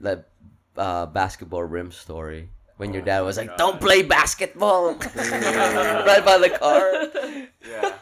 [0.00, 0.28] that
[0.76, 6.50] uh, basketball rim story when your dad was like, "Don't play basketball," right by the
[6.50, 7.46] car.
[7.68, 7.92] Yeah.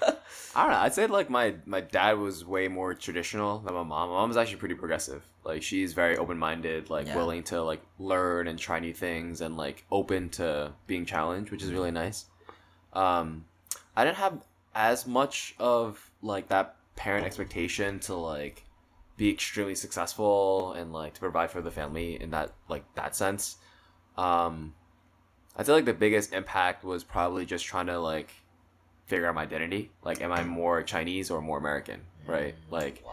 [0.56, 0.78] I don't know.
[0.78, 4.08] I'd say like my my dad was way more traditional than my mom.
[4.08, 5.22] My mom's actually pretty progressive.
[5.44, 7.16] Like she's very open minded, like Yeah.
[7.16, 11.62] willing to like learn and try new things and like open to being challenged, which
[11.62, 12.24] is really nice.
[12.94, 13.44] Um,
[13.94, 14.42] I didn't have
[14.74, 18.64] as much of like that parent expectation to like
[19.18, 23.56] be extremely successful and like to provide for the family in that like that sense.
[24.16, 24.74] Um,
[25.54, 28.30] I feel like the biggest impact was probably just trying to like
[29.06, 29.90] figure out my identity.
[30.02, 32.00] Like, am I more Chinese or more American?
[32.26, 32.32] Mm.
[32.32, 32.54] Right?
[32.70, 33.04] Like,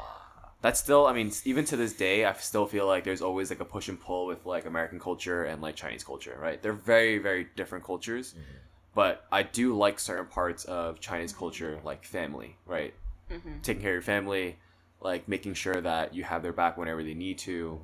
[0.62, 1.06] that's still.
[1.06, 3.90] I mean, even to this day, I still feel like there's always like a push
[3.90, 6.38] and pull with like American culture and like Chinese culture.
[6.40, 6.62] Right?
[6.62, 8.34] They're very, very different cultures.
[8.34, 8.58] Mm-hmm.
[8.96, 11.86] But I do like certain parts of Chinese culture, mm-hmm.
[11.86, 12.58] like family.
[12.66, 12.94] Right?
[13.32, 13.62] Mm-hmm.
[13.62, 14.58] Taking care of your family,
[15.02, 17.80] like making sure that you have their back whenever they need to.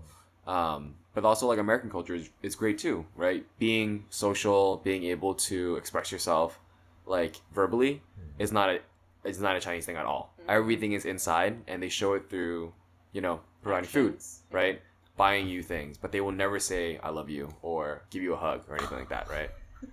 [0.48, 3.46] Um, but also like American culture is, is great too, right?
[3.60, 6.60] Being social, being able to express yourself
[7.10, 8.42] like verbally mm-hmm.
[8.42, 8.80] is not a
[9.26, 10.34] is not a Chinese thing at all.
[10.40, 10.50] Mm-hmm.
[10.52, 12.72] Everything is inside and they show it through,
[13.12, 14.44] you know, providing food, Actions.
[14.52, 14.82] right?
[15.18, 18.38] Buying you things, but they will never say I love you or give you a
[18.38, 19.50] hug or anything like that, right?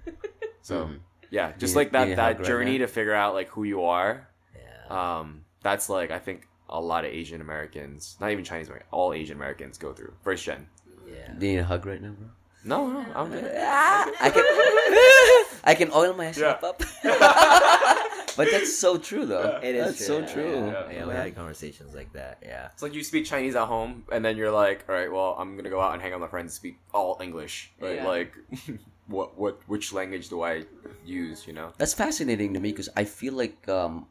[0.62, 0.96] So, mm-hmm.
[1.30, 2.86] yeah, just You- like that that journey now?
[2.86, 5.18] to figure out like who you are Yeah.
[5.20, 9.12] um, that's like I think a lot of Asian Americans, not even Chinese Americans, all
[9.12, 10.66] Asian Americans go through first gen.
[11.06, 11.32] yeah.
[11.38, 12.28] Do you need a hug right now, bro?
[12.64, 13.44] No, no, I'm good.
[13.56, 14.42] I can
[15.66, 16.78] I can oil myself up.
[17.02, 19.58] but that's so true, though.
[19.62, 20.42] It is That's so true.
[20.42, 20.66] true.
[20.66, 22.38] Yeah, yeah, we had conversations like that.
[22.42, 22.68] Yeah.
[22.72, 25.56] It's like you speak Chinese at home, and then you're like, all right, well, I'm
[25.56, 27.96] gonna go out and hang out with my friends, and speak all English, right?
[27.96, 28.06] Yeah.
[28.06, 28.32] Like,
[29.08, 30.64] what, what, which language do I
[31.04, 31.46] use?
[31.46, 31.72] You know?
[31.78, 34.06] That's fascinating to me because I feel like um,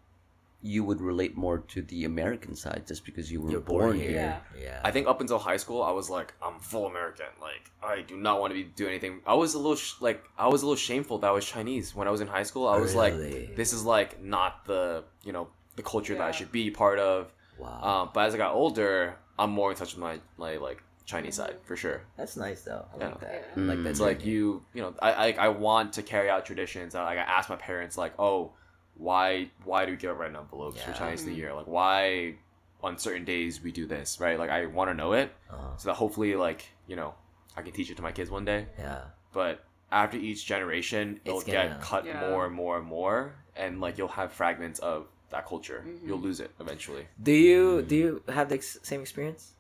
[0.74, 4.00] you would relate more to the American side just because you were You're born, born
[4.00, 4.10] here.
[4.10, 4.42] here.
[4.60, 4.82] Yeah.
[4.84, 7.28] I think up until high school, I was like, I'm full American.
[7.40, 9.22] Like, I do not want to be do anything.
[9.28, 11.94] I was a little sh- like, I was a little shameful that I was Chinese
[11.94, 12.68] when I was in high school.
[12.68, 13.48] I was Really?
[13.48, 16.98] like, this is like not the you know the culture that I should be part
[17.00, 17.32] of.
[17.60, 17.82] wow.
[17.90, 21.36] Um, but as I got older, I'm more in touch with my my like Chinese
[21.36, 22.02] side for sure.
[22.18, 22.86] That's nice though.
[22.92, 23.18] I like Yeah.
[23.28, 23.48] that.
[23.56, 23.64] Yeah.
[23.64, 23.90] Like that.
[23.92, 26.96] It's like you, you know, I, I, I want to carry out traditions.
[26.96, 28.54] I, like I ask my parents, like, oh,
[28.98, 30.98] why, why do we give out red envelopes for Yeah.
[30.98, 31.54] Chinese New Year?
[31.54, 32.36] Like, why
[32.84, 34.38] on certain days we do this, right?
[34.40, 37.16] Like, I want to know it Uh, so that hopefully, like, you know,
[37.58, 38.68] I can teach it to my kids one day.
[38.78, 39.06] yeah.
[39.34, 42.30] But after each generation, it'll gonna- get cut Yeah.
[42.30, 45.84] more and more and more, and like you'll have fragments of that culture.
[45.86, 46.08] Mhm.
[46.08, 47.08] You'll lose it eventually.
[47.22, 49.54] Do you do you have the ex- same experience?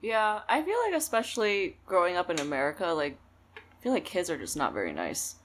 [0.00, 3.18] Yeah, I feel like especially growing up in America, like
[3.56, 5.36] I feel like kids are just not very nice.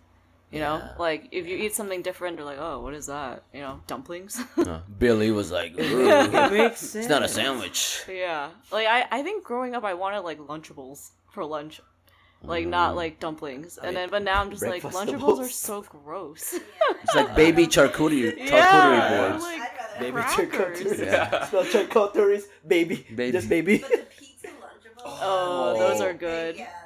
[0.56, 0.94] You know, Yeah.
[1.08, 4.34] like if you eat something different, they're like, "Oh, what is that?" You know, dumplings.
[4.58, 6.96] Uh, Billy was like, it makes sense.
[6.96, 7.80] it's not a sandwich.
[8.08, 11.00] yeah, like I, I think growing up, I wanted like Lunchables
[11.34, 11.82] for lunch,
[12.42, 13.78] like not like dumplings.
[13.78, 14.82] I And mean, then, but now I'm just like.
[14.84, 16.46] Lunchables are so gross.
[17.04, 19.44] It's like baby charcuterie, charcuterie yeah, boards.
[19.44, 20.92] like I'd Baby crackers.
[20.92, 21.06] charcuterie.
[21.06, 21.46] Yeah.
[21.48, 22.98] Spell charcuteries, baby.
[23.14, 23.32] Baby.
[23.38, 23.78] Just baby.
[23.80, 25.20] But the pizza Lunchables.
[25.22, 26.56] Oh, they- those are good.
[26.58, 26.85] yeah, they're pretty.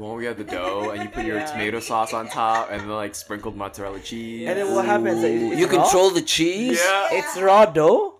[0.00, 1.44] The one where you have the dough and you put your Yeah.
[1.44, 4.48] tomato sauce on top and then like sprinkled mozzarella cheese.
[4.48, 5.22] And then what happens?
[5.22, 5.72] It's You raw?
[5.82, 6.80] control the cheese.
[6.82, 7.08] Yeah.
[7.18, 8.14] It's raw dough.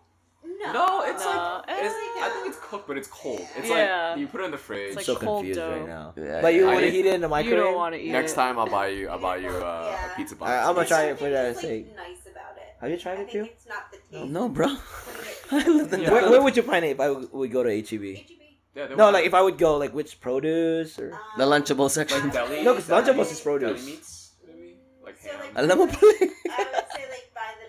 [0.44, 2.24] No, No, it's No, like it's, eh.
[2.26, 3.40] I think it's cooked, but it's cold.
[3.56, 4.10] It's Yeah.
[4.10, 4.94] like you put it in the fridge.
[4.94, 5.70] It's so like cold confused dough.
[5.70, 6.12] right now.
[6.18, 6.72] Yeah, But you yeah.
[6.74, 7.46] want to heat it in the microwave.
[7.46, 7.72] You microwave?
[7.72, 8.34] don't want to eat Next it.
[8.34, 10.50] time I'll buy you I'll buy you uh, a pizza box.
[10.50, 11.96] I- I'm gonna try it something for that just, like, sake.
[11.96, 12.76] nice about it.
[12.82, 13.44] Have you tried I it too?
[13.44, 14.30] it's not the taste.
[14.30, 14.66] No, bro.
[14.68, 17.50] but I lived in it- Where, where would you find it if I would, would
[17.50, 18.26] go to HEB?
[18.74, 18.76] HEB.
[18.78, 21.10] Yeah, they No, were- like if I would go, like which produce or.
[21.36, 22.22] The Lunchable section.
[22.24, 22.62] like deli.
[22.62, 23.84] No, 'cause Lunchables is deli produce.
[23.86, 25.40] meats, maybe like So, ham.
[25.40, 26.12] like- Alam mo pala.
[26.12, 27.66] I would say like by the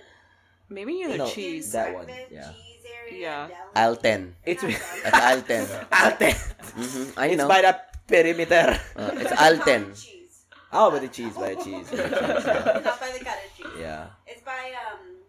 [0.74, 1.28] Maybe near the No.
[1.28, 1.72] cheese.
[1.74, 2.52] That one, breakfast yeah.
[2.54, 3.20] cheese area.
[3.20, 3.48] Yeah.
[3.48, 3.76] deli.
[3.76, 4.22] Alten.
[4.46, 5.66] It's At Alten.
[5.92, 6.34] Alten.
[6.78, 7.48] hmm I It's know.
[7.48, 7.74] by the
[8.08, 8.80] perimeter.
[8.96, 9.94] Uh, it's Alten.
[9.94, 10.18] Cheese.
[10.74, 11.90] Oh, by the cheese, by the cheese.
[11.92, 12.86] By the cheese.
[12.88, 13.76] Not by the cottage cheese.
[13.78, 14.08] yeah.
[14.26, 15.20] It's by um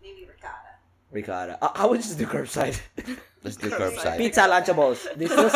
[0.00, 0.72] maybe ricotta.
[1.12, 1.58] Ricotta.
[1.60, 2.80] Uh, I would just do curbside.
[3.46, 4.18] Let's do curbside.
[4.18, 5.06] Pizza Lunchables.
[5.16, 5.48] They still,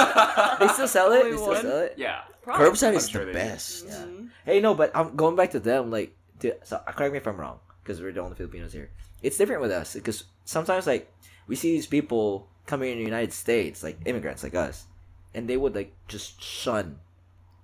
[0.60, 1.24] they still sell it.
[1.24, 1.94] They still sell it.
[1.98, 2.22] yeah.
[2.42, 2.66] Probably.
[2.66, 3.86] Curbside is sure the best.
[3.86, 4.04] Yeah.
[4.46, 5.90] Hey, no, but I'm going back to them.
[5.90, 8.90] Like, dude, so uh, correct me if I'm wrong, because we're the only Filipinos here.
[9.22, 11.12] It's different with us because sometimes like
[11.46, 14.86] we see these people coming in the United States, like immigrants like us,
[15.34, 16.98] and they would like just shun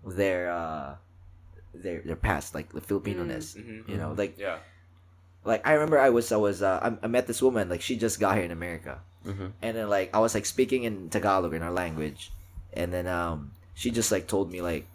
[0.05, 0.97] their uh
[1.73, 3.55] their their past, like the Filipino-ness.
[3.55, 3.89] Mhm.
[3.89, 4.59] You know, like Yeah.
[5.44, 7.97] like I remember I was I was uh, I, I met this woman like she
[7.97, 9.53] just got here in America, Mhm.
[9.62, 12.31] and then like I was like speaking in Tagalog in our language,
[12.73, 14.86] and then um she just like told me like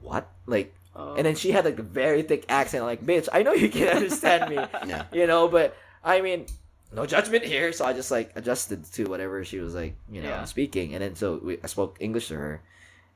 [0.00, 1.14] what like Oh.
[1.14, 3.88] and then she had like a very thick accent like bitch I know you can
[3.96, 4.56] understand me
[4.90, 5.04] Yeah.
[5.12, 6.46] you know but I mean
[6.92, 10.28] no judgment here so I just like adjusted to whatever she was like you know
[10.28, 10.44] Yeah.
[10.50, 12.60] speaking and then so we, I spoke English to her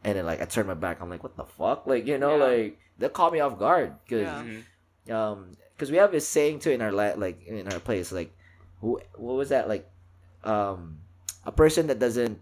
[0.04, 2.38] and then like I turned my back I'm like what the fuck like you know
[2.38, 2.44] Yeah.
[2.44, 4.44] like that caught me off guard because Yeah.
[4.46, 4.62] Mhm.
[5.10, 8.30] um because we have this saying too in our la- like in our place like
[8.80, 9.90] who what was that like
[10.44, 10.98] um
[11.44, 12.38] a person that doesn't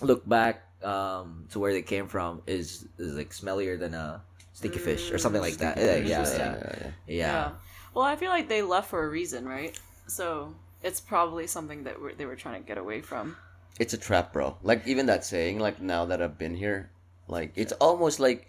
[0.00, 4.20] look back um to where they came from is is like smellier than a
[4.52, 6.90] stinky fish or something like that yeah yeah Yeah, yeah, yeah, yeah.
[7.06, 7.50] yeah.
[7.94, 9.78] Well, I feel like they left for a reason, right?
[10.06, 13.36] So it's probably something that we're, they were trying to get away from.
[13.78, 14.56] It's a trap, bro.
[14.62, 16.90] Like even that saying, like now that I've been here,
[17.28, 18.48] like it's almost like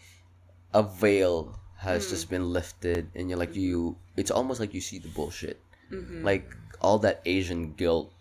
[0.74, 3.98] a veil has just been lifted, and you're like you.
[4.16, 5.60] It's almost like you see the bullshit,
[5.92, 6.24] Mm-hmm.
[6.24, 6.48] like
[6.82, 8.12] all that Asian guilt,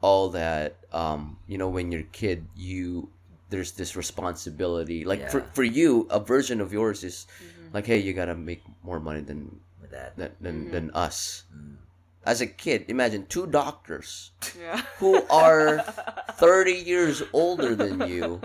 [0.00, 3.10] all that um, you know, when you're a kid, you
[3.50, 5.04] there's this responsibility.
[5.04, 5.50] Like for Yeah.
[5.52, 7.74] for you, a version of yours is Mm-hmm.
[7.74, 9.60] like, hey, you gotta make more money than
[9.90, 10.70] that than than, Mhm.
[10.72, 11.44] than us.
[11.54, 11.76] Mm.
[12.24, 14.82] As a kid, imagine two doctors Yeah.
[14.98, 15.80] who are
[16.36, 18.40] 30 years older than you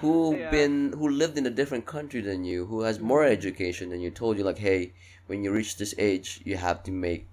[0.00, 0.50] who Yeah.
[0.50, 3.32] been who lived in a different country than you who has more Mm-hmm.
[3.38, 4.92] education than you told you like hey
[5.26, 7.26] when you reach this age you have to make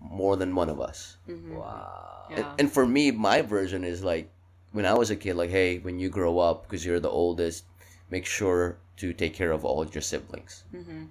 [0.00, 1.54] more than one of us Mhm.
[1.54, 2.54] wow and, Yeah.
[2.58, 4.30] and for me my version is like
[4.72, 7.64] when i was a kid like hey when you grow up because you're the oldest
[8.10, 11.08] make sure to take care of all your siblings Mhm.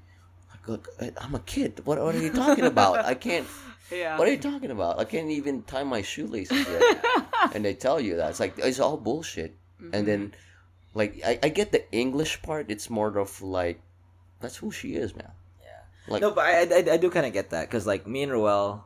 [0.52, 3.48] like, look I- i'm a kid what, what are you talking about i can't
[3.92, 4.18] Yeah.
[4.20, 5.00] what are you talking about?
[5.00, 7.06] I can't even tie my shoelaces yet.
[7.56, 8.32] and they tell you that.
[8.32, 9.56] It's like, it's all bullshit.
[9.94, 10.34] And then,
[10.94, 12.68] like, I, I get the English part.
[12.68, 13.80] It's more of like,
[14.42, 15.32] that's who she is, man.
[16.08, 16.14] Yeah.
[16.14, 18.32] Like, no but I I, I do kind of get that because like me and
[18.32, 18.86] Ruel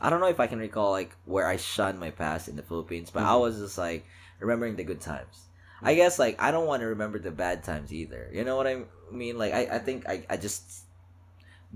[0.00, 2.62] I don't know if I can recall like where I shunned my past in the
[2.62, 3.40] Philippines but I Mm-hmm.
[3.40, 4.04] was just like
[4.40, 5.46] remembering the good times
[5.82, 8.66] I guess like I don't want to remember the bad times either you know what
[8.66, 8.82] I
[9.12, 10.84] mean like I, I think I, I just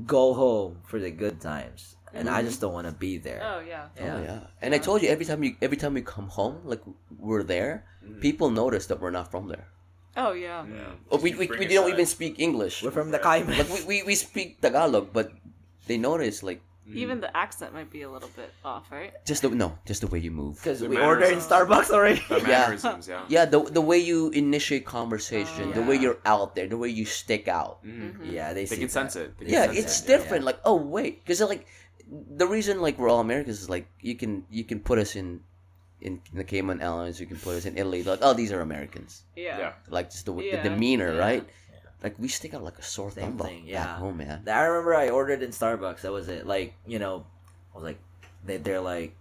[0.06, 3.60] go home for the good times and I just don't want to be there Oh
[3.60, 3.86] yeah.
[4.01, 4.20] oh, yeah.
[4.23, 4.40] yeah.
[4.60, 6.82] And I told you, every time you every time we come home, like,
[7.19, 8.20] we're there, Mm-hmm.
[8.20, 9.69] people notice that we're not from there.
[10.16, 10.64] Oh yeah.
[10.68, 10.93] Yeah.
[11.10, 12.82] Oh, we, we, we don't even speak English.
[12.82, 15.32] we're from the Cayman Like, we, we, we speak Tagalog, but
[15.86, 16.60] they notice, like,
[16.93, 19.12] Even the accent might be a little bit off, right?
[19.24, 20.56] Just the no, just the way you move.
[20.60, 21.39] Because we ordered in.
[21.40, 22.20] Starbucks already.
[22.28, 22.76] The Yeah.
[23.09, 23.22] yeah.
[23.28, 26.90] Yeah, the the way you initiate conversation, Oh, the way you're out there, the way
[26.93, 27.80] you stick out.
[27.86, 28.28] Mhm.
[28.28, 28.98] yeah, they, They see can that.
[28.98, 29.39] sense it.
[29.39, 30.44] They can Yeah, sense it's it, different.
[30.44, 31.64] Like, oh wait, because like
[32.10, 35.40] the reason like we're all Americans is like you can you can put us in
[36.02, 38.02] in the Cayman Islands, you can put us in Italy.
[38.02, 39.22] Like, oh, these are Americans.
[39.36, 39.58] Yeah.
[39.58, 39.72] Yeah.
[39.88, 41.18] Like just the, Yeah, the demeanor, yeah.
[41.18, 41.48] right?
[42.02, 43.96] Like we stick out like a sore thumb thing, back yeah.
[43.96, 44.42] home, man.
[44.48, 46.00] I remember I ordered in Starbucks.
[46.00, 46.46] That was it.
[46.46, 47.24] Like you know,
[47.72, 48.00] I was like,
[48.44, 49.14] they they're like,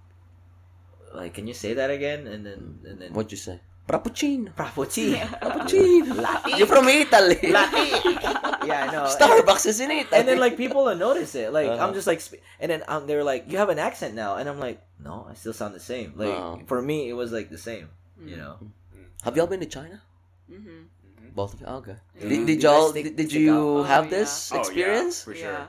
[1.13, 2.25] like, can you say that again?
[2.25, 3.59] And then and then What'd you say?
[3.91, 4.53] Frappuccino.
[4.55, 5.19] Frappuccino.
[5.41, 6.15] Frappuccino.
[6.22, 6.57] Latte.
[6.57, 7.39] You're from Italy.
[7.43, 9.03] yeah, I know.
[9.05, 10.18] Starbucks is in Italy.
[10.19, 11.51] And then like people will notice it.
[11.51, 11.85] Like Uh-huh.
[11.88, 12.22] I'm just like,
[12.59, 15.27] and then um, they were like, "You have an accent now," and I'm like, "No,
[15.30, 17.89] I still sound the same." Like for me, it was like the same.
[18.23, 18.57] You know.
[19.23, 20.01] Have y'all been to China?
[20.51, 21.35] Mm-hmm.
[21.35, 21.68] Both of you?
[21.68, 21.95] Okay.
[22.19, 22.30] Yeah.
[22.30, 23.59] Did, did you y'all did, did stick you out?
[23.61, 24.09] Oh, have yeah.
[24.19, 25.23] this Oh, yeah, experience?
[25.23, 25.51] for sure.
[25.51, 25.68] Yeah.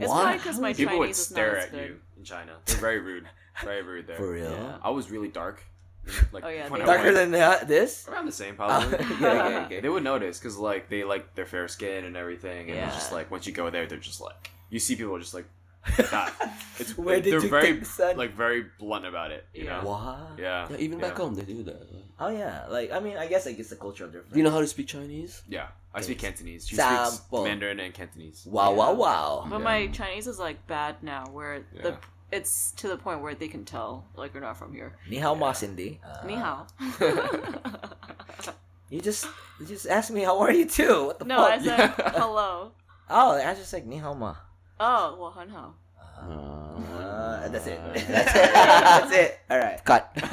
[0.00, 0.20] It's Why?
[0.22, 1.88] probably because my People would Chinese is not stare at good.
[1.88, 2.52] you in China.
[2.66, 3.26] They're very rude.
[3.64, 4.16] Very rude there.
[4.16, 4.50] For real.
[4.50, 4.76] Yeah.
[4.82, 5.62] I was really dark.
[6.32, 6.86] Like Oh, yeah, 21.
[6.86, 8.06] Darker than that, uh, this.
[8.08, 8.94] around the same Oh, probably.
[8.98, 9.80] okay, okay, okay.
[9.80, 13.12] They would notice because like they like their fair skin and everything, and it's just
[13.12, 15.46] like once you go there, they're just like you see people just like
[16.10, 16.32] that.
[16.80, 19.46] It's Where did they're you very get the like very blunt about it.
[19.54, 19.80] You Yeah.
[19.82, 19.88] know?
[19.88, 20.38] What?
[20.38, 20.66] Yeah.
[20.70, 21.86] Yeah, even back home they do that.
[22.18, 24.32] Oh yeah, like I mean, I guess like it's a cultural difference.
[24.32, 25.42] Do you know how to speak Chinese?
[25.48, 25.68] Yeah.
[25.94, 26.66] I speak Cantonese.
[26.68, 27.10] She Sample.
[27.10, 28.46] speaks Mandarin and Cantonese.
[28.46, 29.46] Wow, wow, wow.
[29.48, 29.64] But Yeah.
[29.64, 31.96] my Chinese is like bad now, where the Yeah
[32.32, 34.96] it's to the point where they can tell like you're not from here.
[35.08, 36.00] Ni hao Cindy.
[36.00, 36.00] hindi.
[36.04, 36.66] Uh, ni hao.
[38.88, 39.26] You just
[39.58, 41.06] you just asked me how are you too.
[41.06, 41.50] What the no, fuck?
[41.50, 42.70] I said hello.
[43.10, 44.36] oh, I just like ni hao ma.
[44.78, 45.74] Oh, well, hun hao.
[46.16, 47.78] Uh, that's it.
[47.78, 48.52] Uh, that's it.
[48.54, 49.38] that's it.
[49.50, 49.84] All right.
[49.84, 50.10] Cut.
[50.14, 50.30] Cut.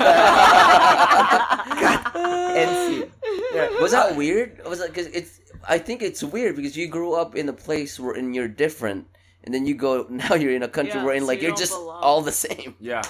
[2.55, 3.09] NC.
[3.53, 3.69] Yeah.
[3.81, 4.63] Was that weird?
[4.65, 5.41] Was that because it's?
[5.67, 9.07] I think it's weird because you grew up in a place where and you're different,
[9.43, 11.47] and then you go now you're in a country Yeah, where in so like you
[11.47, 12.03] you're don't just belong.
[12.03, 12.75] all the same.
[12.79, 13.01] Yeah.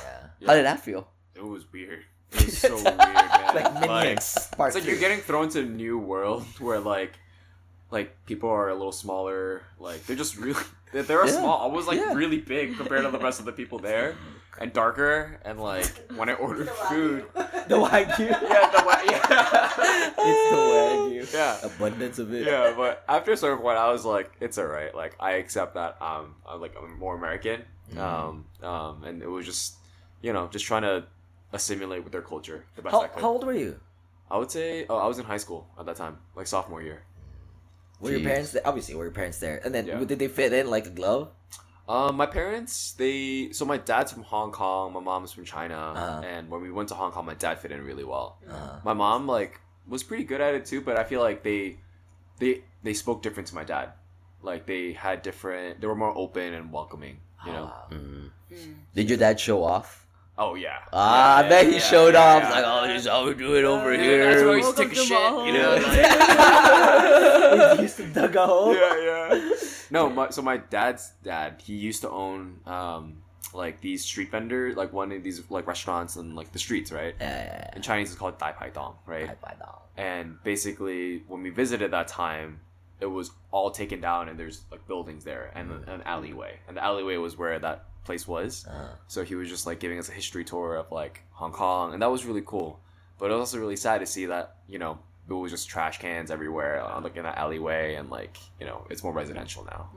[0.45, 1.07] How did that feel?
[1.35, 2.03] It was weird.
[2.33, 3.55] It was so weird, man.
[3.55, 4.49] Like minions.
[4.57, 4.89] Part It's like two.
[4.89, 7.13] you're getting thrown to a new world where like
[7.91, 9.61] like people are a little smaller.
[9.79, 11.31] Like they're just really they're, they're Yeah.
[11.39, 11.61] small.
[11.61, 12.13] I was like Yeah.
[12.13, 14.15] really big compared to the rest of the people there,
[14.59, 15.39] and darker.
[15.45, 15.85] And like
[16.15, 18.19] when I ordered food, the wagyu.
[18.29, 19.69] yeah, the way, yeah,
[20.17, 21.33] It's the wagyu.
[21.33, 21.65] yeah.
[21.65, 22.45] Abundance of it.
[22.45, 24.93] Yeah, but after a certain point, I was like, "It's alright.
[24.95, 26.01] Like, I accept that.
[26.01, 27.63] Um, I'm like I'm more American.
[27.97, 29.75] Um, um, and it was just,
[30.21, 31.05] you know, just trying to
[31.51, 33.21] assimilate with their culture the best How, I could.
[33.21, 33.79] how old were you?
[34.31, 37.03] I would say, oh, I was in high school at that time, like sophomore year.
[37.99, 38.63] Were your parents there?
[38.65, 39.61] Obviously, were your parents there?
[39.63, 40.03] And then Yeah.
[40.03, 41.29] did they fit in like a glove?
[41.87, 46.21] Um, my parents, they so my dad's from Hong Kong, my mom's from China, Uh-huh.
[46.25, 48.37] and when we went to Hong Kong, my dad fit in really well.
[48.49, 51.77] Uh, My mom like was pretty good at it too, but I feel like they,
[52.39, 53.89] they they spoke different to my dad.
[54.41, 57.19] Like they had different, they were more open and welcoming.
[57.45, 57.69] You know.
[57.73, 57.87] ah.
[58.95, 60.07] Did your dad show off?
[60.37, 60.79] Oh yeah.
[60.93, 62.43] Ah, I bet yeah, he yeah, showed yeah, off.
[62.43, 62.49] yeah.
[62.49, 64.25] Like, oh, this is how we do it over Yeah, here.
[64.29, 65.45] That's where we used to take a to shit.
[65.47, 65.75] You know.
[65.83, 68.73] Like, he used to dug a hole.
[68.73, 69.49] yeah, yeah.
[69.93, 73.03] No, my, so my dad's dad, he used to own um
[73.53, 77.15] like these street vendors, like one of these like restaurants in like the streets, right?
[77.21, 79.25] Yeah, In Chinese, it's called Dai Pai Dong, right?
[79.25, 79.65] yeah, yeah.
[79.95, 82.59] And basically, when we visited that time,
[82.99, 86.83] it was all taken down, and there's like buildings there and an alleyway, and the
[86.83, 88.65] alleyway was where that place was.
[88.65, 91.93] Uh, So he was just like giving us a history tour of like Hong Kong,
[91.93, 92.79] and that was really cool.
[93.19, 94.97] But it was also really sad to see that you know
[95.29, 98.85] it was just trash cans everywhere, uh, like in that alleyway, and like you know
[98.89, 99.89] it's more residential now.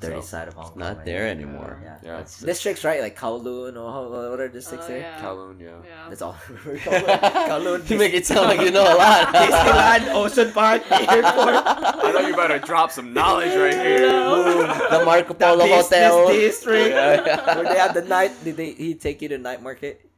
[0.00, 0.78] dirty So- side of Hong Kong.
[0.78, 1.78] Not right there anymore.
[1.84, 1.98] Yeah.
[2.02, 2.16] Yeah.
[2.16, 3.02] That's, Districts, right?
[3.02, 5.00] Like Kowloon or how- what are districts Oh, there?
[5.00, 5.20] yeah.
[5.20, 5.76] Kowloon, yeah.
[5.84, 6.08] Yeah.
[6.08, 6.32] That's all.
[6.48, 7.46] Kowloon.
[7.50, 7.90] Kowloon.
[7.90, 9.28] you make it sound like you know a lot.
[9.34, 11.54] Disneyland, Ocean Park, airport.
[11.66, 14.08] I thought you better drop some knowledge right here.
[14.08, 14.66] Boom.
[14.90, 16.28] the Marco Polo business Hotel.
[16.28, 16.88] district.
[16.96, 17.54] Yeah, yeah.
[17.56, 18.32] Where they have the night.
[18.42, 18.72] Did they?
[18.72, 20.09] He take you to night market?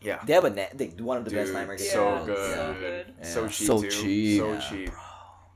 [0.00, 0.20] Yeah.
[0.24, 0.76] They have a net.
[0.76, 1.90] They, one of the best Dude, night markets.
[1.90, 2.36] so Yeah, good.
[2.56, 3.04] so good.
[3.26, 3.90] So cheap So too.
[3.90, 4.40] cheap.
[4.40, 4.90] So Yeah, cheap.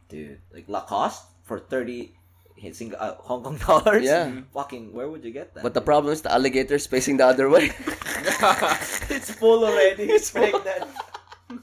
[0.09, 0.39] dude.
[0.52, 2.17] Like Lacoste for thirty.
[2.73, 4.05] Sing, uh, Hong Kong dollars.
[4.05, 4.43] Yeah.
[4.52, 5.62] Fucking, where would you get that?
[5.62, 7.70] But the problem is the alligator's facing the other way.
[9.09, 10.05] it's full already.
[10.05, 10.85] It's pregnant.
[11.49, 11.57] yeah,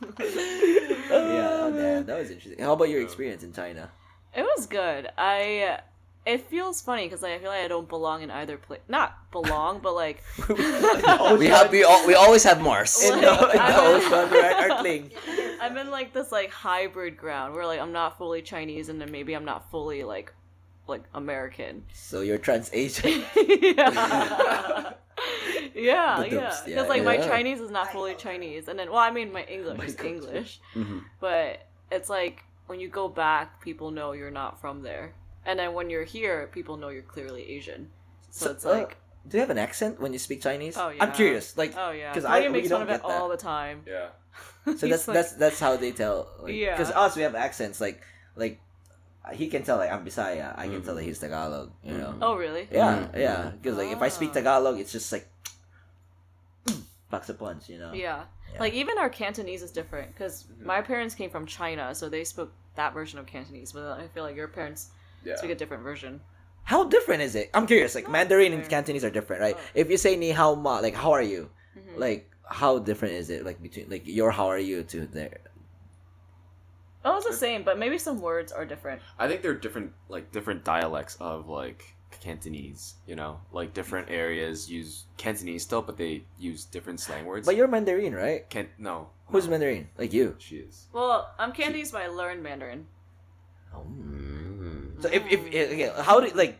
[1.14, 2.64] oh, damn, that was interesting.
[2.64, 3.92] How about your experience in China?
[4.36, 5.10] It was good.
[5.18, 5.80] I.
[6.28, 8.82] It feels funny because like, I feel like I don't belong in either place.
[8.90, 10.24] Not belong, but like
[11.40, 13.02] we have we, al- we always have Mars.
[13.04, 14.56] in the, in the I'm- ocean, right?
[14.70, 15.12] Earthling.
[15.62, 19.12] I'm in like this like hybrid ground where like I'm not fully Chinese and then
[19.12, 20.34] maybe I'm not fully like
[20.88, 21.84] like American.
[21.94, 23.24] So you're trans Asian.
[23.36, 24.94] yeah.
[25.74, 26.30] Yeah, The yeah.
[26.30, 27.18] dupes, Because yeah, like my.
[27.18, 30.08] Chinese is not fully Chinese, and then well, I mean my English is culture.
[30.14, 31.04] English, Mhm.
[31.20, 35.14] but it's like when you go back, people know you're not from there,
[35.48, 37.90] and then when you're here, people know you're clearly Asian.
[38.30, 40.78] So, So, it's uh, like do you have an accent when you speak Chinese?
[40.78, 41.58] Oh, I'm curious.
[41.58, 43.18] Like, Oh yeah, because I- we makes fun don't of it get that.
[43.22, 43.82] all the time.
[43.88, 44.10] Yeah.
[44.78, 46.20] so that's like- that's that's how they tell.
[46.48, 46.76] Yeah.
[46.78, 47.82] Because us, we have accents.
[47.82, 48.00] Like
[48.36, 48.60] like
[49.34, 50.58] he can tell like I'm Bisaya.
[50.58, 51.72] I can tell that he's Tagalog.
[51.84, 52.14] You know.
[52.22, 52.68] Oh really?
[52.72, 53.52] Yeah, Mm, yeah.
[53.62, 54.40] Because like if I speak Ah.
[54.40, 55.28] Tagalog, it's just like
[57.12, 57.70] packs a punch.
[57.70, 57.94] You know.
[57.94, 58.24] Yeah.
[58.54, 58.60] Yeah.
[58.60, 60.66] Like even our Cantonese is different because Mm-hmm.
[60.68, 63.72] my parents came from China, so they spoke that version of Cantonese.
[63.74, 64.92] But I feel like your parents
[65.28, 65.36] Yeah.
[65.36, 66.22] speak a different version.
[66.64, 67.50] How different is it?
[67.54, 67.96] I'm curious.
[67.96, 68.68] Like Mandarin and.
[68.68, 69.56] Cantonese are different, right?
[69.58, 69.62] Oh.
[69.74, 71.50] If you say ni hao ma, like how are you?
[71.78, 72.00] Mhm.
[72.00, 73.46] Like how different is it?
[73.46, 75.40] Like between like your how are you to their
[77.06, 79.02] Oh, it's the same, but maybe some words are different.
[79.18, 82.96] I think they're different, like different dialects of like Cantonese.
[83.08, 87.46] You know, like different areas use Cantonese still, but they use different slang words.
[87.46, 88.50] But you're Mandarin, right?
[88.50, 89.10] Can no.
[89.28, 89.88] Who's no, Mandarin?
[89.98, 90.36] Like you.
[90.40, 90.88] She is.
[90.92, 92.88] Well, I'm Cantonese, but I learned Mandarin.
[93.74, 94.47] Mm.
[95.00, 96.60] So if if eh, okay, how do like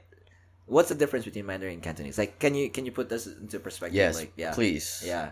[0.66, 2.18] what's the difference between Mandarin and Cantonese?
[2.18, 3.96] Like can you can you put this into perspective?
[3.96, 4.54] Yes, Like yeah.
[4.54, 5.04] please.
[5.06, 5.32] Yeah.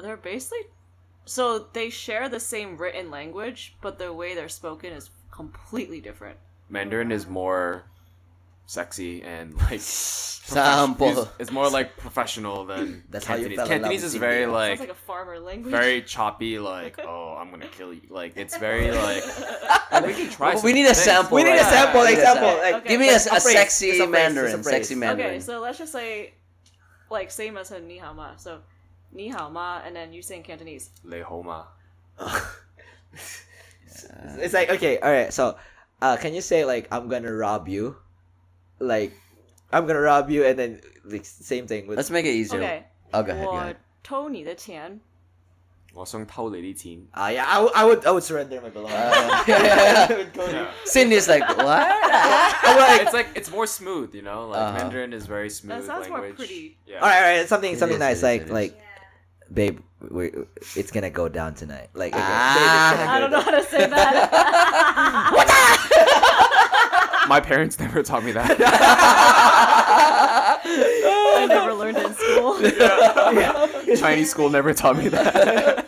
[0.00, 0.66] They're basically
[1.24, 6.38] so they share the same written language, but the way they're spoken is completely different.
[6.70, 7.84] Mandarin is more
[8.68, 11.28] sexy and like Sample.
[11.38, 13.56] It's more like professional than That's how you Cantonese.
[13.58, 15.70] fell Cantonese is very like, Sounds like a farmer language.
[15.70, 16.58] very choppy.
[16.58, 18.02] Like oh, I'm gonna kill you.
[18.08, 19.24] Like it's very like.
[20.06, 20.54] we can try.
[20.62, 20.98] We need a things.
[20.98, 21.36] sample.
[21.36, 22.06] We need a right sample, now.
[22.06, 22.48] like We need a sample.
[22.48, 22.62] sample.
[22.62, 22.88] Like Okay.
[22.88, 24.60] Give me a, a a sexy just a Mandarin.
[24.60, 24.62] a.
[24.64, 25.30] Sexy Mandarin.
[25.32, 26.34] Okay, so let's just say,
[27.10, 28.36] like same as a ni hao ma.
[28.36, 28.60] So,
[29.12, 30.90] ni hao ma, and then you say in Cantonese.
[31.04, 31.66] Le homa.
[34.38, 35.32] it's like okay, all right.
[35.32, 35.56] So,
[36.00, 37.96] uh, can you say like I'm gonna rob you,
[38.79, 39.11] like
[39.71, 42.59] I'm gonna rob you, and then like same thing with Let's make it easier.
[42.61, 42.83] Okay.
[43.13, 43.45] Oh, go ahead.
[43.45, 43.75] Go 我 ahead.
[44.03, 44.99] 偷你的钱。
[45.93, 47.07] 我想偷你啲钱。
[47.13, 48.97] Ah, yeah, I, would- I would I would surrender my belongings.
[48.97, 50.67] Uh, yeah, yeah, I would go to- Yeah.
[50.85, 51.87] Cindy's like, what?
[53.01, 54.47] it's like it's more smooth, you know.
[54.49, 54.77] Like Uh-huh.
[54.89, 56.37] Mandarin is very smooth That sounds more language.
[56.37, 56.77] pretty.
[56.87, 56.99] Yeah.
[56.99, 58.51] All right, all right, something It something is, nice it is, like it is.
[58.51, 59.53] like Yeah.
[59.53, 60.31] babe, we
[60.75, 61.89] it's gonna go down tonight.
[61.93, 62.57] Like okay, Ah.
[62.57, 63.53] babe, it's gonna I go don't know down.
[63.53, 65.46] how to say that.
[67.27, 68.57] My parents never taught me that.
[70.65, 73.95] I never learned it in school.
[73.97, 75.33] Chinese school never taught me that.
[75.33, 75.87] drink.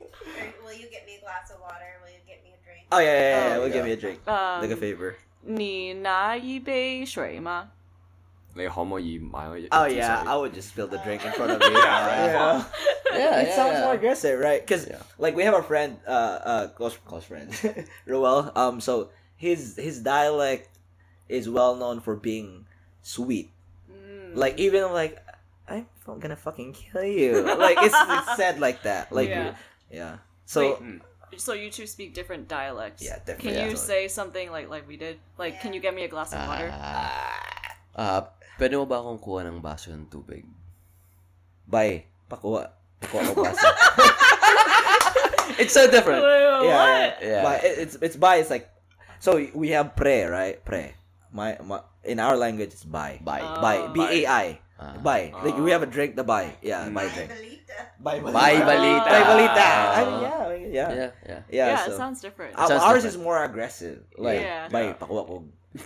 [0.00, 1.84] Or will you get me a glass of water?
[2.02, 2.86] Will you get me a drink?
[2.92, 3.48] Oh yeah, yeah, yeah.
[3.48, 3.56] yeah.
[3.56, 3.82] Oh, We'll give yeah.
[3.84, 4.20] me a drink.
[4.28, 5.14] Um, like a favor.
[5.48, 7.68] 你拿一杯水吗？
[8.54, 11.76] 你可唔可以买我一 Oh 支 yeah, 水 I would just spill the drink in front of you.
[11.78, 12.64] Yeah.
[13.12, 13.84] Yeah, it yeah, sounds yeah.
[13.84, 14.60] more aggressive, right?
[14.66, 14.98] Because Yeah.
[15.18, 17.50] like we have a friend, uh, uh, close close friend,
[18.06, 18.50] Roel.
[18.56, 20.68] Um, so his his dialect
[21.31, 22.67] is well known for being
[23.01, 23.49] sweet.
[23.87, 24.35] Mm.
[24.35, 25.17] Like even like
[25.71, 25.87] I'm
[26.19, 27.39] gonna fucking kill you.
[27.41, 29.11] like it's, it's said like that.
[29.15, 29.55] Like Yeah.
[29.89, 30.13] yeah.
[30.45, 31.01] So Wait.
[31.39, 32.99] So you two speak different dialects.
[32.99, 33.55] Yeah, definitely.
[33.55, 33.71] Can definitely.
[33.71, 33.87] you Yeah.
[33.87, 35.15] say something like like we did?
[35.39, 36.67] Like, can you get me a glass of water?
[36.75, 38.21] Ah, ah,
[38.59, 40.43] pwede mo ba akong kuha ng baso ng tubig?
[41.71, 42.03] bye.
[42.27, 42.75] Pakuha.
[42.99, 43.63] Pakuha ko basa.
[45.59, 46.23] It's so different.
[46.23, 46.67] Wait, yeah, what?
[46.67, 47.15] yeah.
[47.21, 47.41] Yeah.
[47.43, 48.37] But it- it's it's bye.
[48.43, 48.67] It's like
[49.23, 50.91] so we have pre right pre.
[51.31, 53.19] My, my in our language it's bye.
[53.23, 53.41] Bye.
[53.41, 53.61] Oh.
[53.61, 53.87] Bye.
[53.93, 54.59] B A I.
[54.79, 54.97] Ah.
[55.01, 55.31] Bye.
[55.43, 56.15] Like we have a drink.
[56.15, 56.53] The bye.
[56.61, 56.89] Yeah.
[56.89, 57.31] Bye Bye, drink.
[57.31, 57.79] Balita.
[58.01, 59.05] Bye Bye, balita.
[59.05, 59.69] Bye balita.
[59.95, 60.31] I mean, yeah.
[60.51, 60.93] Yeah.
[60.93, 61.11] Yeah, yeah.
[61.27, 61.41] Yeah.
[61.49, 61.91] Yeah, so.
[61.93, 62.57] it sounds different.
[62.57, 63.15] Our- sounds ours different.
[63.15, 64.03] is more aggressive.
[64.17, 64.67] Like Yeah.
[64.69, 64.91] bye.
[64.91, 64.93] Yeah.
[64.99, 65.45] Pakuha ko.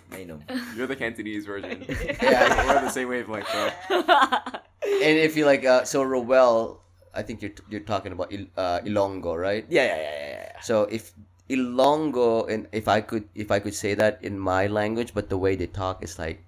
[0.09, 0.41] Mainom.
[0.75, 1.85] You're the Cantonese version.
[2.21, 2.65] Yeah.
[2.65, 3.69] We're on the same wavelength, bro.
[4.85, 6.81] And if you like, uh, so Rowell,
[7.13, 9.65] I think you're you're talking about Il, uh, Ilonggo, right?
[9.69, 9.85] Yeah.
[9.85, 9.97] Yeah.
[9.97, 10.01] Yeah.
[10.01, 10.29] Yeah.
[10.49, 10.61] yeah.
[10.61, 11.13] So if
[11.49, 15.37] Ilonggo, and if I could, if I could say that in my language, but the
[15.37, 16.41] way they talk is like,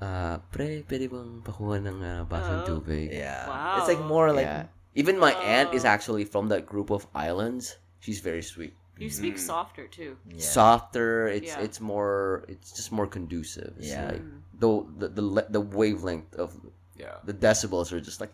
[0.00, 2.68] uh, pre, pwede bang pakuha ng uh, basong Oh.
[2.68, 3.08] tubig?
[3.12, 3.48] Yeah.
[3.48, 3.76] Wow.
[3.80, 4.66] It's like more like yeah.
[4.94, 5.94] Even my aunt is Oh.
[5.94, 7.80] actually from that group of islands.
[8.04, 8.76] She's very sweet.
[9.00, 10.14] you speak softer too.
[10.28, 10.38] yeah.
[10.38, 11.26] Softer.
[11.26, 11.64] It's Yeah.
[11.64, 12.44] it's more.
[12.46, 13.74] It's just more conducive.
[13.80, 14.14] It's Yeah.
[14.14, 14.22] Like,
[14.60, 15.24] the, the the
[15.58, 16.52] the wavelength of
[16.94, 17.18] Yeah.
[17.24, 18.30] the decibels are just like.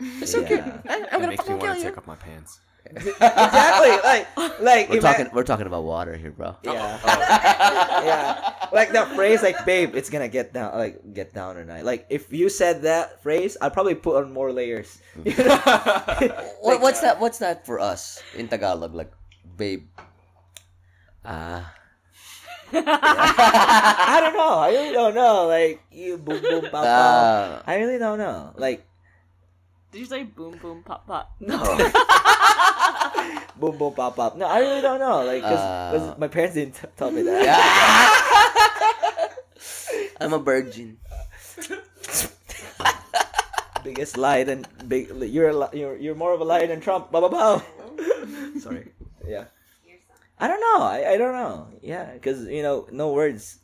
[0.00, 0.60] It's okay.
[0.84, 2.60] It makes me want to take off my pants.
[2.96, 3.94] Exactly.
[4.02, 4.26] Like
[4.60, 5.28] like We're ima- talking.
[5.32, 6.56] We're talking about water here, bro.
[6.62, 6.98] Yeah.
[8.04, 8.54] yeah.
[8.72, 11.84] Like that phrase, like, babe, it's gonna get down, like, get down tonight.
[11.84, 14.98] Like, if you said that phrase, I'd probably put on more layers.
[15.24, 15.58] You know?
[16.60, 17.18] What, what's that?
[17.20, 18.94] What's that for us in Tagalog?
[18.94, 19.12] Like,
[19.56, 19.88] babe.
[21.24, 21.74] Ah.
[22.72, 24.54] I don't know.
[24.58, 25.46] I really don't know.
[25.48, 26.84] Like, you boom, boom, pop, pop.
[26.86, 27.62] Ah.
[27.66, 28.52] I really don't know.
[28.56, 28.86] Like,
[29.92, 31.34] Did you say boom boom pop pop?
[31.40, 31.58] no.
[33.58, 34.36] boom, boom, pop, pop.
[34.36, 35.24] No, I really don't know.
[35.24, 36.14] Like, because Ah.
[36.18, 37.40] my parents didn't t- tell me that.
[40.20, 40.98] I'm a virgin.
[43.82, 45.08] Biggest lie than big.
[45.10, 47.10] You're a, li- you're you're more of a liar than Trump.
[47.10, 47.62] Ba ba ba.
[48.60, 48.92] Sorry.
[49.26, 49.44] Yeah.
[49.88, 50.20] Your son.
[50.38, 50.82] I don't know.
[50.84, 51.68] I, I don't know.
[51.80, 53.56] Yeah, because you know, no words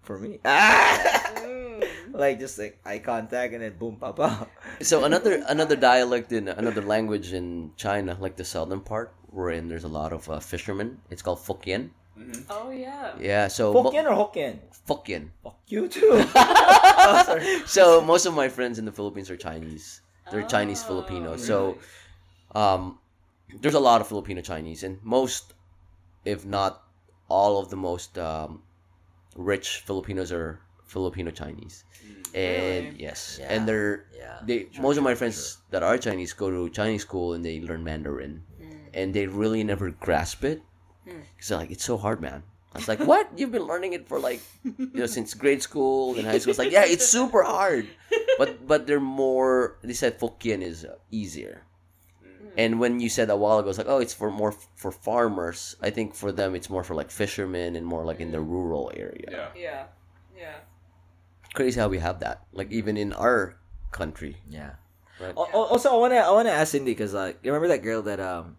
[0.00, 0.40] for me.
[0.48, 0.96] Ah!
[1.44, 1.84] Mm.
[2.12, 4.48] Like just like eye contact and then boom, papa.
[4.82, 9.84] So another another dialect in another language in China, like the southern part, wherein there's
[9.84, 10.98] a lot of uh, fishermen.
[11.10, 11.90] It's called Fukien.
[12.50, 13.12] Oh yeah.
[13.18, 14.58] Yeah, so mo- or Hokkien?
[14.88, 15.30] Fukien.
[15.42, 16.10] Fuck you too.
[16.34, 17.60] oh, sorry.
[17.66, 20.02] So most of my friends in the Philippines are Chinese.
[20.30, 21.44] They're Chinese Oh, Filipinos.
[21.44, 21.78] So
[22.54, 22.98] um
[23.60, 25.54] there's a lot of Filipino Chinese and most
[26.24, 26.82] if not
[27.28, 28.62] all of the most um
[29.36, 31.84] rich Filipinos are Filipino Chinese.
[32.02, 32.34] Mm.
[32.34, 33.02] And Really?
[33.06, 33.38] yes.
[33.38, 33.52] Yeah.
[33.54, 34.38] And they're Yeah.
[34.42, 37.82] they most of my friends that are Chinese go to Chinese school and they learn
[37.86, 38.90] Mandarin, mm.
[38.98, 40.58] and they really never grasp it
[41.06, 41.22] mm.
[41.36, 42.42] because like it's so hard, man.
[42.74, 43.26] I was like, "What?
[43.34, 46.62] You've been learning it for like you know since grade school and high school?" It's
[46.62, 47.90] like, "Yeah, it's super hard,"
[48.38, 49.74] but but they're more.
[49.82, 51.66] They said Fukien is uh, easier,
[52.54, 54.94] and when you said a while ago, it's like, "Oh, it's for more f- for
[54.94, 58.38] farmers." I think for them, it's more for like fishermen and more like in the
[58.40, 59.26] rural area.
[59.34, 59.50] Yeah.
[59.66, 59.82] Yeah.
[60.38, 60.58] Yeah.
[61.54, 63.56] Crazy how we have that, like even in our
[63.90, 64.36] country.
[64.48, 64.72] Yeah.
[65.20, 65.34] Right.
[65.36, 68.02] Al- al- Also, I wanna I wanna ask Cindy because like you remember that girl
[68.02, 68.56] that um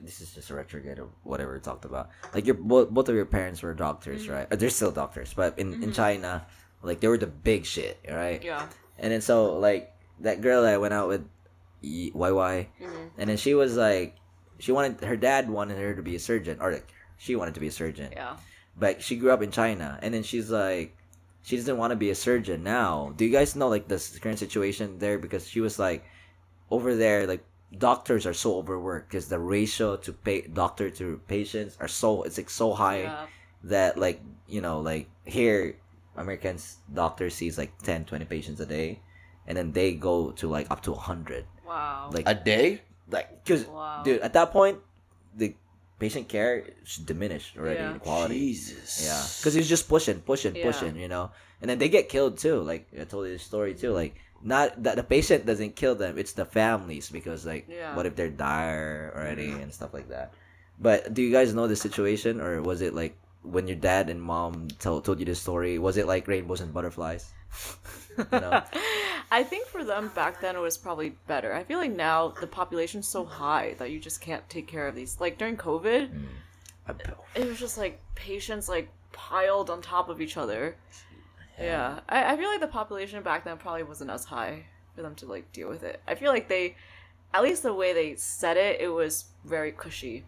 [0.00, 2.10] this is just a retrograde or whatever we talked about.
[2.32, 4.32] Like your both both of your parents were doctors, mm-hmm.
[4.32, 4.46] right?
[4.50, 5.92] Or they're still doctors, but in in mm-hmm.
[5.92, 6.46] China,
[6.82, 8.42] like they were the big shit, right?
[8.44, 8.68] Yeah.
[8.98, 11.26] And then so like that girl that I went out with,
[11.82, 13.06] Y- YY, mm-hmm.
[13.18, 14.16] and then she was like,
[14.58, 17.60] she wanted her dad wanted her to be a surgeon, or like she wanted to
[17.60, 18.36] be a surgeon, Yeah.
[18.78, 20.96] but she grew up in China, and then she's like,
[21.44, 23.12] she doesn't want to be a surgeon now.
[23.16, 25.18] Do you guys know like the current situation there?
[25.20, 26.02] Because she was like,
[26.70, 27.44] over there, like
[27.76, 32.38] doctors are so overworked because the ratio to pay doctor to patients are so it's
[32.38, 33.26] like so high Yeah.
[33.64, 35.74] that like you know like here
[36.16, 39.00] Americans doctor sees like 10 20 patients a day
[39.48, 42.10] and then they go to like up to 100 Wow.
[42.14, 42.80] like A day?
[43.10, 44.02] like because Wow.
[44.04, 44.78] dude at that point
[45.34, 45.56] the
[45.98, 47.92] patient care is diminished already Yeah.
[47.94, 49.04] in quality Jesus.
[49.06, 50.66] yeah because he's just pushing pushing Yeah.
[50.66, 51.30] pushing you know
[51.62, 54.82] and then they get killed too like i told you the story too like not
[54.82, 57.94] that the patient doesn't kill them it's the families because like Yeah.
[57.96, 60.34] what if they're dire already and stuff like that
[60.80, 63.16] but do you guys know the situation or was it like
[63.46, 66.74] when your dad and mom told, told you this story was it like rainbows and
[66.74, 67.30] butterflies
[68.18, 68.62] you know
[69.30, 71.52] I think for them back then it was probably better.
[71.52, 74.94] I feel like now the population's so high that you just can't take care of
[74.94, 75.20] these.
[75.20, 76.10] Like during COVID,
[77.34, 80.76] it was just like patients like piled on top of each other.
[81.58, 85.14] Yeah, I, I feel like the population back then probably wasn't as high for them
[85.16, 86.00] to like deal with it.
[86.06, 86.76] I feel like they,
[87.32, 90.24] at least the way they said it, it was very cushy.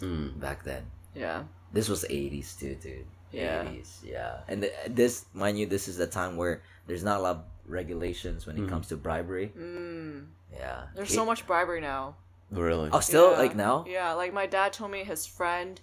[0.00, 0.40] Mm.
[0.40, 0.84] back then
[1.14, 1.42] Yeah.
[1.74, 3.64] this was 80s too dude Yeah.
[3.64, 7.22] 80s yeah and th- this mind you this is the time where there's not a
[7.22, 10.26] lot of regulations when it comes to bribery Mm.
[10.52, 12.16] yeah There's so much bribery now.
[12.50, 12.90] Really?
[12.92, 13.38] oh still Yeah.
[13.38, 15.80] like now Yeah, like my dad told me his friend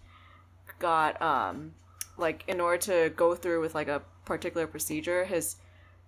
[0.79, 1.73] got um
[2.17, 5.55] like in order to go through with like a particular procedure, his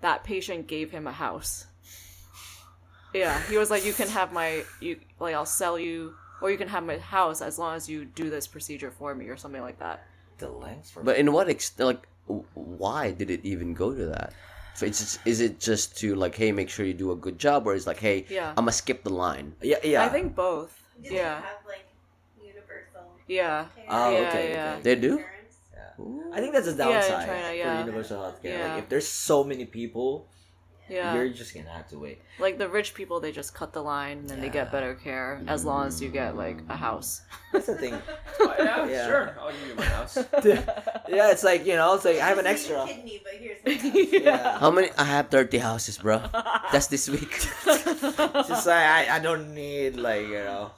[0.01, 1.67] that patient gave him a house.
[3.13, 6.57] Yeah, he was like, "You can have my you like I'll sell you, or you
[6.57, 9.61] can have my house as long as you do this procedure for me, or something
[9.61, 10.03] like that."
[10.39, 11.87] The lengths for But in what extent?
[11.87, 12.07] Like,
[12.53, 14.33] why did it even go to that?
[14.75, 17.37] So it's just, is it just to like, hey, make sure you do a good
[17.37, 18.49] job, or is like, hey, Yeah.
[18.51, 19.55] I'm gonna skip the line.
[19.61, 20.71] yeah yeah I think both.
[21.03, 21.85] Do Yeah, they have like
[22.41, 23.85] universal yeah, care?
[23.89, 24.71] Oh, yeah, okay, yeah.
[24.73, 24.81] okay.
[24.83, 25.11] They do?
[25.19, 25.35] insurance?
[26.33, 27.73] I think that's a Yeah, downside China, yeah.
[27.75, 28.55] for universal healthcare.
[28.55, 28.67] Yeah.
[28.67, 30.27] Like if there's so many people,
[30.89, 31.13] yeah.
[31.13, 32.21] you're just gonna have to wait.
[32.39, 35.41] Like the rich people, they just cut the line and then they get better care
[35.47, 37.21] as long as you get like a house.
[37.53, 37.95] That's the thing.
[38.41, 39.05] Oh, yeah, Yeah.
[39.07, 39.37] sure.
[39.39, 40.15] I'll give you my house.
[41.07, 42.95] yeah, it's like you know, it's like I have an Just need a extra.
[42.95, 44.59] Kidney, but here's my Yeah.
[44.59, 44.89] How many?
[44.97, 46.21] I have thirty houses, bro.
[46.71, 47.33] That's this week.
[47.65, 50.71] It's just like I, I don't need like you know,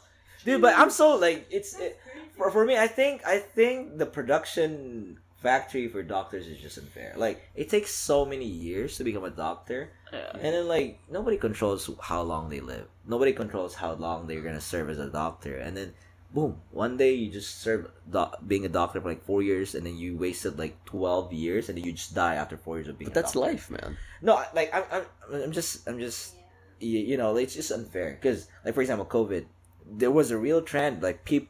[0.45, 0.61] dude.
[0.61, 1.99] But I'm so like it's it,
[2.35, 2.77] for for me.
[2.77, 7.14] I think I think the production factory for doctors is just unfair.
[7.17, 9.90] Like it takes so many years to become a doctor.
[10.11, 10.31] Yeah.
[10.33, 12.88] And then like nobody controls how long they live.
[13.07, 15.56] Nobody controls how long they're gonna serve as a doctor.
[15.57, 15.93] And then
[16.33, 19.85] boom, one day you just serve doc- being a doctor for like four years, and
[19.85, 22.98] then you wasted like twelve years, and then you just die after four years of
[22.98, 23.09] being.
[23.11, 23.51] But a that's doctor.
[23.51, 23.98] life, man.
[24.22, 26.35] No, like I'm, I'm, I'm just, I'm just,
[26.81, 28.17] y- you know, it's just unfair.
[28.19, 29.45] Because like for example, COVID,
[29.90, 31.01] there was a real trend.
[31.03, 31.49] Like people,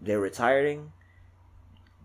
[0.00, 0.92] they're retiring,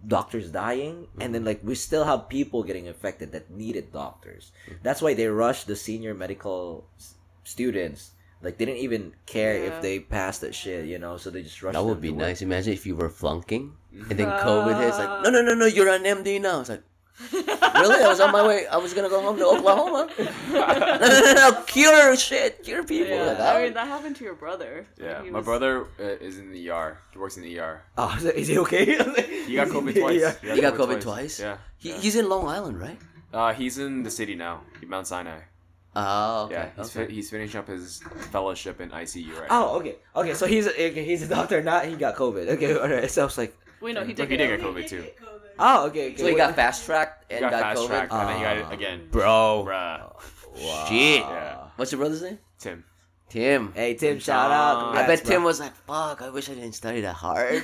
[0.08, 1.48] doctors dying, and then mm-hmm.
[1.48, 4.52] like we still have people getting infected that needed doctors.
[4.66, 4.82] Mm-hmm.
[4.84, 8.12] That's why they rushed the senior medical s- students.
[8.42, 9.70] Like they didn't even care Yeah.
[9.70, 11.18] if they passed that shit, you know.
[11.18, 11.74] So they just rushed.
[11.74, 12.28] That would them be to work.
[12.28, 12.42] nice.
[12.42, 13.74] Imagine if you were flunking
[14.10, 14.98] and then COVID hits.
[14.98, 16.62] Like, no, no, no, no, you're an MD now.
[16.62, 16.84] It's like,
[17.34, 18.04] really?
[18.04, 18.68] I was on my way.
[18.68, 20.10] I was gonna go home to Oklahoma.
[20.18, 20.26] no,
[20.56, 23.16] no, no, no, cure shit, cure people.
[23.16, 23.64] Yeah, Like, I oh.
[23.64, 24.86] mean that happened to your brother.
[25.00, 26.98] Yeah, He my was- brother uh, is in the ER.
[27.12, 27.82] He works in the ER.
[27.98, 28.86] Oh, is he okay?
[29.48, 30.22] He got COVID twice.
[30.44, 30.56] Yeah.
[30.56, 31.40] He got COVID twice?
[31.40, 31.58] Yeah.
[31.78, 31.98] He, yeah.
[31.98, 32.98] He's in Long Island, right?
[33.34, 35.40] Uh, he's in the city now, Mount Sinai.
[35.96, 36.54] Oh, okay.
[36.54, 37.06] Yeah, he's, okay.
[37.08, 38.02] fi- he's finishing up his
[38.32, 40.34] fellowship in ICU right Oh, okay, okay.
[40.36, 41.62] So he's okay, he's a doctor.
[41.62, 42.48] Not he got COVID.
[42.56, 43.12] Okay, all right.
[43.12, 44.62] So I was like, Wait, no, he But did he get did it.
[44.62, 45.04] get COVID too.
[45.62, 46.08] Oh, okay.
[46.12, 46.18] okay.
[46.18, 47.88] So he got fast tracked and got got, fast COVID.
[47.88, 48.74] tracked, and then he got it Ah.
[48.74, 49.08] again.
[49.12, 50.14] Bro, Bruh.
[50.62, 50.86] Wow.
[50.90, 51.22] shit.
[51.22, 51.58] Yeah.
[51.78, 52.40] What's your brother's name?
[52.60, 52.84] Tim.
[53.30, 53.72] Tim.
[53.74, 54.82] Hey Tim, shout out.
[54.82, 54.90] John.
[54.98, 57.64] I bet Congrats, Tim was like, "Fuck, I wish I didn't study that hard."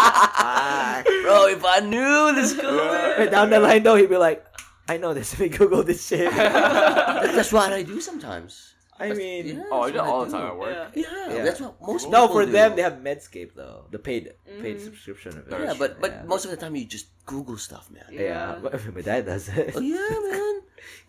[0.00, 1.02] Ah.
[1.22, 3.16] Bro, if I knew this COVID.
[3.18, 4.44] But down the line though, he'd be like,
[4.88, 5.32] I know this.
[5.38, 6.32] Let me Google this shit.
[6.32, 8.74] That's what I do sometimes.
[9.00, 10.32] I mean, Yeah, Oh, I do it what all the do.
[10.32, 10.90] time at work.
[10.94, 11.02] Yeah.
[11.04, 11.44] Yeah, Yeah.
[11.44, 12.52] that's what most no, people for do.
[12.52, 14.84] them they have Medscape though, the paid paid Mhm.
[14.84, 15.60] subscription of it.
[15.60, 16.22] Yeah, but but yeah.
[16.26, 18.04] most of the time you just Google stuff, man.
[18.10, 18.58] yeah, Yeah.
[18.62, 19.72] but my dad does it.
[19.76, 20.54] Oh yeah, man.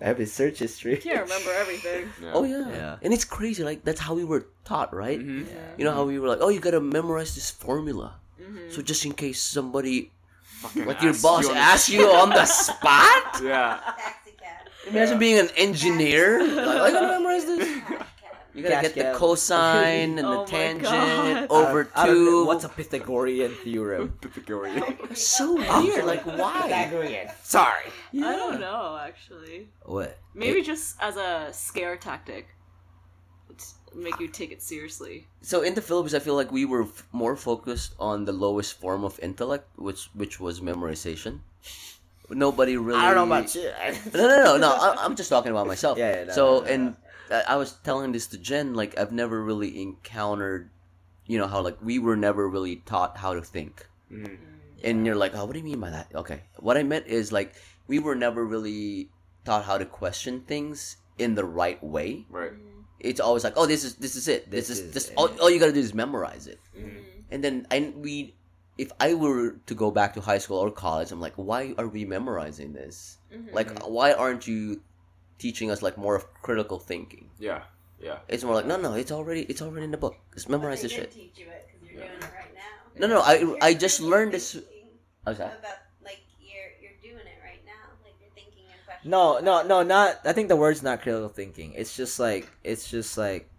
[0.02, 0.98] I have his search history.
[0.98, 2.10] Can't remember everything.
[2.24, 2.32] Yeah.
[2.34, 2.68] Oh yeah.
[2.70, 2.96] Yeah.
[3.04, 3.64] And it's crazy.
[3.64, 5.20] Like that's how we were taught, right?
[5.20, 5.48] Mhm.
[5.48, 5.56] Yeah.
[5.78, 8.20] You know how we were like, oh, you gotta memorize this formula.
[8.42, 8.72] Mhm.
[8.74, 10.12] So just in case somebody,
[10.62, 13.40] Fucking like your boss, you asks you on the spot.
[13.42, 13.80] Yeah.
[14.92, 14.96] Taxi cab.
[14.96, 16.40] Imagine being an engineer.
[16.40, 17.82] Like, oh, I gotta memorize this.
[18.56, 19.16] You gotta Cash get the cab.
[19.16, 21.48] cosine and the Oh my tangent God.
[21.52, 22.46] over I- I don't know, two.
[22.46, 24.18] What's a Pythagorean theorem?
[24.22, 25.16] Pythagorean.
[25.16, 26.06] so weird.
[26.06, 26.64] Like why?
[26.68, 27.28] Pythagorean.
[27.44, 27.86] Sorry.
[28.16, 29.70] I don't know actually.
[29.86, 30.18] What?
[30.34, 32.48] Maybe just as a scare tactic,
[33.58, 35.28] to make you take it seriously.
[35.42, 38.80] So in the Philippines, I feel like we were f- more focused on the lowest
[38.80, 41.42] form of intellect, which which was memorization.
[42.30, 43.00] Nobody really.
[43.00, 43.74] I don't know about shit.
[44.14, 44.70] No, no, no, no.
[44.70, 45.98] I, I'm just talking about myself.
[45.98, 46.96] Yeah, yeah, no, so, no, no, and
[47.32, 48.74] I I was telling this to Jen.
[48.74, 50.70] Like, I've never really encountered,
[51.26, 53.86] you know, how like we were never really taught how to think.
[54.12, 54.38] Mhm.
[54.84, 56.08] And you're like, oh, what do you mean by that?
[56.16, 57.54] Okay, what I meant is like
[57.88, 59.10] we were never really
[59.46, 62.26] taught how to question things in the right way.
[62.30, 62.52] Right.
[63.00, 64.50] It's always like, oh, this is this is it.
[64.52, 65.08] This, This is is this.
[65.10, 65.14] it.
[65.18, 66.60] All, all you gotta do is memorize it.
[66.78, 67.04] Mhm.
[67.32, 68.36] And then I we,
[68.80, 71.88] if I were to go back to high school or college, I'm like, why are
[71.88, 73.18] we memorizing this?
[73.32, 73.54] Mhm.
[73.54, 74.82] Like, why aren't you
[75.38, 77.30] teaching us like more of critical thinking?
[77.40, 77.64] Yeah.
[78.00, 78.20] Yeah.
[78.32, 80.16] It's more like, no, no, it's already it's already in the book.
[80.34, 81.12] Just memorize But this shit.
[81.12, 82.72] teach you it because you're doing it right now.
[83.02, 84.54] No, no, I You're- I just learned this.
[84.54, 85.60] thinking How's that?
[85.60, 87.86] About like you're you're doing it right now.
[88.06, 89.12] Like you're thinking and questioning.
[89.12, 90.20] No, no, no, not.
[90.24, 91.74] I think the word's not critical thinking.
[91.76, 93.50] It's just like it's just like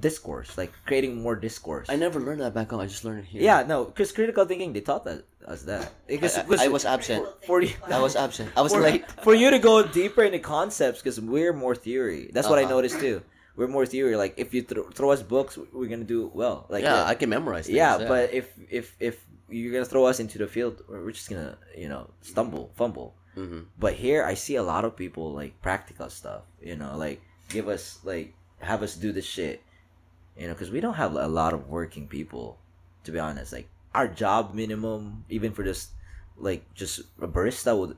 [0.00, 1.88] discourse, like creating more discourse.
[1.90, 2.80] I never learned that back home.
[2.80, 3.42] I just learned it here.
[3.42, 5.92] Yeah, no, because critical thinking they taught that us that.
[6.06, 7.26] Because I, I was absent.
[7.46, 7.74] for you.
[7.90, 8.50] I was absent.
[8.56, 9.04] I was for, late.
[9.22, 12.30] for you to go deeper into concepts because we're more theory.
[12.32, 12.74] That's what I Uh-huh.
[12.74, 13.22] noticed too.
[13.56, 14.16] We're more theory.
[14.16, 16.66] Like if you throw throw us books, we're gonna do well.
[16.70, 17.66] Like yeah, uh, I can memorize.
[17.66, 21.28] Things, yeah, but if if if you're gonna throw us into the field, we're just
[21.28, 23.14] gonna you know stumble, fumble.
[23.34, 26.42] hmm But here, I see a lot of people like practical stuff.
[26.62, 28.32] You know, like give us like
[28.64, 29.60] have us do this shit.
[30.36, 32.58] You know, because we don't have a lot of working people.
[33.04, 35.90] To be honest, like our job minimum, even for just
[36.36, 37.96] like just a barista would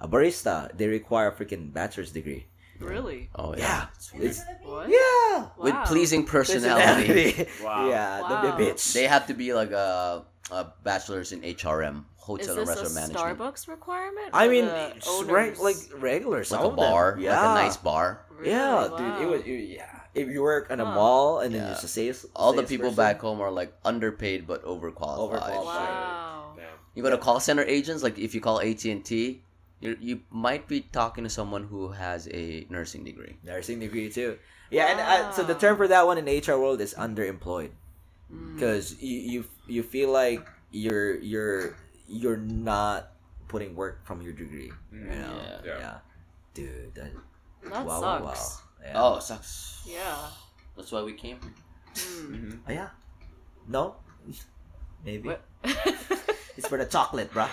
[0.00, 2.46] a barista, they require a freaking bachelor's degree.
[2.80, 3.28] Really?
[3.34, 4.20] oh Yeah, yeah.
[4.22, 4.88] it's What?
[4.88, 5.48] yeah.
[5.58, 7.46] With pleasing personality.
[7.62, 7.88] Wow.
[7.90, 8.92] Yeah, the, the bitch.
[8.94, 12.82] they have to be like a, a bachelor's in HRM, Is hotel and this a
[12.82, 13.38] restaurant management.
[13.38, 14.30] Starbucks requirement?
[14.32, 16.76] I mean, the reg- like regular, like a of them.
[16.76, 18.24] bar, Yeah, like a nice bar.
[18.30, 18.50] Really?
[18.52, 18.96] Yeah, Wow.
[18.96, 19.22] dude.
[19.22, 19.97] It was it, yeah.
[20.18, 20.94] If you work in a Huh.
[20.94, 21.66] mall and then Yeah.
[21.68, 25.40] you're just a sales, All the people salesperson, back home are like underpaid but overqualified.
[25.40, 25.64] Overqualified.
[25.64, 26.52] Wow.
[26.56, 26.78] Damn.
[26.94, 29.42] You go to call center agents, like if you call AT and T,
[29.80, 33.38] you you might be talking to someone who has a nursing degree.
[33.44, 34.38] nursing degree too.
[34.70, 37.70] Yeah, and uh, so the term for that one in the HR world is underemployed
[38.28, 38.54] Mm.
[38.54, 43.12] because you, you you feel like you're you're you're not
[43.48, 44.68] putting work from your degree.
[44.92, 45.60] You Mm, know, yeah.
[45.64, 45.96] yeah, Yeah.
[46.52, 46.92] dude.
[46.94, 47.12] That,
[47.64, 48.02] That wow, sucks.
[48.04, 48.67] wow, wow.
[48.88, 48.96] Yeah.
[49.02, 49.84] Oh, it sucks.
[49.86, 50.16] Yeah.
[50.76, 51.38] That's why we came.
[51.96, 52.34] Hmm.
[52.34, 52.58] Mhm.
[52.68, 52.88] Oh, yeah.
[53.68, 53.96] No,
[55.04, 55.44] maybe What?
[56.56, 57.48] it's for the chocolate, bruh.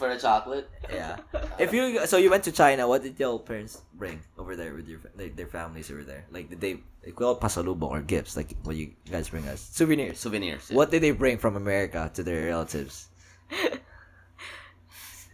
[0.00, 0.68] For the chocolate.
[0.90, 1.16] Yeah.
[1.60, 4.88] If you so you went to China, what did your parents bring over there with
[4.88, 6.24] your like, their families over there?
[6.32, 8.34] Like did they like call it pasalubong or gifts?
[8.34, 10.18] Like what you guys bring us souvenirs?
[10.18, 10.70] Souvenirs.
[10.70, 10.76] yeah.
[10.76, 13.08] What did they bring from America to their relatives?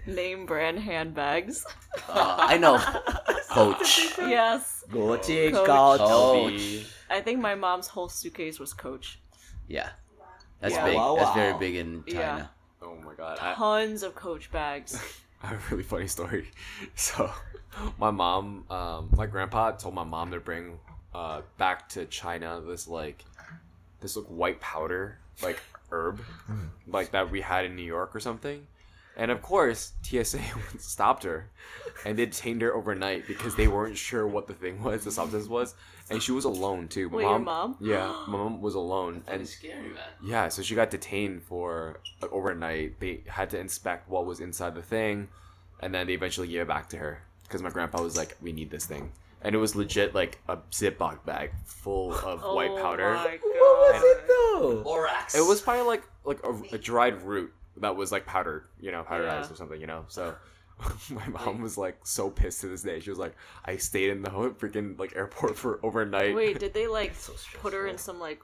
[0.07, 1.65] Name brand handbags.
[2.09, 2.79] Uh, I know.
[3.51, 4.17] Coach.
[4.19, 4.85] yes.
[4.91, 5.67] Gucci, Coach.
[5.67, 5.99] Coach.
[5.99, 6.87] Coach.
[7.11, 9.19] I think my mom's whole suitcase was Coach.
[9.69, 9.91] Yeah.
[10.61, 10.85] That's Yeah.
[10.85, 10.97] big.
[10.97, 12.51] Wow, That's very big in China.
[12.83, 13.39] Oh my god.
[13.41, 15.01] I, Tons of Coach bags.
[15.43, 16.51] I have a really funny story.
[16.95, 17.31] So,
[17.99, 20.79] my mom, um, my grandpa told my mom to bring
[21.15, 23.25] uh, back to China this like
[24.01, 25.61] this like white powder like
[25.91, 26.21] herb
[26.87, 28.67] like that we had in New York or something.
[29.17, 30.41] And of course, TSA
[30.79, 31.51] stopped her
[32.05, 35.49] and they detained her overnight because they weren't sure what the thing was, the substance
[35.49, 35.75] was,
[36.11, 37.09] and she was alone too.
[37.09, 37.77] My Wait, your mom?
[37.81, 40.03] Yeah, my mom was alone, and It's scary, man.
[40.23, 43.01] yeah, so she got detained for like, overnight.
[43.01, 45.29] They had to inspect what was inside the thing,
[45.81, 48.53] and then they eventually gave it back to her because my grandpa was like, "We
[48.53, 49.13] need this thing."
[49.43, 53.13] and it was legit like a Ziploc bag full of white Oh powder.
[53.13, 54.83] my What was it though?
[54.83, 55.35] Borax.
[55.37, 59.03] It was probably like like a, a dried root that was like powdered, you know,
[59.03, 59.53] powderized Yeah.
[59.53, 60.05] or something, you know.
[60.09, 60.35] So
[61.11, 63.01] my mom was like so pissed to this day.
[63.01, 66.87] She was like, I stayed in the freaking like airport for overnight Wait, did they
[66.87, 67.15] like
[67.61, 68.41] put her in some like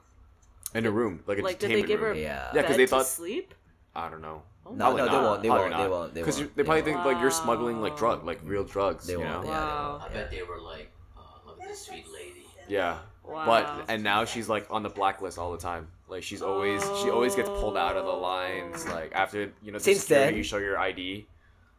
[0.75, 2.15] in a room, like a like did they give room.
[2.17, 2.51] her Yeah.
[2.55, 3.55] Yeah, 'cause bed they thought- sleep?
[3.95, 4.43] I don't know.
[4.65, 5.43] Oh No, no, my they won't.
[5.43, 5.73] They Probably won't.
[5.77, 5.91] They not.
[5.91, 6.15] won't.
[6.15, 6.57] They Because won't.
[6.57, 7.99] they probably They think like you're smuggling like Wow.
[7.99, 9.07] drug, like real drugs.
[9.07, 9.31] They you won't.
[9.45, 9.51] know?
[9.51, 9.91] Yeah, they Wow.
[10.01, 10.03] won't.
[10.05, 12.47] I bet they were like, uh, look at this sweet lady.
[12.69, 13.01] Yeah.
[13.25, 13.47] Wow.
[13.47, 15.89] But and now she's like on the blacklist all the time.
[16.09, 18.85] Like she's always she always gets pulled out of the lines.
[18.89, 18.93] Oh.
[18.95, 21.27] Like after you know the Since security, then- you show your ID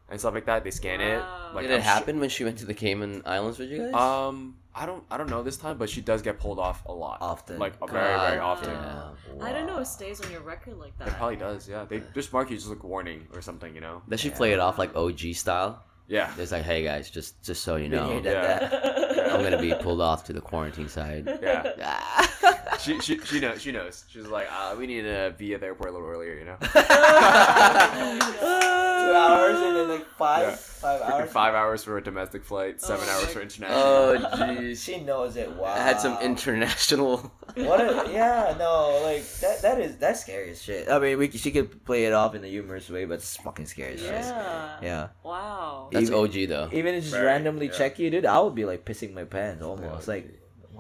[0.10, 0.64] and stuff like that.
[0.64, 1.50] They scan Wow.
[1.52, 1.56] it.
[1.56, 3.92] Like Did it I'm su- happen when she went to the Cayman Islands with you
[3.92, 3.94] guys?
[3.94, 6.92] Um, I don't I don't know this time, but she does get pulled off a
[6.94, 7.18] lot.
[7.22, 7.60] Often.
[7.60, 8.70] Like very very God often.
[8.74, 9.42] damn.
[9.42, 11.10] I don't know if it stays on your record like that.
[11.10, 11.68] It probably does.
[11.70, 11.86] Yeah.
[11.86, 13.76] They just mark you just like warning or something.
[13.76, 14.02] You know.
[14.10, 15.84] Does she play it off like OG style?
[16.08, 16.32] Yeah.
[16.38, 19.30] It's like, hey guys, just just so you know, Yeah.
[19.32, 21.26] I'm gonna be pulled off to the quarantine side.
[21.42, 21.72] Yeah.
[21.82, 22.78] Ah.
[22.80, 24.04] she, she she knows she knows.
[24.10, 26.34] She's like, uh, we need to be at the airport a little earlier.
[26.36, 26.58] You know.
[29.06, 30.56] Two hours and then like five, Yeah.
[30.56, 31.32] five hours.
[31.32, 33.80] five hours for a domestic flight, seven Oh hours for international.
[33.80, 34.84] oh jeez.
[34.84, 35.52] She knows it.
[35.52, 35.74] Wow.
[35.74, 37.32] I had some international.
[37.56, 37.82] What?
[37.82, 39.62] A, yeah, no, like that.
[39.62, 40.90] That is that's scary as shit.
[40.90, 43.68] I mean, we she could play it off in a humorous way, but it's fucking
[43.68, 44.10] scary as shit.
[44.12, 44.78] Yeah.
[44.82, 45.08] Yeah.
[45.24, 45.90] Wow.
[45.92, 46.70] That's Even- OG though.
[46.74, 47.74] Even if just Very, randomly yeah.
[47.78, 50.08] check you, dude, I would be like pissing my pants almost.
[50.08, 50.14] Yeah.
[50.16, 50.40] Like,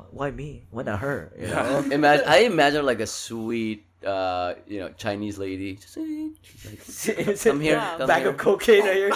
[0.09, 0.65] why me?
[0.71, 1.31] Why not her?
[1.37, 1.61] You Yeah.
[1.61, 1.79] know?
[1.91, 5.75] Imagine, I imagine like a sweet, uh, you know, Chinese lady.
[5.75, 8.05] Just, like, come here, Yeah.
[8.05, 8.29] Bag here.
[8.31, 9.13] of cocaine right here.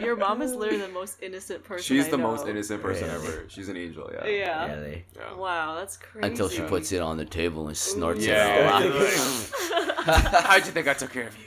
[0.00, 1.84] Your mom is literally the most innocent person.
[1.84, 2.32] She's I the know.
[2.32, 3.28] most innocent person Really?
[3.28, 3.44] ever.
[3.48, 4.10] She's an angel.
[4.12, 4.26] Yeah.
[4.26, 4.74] Yeah.
[4.74, 5.04] Really.
[5.14, 5.34] Yeah.
[5.34, 6.26] Wow, that's crazy.
[6.26, 8.46] Until she puts it on the table and snorts Yeah.
[8.56, 10.44] it all out.
[10.46, 11.44] How'd you think I took care of you?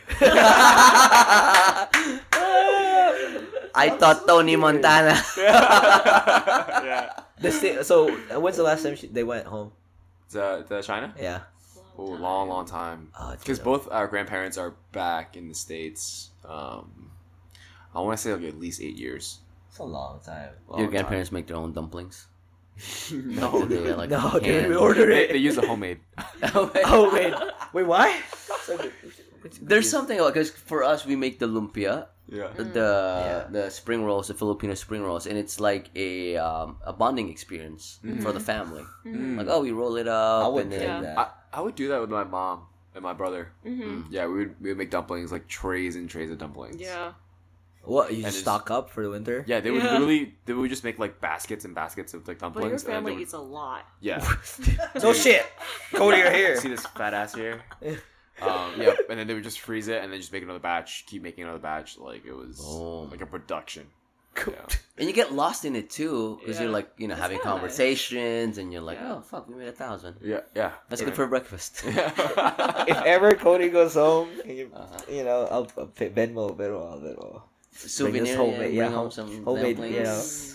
[3.79, 5.21] I thought Tony Montana.
[5.37, 7.09] yeah.
[7.39, 8.09] The sta- so,
[8.39, 9.71] when's the last time she, they went home?
[10.31, 11.13] The, the China?
[11.19, 11.41] Yeah.
[11.97, 13.09] Oh, long, long time.
[13.19, 16.29] Oh, Because been both our grandparents are back in the states.
[16.45, 17.11] Um,
[17.95, 19.39] I want to say like at least eight years.
[19.69, 20.49] It's a long time.
[20.67, 20.91] Long Your time.
[20.91, 22.27] grandparents make their own dumplings.
[23.11, 25.31] no, They, like, no, dude, hand- we order it.
[25.31, 25.99] they use a homemade.
[26.53, 27.33] oh wait,
[27.73, 28.13] wait, what?
[29.61, 32.47] There's something because for us we make the lumpia, Yeah.
[32.57, 33.47] the Yeah.
[33.49, 37.99] the spring rolls, the Filipino spring rolls, and it's like a um, a bonding experience
[38.21, 38.83] for the family.
[39.05, 39.37] Mm.
[39.37, 40.43] Like oh, we roll it up.
[40.43, 41.01] I up, would and then Yeah.
[41.01, 41.17] that.
[41.17, 43.53] I, I would do that with my mom and my brother.
[43.63, 46.81] hmm Yeah, we would we would make dumplings like trays and trays of dumplings.
[46.81, 47.13] Yeah.
[47.83, 49.45] What you just stock up for the winter?
[49.47, 49.93] Yeah, they would Yeah.
[49.93, 52.83] literally they would just make like baskets and baskets of like dumplings.
[52.83, 52.83] But dumplings.
[52.83, 53.85] your and then family they eats a lot.
[54.01, 54.19] yeah.
[55.01, 55.45] no shit.
[55.95, 56.57] Cody, you're here.
[56.59, 57.61] See this fat ass here?
[58.41, 61.05] um, yeah, and then they would just freeze it and then just make another batch,
[61.07, 61.97] keep making another batch.
[61.97, 63.01] Like it was Oh.
[63.11, 63.87] like a production.
[64.47, 64.53] Yeah.
[64.99, 67.49] and you get lost in it too because you're like you know That's having kinda
[67.49, 67.59] nice.
[67.59, 69.15] conversations and you're like Yeah.
[69.15, 70.17] oh fuck we made a thousand.
[70.21, 70.73] Yeah, yeah.
[70.89, 71.81] That's good for breakfast.
[71.87, 74.99] if ever Cody goes home, you, Uh-huh.
[75.09, 77.41] you know, I'll, I'll pay Venmo, Venmo, Venmo.
[77.73, 79.95] Souvenir, Bring us homemade- yeah, yeah, home home- some homemade, dumplings.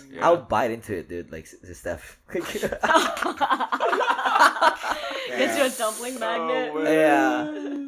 [0.07, 0.17] you know.
[0.17, 0.27] Yeah.
[0.27, 1.29] I'll bite into it, dude.
[1.31, 1.81] Like s- s-
[4.43, 5.37] Steph.
[5.37, 6.71] Gets you a dumpling magnet.
[6.73, 7.43] Oh, yeah.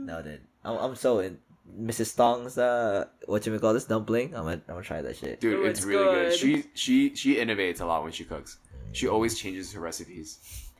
[0.05, 0.41] No, dude.
[0.63, 1.37] I'm, I'm so in
[1.79, 2.15] Mrs.
[2.15, 4.35] Tong's uh, what you call this dumpling.
[4.35, 5.39] I'm gonna, I'm gonna try that shit.
[5.39, 6.29] Dude, Ooh, it's, it's really good.
[6.31, 6.39] good.
[6.39, 8.57] She she she innovates a lot when she cooks.
[8.93, 10.39] She always changes her recipes.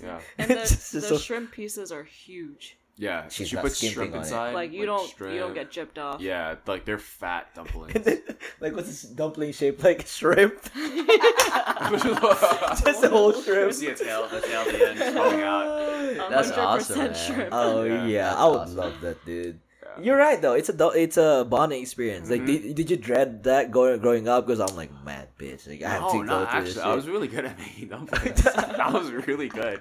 [0.00, 0.20] Yeah.
[0.38, 0.54] And the,
[0.92, 2.76] the so- shrimp pieces are huge.
[2.96, 3.28] Yeah.
[3.28, 4.52] She's she puts shrimp on inside.
[4.54, 5.34] Like you don't shrimp.
[5.34, 6.20] you don't get gypped off.
[6.20, 8.04] Yeah, like they're fat dumplings.
[8.04, 8.22] Then,
[8.60, 10.54] like, what's this dumpling shaped like shrimp?
[10.74, 12.04] Just
[12.84, 13.72] Just the whole You shrimp.
[13.72, 16.30] see a tail, the tail at the end just coming out.
[16.30, 17.14] That's awesome, man.
[17.14, 17.48] shrimp.
[17.52, 18.76] Oh Yeah, yeah, I would awesome.
[18.76, 19.58] love that, dude.
[19.82, 20.02] Yeah.
[20.02, 20.54] You're right though.
[20.54, 22.30] It's a it's a bonding experience.
[22.30, 22.46] Like, Mhm.
[22.46, 24.46] did, did you dread that going growing up?
[24.46, 25.68] Because I'm like, mad bitch.
[25.68, 26.76] Like, I have Oh to no, go through this.
[26.76, 28.46] actually, I was really good at making dumplings.
[28.46, 29.80] I was really good.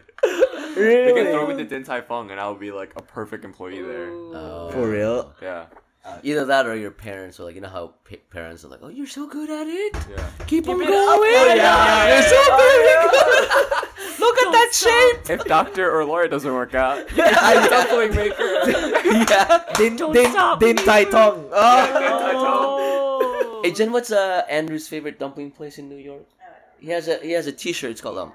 [0.75, 3.01] They really could throw me the Din Tai Fung, and I would be like a
[3.01, 4.09] perfect employee there.
[4.11, 4.69] Oh.
[4.71, 5.33] for real.
[5.41, 5.65] Yeah,
[6.23, 8.87] Either that or your parents are like, you know how pa- parents are like, oh,
[8.89, 9.95] you're so good at it.
[10.09, 10.29] yeah.
[10.47, 10.93] Keep, on it going.
[10.95, 12.57] Oh, yeah, yeah, You're so yeah.
[12.57, 14.19] very good.
[14.19, 15.25] Look at Don't that stop.
[15.27, 15.39] shape.
[15.39, 18.43] If doctor or lawyer doesn't work out, yeah, I'm dumpling maker.
[19.29, 19.63] yeah.
[19.75, 20.83] Din Don't din stop din me.
[20.85, 21.49] tai tong.
[21.51, 22.31] Oh.
[22.33, 23.61] Oh.
[23.63, 26.25] Hey Jen, what's uh, Andrew's favorite dumpling place in New York?
[26.79, 27.91] He has a he has a T-shirt.
[27.91, 28.33] It's called um,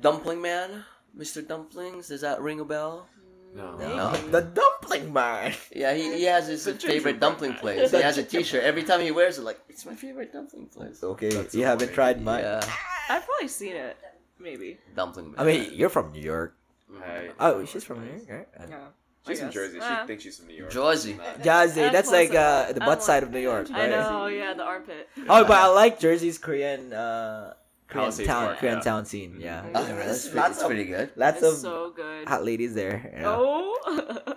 [0.00, 0.84] Dumpling Man,
[1.16, 1.46] Mr.
[1.46, 2.08] Dumplings.
[2.08, 3.06] Does that ring a bell?
[3.54, 3.76] No.
[3.78, 4.12] No.
[4.30, 5.54] The dumpling man.
[5.74, 7.90] Yeah, he, he has his favorite dumpling place.
[7.92, 8.64] He has a T-shirt.
[8.64, 11.02] Every time he wears it, like it's my favorite dumpling place.
[11.02, 12.42] Okay, That's you so haven't tried mine.
[12.42, 12.60] Yeah,
[13.08, 13.96] I've probably seen it.
[14.40, 14.78] Maybe.
[14.96, 15.36] dumpling man.
[15.38, 16.56] I mean, you're from New York.
[17.02, 17.30] Hey.
[17.40, 18.68] Oh, she's from New York, right?
[18.68, 18.78] Yeah.
[19.26, 19.50] She's from.
[19.52, 19.78] Jersey.
[19.78, 20.04] She Ah.
[20.06, 20.70] thinks she's from New York.
[20.70, 21.16] Jersey.
[21.42, 21.80] Jersey.
[21.80, 23.90] That's That's like uh, the butt want- side of New York, I right?
[23.90, 25.08] know, yeah, the armpit.
[25.28, 27.63] Oh, but I like Jersey's Korean uh Korean
[27.94, 28.82] Palisades town Park, Korean yeah.
[28.82, 29.36] town scene.
[29.40, 29.70] Yeah, Mhm.
[29.74, 31.10] Oh, Yeah, that's, there's pretty, lots pretty good.
[31.16, 32.28] lots of so good.
[32.28, 33.12] hot ladies there.
[33.16, 33.24] Yeah.
[33.36, 34.36] Oh.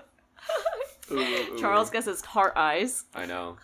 [1.11, 1.57] Ooh, ooh.
[1.59, 3.05] Charles gets his heart eyes.
[3.15, 3.57] I know.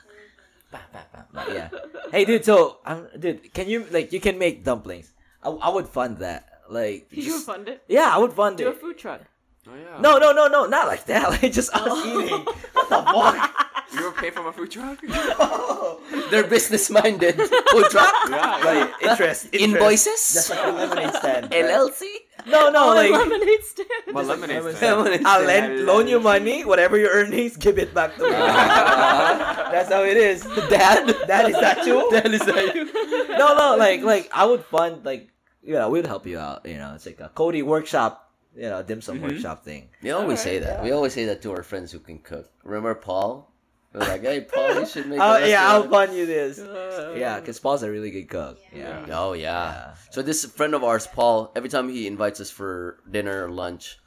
[1.33, 1.69] But yeah.
[2.11, 2.45] Hey, dude.
[2.45, 5.11] So, um, dude, can you like you can make dumplings?
[5.43, 6.47] I, I would fund that.
[6.69, 7.83] Like, You just- fund it.
[7.87, 8.79] yeah, I would fund Do a it.
[8.81, 9.21] food truck.
[9.67, 9.99] Oh yeah.
[9.99, 11.29] No, no, no, no, not like that.
[11.41, 12.21] Like just us Oh.
[12.23, 12.45] eating.
[12.73, 13.55] What the fuck?
[13.93, 14.99] You ever pay for my food truck?
[16.31, 17.35] They're business minded.
[17.35, 18.13] Food truck.
[18.29, 18.61] yeah.
[18.65, 19.53] like interest, interest.
[19.53, 20.33] Invoices.
[20.33, 21.51] Just like a lemonade stand.
[21.51, 21.65] right?
[21.65, 22.01] LLC.
[22.47, 23.89] No, no, Oh, like lemonade stand.
[24.11, 24.97] My lemonade lemonade stand.
[24.99, 28.29] Lemonade I'll lend, loan you money, whatever your earnings, give it back to me.
[28.31, 30.43] That's how it is.
[30.69, 32.09] Dad, dad is that you?
[32.11, 32.85] That is that you?
[33.37, 35.29] no, no, like, like I would fund, like,
[35.63, 36.65] you know, we'd help you out.
[36.65, 39.29] You know, it's like a Cody workshop, you know, dim sum Mhm.
[39.31, 39.89] workshop thing.
[40.01, 40.83] We always say Alright, that.
[40.83, 42.49] We always say that to our friends who can cook.
[42.63, 43.52] Remember Paul?
[43.93, 45.19] We're like, hey, Paul, you should make.
[45.21, 46.57] Oh yeah, I'll fund you this.
[47.15, 48.57] Yeah, because Paul's a really good cook.
[48.73, 49.05] Yeah.
[49.07, 49.19] Yeah.
[49.19, 49.93] Oh yeah.
[50.09, 53.99] So this friend of ours, Paul, every time he invites us for dinner or lunch,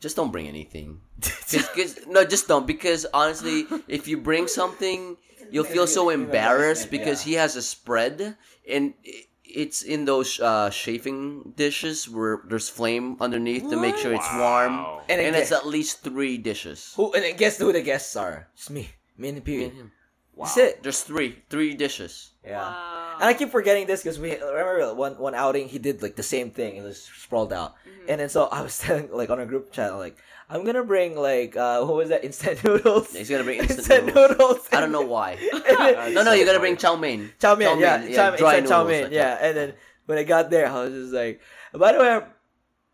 [0.00, 1.00] just don't bring anything.
[1.20, 2.66] 'cause- no, just don't.
[2.66, 5.16] Because honestly, if you bring something,
[5.50, 8.36] you'll feel so embarrassed because he has a spread
[8.68, 14.12] and i- it's in those uh, chafing dishes where there's flame underneath to make sure
[14.12, 16.92] it's warm, And, and it's at least three dishes.
[16.98, 18.48] who and then guess who the guests are?
[18.54, 18.90] It's me.
[19.18, 19.70] Me and the Me period.
[19.72, 19.92] and him.
[20.38, 20.82] That's it.
[20.82, 22.32] There's three, three dishes.
[22.44, 22.60] Yeah.
[22.60, 23.14] Wow.
[23.20, 26.22] And I keep forgetting this because we remember one one outing he did like the
[26.22, 26.76] same thing.
[26.76, 28.10] It was sprawled out, Mm-hmm.
[28.12, 30.18] and then so I was telling like on a group chat like
[30.50, 33.16] I'm gonna bring like uh what was that instant noodles?
[33.16, 34.68] He's gonna bring instant noodles.
[34.70, 35.36] I don't know why.
[35.40, 37.32] Then- No, no, so you gotta bring chow mein.
[37.40, 39.38] chow mein, Chow yeah, mein, chow, yeah, dry chow noodles, mein, yeah.
[39.40, 39.72] And then
[40.04, 41.40] when I got there, I was just like,
[41.72, 42.20] by the way.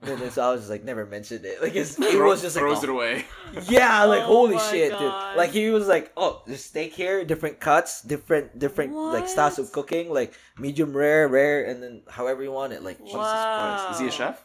[0.02, 1.62] I'm- And then so I was just like never mentioned it.
[1.62, 3.24] Like it's, it was just like throws oh, it away.
[3.68, 4.98] Yeah, like Oh holy shit, God.
[5.00, 5.38] dude.
[5.38, 9.70] Like he was like, oh, the steak here, different cuts, different different like styles of
[9.72, 12.82] cooking, like medium rare, rare, and then however you want it.
[12.82, 13.90] Like Wow.
[13.92, 14.44] Is he a chef?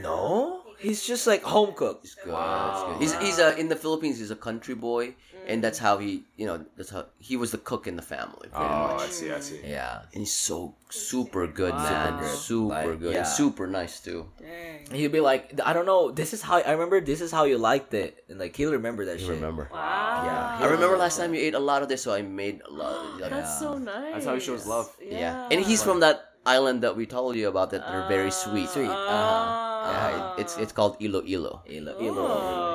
[0.00, 2.00] no, he's just like home cook.
[2.04, 2.32] It's good.
[2.32, 2.92] Wow.
[2.92, 3.02] Good.
[3.02, 4.18] He's he's a in the Philippines.
[4.18, 5.14] He's a country boy,
[5.46, 8.48] and that's how he you know that's how he was the cook in the family.
[8.54, 9.02] Oh, much.
[9.02, 9.30] I see.
[9.32, 9.60] I see.
[9.64, 11.84] Yeah, And he's so super good, Wow.
[11.84, 12.24] man.
[12.24, 12.38] Super good.
[12.38, 13.12] Super Like, good.
[13.12, 13.18] yeah.
[13.18, 14.26] And super nice too.
[14.40, 14.90] Dang.
[14.92, 17.00] he'd be like, I don't know, this is how I remember.
[17.00, 19.36] This is how you liked it, and like he'll remember that You shit.
[19.36, 19.68] remember?
[19.72, 20.24] Wow.
[20.24, 20.64] Yeah.
[20.64, 23.20] I remember last time you ate a lot of this, so I made a lot.
[23.20, 23.58] Of, That's Yeah.
[23.60, 24.12] so nice.
[24.14, 24.88] That's how he shows love.
[25.00, 25.48] yeah.
[25.52, 28.68] And he's from that island that we told you about that they're very sweet.
[28.72, 28.88] Sweet.
[28.88, 28.96] Oh.
[28.96, 30.34] Uh-huh.
[30.36, 31.62] Yeah, it's it's called Iloilo.
[31.68, 32.04] Ilo, Oh.
[32.04, 32.26] Ilo.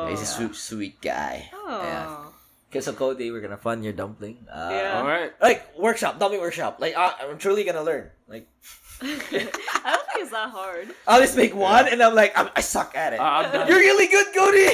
[0.10, 0.38] He's a Yeah.
[0.38, 1.50] sweet sweet guy.
[1.54, 1.82] Oh.
[1.82, 2.23] Yeah.
[2.74, 4.48] Okay, so Cody, we're gonna fund your dumpling.
[4.50, 4.98] Uh, Yeah.
[4.98, 5.30] All right.
[5.40, 6.78] Like workshop, dumpling workshop.
[6.82, 8.10] Like I, I'm truly gonna learn.
[8.28, 8.50] Like
[9.04, 10.90] I don't think it's that hard.
[11.06, 13.20] I'll just make one, and I'm like, I'm, I suck at it.
[13.20, 13.68] Uh, I'm done.
[13.68, 14.74] You're really good, Cody.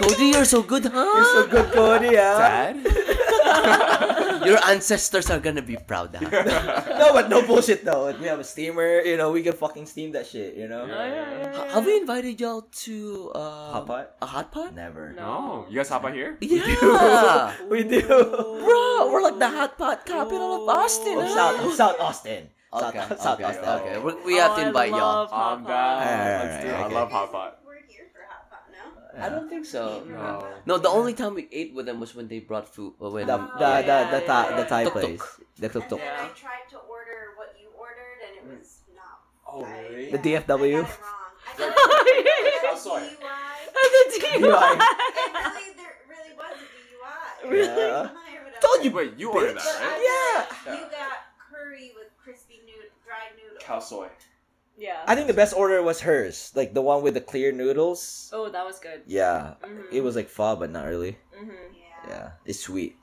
[0.00, 0.96] Cody, you're so good, huh?
[0.96, 2.14] You're so good, Cody.
[2.16, 2.72] Yeah.
[2.72, 4.22] Dad?
[4.44, 6.14] Your ancestors are gonna be proud.
[6.14, 6.26] Huh?
[6.98, 8.10] No, but no bullshit though.
[8.18, 9.00] We have a steamer.
[9.00, 10.56] You know, we can fucking steam that shit.
[10.56, 10.82] You know.
[10.82, 11.72] Oh, yeah, yeah, yeah.
[11.74, 14.10] Have we invited y'all to uh, Hot pot?
[14.22, 14.74] A hot pot?
[14.74, 15.12] Never.
[15.12, 15.66] No.
[15.70, 16.36] You guys hot pot here?
[16.40, 18.02] Yeah, We do.
[18.02, 21.18] bro, we're like the hot pot capital of Austin.
[21.18, 21.34] Of huh?
[21.34, 22.48] South, of South Austin.
[22.72, 23.64] South, Okay, South okay, Austin.
[23.64, 23.98] okay.
[24.00, 24.98] We, we have Oh, to invite y'all.
[24.98, 25.68] love hot I'm pot.
[25.68, 25.96] down.
[25.96, 26.72] Alright, Let's do it.
[26.72, 26.94] alright, I okay.
[26.94, 27.58] love hot pot.
[27.64, 28.84] We're here for hot pot, no?
[29.18, 30.04] I don't think so.
[30.08, 30.46] No.
[30.66, 32.94] No, the only time we ate with them was when they brought food.
[33.00, 34.56] uh, When The Oh, the yeah, the the, yeah, Thai yeah.
[34.56, 35.02] the Thai Tuk tuk.
[35.02, 35.26] place.
[35.58, 35.98] The tuk And tuk.
[36.00, 39.24] then I tried to order what you ordered, and it was not.
[39.48, 40.10] Oh, I- really?
[40.12, 40.36] The DFW?
[40.36, 41.32] I got it wrong.
[41.48, 43.00] I got Cow it soy.
[43.00, 43.56] DUI.
[43.72, 44.36] The DUI.
[44.36, 44.80] And
[45.56, 47.50] really, there really was a DUI.
[47.50, 47.68] Really?
[47.68, 48.60] Or whatever.
[48.60, 50.48] Told you, Wait, you ordered that, But I right?
[50.66, 50.74] Yeah.
[50.76, 51.16] You got
[51.50, 53.62] curry with crispy nood- dried noodles.
[53.62, 54.08] Khao soi.
[54.76, 55.02] Yeah.
[55.06, 58.28] I think the best order was hers, like the one with the clear noodles.
[58.32, 59.02] Oh, that was good.
[59.06, 59.88] Yeah, Mhm.
[59.90, 61.16] it was like pho, but not really.
[61.32, 61.72] Mm-hmm.
[61.72, 62.08] Yeah.
[62.08, 62.96] Yeah, it's sweet.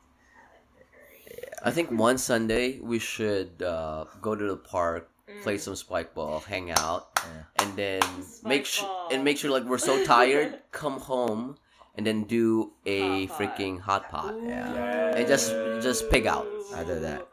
[1.64, 5.10] I think one Sunday we should uh, go to the park,
[5.42, 7.44] play some spike ball, hang out, Yeah.
[7.64, 9.10] and then Spike make sure ball.
[9.12, 11.58] and make sure like we're so tired, come home,
[11.96, 14.36] and then do a Hot freaking hot pot.
[14.44, 15.16] Yeah.
[15.16, 15.50] And just
[15.82, 16.46] just pig out.
[16.76, 17.28] I do that.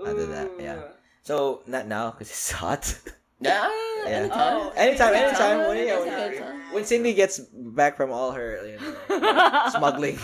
[0.00, 0.80] I do that, yeah.
[1.22, 2.86] So not now because it's hot.
[3.42, 3.68] Yeah,
[4.04, 4.10] Yeah.
[4.10, 4.56] anytime.
[4.56, 4.72] Oh.
[4.76, 5.60] anytime, anytime.
[5.60, 6.74] Anytime, When, yeah, when- anytime.
[6.74, 10.18] when Cindy gets back from all her you know, smuggling.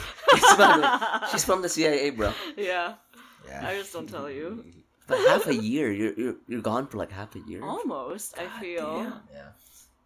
[1.30, 2.32] She's from the CIA, bro.
[2.56, 2.94] Yeah.
[3.46, 3.66] Yeah.
[3.68, 4.64] I just don't tell you.
[5.06, 7.64] But half a year, you're you're, you're gone for like half a year.
[7.64, 9.02] Almost, I feel.
[9.04, 9.20] damn.
[9.32, 9.48] Yeah.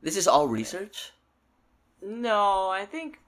[0.01, 1.11] This is all research.
[2.03, 3.19] No, I think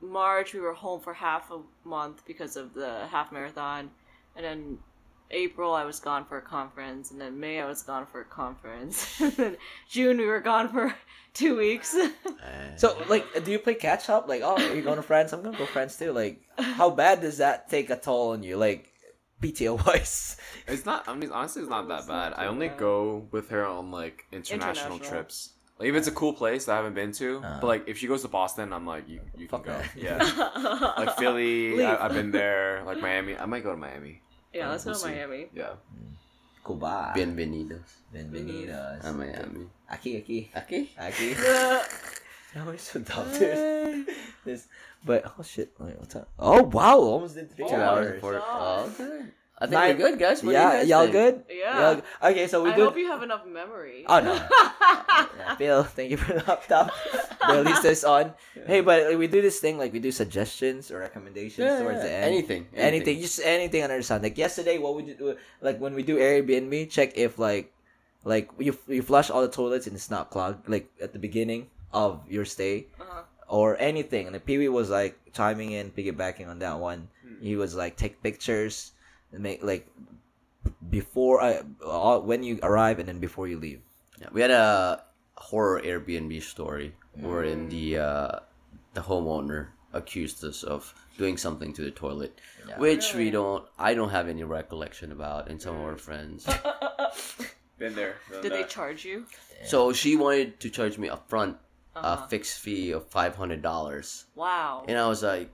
[0.00, 3.90] March we were home for half a month because of the half marathon,
[4.36, 4.78] and then
[5.32, 8.24] April I was gone for a conference, and then May I was gone for a
[8.24, 9.56] conference, and then
[9.88, 10.94] June we were gone for
[11.34, 11.96] two weeks.
[12.76, 14.26] So, like, do you play catch up?
[14.28, 15.32] Like, oh, you're going to France?
[15.32, 16.12] I'm gonna go France too.
[16.12, 18.56] Like, how bad does that take a toll on you?
[18.56, 18.88] Like,
[19.40, 20.36] PTO wise.
[20.66, 21.08] It's not.
[21.08, 22.40] I mean, honestly, it's not that It's not bad.
[22.42, 22.78] I only bad.
[22.78, 24.98] go with her on like international, International.
[24.98, 25.50] trips.
[25.78, 27.60] Like if it's a cool place that I haven't been to, Uh.
[27.60, 29.72] but like if she goes to Boston, I'm like, you you can go.
[29.72, 29.90] that.
[29.96, 32.82] Yeah, like Philly, I, I've been there.
[32.86, 34.22] Like Miami, I might go to Miami.
[34.52, 35.14] Yeah, let's go We'll to see.
[35.14, 35.46] Miami.
[35.54, 35.72] Yeah.
[36.64, 37.12] Goodbye.
[37.16, 37.80] Bienvenidos
[38.14, 39.04] Bienvenidos.
[39.04, 39.66] a Miami.
[39.90, 40.50] Aki, aki.
[40.56, 40.90] Okay.
[40.98, 41.34] Aki.
[42.54, 44.06] No, he's so dumb, dude.
[44.44, 44.68] this,
[45.04, 45.72] but, oh shit.
[45.80, 46.28] Wait, what's up?
[46.38, 46.98] Oh, wow.
[46.98, 48.06] Almost did three oh hours.
[48.06, 48.20] hours.
[48.20, 48.42] For, Oh.
[48.44, 49.24] oh, okay.
[49.58, 50.42] I think Nine- we're good, guys.
[50.42, 51.12] What do you yeah, guys y'all think?
[51.12, 51.44] good?
[51.48, 51.80] Yeah.
[51.92, 52.84] Y'all okay, so we I do.
[52.84, 54.04] hope you have enough memory.
[54.08, 54.34] Oh no.
[55.38, 56.90] Yeah, Bill, thank you for the laptop.
[57.48, 58.34] Bill, at least this on.
[58.66, 61.98] Hey, but like, we do this thing like we do suggestions or recommendations Yeah, towards
[61.98, 62.24] yeah, the end.
[62.24, 64.22] anything, anything, just anything under the sun.
[64.22, 67.72] Like yesterday, what we do, like when we do Airbnb, check if like,
[68.24, 71.66] like you you flush all the toilets and it's not clogged, like at the beginning
[71.92, 73.22] of your stay Uh-huh.
[73.48, 74.26] or anything.
[74.26, 77.08] And the Pee Wee was like chiming in, piggybacking on that one.
[77.42, 78.92] He was like take pictures
[79.32, 79.88] and make like
[80.90, 83.80] before I all, when you arrive and then before you leave.
[84.20, 85.02] Yeah, we had a
[85.34, 88.38] horror Airbnb story wherein the uh,
[88.94, 92.78] the homeowner accused us of doing something to the toilet, Yeah.
[92.78, 93.64] which we don't.
[93.78, 96.46] I don't have any recollection about, and some of our friends.
[97.78, 98.14] Been there.
[98.42, 99.26] Did they charge you?
[99.64, 101.56] so she wanted to charge me upfront
[101.94, 102.24] Uh-huh.
[102.24, 104.84] a fixed fee of five hundred dollars, Wow.
[104.88, 105.50] and I was like,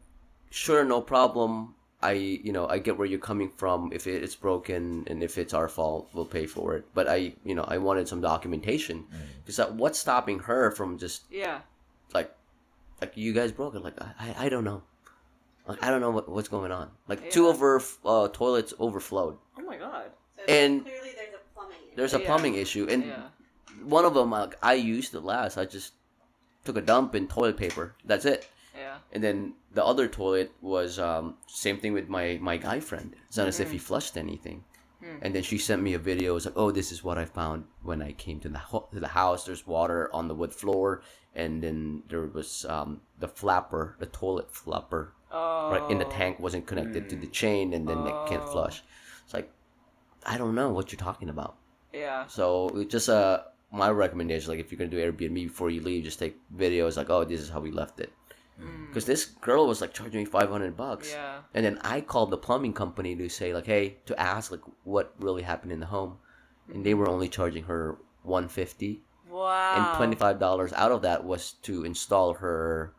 [0.50, 3.90] "Sure, no problem." I, you know, I get where you're coming from.
[3.92, 6.84] If it's broken and if it's our fault, we'll pay for it.
[6.94, 9.04] But I, you know, I wanted some documentation
[9.44, 11.60] because what's stopping her from just Yeah.
[12.14, 12.32] like
[13.00, 14.82] like you guys broke it like i i don't know
[15.68, 17.50] like i don't know what, what's going on like two Yeah.
[17.50, 20.06] of her uh, toilets overflowed Oh my god.
[20.36, 21.76] So And- clearly there's a plumbing.
[21.86, 21.96] issue.
[21.96, 22.26] there's a Yeah.
[22.26, 23.22] plumbing issue and Yeah.
[23.84, 25.92] one of them like i used it last i just
[26.64, 28.48] took a dump in toilet paper that's it
[28.88, 28.98] Yeah.
[29.12, 29.36] and then
[29.78, 31.24] the other toilet was um
[31.64, 34.60] same thing with my my guy friend it's not as if he flushed anything
[35.04, 35.18] Hmm.
[35.22, 36.34] and then she sent me a video.
[36.34, 37.58] It's like, oh, this is what I found
[37.88, 39.40] when I came to the ho- to the house.
[39.46, 40.88] There's water on the wood floor,
[41.42, 42.90] and then there was um,
[43.22, 45.70] the flapper, the toilet flapper, Oh.
[45.72, 48.52] right in the tank wasn't connected to the chain and then it can't Oh.
[48.54, 48.76] flush
[49.24, 49.48] it's like
[50.32, 51.52] i don't know what you're talking about
[52.04, 52.26] Yeah.
[52.26, 52.44] so
[52.80, 53.36] it just uh
[53.82, 56.34] my recommendation like if you're gonna do airbnb before you leave just take
[56.64, 58.10] videos like oh this is how we left it
[58.88, 61.40] because this girl was like charging me 500 bucks Yeah.
[61.54, 65.14] and then i called the plumbing company to say like hey to ask like what
[65.20, 66.18] really happened in the home
[66.72, 69.96] and they were only charging her 150 Wow.
[70.00, 72.94] and $25 out of that was to install her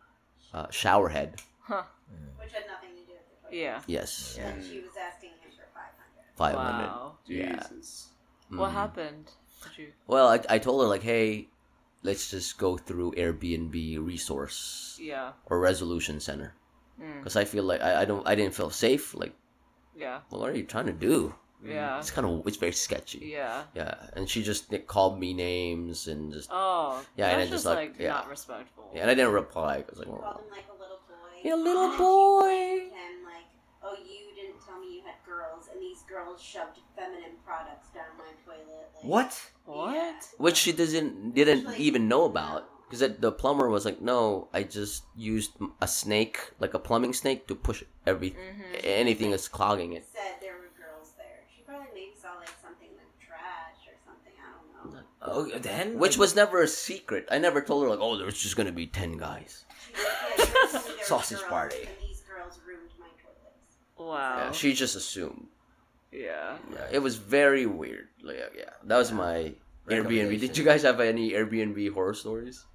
[0.54, 1.84] uh, shower head Huh.
[2.42, 3.56] Which had nothing to do with the toilet.
[3.62, 3.82] Yeah.
[3.88, 6.56] yes And she was asking him for 500.
[6.56, 7.18] 500 Wow.
[7.28, 7.68] Yeah.
[7.68, 8.10] Jesus.
[8.50, 8.74] What Mhm.
[8.74, 9.32] happened?
[9.64, 9.88] Did you?
[10.08, 11.50] Well, I, I told her like, hey,
[12.04, 13.74] let's just go through Airbnb
[14.06, 15.32] resource Yeah.
[15.46, 16.54] or resolution center
[17.00, 17.20] Mm.
[17.20, 19.14] because I feel like I, I don't I didn't feel safe.
[19.16, 19.34] Like,
[19.96, 20.20] Yeah.
[20.30, 21.34] well, what are you trying to do?
[21.64, 22.00] Yeah.
[22.00, 23.20] It's kind of it's very sketchy.
[23.32, 23.64] Yeah.
[23.76, 27.04] Yeah, and she just like, called me names and just Oh.
[27.16, 28.10] Yeah, and That's then just just like- like, yeah.
[28.20, 28.92] not respectful.
[28.94, 29.76] yeah, and I didn't reply.
[29.80, 31.40] I was like, She well, called like a little boy.
[31.44, 32.40] Yeah, little And then she boy.
[32.40, 33.48] blamed him like,
[33.84, 34.29] oh, you didn't
[34.70, 38.90] tell me you had girls, and these girls shoved feminine products down my toilet.
[38.96, 39.32] Like, What?
[39.66, 40.28] What?
[40.38, 44.64] which she doesn't didn't Like, even know about because the plumber was like, no, I
[44.64, 48.82] just used a snake, like a plumbing snake, to push every Mhm.
[48.84, 50.06] anything that's clogging it.
[50.12, 51.42] Said there were girls there.
[51.56, 54.34] She probably maybe saw like something like trash or something.
[54.42, 55.04] I don't know.
[55.22, 57.28] Oh, then Which was never a secret.
[57.30, 59.66] I never told her like, oh, there's just gonna be ten guys.
[59.94, 60.02] She
[61.14, 61.44] was
[64.00, 64.38] Wow.
[64.38, 65.48] Yeah, she just assumed.
[66.12, 66.58] yeah.
[66.74, 68.08] Yeah, it was very weird.
[68.24, 69.54] Like, yeah, that was my
[69.88, 70.40] Airbnb.
[70.40, 72.66] Did you guys have any Airbnb horror stories?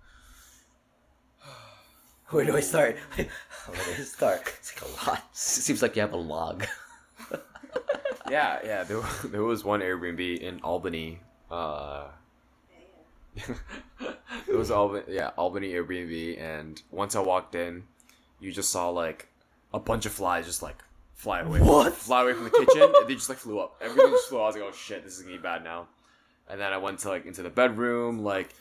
[2.28, 2.97] Where do I start?
[3.17, 4.43] Where do I start?
[4.59, 5.23] It's like a lot.
[5.33, 6.67] Seems like you have a log.
[8.31, 8.85] Yeah, yeah.
[8.85, 11.20] There, there was one Airbnb in Albany.
[11.51, 12.07] Uh,
[13.36, 17.85] it was Albany, yeah, Albany Airbnb, and once I walked in,
[18.41, 19.28] you just saw like
[19.73, 20.83] a bunch of flies just like
[21.15, 21.60] fly away.
[21.60, 21.93] What?
[21.94, 23.76] Fly away from the kitchen, and they just like flew up.
[23.81, 24.41] Everything just flew.
[24.41, 25.86] I was like, oh shit, this is gonna be bad now.
[26.49, 28.55] And then I went to like into the bedroom, like.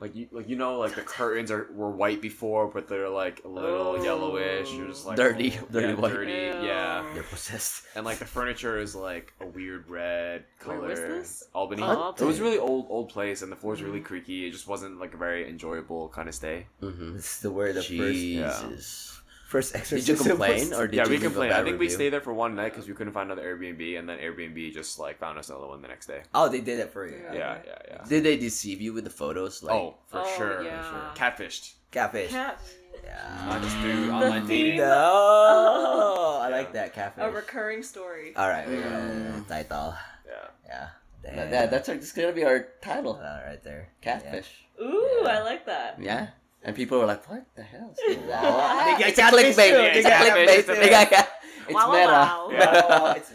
[0.00, 3.42] Like you, like you know, like the curtains are were white before, but they're like
[3.44, 4.02] a little Oh.
[4.02, 4.72] yellowish.
[4.72, 6.12] You're just like Dirty, oh, dirty yeah, white.
[6.12, 6.32] dirty,
[6.66, 7.06] yeah.
[7.14, 7.84] They're possessed.
[7.94, 10.80] And like the furniture is like a weird red color.
[10.80, 11.44] Where was this?
[11.54, 11.82] Albany.
[11.84, 12.40] Oh, It was Albany.
[12.40, 14.48] really old, old place, and the floor's really creaky.
[14.48, 16.66] It just wasn't like a very enjoyable kind of stay.
[16.82, 17.14] Mm-hmm.
[17.14, 19.13] This is the word of first Jesus.
[19.54, 21.52] First Did you complain was- or did yeah, you we leave complained.
[21.54, 24.08] I think we stayed there for one night because we couldn't find another Airbnb, and
[24.08, 26.22] then Airbnb just like found us another one the next day.
[26.34, 27.22] Oh, they did it for you.
[27.32, 28.04] Yeah, yeah, yeah.
[28.08, 29.62] Did they deceive you with the photos?
[29.62, 30.82] Like, oh, for Oh, sure, yeah.
[30.82, 31.46] for sure.
[31.46, 31.74] Catfished.
[31.92, 32.30] Catfish.
[32.32, 32.60] Cat-
[33.04, 33.46] Yeah.
[33.46, 34.78] Not just through online dating.
[34.78, 37.22] No, I like that catfish.
[37.22, 38.34] a recurring story.
[38.34, 39.46] All right, we got mm.
[39.46, 39.94] title.
[40.26, 40.48] Yeah.
[40.66, 40.88] Yeah.
[41.22, 43.20] that, that- that's our, that's gonna be our title.
[43.22, 43.90] right there.
[44.00, 44.50] Catfish.
[44.82, 45.28] Ooh, Yeah.
[45.38, 46.00] I like that.
[46.00, 46.28] Yeah.
[46.64, 48.84] And people were like, "What the hell?" is going on?" Yeah.
[48.84, 49.70] They got it's a catfish clickbait.
[49.92, 49.98] too.
[49.98, 51.08] It's a clickbait.
[51.10, 51.32] catfish
[51.68, 52.86] It's Wow, wow, meta.
[52.88, 53.06] wow.
[53.06, 53.14] Yeah.
[53.18, 53.32] It's,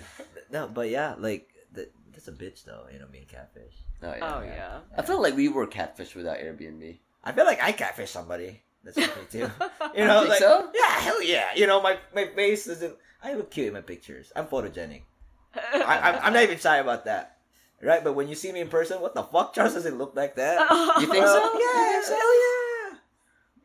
[0.51, 2.85] no, but yeah, like that, that's a bitch though.
[2.91, 3.73] You know, being catfish.
[4.01, 4.35] Oh, yeah.
[4.35, 4.79] Oh yeah.
[4.97, 6.97] I feel like we were catfish without Airbnb.
[7.23, 8.61] I feel like I catfish somebody.
[8.83, 9.49] That's me too.
[9.95, 10.69] You know, like so?
[10.73, 11.47] yeah, hell yeah.
[11.55, 12.95] You know, my my face isn't.
[13.21, 14.31] I look cute in my pictures.
[14.35, 15.03] I'm photogenic.
[15.53, 17.37] I, I'm, I'm not even shy about that.
[17.81, 19.53] Right, but when you see me in person, what the fuck?
[19.53, 20.59] Charles doesn't look like that.
[20.99, 21.59] You think Well, so?
[21.59, 22.68] Yes, hell yeah.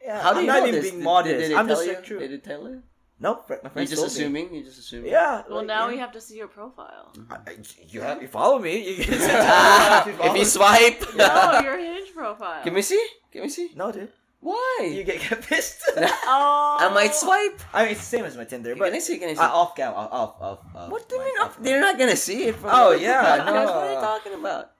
[0.04, 0.90] Yeah, How do I'm you not know even this?
[0.90, 1.38] being Did- modest.
[1.40, 1.94] Did, they I'm tell just you?
[1.94, 2.18] like true.
[2.18, 2.82] Did it tell you?
[3.20, 4.20] Nope, my You're friends just told me.
[4.20, 4.54] assuming.
[4.54, 5.10] You're just assuming.
[5.12, 5.42] Yeah.
[5.48, 5.92] well, like, now yeah.
[5.94, 7.12] we have to see your profile.
[7.30, 7.56] I- I-
[7.88, 8.96] you have you follow me.
[8.96, 9.14] You can
[10.30, 12.62] if you swipe, no, your hinge profile.
[12.64, 13.02] Can we see?
[13.32, 13.70] Can we see?
[13.76, 14.90] no, dude, Why?
[14.92, 15.78] you get catfished.
[15.96, 16.76] Oh.
[16.80, 17.60] I might swipe.
[17.72, 19.16] I mean, it's the same as my Tinder, Can but I see?
[19.18, 19.40] Can I see?
[19.40, 20.58] uh, off cam, off, off, off.
[20.74, 21.38] off what do you my- mean?
[21.40, 21.62] off Up?
[21.64, 22.56] They're not gonna see it.
[22.56, 23.46] From Oh, the yeah, podcast.
[23.46, 23.52] no.
[23.64, 24.70] What are you talking about?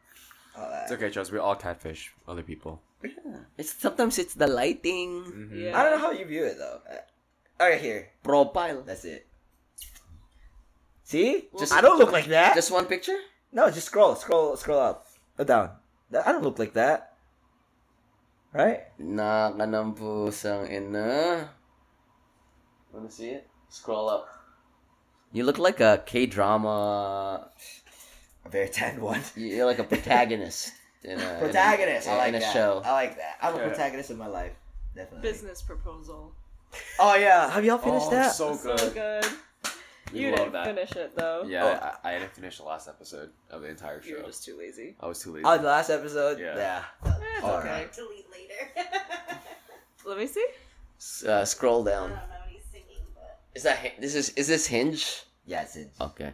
[0.58, 0.82] all that.
[0.84, 1.32] It's okay, Charles.
[1.32, 2.82] We all catfish other people.
[3.04, 3.44] Yeah.
[3.60, 5.48] It's sometimes it's the lighting Mhm.
[5.52, 5.76] Yeah.
[5.76, 6.80] I don't know how you view it though.
[6.88, 7.04] Uh,
[7.60, 8.10] All right, here.
[8.24, 8.82] profile.
[8.82, 9.28] That's it.
[11.04, 11.48] See?
[11.52, 12.54] Well, I don't look like that.
[12.56, 13.16] Just one picture.
[13.52, 15.06] no, just scroll, scroll, scroll up,
[15.38, 15.70] or down.
[16.10, 17.14] I don't look like that.
[18.54, 18.86] Right?
[18.98, 21.50] Naka ng pusang ina.
[22.92, 23.46] Wanna see it?
[23.68, 24.26] Scroll up.
[25.34, 27.50] You look like a K drama.
[28.44, 29.22] A very tan one.
[29.34, 30.70] You're like a protagonist.
[31.04, 32.06] In a, Protagonist.
[32.06, 32.52] In a, I like in a that.
[32.52, 32.82] show.
[32.84, 33.36] I like that.
[33.42, 33.68] I'm a Yeah.
[33.68, 34.52] protagonist in my life.
[34.94, 35.30] Definitely.
[35.30, 36.32] Business proposal.
[36.98, 37.50] Oh yeah.
[37.50, 38.32] Have y'all finished Oh, that?
[38.32, 38.94] so So good.
[38.94, 39.26] good.
[40.12, 40.64] We you love didn't that.
[40.66, 41.44] finish it though.
[41.46, 41.98] Yeah, Oh.
[42.08, 44.20] I, I didn't finish the last episode of the entire You show.
[44.22, 44.96] were just too lazy.
[45.00, 45.44] I was too lazy.
[45.44, 46.38] Oh, the last episode.
[46.38, 46.56] Yeah.
[46.56, 46.82] Yeah.
[47.04, 47.68] Eh, it's All okay.
[47.68, 47.92] right.
[47.92, 48.88] Delete later.
[50.06, 50.46] Let me see.
[50.98, 52.08] S- Uh, scroll I down.
[52.10, 55.22] don't know what he's singing, but Is that Hin- this is is this Hinge?
[55.46, 55.90] Yeah, it's in.
[56.00, 56.32] Okay.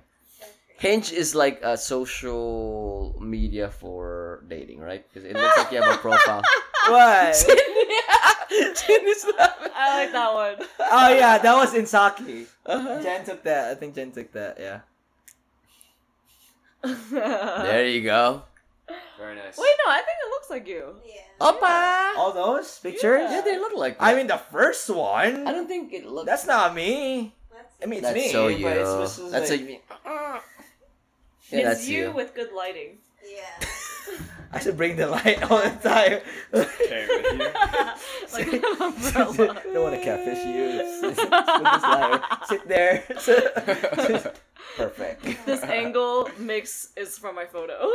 [0.80, 0.90] That's great.
[0.92, 5.04] Hinge is like a social media for dating, right?
[5.06, 6.42] Because it looks like you have a profile.
[6.88, 7.36] What?
[7.36, 7.56] Sin
[9.06, 9.70] is laughing.
[9.76, 10.56] I like that one.
[10.80, 12.46] oh yeah, that was in Saki.
[12.66, 13.02] Uh-huh.
[13.02, 13.70] Jen took that.
[13.70, 14.56] I think Jen took that.
[14.58, 14.80] Yeah.
[17.12, 18.42] There you go.
[19.18, 19.58] Very nice.
[19.58, 20.94] Wait, no, I think it looks like you.
[21.06, 21.22] Yeah.
[21.40, 22.16] Oppa.
[22.18, 23.30] All those pictures.
[23.30, 23.96] Yeah, they look like.
[24.00, 25.46] I mean, the first one.
[25.46, 26.26] I don't think it looks.
[26.26, 27.34] That's not me.
[27.52, 28.32] That's I mean, it's That's me.
[28.32, 28.66] so but you.
[28.68, 30.40] it's just- it's That's like, a.
[31.52, 32.12] it's Yeah, that's you, you.
[32.12, 32.98] with good lighting.
[33.28, 33.66] yeah.
[34.52, 36.18] I should bring the light all the time.
[36.52, 38.32] Okay, with you.
[38.32, 39.62] like an umbrella.
[39.72, 40.64] don't want to catfish you.
[40.80, 42.22] It's- it's with this light.
[42.48, 43.04] Sit there.
[44.76, 45.46] Perfect.
[45.46, 47.88] this angle makes is from my photo.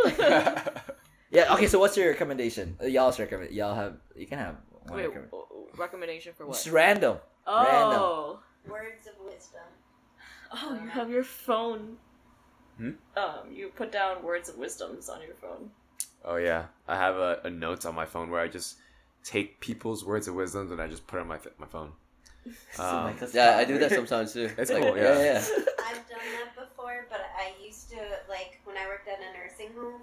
[1.32, 1.54] Yeah.
[1.54, 1.68] Okay.
[1.68, 2.78] So, what's your recommendation?
[2.82, 3.52] Uh, y'all's recommend.
[3.52, 3.98] Y'all have.
[4.16, 4.56] You can have.
[4.88, 5.32] One Wait, recommend-
[5.78, 6.54] recommendation for what?
[6.54, 7.18] Just random.
[7.48, 8.40] Oh.
[8.70, 9.62] Words of wisdom.
[10.54, 11.98] Oh, you have your phone.
[12.78, 12.92] Hmm?
[13.16, 15.72] Um, you put down words of wisdoms on your phone.
[16.26, 18.76] oh yeah, I have a, a notes on my phone where I just
[19.24, 21.92] take people's words of wisdom and I just put it on my my phone.
[22.78, 24.52] Um, Yeah, I do that sometimes too.
[24.58, 25.24] It's Like, cool, yeah, yeah.
[25.24, 25.42] yeah.
[25.88, 27.98] I've done that before, but I used to
[28.30, 30.02] like when I worked at a nursing home.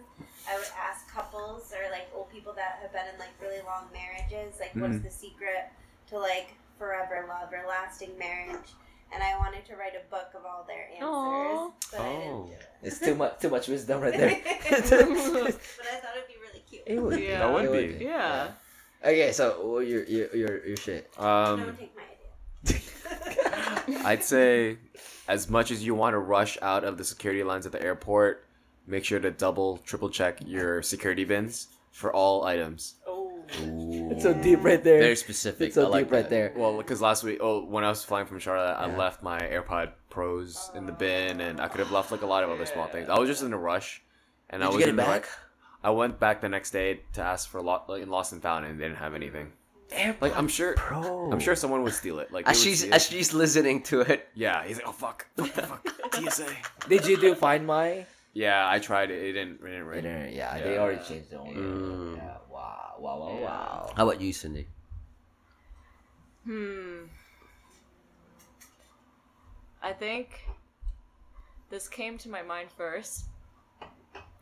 [0.51, 3.87] I would ask couples or like old people that have been in like really long
[3.93, 5.05] marriages, like what's Mhm.
[5.05, 5.71] the secret
[6.11, 8.71] to like forever love or lasting marriage?
[9.15, 11.71] And I wanted to write a book of all their answers, Aw.
[11.93, 12.21] but I Oh.
[12.21, 12.67] didn't do it.
[12.83, 13.39] It's too much.
[13.41, 14.31] Too much wisdom right there.
[14.41, 16.83] but I thought it'd be really cute.
[16.87, 17.21] it would.
[17.21, 17.39] Yeah.
[17.41, 18.05] That would It be.
[18.05, 18.49] Yeah.
[19.05, 19.33] Okay.
[19.33, 21.11] So, what your your your your shit.
[21.19, 22.13] Um, Don't take my idea.
[24.05, 24.79] I'd say
[25.29, 28.47] as much as you want to rush out of the security lines at the airport,
[28.87, 32.95] make sure to double, triple check your security bins for all items.
[33.55, 34.99] It's so deep right there.
[35.01, 35.67] Very specific.
[35.69, 36.31] It's so I like deep right that.
[36.31, 36.53] there.
[36.57, 39.93] Well, because last week, oh, when I was flying from Charlotte, I left my AirPod
[40.11, 42.87] Pros in the bin, and I could have left like a lot of other small
[42.89, 43.09] things.
[43.09, 44.03] I was just in a rush,
[44.51, 45.23] and Did I you was get in it back?
[45.23, 45.31] rush-
[45.85, 48.41] I went back the next day to ask for a lot like in Lost and
[48.43, 49.53] Found, and they didn't have anything.
[50.23, 51.31] Like I'm sure, Pro.
[51.31, 52.33] I'm sure someone would steal it.
[52.33, 54.27] Like As they she's as she's listening to it.
[54.35, 56.47] yeah, he's like, oh fuck, fuck, fuck, TSA.
[56.89, 58.07] Did you do Find My?
[58.33, 59.23] Yeah, I tried it.
[59.23, 59.61] It didn't.
[59.61, 60.05] It didn't ring.
[60.35, 60.81] Yeah, they Yeah.
[60.81, 61.61] already changed the owner.
[61.61, 62.17] Mm.
[62.17, 62.37] Yeah.
[62.63, 62.95] Wow.
[62.99, 63.19] Wow.
[63.19, 63.39] Wow.
[63.41, 63.45] Yeah.
[63.47, 63.93] Wow.
[63.97, 64.67] How about you, Cindy?
[66.45, 67.05] Hmm.
[69.83, 70.41] I think
[71.71, 73.25] this came to my mind first,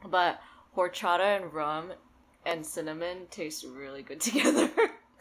[0.06, 0.40] but
[0.76, 1.92] horchata and rum
[2.44, 4.70] and cinnamon taste really good together.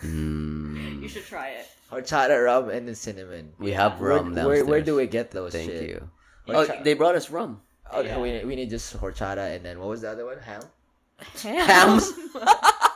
[0.04, 0.76] Mm.
[0.76, 1.68] you You should try it.
[1.92, 3.54] Horchata rum and then cinnamon.
[3.60, 4.86] We have Where, rum where, where downstairs.
[4.86, 5.90] do we get those Thank shit?
[5.90, 6.10] you.
[6.50, 7.62] Oh, they brought us rum.
[7.92, 8.20] Oh, Yeah.
[8.20, 10.38] we, we need just horchata and then what was the other one?
[10.40, 10.62] Ham?
[11.44, 12.12] Hams.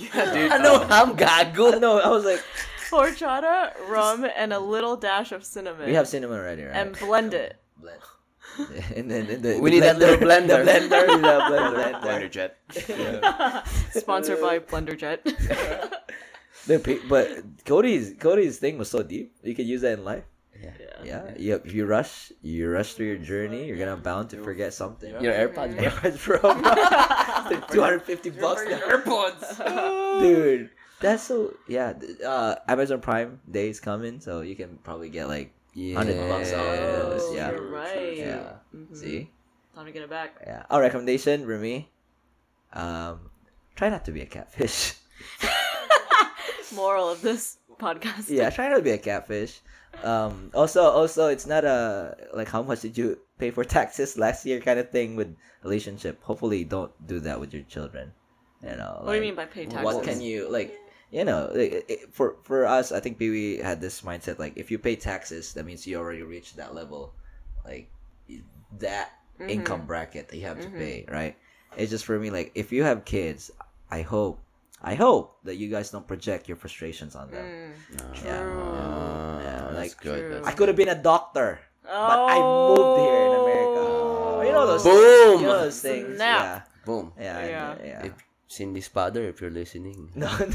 [0.00, 0.52] Yeah, dude.
[0.52, 1.80] I know ham gago.
[1.80, 2.42] no, I was like,
[2.90, 5.86] Horchata, rum, and a little dash of cinnamon.
[5.86, 6.76] we have cinnamon already, right?
[6.76, 7.56] and blend it.
[7.80, 8.00] blend.
[8.96, 10.64] and then and the, We the need that little blender.
[10.64, 12.00] The blender, we need that blender.
[12.00, 12.56] Blender blender jet.
[13.92, 15.24] Sponsored by BlenderJet.
[16.66, 17.28] The pe- but
[17.64, 19.34] Cody's Cody's thing was so deep.
[19.42, 20.24] You could use that in life.
[21.04, 21.24] Yeah.
[21.26, 21.34] Yeah.
[21.38, 23.66] You, if you rush, you rush through your journey.
[23.66, 25.10] You're gonna bound to forget something.
[25.22, 25.84] Your AirPods, bro.
[25.90, 27.58] AirPods Pro.
[27.72, 28.62] Two hundred fifty bucks.
[28.68, 28.78] now.
[28.80, 30.20] AirPods.
[30.20, 30.70] dude.
[31.00, 31.92] That's so yeah.
[32.24, 35.96] Uh, Amazon Prime Day is coming, so you can probably get like Yeah.
[35.96, 37.22] 100 bucks off of those.
[37.24, 38.16] Oh, Yeah, you're right.
[38.16, 38.52] yeah.
[38.74, 38.96] Mhm.
[38.96, 39.30] See,
[39.74, 40.40] Time to get it back.
[40.46, 40.64] yeah.
[40.70, 41.90] Our recommendation, Remy,
[42.72, 43.28] um,
[43.76, 44.94] try not to be a catfish.
[46.74, 48.28] Moral of this podcast.
[48.28, 49.60] yeah, try not to be a catfish.
[50.04, 54.44] Um, also, also, it's not a like how much did you pay for taxes last
[54.46, 56.22] year kind of thing with relationship.
[56.22, 58.12] Hopefully, don't do that with your children.
[58.62, 59.00] You know.
[59.02, 59.84] What do you mean by pay taxes?
[59.84, 60.72] what can you like
[61.10, 64.54] you know like, it, for for us i think Pee Wee had this mindset like
[64.56, 67.14] if you pay taxes that means you already reached that level
[67.64, 67.88] like
[68.80, 69.48] that Mhm.
[69.48, 70.78] income bracket that you have to Mhm.
[70.78, 71.36] pay right
[71.76, 73.52] it's just for me like if you have kids
[73.88, 74.42] i hope
[74.82, 78.24] i hope that you guys don't project your frustrations on them Mm.
[78.24, 78.42] Yeah.
[78.42, 79.55] Uh, Yeah, that's
[79.94, 80.20] like- good.
[80.20, 80.42] True.
[80.44, 83.82] I could have been a doctor But I moved here in America.
[83.86, 84.42] Oh.
[84.42, 85.40] you know those Boom!
[85.40, 86.66] you know those things Snap.
[86.84, 87.12] Boom.
[87.18, 87.70] yeah yeah Yeah.
[87.78, 88.06] yeah, yeah.
[88.10, 88.14] If
[88.46, 90.10] Cindy's father, if you're listening.
[90.14, 90.46] No, no.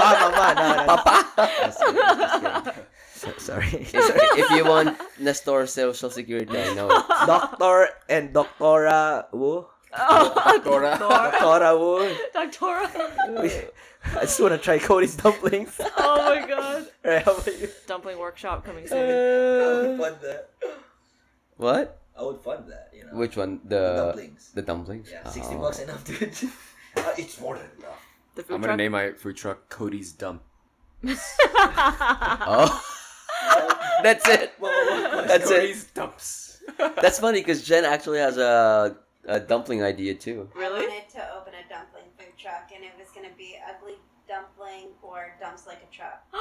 [0.00, 0.84] Papa, mama, no, no.
[0.84, 1.14] Papa.
[1.64, 2.84] Just kidding.
[3.16, 3.68] So- sorry.
[3.92, 3.92] if,
[4.36, 6.88] if you want Nestor social security, I know.
[7.28, 9.64] Doctor and Doctora Wu.
[9.96, 10.96] Oh, Dora.
[11.00, 12.14] Doctora Wu.
[12.34, 13.70] Doctora.
[14.16, 15.78] I just want to try Cody's dumplings.
[15.98, 16.86] oh my god.
[17.04, 17.68] Alright, how about you?
[17.86, 18.98] Dumpling workshop coming soon.
[18.98, 20.50] I would fund that.
[21.56, 22.00] What?
[22.16, 23.14] I would fund that, you know.
[23.14, 23.60] Which one?
[23.64, 24.50] The The dumplings.
[24.54, 25.08] The dumplings.
[25.10, 25.58] Yeah, 60 Oh.
[25.60, 26.34] bucks enough, dude.
[26.96, 28.06] Uh, it's more than enough.
[28.34, 28.78] The food I'm gonna truck.
[28.78, 30.42] name my food truck Cody's Dump.
[31.04, 32.84] Oh.
[34.02, 34.52] That's it.
[34.60, 35.54] That's it.
[35.60, 36.62] Cody's Dumps.
[36.78, 38.96] That's funny because Jen actually has a,
[39.26, 40.48] a dumpling idea too.
[40.54, 40.84] Really?
[40.84, 43.94] I wanted to open a dumpling food truck, and it was going to be ugly
[44.28, 46.22] dumpling or dumps like a truck.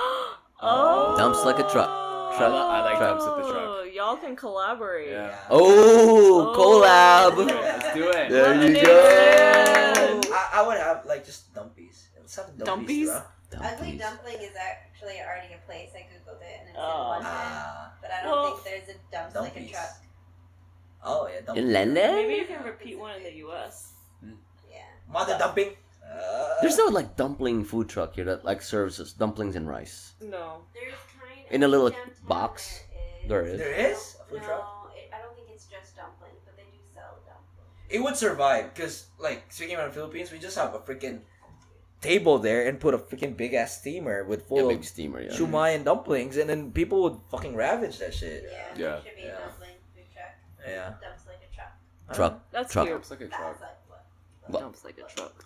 [0.62, 1.16] oh.
[1.18, 1.90] Dumps like a truck.
[2.38, 2.54] Truck.
[2.54, 3.18] I like Truck.
[3.20, 3.94] dumps at the truck.
[3.94, 5.12] Y'all can collaborate.
[5.12, 5.36] Yeah.
[5.50, 6.58] Oh, Oh.
[6.58, 7.38] collab.
[7.48, 8.30] Let's do it.
[8.30, 10.22] There you Lemonade go.
[10.34, 12.08] I, I would have like just dumpies.
[12.18, 12.66] Let's dumpies.
[12.66, 13.06] Dumpies?
[13.08, 13.60] bro.
[13.64, 15.90] Ugly dumpling is actually already a place.
[15.96, 17.18] I googled it, and it's Oh.
[17.18, 17.32] in London.
[17.34, 17.94] Ah.
[18.02, 19.90] But I don't Well, think there's a dumps like a truck.
[21.04, 21.58] Oh yeah, dumpies.
[21.58, 22.16] In London?
[22.16, 23.94] Maybe you can repeat one in the U.S.
[24.70, 24.78] Yeah.
[25.12, 25.72] Mother dumpling.
[26.04, 30.14] Uh, There's no like dumpling food truck here that like serves us dumplings and rice.
[30.22, 30.62] No.
[30.74, 32.84] There's kind of In a little downtown box?
[33.28, 33.54] There There is.
[33.54, 33.60] is.
[33.60, 34.94] there is a food no, truck.
[34.96, 37.88] it, I don't think it's just dumplings, but they do sell dumplings.
[37.90, 41.22] It would survive because, like, speaking about the Philippines, we just have a freaking
[42.02, 45.22] table there and put a freaking big ass steamer with Yeah, full big of steamer.
[45.22, 45.32] Yeah.
[45.32, 48.46] shumai and dumplings, and then people would fucking ravage that shit.
[48.50, 48.58] Yeah.
[48.58, 48.76] Yeah.
[48.76, 49.38] There should be Yeah.
[49.38, 49.69] dumpling food truck.
[50.70, 50.94] Yeah.
[51.02, 51.68] Dumps like a truck.
[52.10, 52.16] Uh-huh.
[52.16, 52.52] Truck.
[52.52, 52.86] That's Truck.
[52.86, 52.96] cute.
[52.96, 53.62] Dumps like a That's truck.
[53.62, 54.04] like what?
[54.54, 54.60] What?
[54.62, 55.46] Dumps like a truck.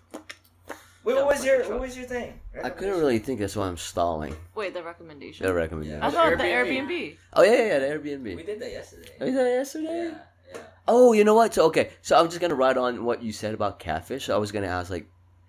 [1.06, 1.70] Wait, what Dumps was like your truck.
[1.72, 2.40] what was your thing?
[2.64, 3.40] I couldn't really think.
[3.42, 4.36] That's why I'm stalling.
[4.56, 5.46] Wait, the recommendation.
[5.46, 6.02] The recommendation.
[6.02, 6.88] I thought the Airbnb.
[6.90, 7.18] Airbnb.
[7.34, 8.36] Oh yeah, yeah, yeah, the Airbnb.
[8.36, 9.10] We did that yesterday.
[9.20, 10.06] Oh, is that yesterday?
[10.12, 10.18] Yeah,
[10.54, 10.62] yeah.
[10.88, 11.54] Oh, you know what?
[11.54, 14.30] So okay, so I'm just gonna ride on what you said about catfish.
[14.30, 15.08] I was gonna ask like,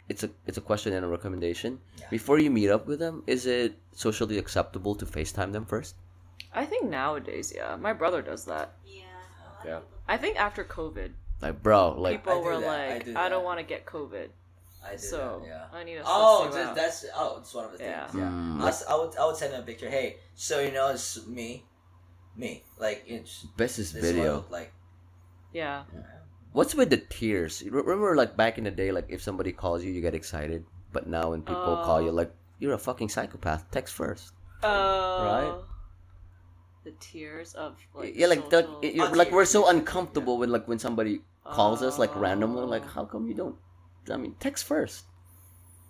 [0.09, 1.79] it's a it's a question and a recommendation.
[2.01, 2.07] Yeah.
[2.11, 5.95] Before you meet up with them, is it socially acceptable to FaceTime them first?
[6.53, 7.77] I think nowadays, yeah.
[7.77, 8.73] My brother does that.
[8.85, 9.03] Yeah.
[9.65, 10.15] A lot of Yeah.
[10.15, 12.69] I think after COVID, Like, bro, like, people were that.
[12.81, 13.45] I like, do I, don't that.
[13.45, 14.29] want to get COVID,
[14.85, 15.65] I did so that, yeah.
[15.79, 16.03] I need to.
[16.05, 16.75] Oh, just, out.
[16.77, 18.07] that's oh, it's one of the Yeah.
[18.07, 18.23] things.
[18.23, 19.89] Yeah, Mm, I, was- I would I would send them a picture.
[19.89, 21.65] Hey, so you know it's me,
[22.37, 22.65] me.
[22.79, 24.41] Like it's best is video.
[24.41, 24.73] one, like
[25.53, 25.85] yeah.
[26.53, 27.63] What's with the tears?
[27.67, 30.65] Remember, like back in the day, like if somebody calls you, you get excited.
[30.93, 32.21] But now when people call you, Oh.
[32.21, 33.69] like you're a fucking psychopath.
[33.73, 34.33] Text first.
[34.63, 35.65] Oh.
[36.85, 38.65] The tears of like yeah, like that.
[38.67, 42.65] social- it- you're- like we're so uncomfortable when like when somebody calls us like randomly.
[42.67, 43.57] Like, how come you don't?
[44.11, 45.05] I mean, text first.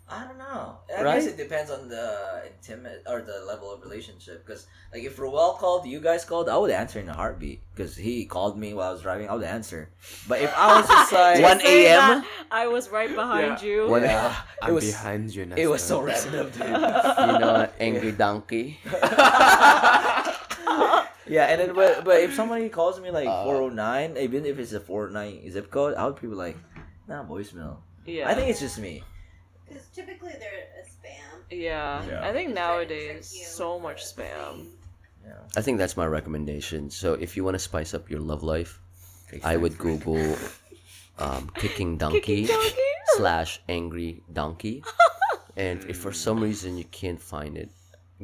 [0.07, 0.77] I don't know.
[0.95, 1.15] I Right?
[1.17, 4.45] guess it depends on the intimate or the level of relationship.
[4.47, 7.63] Because like if Ruel called, you guys called, I would answer in a heartbeat.
[7.75, 9.89] Because he called me while I was driving, I would answer.
[10.29, 12.23] But if I was just like One a.m.?
[12.53, 13.69] I was right behind Yeah.
[13.69, 13.89] you.
[13.89, 14.37] One- yeah, it
[14.69, 15.49] I'm was behind you.
[15.57, 16.31] it was so Nestor.
[16.31, 16.69] random, dude.
[16.69, 18.79] you know, angry donkey.
[21.26, 23.44] Yeah, and then but but if somebody calls me like Uh.
[23.44, 26.57] 409, even if it's a 409 zip code, I would be like,
[27.09, 27.78] nah, voicemail.
[28.05, 28.28] Yeah.
[28.28, 29.02] I think it's just me.
[29.67, 31.41] Because typically they're a spam.
[31.51, 32.05] Yeah.
[32.05, 32.20] Yeah.
[32.28, 34.68] I think Just nowadays so much spam.
[35.25, 35.41] Yeah.
[35.57, 36.91] I think that's my recommendation.
[36.91, 38.81] So if you want to spice up your love life,
[39.43, 40.36] I would Google
[41.18, 42.49] um, kicking donkey
[43.17, 44.84] slash angry donkey,
[45.57, 47.70] and if for some reason you can't find it,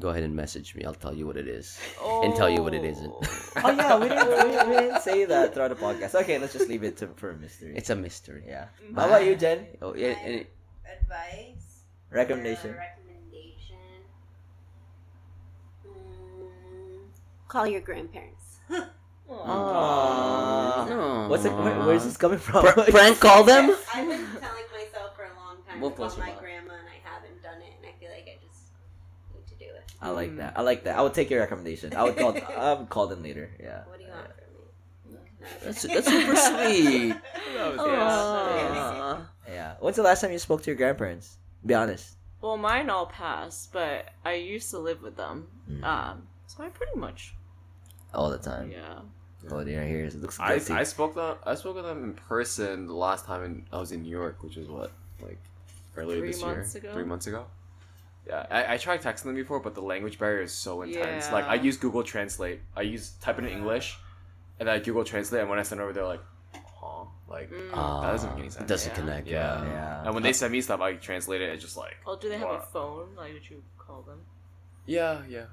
[0.00, 0.84] go ahead and message me.
[0.84, 1.78] I'll tell you what it is
[2.24, 3.12] and tell you what it isn't.
[3.62, 6.14] Oh yeah, we didn't, we, we didn't say that throughout the podcast.
[6.22, 7.74] Okay, let's just leave it to, for a mystery.
[7.76, 8.44] It's a mystery.
[8.46, 8.66] yeah.
[8.96, 9.66] How about you, Jen?
[9.82, 10.52] Oh yeah, and it,
[11.02, 11.84] Advice.
[12.10, 12.70] Recommendation.
[12.70, 13.76] or recommendation.
[15.86, 17.06] Mm,
[17.48, 18.58] call your grandparents.
[18.70, 19.46] Aww.
[19.46, 21.28] Aw.
[21.28, 21.52] What's it?
[21.52, 22.64] Where, where's this coming from?
[22.66, 23.70] Pr- prank call them.
[23.94, 26.40] I've been telling myself for a long time We'll to call my about it.
[26.40, 28.72] grandma, and I haven't done it, and I feel like I just
[29.32, 29.89] need to do it.
[30.02, 30.54] I like that.
[30.58, 30.96] I like that.
[30.98, 31.94] I would take your recommendation.
[31.94, 32.34] I would call.
[32.56, 33.50] I would call them later.
[33.60, 33.82] Yeah.
[33.84, 34.28] What do you want
[35.02, 35.18] from me?
[35.62, 37.14] That's that's super sweet.
[37.58, 39.26] Aw.
[39.48, 39.74] Yeah.
[39.80, 41.36] When's the last time you spoke to your grandparents?
[41.64, 42.16] Be honest.
[42.40, 45.48] Well, mine all passed, but I used to live with them.
[45.70, 45.84] Mm.
[45.84, 47.34] Um, so I pretty much,
[48.14, 48.70] All the time.
[48.70, 49.00] yeah.
[49.50, 50.72] Oh dear, here it looks I, guilty.
[50.74, 53.90] I spoke to I spoke with them in person the last time in, I was
[53.92, 54.90] in New York, which was what
[55.22, 55.38] like
[55.96, 56.92] earlier Three this months year, ago?
[56.92, 57.46] three months ago.
[58.26, 61.32] Yeah, I, I tried texting them before, but the language barrier is so intense.
[61.32, 62.60] Like I use Google Translate.
[62.76, 63.98] I use type in English,
[64.58, 66.20] and then I Google Translate, and when I send over, they're like,
[66.54, 67.70] "Huh," like Mm.
[68.02, 68.62] that doesn't make any sense.
[68.62, 68.94] It doesn't Yeah.
[69.00, 69.26] connect.
[69.26, 69.64] Yeah.
[69.64, 70.04] yeah.
[70.04, 71.48] And when they send me stuff, I translate it.
[71.50, 73.14] It's just like, Oh, do they have a phone?
[73.16, 74.20] Like, did you call them?
[74.86, 75.46] yeah, yeah.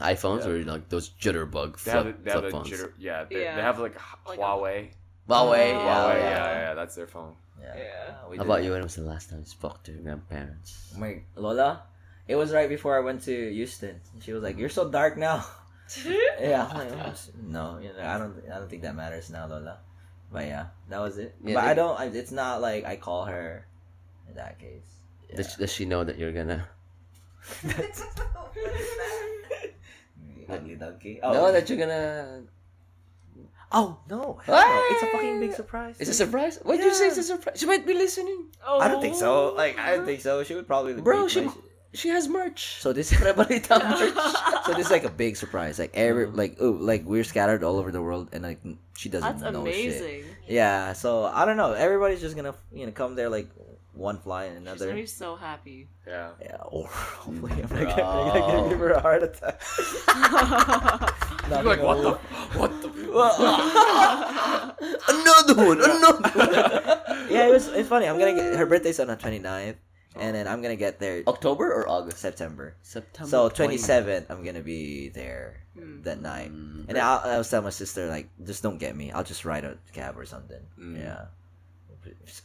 [0.00, 0.50] iPhones Yeah.
[0.50, 2.70] or like those jitterbug They have flip, the, they have flip the phones.
[2.70, 3.56] jitter, yeah, they, Yeah.
[3.56, 4.90] they have like, a Like a- Huawei.
[5.28, 5.28] Huawei.
[5.28, 6.30] Oh, yeah, Huawei, yeah.
[6.30, 7.34] yeah, yeah, that's their phone.
[7.60, 7.74] Yeah.
[7.76, 8.14] Yeah.
[8.20, 8.64] How about that.
[8.64, 8.72] you?
[8.72, 10.92] When was the last time you spoke to your grandparents?
[10.96, 11.82] My Lola,
[12.28, 14.00] it was right before I went to Houston.
[14.20, 15.44] She was like, "You're so dark now."
[16.40, 19.78] yeah, like, "Oh, no, you know, I don't, I don't think that matters now, Lola.
[20.32, 21.34] But yeah, that was it.
[21.44, 21.98] Yeah, but they- I don't.
[22.00, 23.66] I, it's not like I call her.
[24.28, 24.82] In that case,
[25.30, 25.36] yeah.
[25.36, 26.66] Does, does she know that you're gonna?
[30.48, 31.20] ugly donkey.
[31.22, 31.32] Oh.
[31.32, 32.42] No, that you're gonna.
[33.72, 34.38] Oh no!
[34.44, 34.92] Hell What?
[34.92, 35.96] It's a fucking big surprise.
[35.98, 36.58] It's a surprise.
[36.62, 37.04] What did you say?
[37.04, 37.08] Yeah.
[37.10, 37.58] It's a surprise.
[37.60, 38.46] She might be listening.
[38.64, 39.54] Oh, I don't think so.
[39.54, 40.42] Like I don't think so.
[40.44, 40.94] She would probably.
[40.94, 41.54] Bro, be- she like,
[41.92, 42.76] she has merch.
[42.80, 43.12] So this.
[43.12, 44.64] Prebalita merch.
[44.66, 45.78] so this is like a big surprise.
[45.78, 46.36] Like every mm-hmm.
[46.36, 48.60] like oh like we're scattered all over the world and like
[48.96, 49.74] she doesn't That's know shit.
[49.74, 50.24] amazing.
[50.46, 50.92] Yeah.
[50.92, 51.72] So I don't know.
[51.72, 53.48] Everybody's just gonna you know come there like
[53.96, 54.86] one fly and She's another.
[54.86, 55.88] gonna be so happy.
[56.06, 56.30] Yeah.
[56.40, 56.56] Yeah.
[56.68, 59.60] Or hopefully I'm not gonna, I'm gonna give her a heart attack.
[61.48, 62.18] You're like, what the,
[62.52, 62.92] what the?
[65.08, 65.80] another one.
[65.80, 67.30] Another one.
[67.30, 67.68] yeah, it was.
[67.68, 68.06] It's funny.
[68.06, 69.76] I'm gonna get her birthday's on the 29th,
[70.18, 72.18] and then I'm gonna get there October or August?
[72.18, 72.74] September.
[72.82, 73.30] September.
[73.30, 73.76] So 20.
[73.76, 76.00] 27th, I'm gonna be there Hmm.
[76.02, 76.50] that night.
[76.52, 76.88] Mm.
[76.88, 79.12] And then I'll, I was telling my sister like, just don't get me.
[79.12, 80.60] I'll just ride a cab or something.
[80.80, 80.98] Mm.
[80.98, 81.24] Yeah.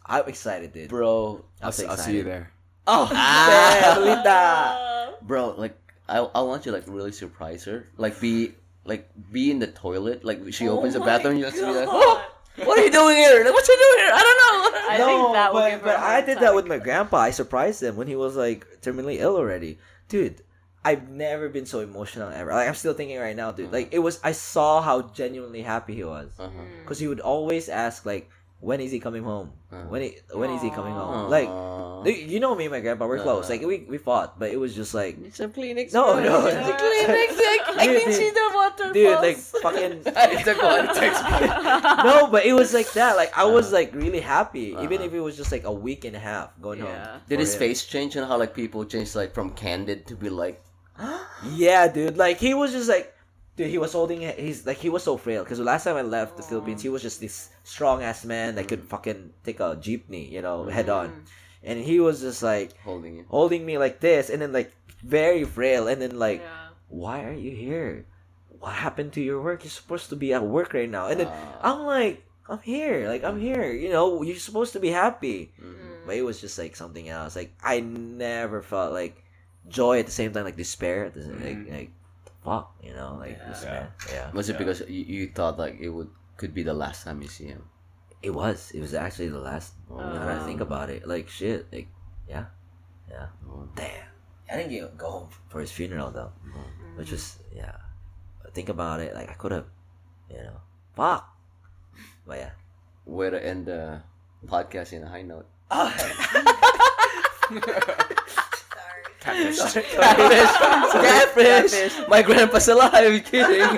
[0.06, 0.90] I'm excited, dude.
[0.90, 2.51] Bro, I'm I'll, so I'll see you there.
[2.88, 3.95] Oh, Ah.
[3.98, 5.17] Lolita.
[5.27, 5.77] bro, like
[6.09, 7.88] I I want you to, like really surprise her.
[7.98, 8.53] Like be
[8.85, 10.25] like be in the toilet.
[10.25, 12.25] Like she opens the bathroom, you have to be like, oh,
[12.66, 13.43] what are you doing here?
[13.45, 14.11] Like, what you doing here?
[14.14, 14.61] I don't know.
[14.94, 17.18] I think that but, give her but a I heart did that with my grandpa.
[17.18, 19.80] I surprised him when he was like terminally ill already,
[20.10, 20.42] dude.
[20.84, 22.52] I've never been so emotional ever.
[22.52, 23.72] Like I'm still thinking right now, dude.
[23.72, 26.50] Like it was, I saw how genuinely happy he was Uh-huh.
[26.82, 28.30] Because he would always ask like,
[28.62, 29.52] when is he coming home?
[29.72, 29.84] Uh.
[29.92, 31.30] When he, when is he coming home?
[31.30, 31.50] Like,
[32.08, 33.46] you know me and my grandpa, we're close.
[33.50, 33.54] Uh.
[33.54, 35.94] Like we we fought, but it was just like, It's a Kleenex.
[35.94, 36.46] No, no.
[36.48, 37.38] It's a Kleenex.
[37.52, 38.94] Like, I Dude, can see the waterfalls.
[38.94, 39.94] dude, like fucking.
[40.06, 41.22] it's a context.
[42.08, 43.16] no, but it was like that.
[43.16, 45.06] Like I was like really happy, even Uh-huh.
[45.06, 46.86] if it was just like a week and a half going Yeah.
[47.14, 47.22] home.
[47.30, 47.60] Did his him.
[47.60, 50.62] face change and how like people change like from candid to be like
[51.56, 52.18] Yeah, dude.
[52.18, 53.14] Like he was just like,
[53.62, 53.70] dude.
[53.70, 54.22] He was holding.
[54.26, 56.82] It, he's like he was so frail because the last time I left the Philippines,
[56.82, 60.66] he was just this strong ass man that could fucking take a jeepney, you know,
[60.66, 61.24] head on,
[61.64, 63.26] and he was just like holding it.
[63.30, 64.74] holding me like this, and then like
[65.04, 66.70] very frail, and then like, yeah.
[66.90, 68.06] why are you here?
[68.62, 69.64] What happened to your work?
[69.64, 71.74] You're supposed to be at work right now, and then Ah.
[71.74, 73.72] I'm like, I'm here, like I'm here.
[73.74, 75.54] You know, you're supposed to be happy.
[75.58, 76.06] Mhm.
[76.06, 77.36] But it was just like something else.
[77.36, 79.24] Like I never felt like
[79.70, 81.06] joy at the same time, like despair.
[81.10, 81.72] At the same, like Mhm.
[81.74, 81.92] like
[82.44, 83.50] fuck, you know, like Yeah.
[83.50, 83.94] despair.
[84.11, 84.32] Yeah.
[84.32, 84.58] Was it Yeah.
[84.60, 87.64] because you, you thought like it would could be the last time you see him?
[88.22, 88.70] it was.
[88.72, 89.74] It was actually the last.
[89.90, 89.98] Oh.
[89.98, 91.88] Now that I think about it, like shit, like
[92.30, 92.45] yeah,
[93.10, 93.28] yeah.
[93.50, 93.68] Oh.
[93.76, 94.06] Damn.
[94.52, 96.60] I didn't get go home for his funeral though, oh.
[96.95, 97.76] which was yeah.
[98.44, 99.66] But think about it, like I could have,
[100.30, 100.61] you know,
[100.95, 101.28] fuck.
[102.28, 102.52] But yeah.
[103.06, 104.02] Way to end the
[104.45, 105.48] podcast in a high note.
[109.22, 109.53] Sorry.
[109.53, 109.83] Catfish.
[109.95, 110.93] Catfish!
[110.93, 112.08] Catfish!
[112.08, 113.24] My grandpa's alive.
[113.25, 113.77] Kidding.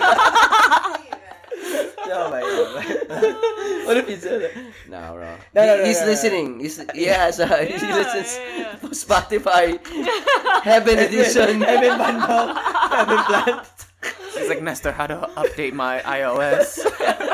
[2.07, 2.41] No, my,
[3.85, 4.51] what if he said that?
[4.89, 5.35] No, bro.
[5.55, 6.11] No, no, no, he's no, no.
[6.11, 6.59] listening.
[6.59, 8.89] He's yes, uh, he Yeah, listens yeah, yeah.
[8.89, 9.80] Spotify
[10.63, 11.63] Heaven Edition.
[11.63, 12.59] Evan Bando.
[12.93, 13.67] Evan Plant.
[14.38, 16.80] He's like Nestor, how to update my iOS?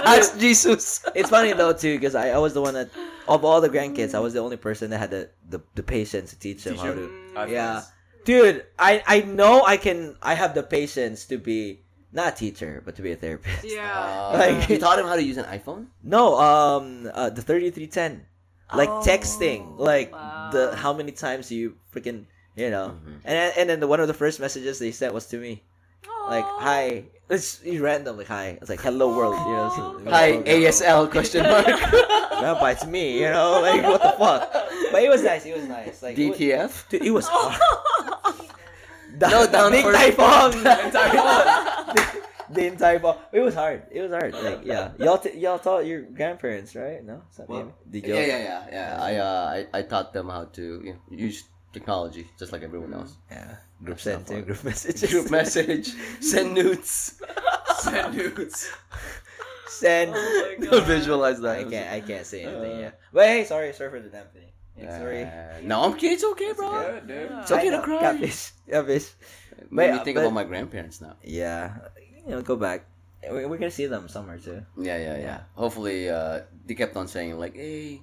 [0.05, 1.03] Ask Jesus.
[1.15, 2.89] It's funny though too because I, I was the one that
[3.27, 6.29] of all the grandkids I was the only person that had the the, the patience
[6.31, 7.09] to teach them Teach how to.
[7.35, 7.49] iPhones.
[7.49, 7.81] Yeah,
[8.25, 11.81] dude, I I know I can I have the patience to be
[12.11, 13.63] not a teacher but to be a therapist.
[13.63, 13.85] Yeah.
[13.85, 15.87] Uh, Like- you taught him how to use an iPhone.
[16.03, 18.25] No, um, uh, the thirty three ten,
[18.73, 20.49] like Oh, texting, like wow.
[20.51, 22.25] the how many times you freaking
[22.55, 23.21] you know, Mhm.
[23.23, 25.63] and and then the, one of the first messages they sent was to me,
[26.27, 29.69] like hi, it's random like hi, it's like hello world, you know.
[29.71, 31.65] so- Hi ASL question mark.
[32.39, 34.43] Grandpa, it's me, you know, like what the fuck.
[34.91, 35.45] But it was nice.
[35.45, 36.01] It was nice.
[36.03, 36.89] Like it was- DTF.
[36.89, 37.59] Dude, it was hard.
[39.19, 40.63] No, down Big for- typhoon.
[42.51, 43.17] Din Tai Fung.
[43.31, 43.83] It was hard.
[43.91, 44.33] It was hard.
[44.33, 47.03] Like yeah, y'all t- y'all taught your grandparents, right?
[47.05, 47.65] No, Is that What?
[47.65, 48.01] maybe?
[48.01, 48.15] Did you?
[48.15, 48.97] Yeah, yeah, yeah, yeah.
[49.03, 52.91] I uh, I, I taught them how to you know, use technology just like everyone
[52.93, 53.17] else.
[53.29, 53.55] Yeah.
[53.83, 55.09] Group Send to group messages.
[55.11, 57.21] Group message, send nudes.
[57.79, 58.67] Send nudes.
[59.67, 60.11] Send.
[60.15, 61.59] Oh Don't visualize that.
[61.59, 61.89] I can't.
[61.93, 62.77] I can't say anything.
[62.77, 62.91] Uh, yeah.
[63.13, 64.49] But hey, sorry, sorry for the damn thing.
[64.81, 65.65] Yeah, sorry.
[65.67, 66.13] No, I'm kidding.
[66.13, 66.71] It's okay, bro.
[66.71, 67.31] Good, dude.
[67.41, 67.81] It's okay I to know.
[67.83, 67.99] cry.
[67.99, 68.51] Catfish.
[68.69, 69.07] Catfish.
[69.69, 71.15] Made me think but- about my grandparents now.
[71.23, 71.75] Yeah.
[72.25, 72.85] You know, go back.
[73.29, 74.63] We- We're gonna see them somewhere too.
[74.77, 75.19] Yeah, yeah, yeah.
[75.19, 75.39] Yeah.
[75.55, 78.01] Hopefully, uh, they kept on saying like, "Hey,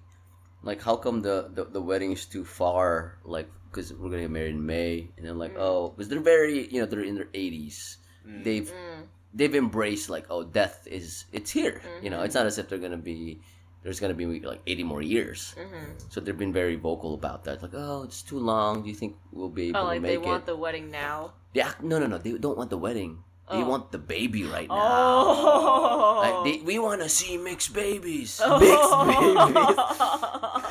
[0.62, 3.16] like, how come the the, the wedding is too far?
[3.24, 6.68] Like, because we're gonna get married in May." And then like, oh, because they're very,
[6.68, 7.96] you know, they're in their eighties.
[8.26, 9.06] They've Mm.
[9.32, 11.80] they've embraced like, oh, death is it's here.
[12.02, 13.40] You know, it's not as if they're gonna be
[13.86, 15.55] there's gonna be like eighty more years.
[15.55, 15.94] Mhm.
[16.10, 17.62] So they've been very vocal about that.
[17.62, 18.82] Like, oh, it's too long.
[18.82, 20.47] Do you think we'll be able Oh, to like they want it?
[20.50, 21.39] the wedding now.
[21.55, 22.18] Yeah, no, no, no.
[22.18, 23.23] They don't want the wedding.
[23.47, 23.70] They Oh.
[23.70, 24.74] want the baby right now.
[24.74, 26.18] Oh.
[26.18, 28.42] Like, they, we want to see mixed babies.
[28.58, 29.78] Mixed babies.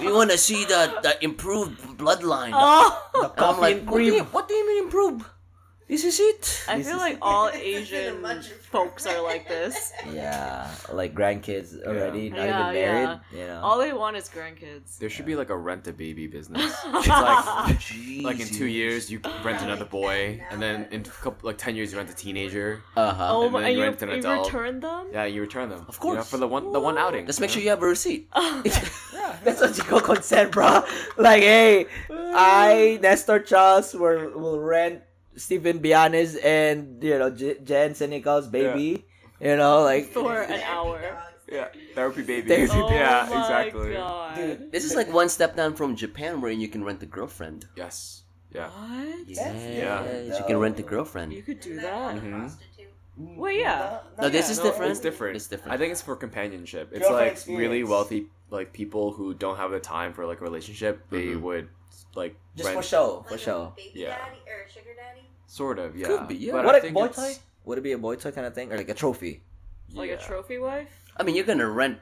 [0.03, 2.51] We want to see the, the improved bloodline.
[2.51, 2.91] Oh.
[3.15, 5.23] The And I'm like, coffee what do, you, what do you mean improve?
[5.87, 6.65] This is it.
[6.67, 8.23] I This feel is- like all Asian
[8.71, 9.93] folks are like this.
[10.11, 13.19] Yeah, like grandkids already, not Yeah, even married.
[13.31, 13.39] yeah.
[13.39, 13.61] You know.
[13.61, 14.97] All they want is grandkids.
[14.97, 16.73] There should be like a rent a baby business.
[16.85, 21.59] It's like like in two years you rent another boy, and then in couple like
[21.59, 22.81] ten years you rent a teenager.
[22.97, 23.27] Uh huh.
[23.37, 23.59] Oh And my!
[23.61, 24.45] then And you, rent an you adult.
[24.47, 25.07] return them?
[25.13, 25.85] Yeah, you return them.
[25.87, 26.29] Of You know, course.
[26.31, 27.27] for the one the one outing.
[27.27, 28.27] Just make sure you have a receipt.
[29.43, 30.83] That's what you call consent, bro.
[31.17, 35.01] Like, hey, I Nestor Charles will will rent
[35.37, 39.05] Stephen Bianes and you know J- Jen Senegal's baby.
[39.41, 41.01] You know, like For an hour.
[41.51, 42.47] Yeah, therapy baby.
[42.47, 43.93] Therapy Oh yeah, my exactly.
[43.93, 44.71] god.
[44.71, 47.67] This is like one step down from Japan, wherein you can rent a girlfriend.
[47.75, 48.23] Yes.
[48.51, 48.69] Yeah.
[48.69, 49.27] What?
[49.27, 51.33] Yes, you can rent a girlfriend.
[51.33, 52.15] You could do that.
[52.15, 52.51] Mhm.
[53.17, 53.99] Well, yeah.
[54.19, 54.91] No, this is No, different.
[54.91, 55.35] It's different.
[55.35, 55.73] It's different.
[55.73, 56.89] I think it's for companionship.
[56.91, 60.43] It's Girlfriend like really wealthy like people who don't have the time for like a
[60.43, 61.01] relationship.
[61.09, 61.41] They Mhm.
[61.41, 61.69] would
[62.15, 63.73] like just for rent, show, for Like show.
[63.77, 64.17] baby Yeah.
[64.17, 64.94] daddy or sugar daddy?
[65.55, 65.95] Sort of.
[65.95, 66.07] Yeah.
[66.07, 66.51] Could be, yeah.
[66.53, 67.41] But What I a think boy it's- toy?
[67.65, 69.41] Would it be a boy toy kind of thing, or like a trophy?
[69.93, 70.89] Like a trophy wife?
[71.17, 71.97] I mean, you're gonna rent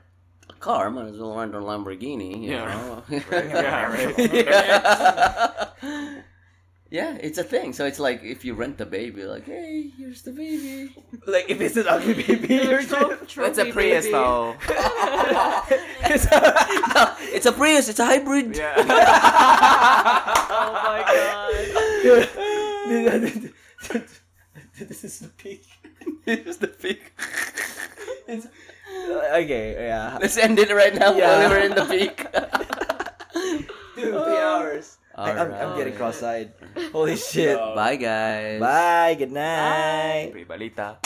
[0.49, 0.89] a car.
[0.89, 2.31] Might as well rent a Lamborghini.
[2.43, 2.65] You Yeah.
[2.65, 3.03] know?
[3.31, 4.17] Yeah, right.
[4.33, 5.69] yeah.
[6.91, 7.73] Yeah, it's a thing.
[7.73, 10.93] So it's like if you rent the baby, like, hey, here's the baby.
[11.25, 14.13] Like if it's an ugly baby, you're Tro- trophy It's a Prius baby.
[14.13, 14.55] though.
[16.11, 17.89] it's a- no, it's a Prius.
[17.89, 18.55] It's a hybrid.
[18.55, 18.75] yeah.
[20.49, 22.29] Oh my god
[24.77, 25.65] this is the peak.
[26.25, 27.13] this is the peak.
[28.27, 28.47] It's,
[29.07, 30.17] okay, yeah.
[30.19, 31.39] Let's end it right now yeah.
[31.39, 32.27] while we're in the peak.
[33.95, 34.97] Dude, three hours.
[35.15, 35.61] I, am right.
[35.61, 36.53] I'm getting cross-eyed.
[36.91, 37.57] Holy shit.
[37.57, 37.75] No.
[37.75, 38.59] Bye, guys.
[38.59, 39.15] Bye.
[39.15, 40.31] Good night.
[40.33, 40.45] Bye.
[40.57, 40.97] Balita.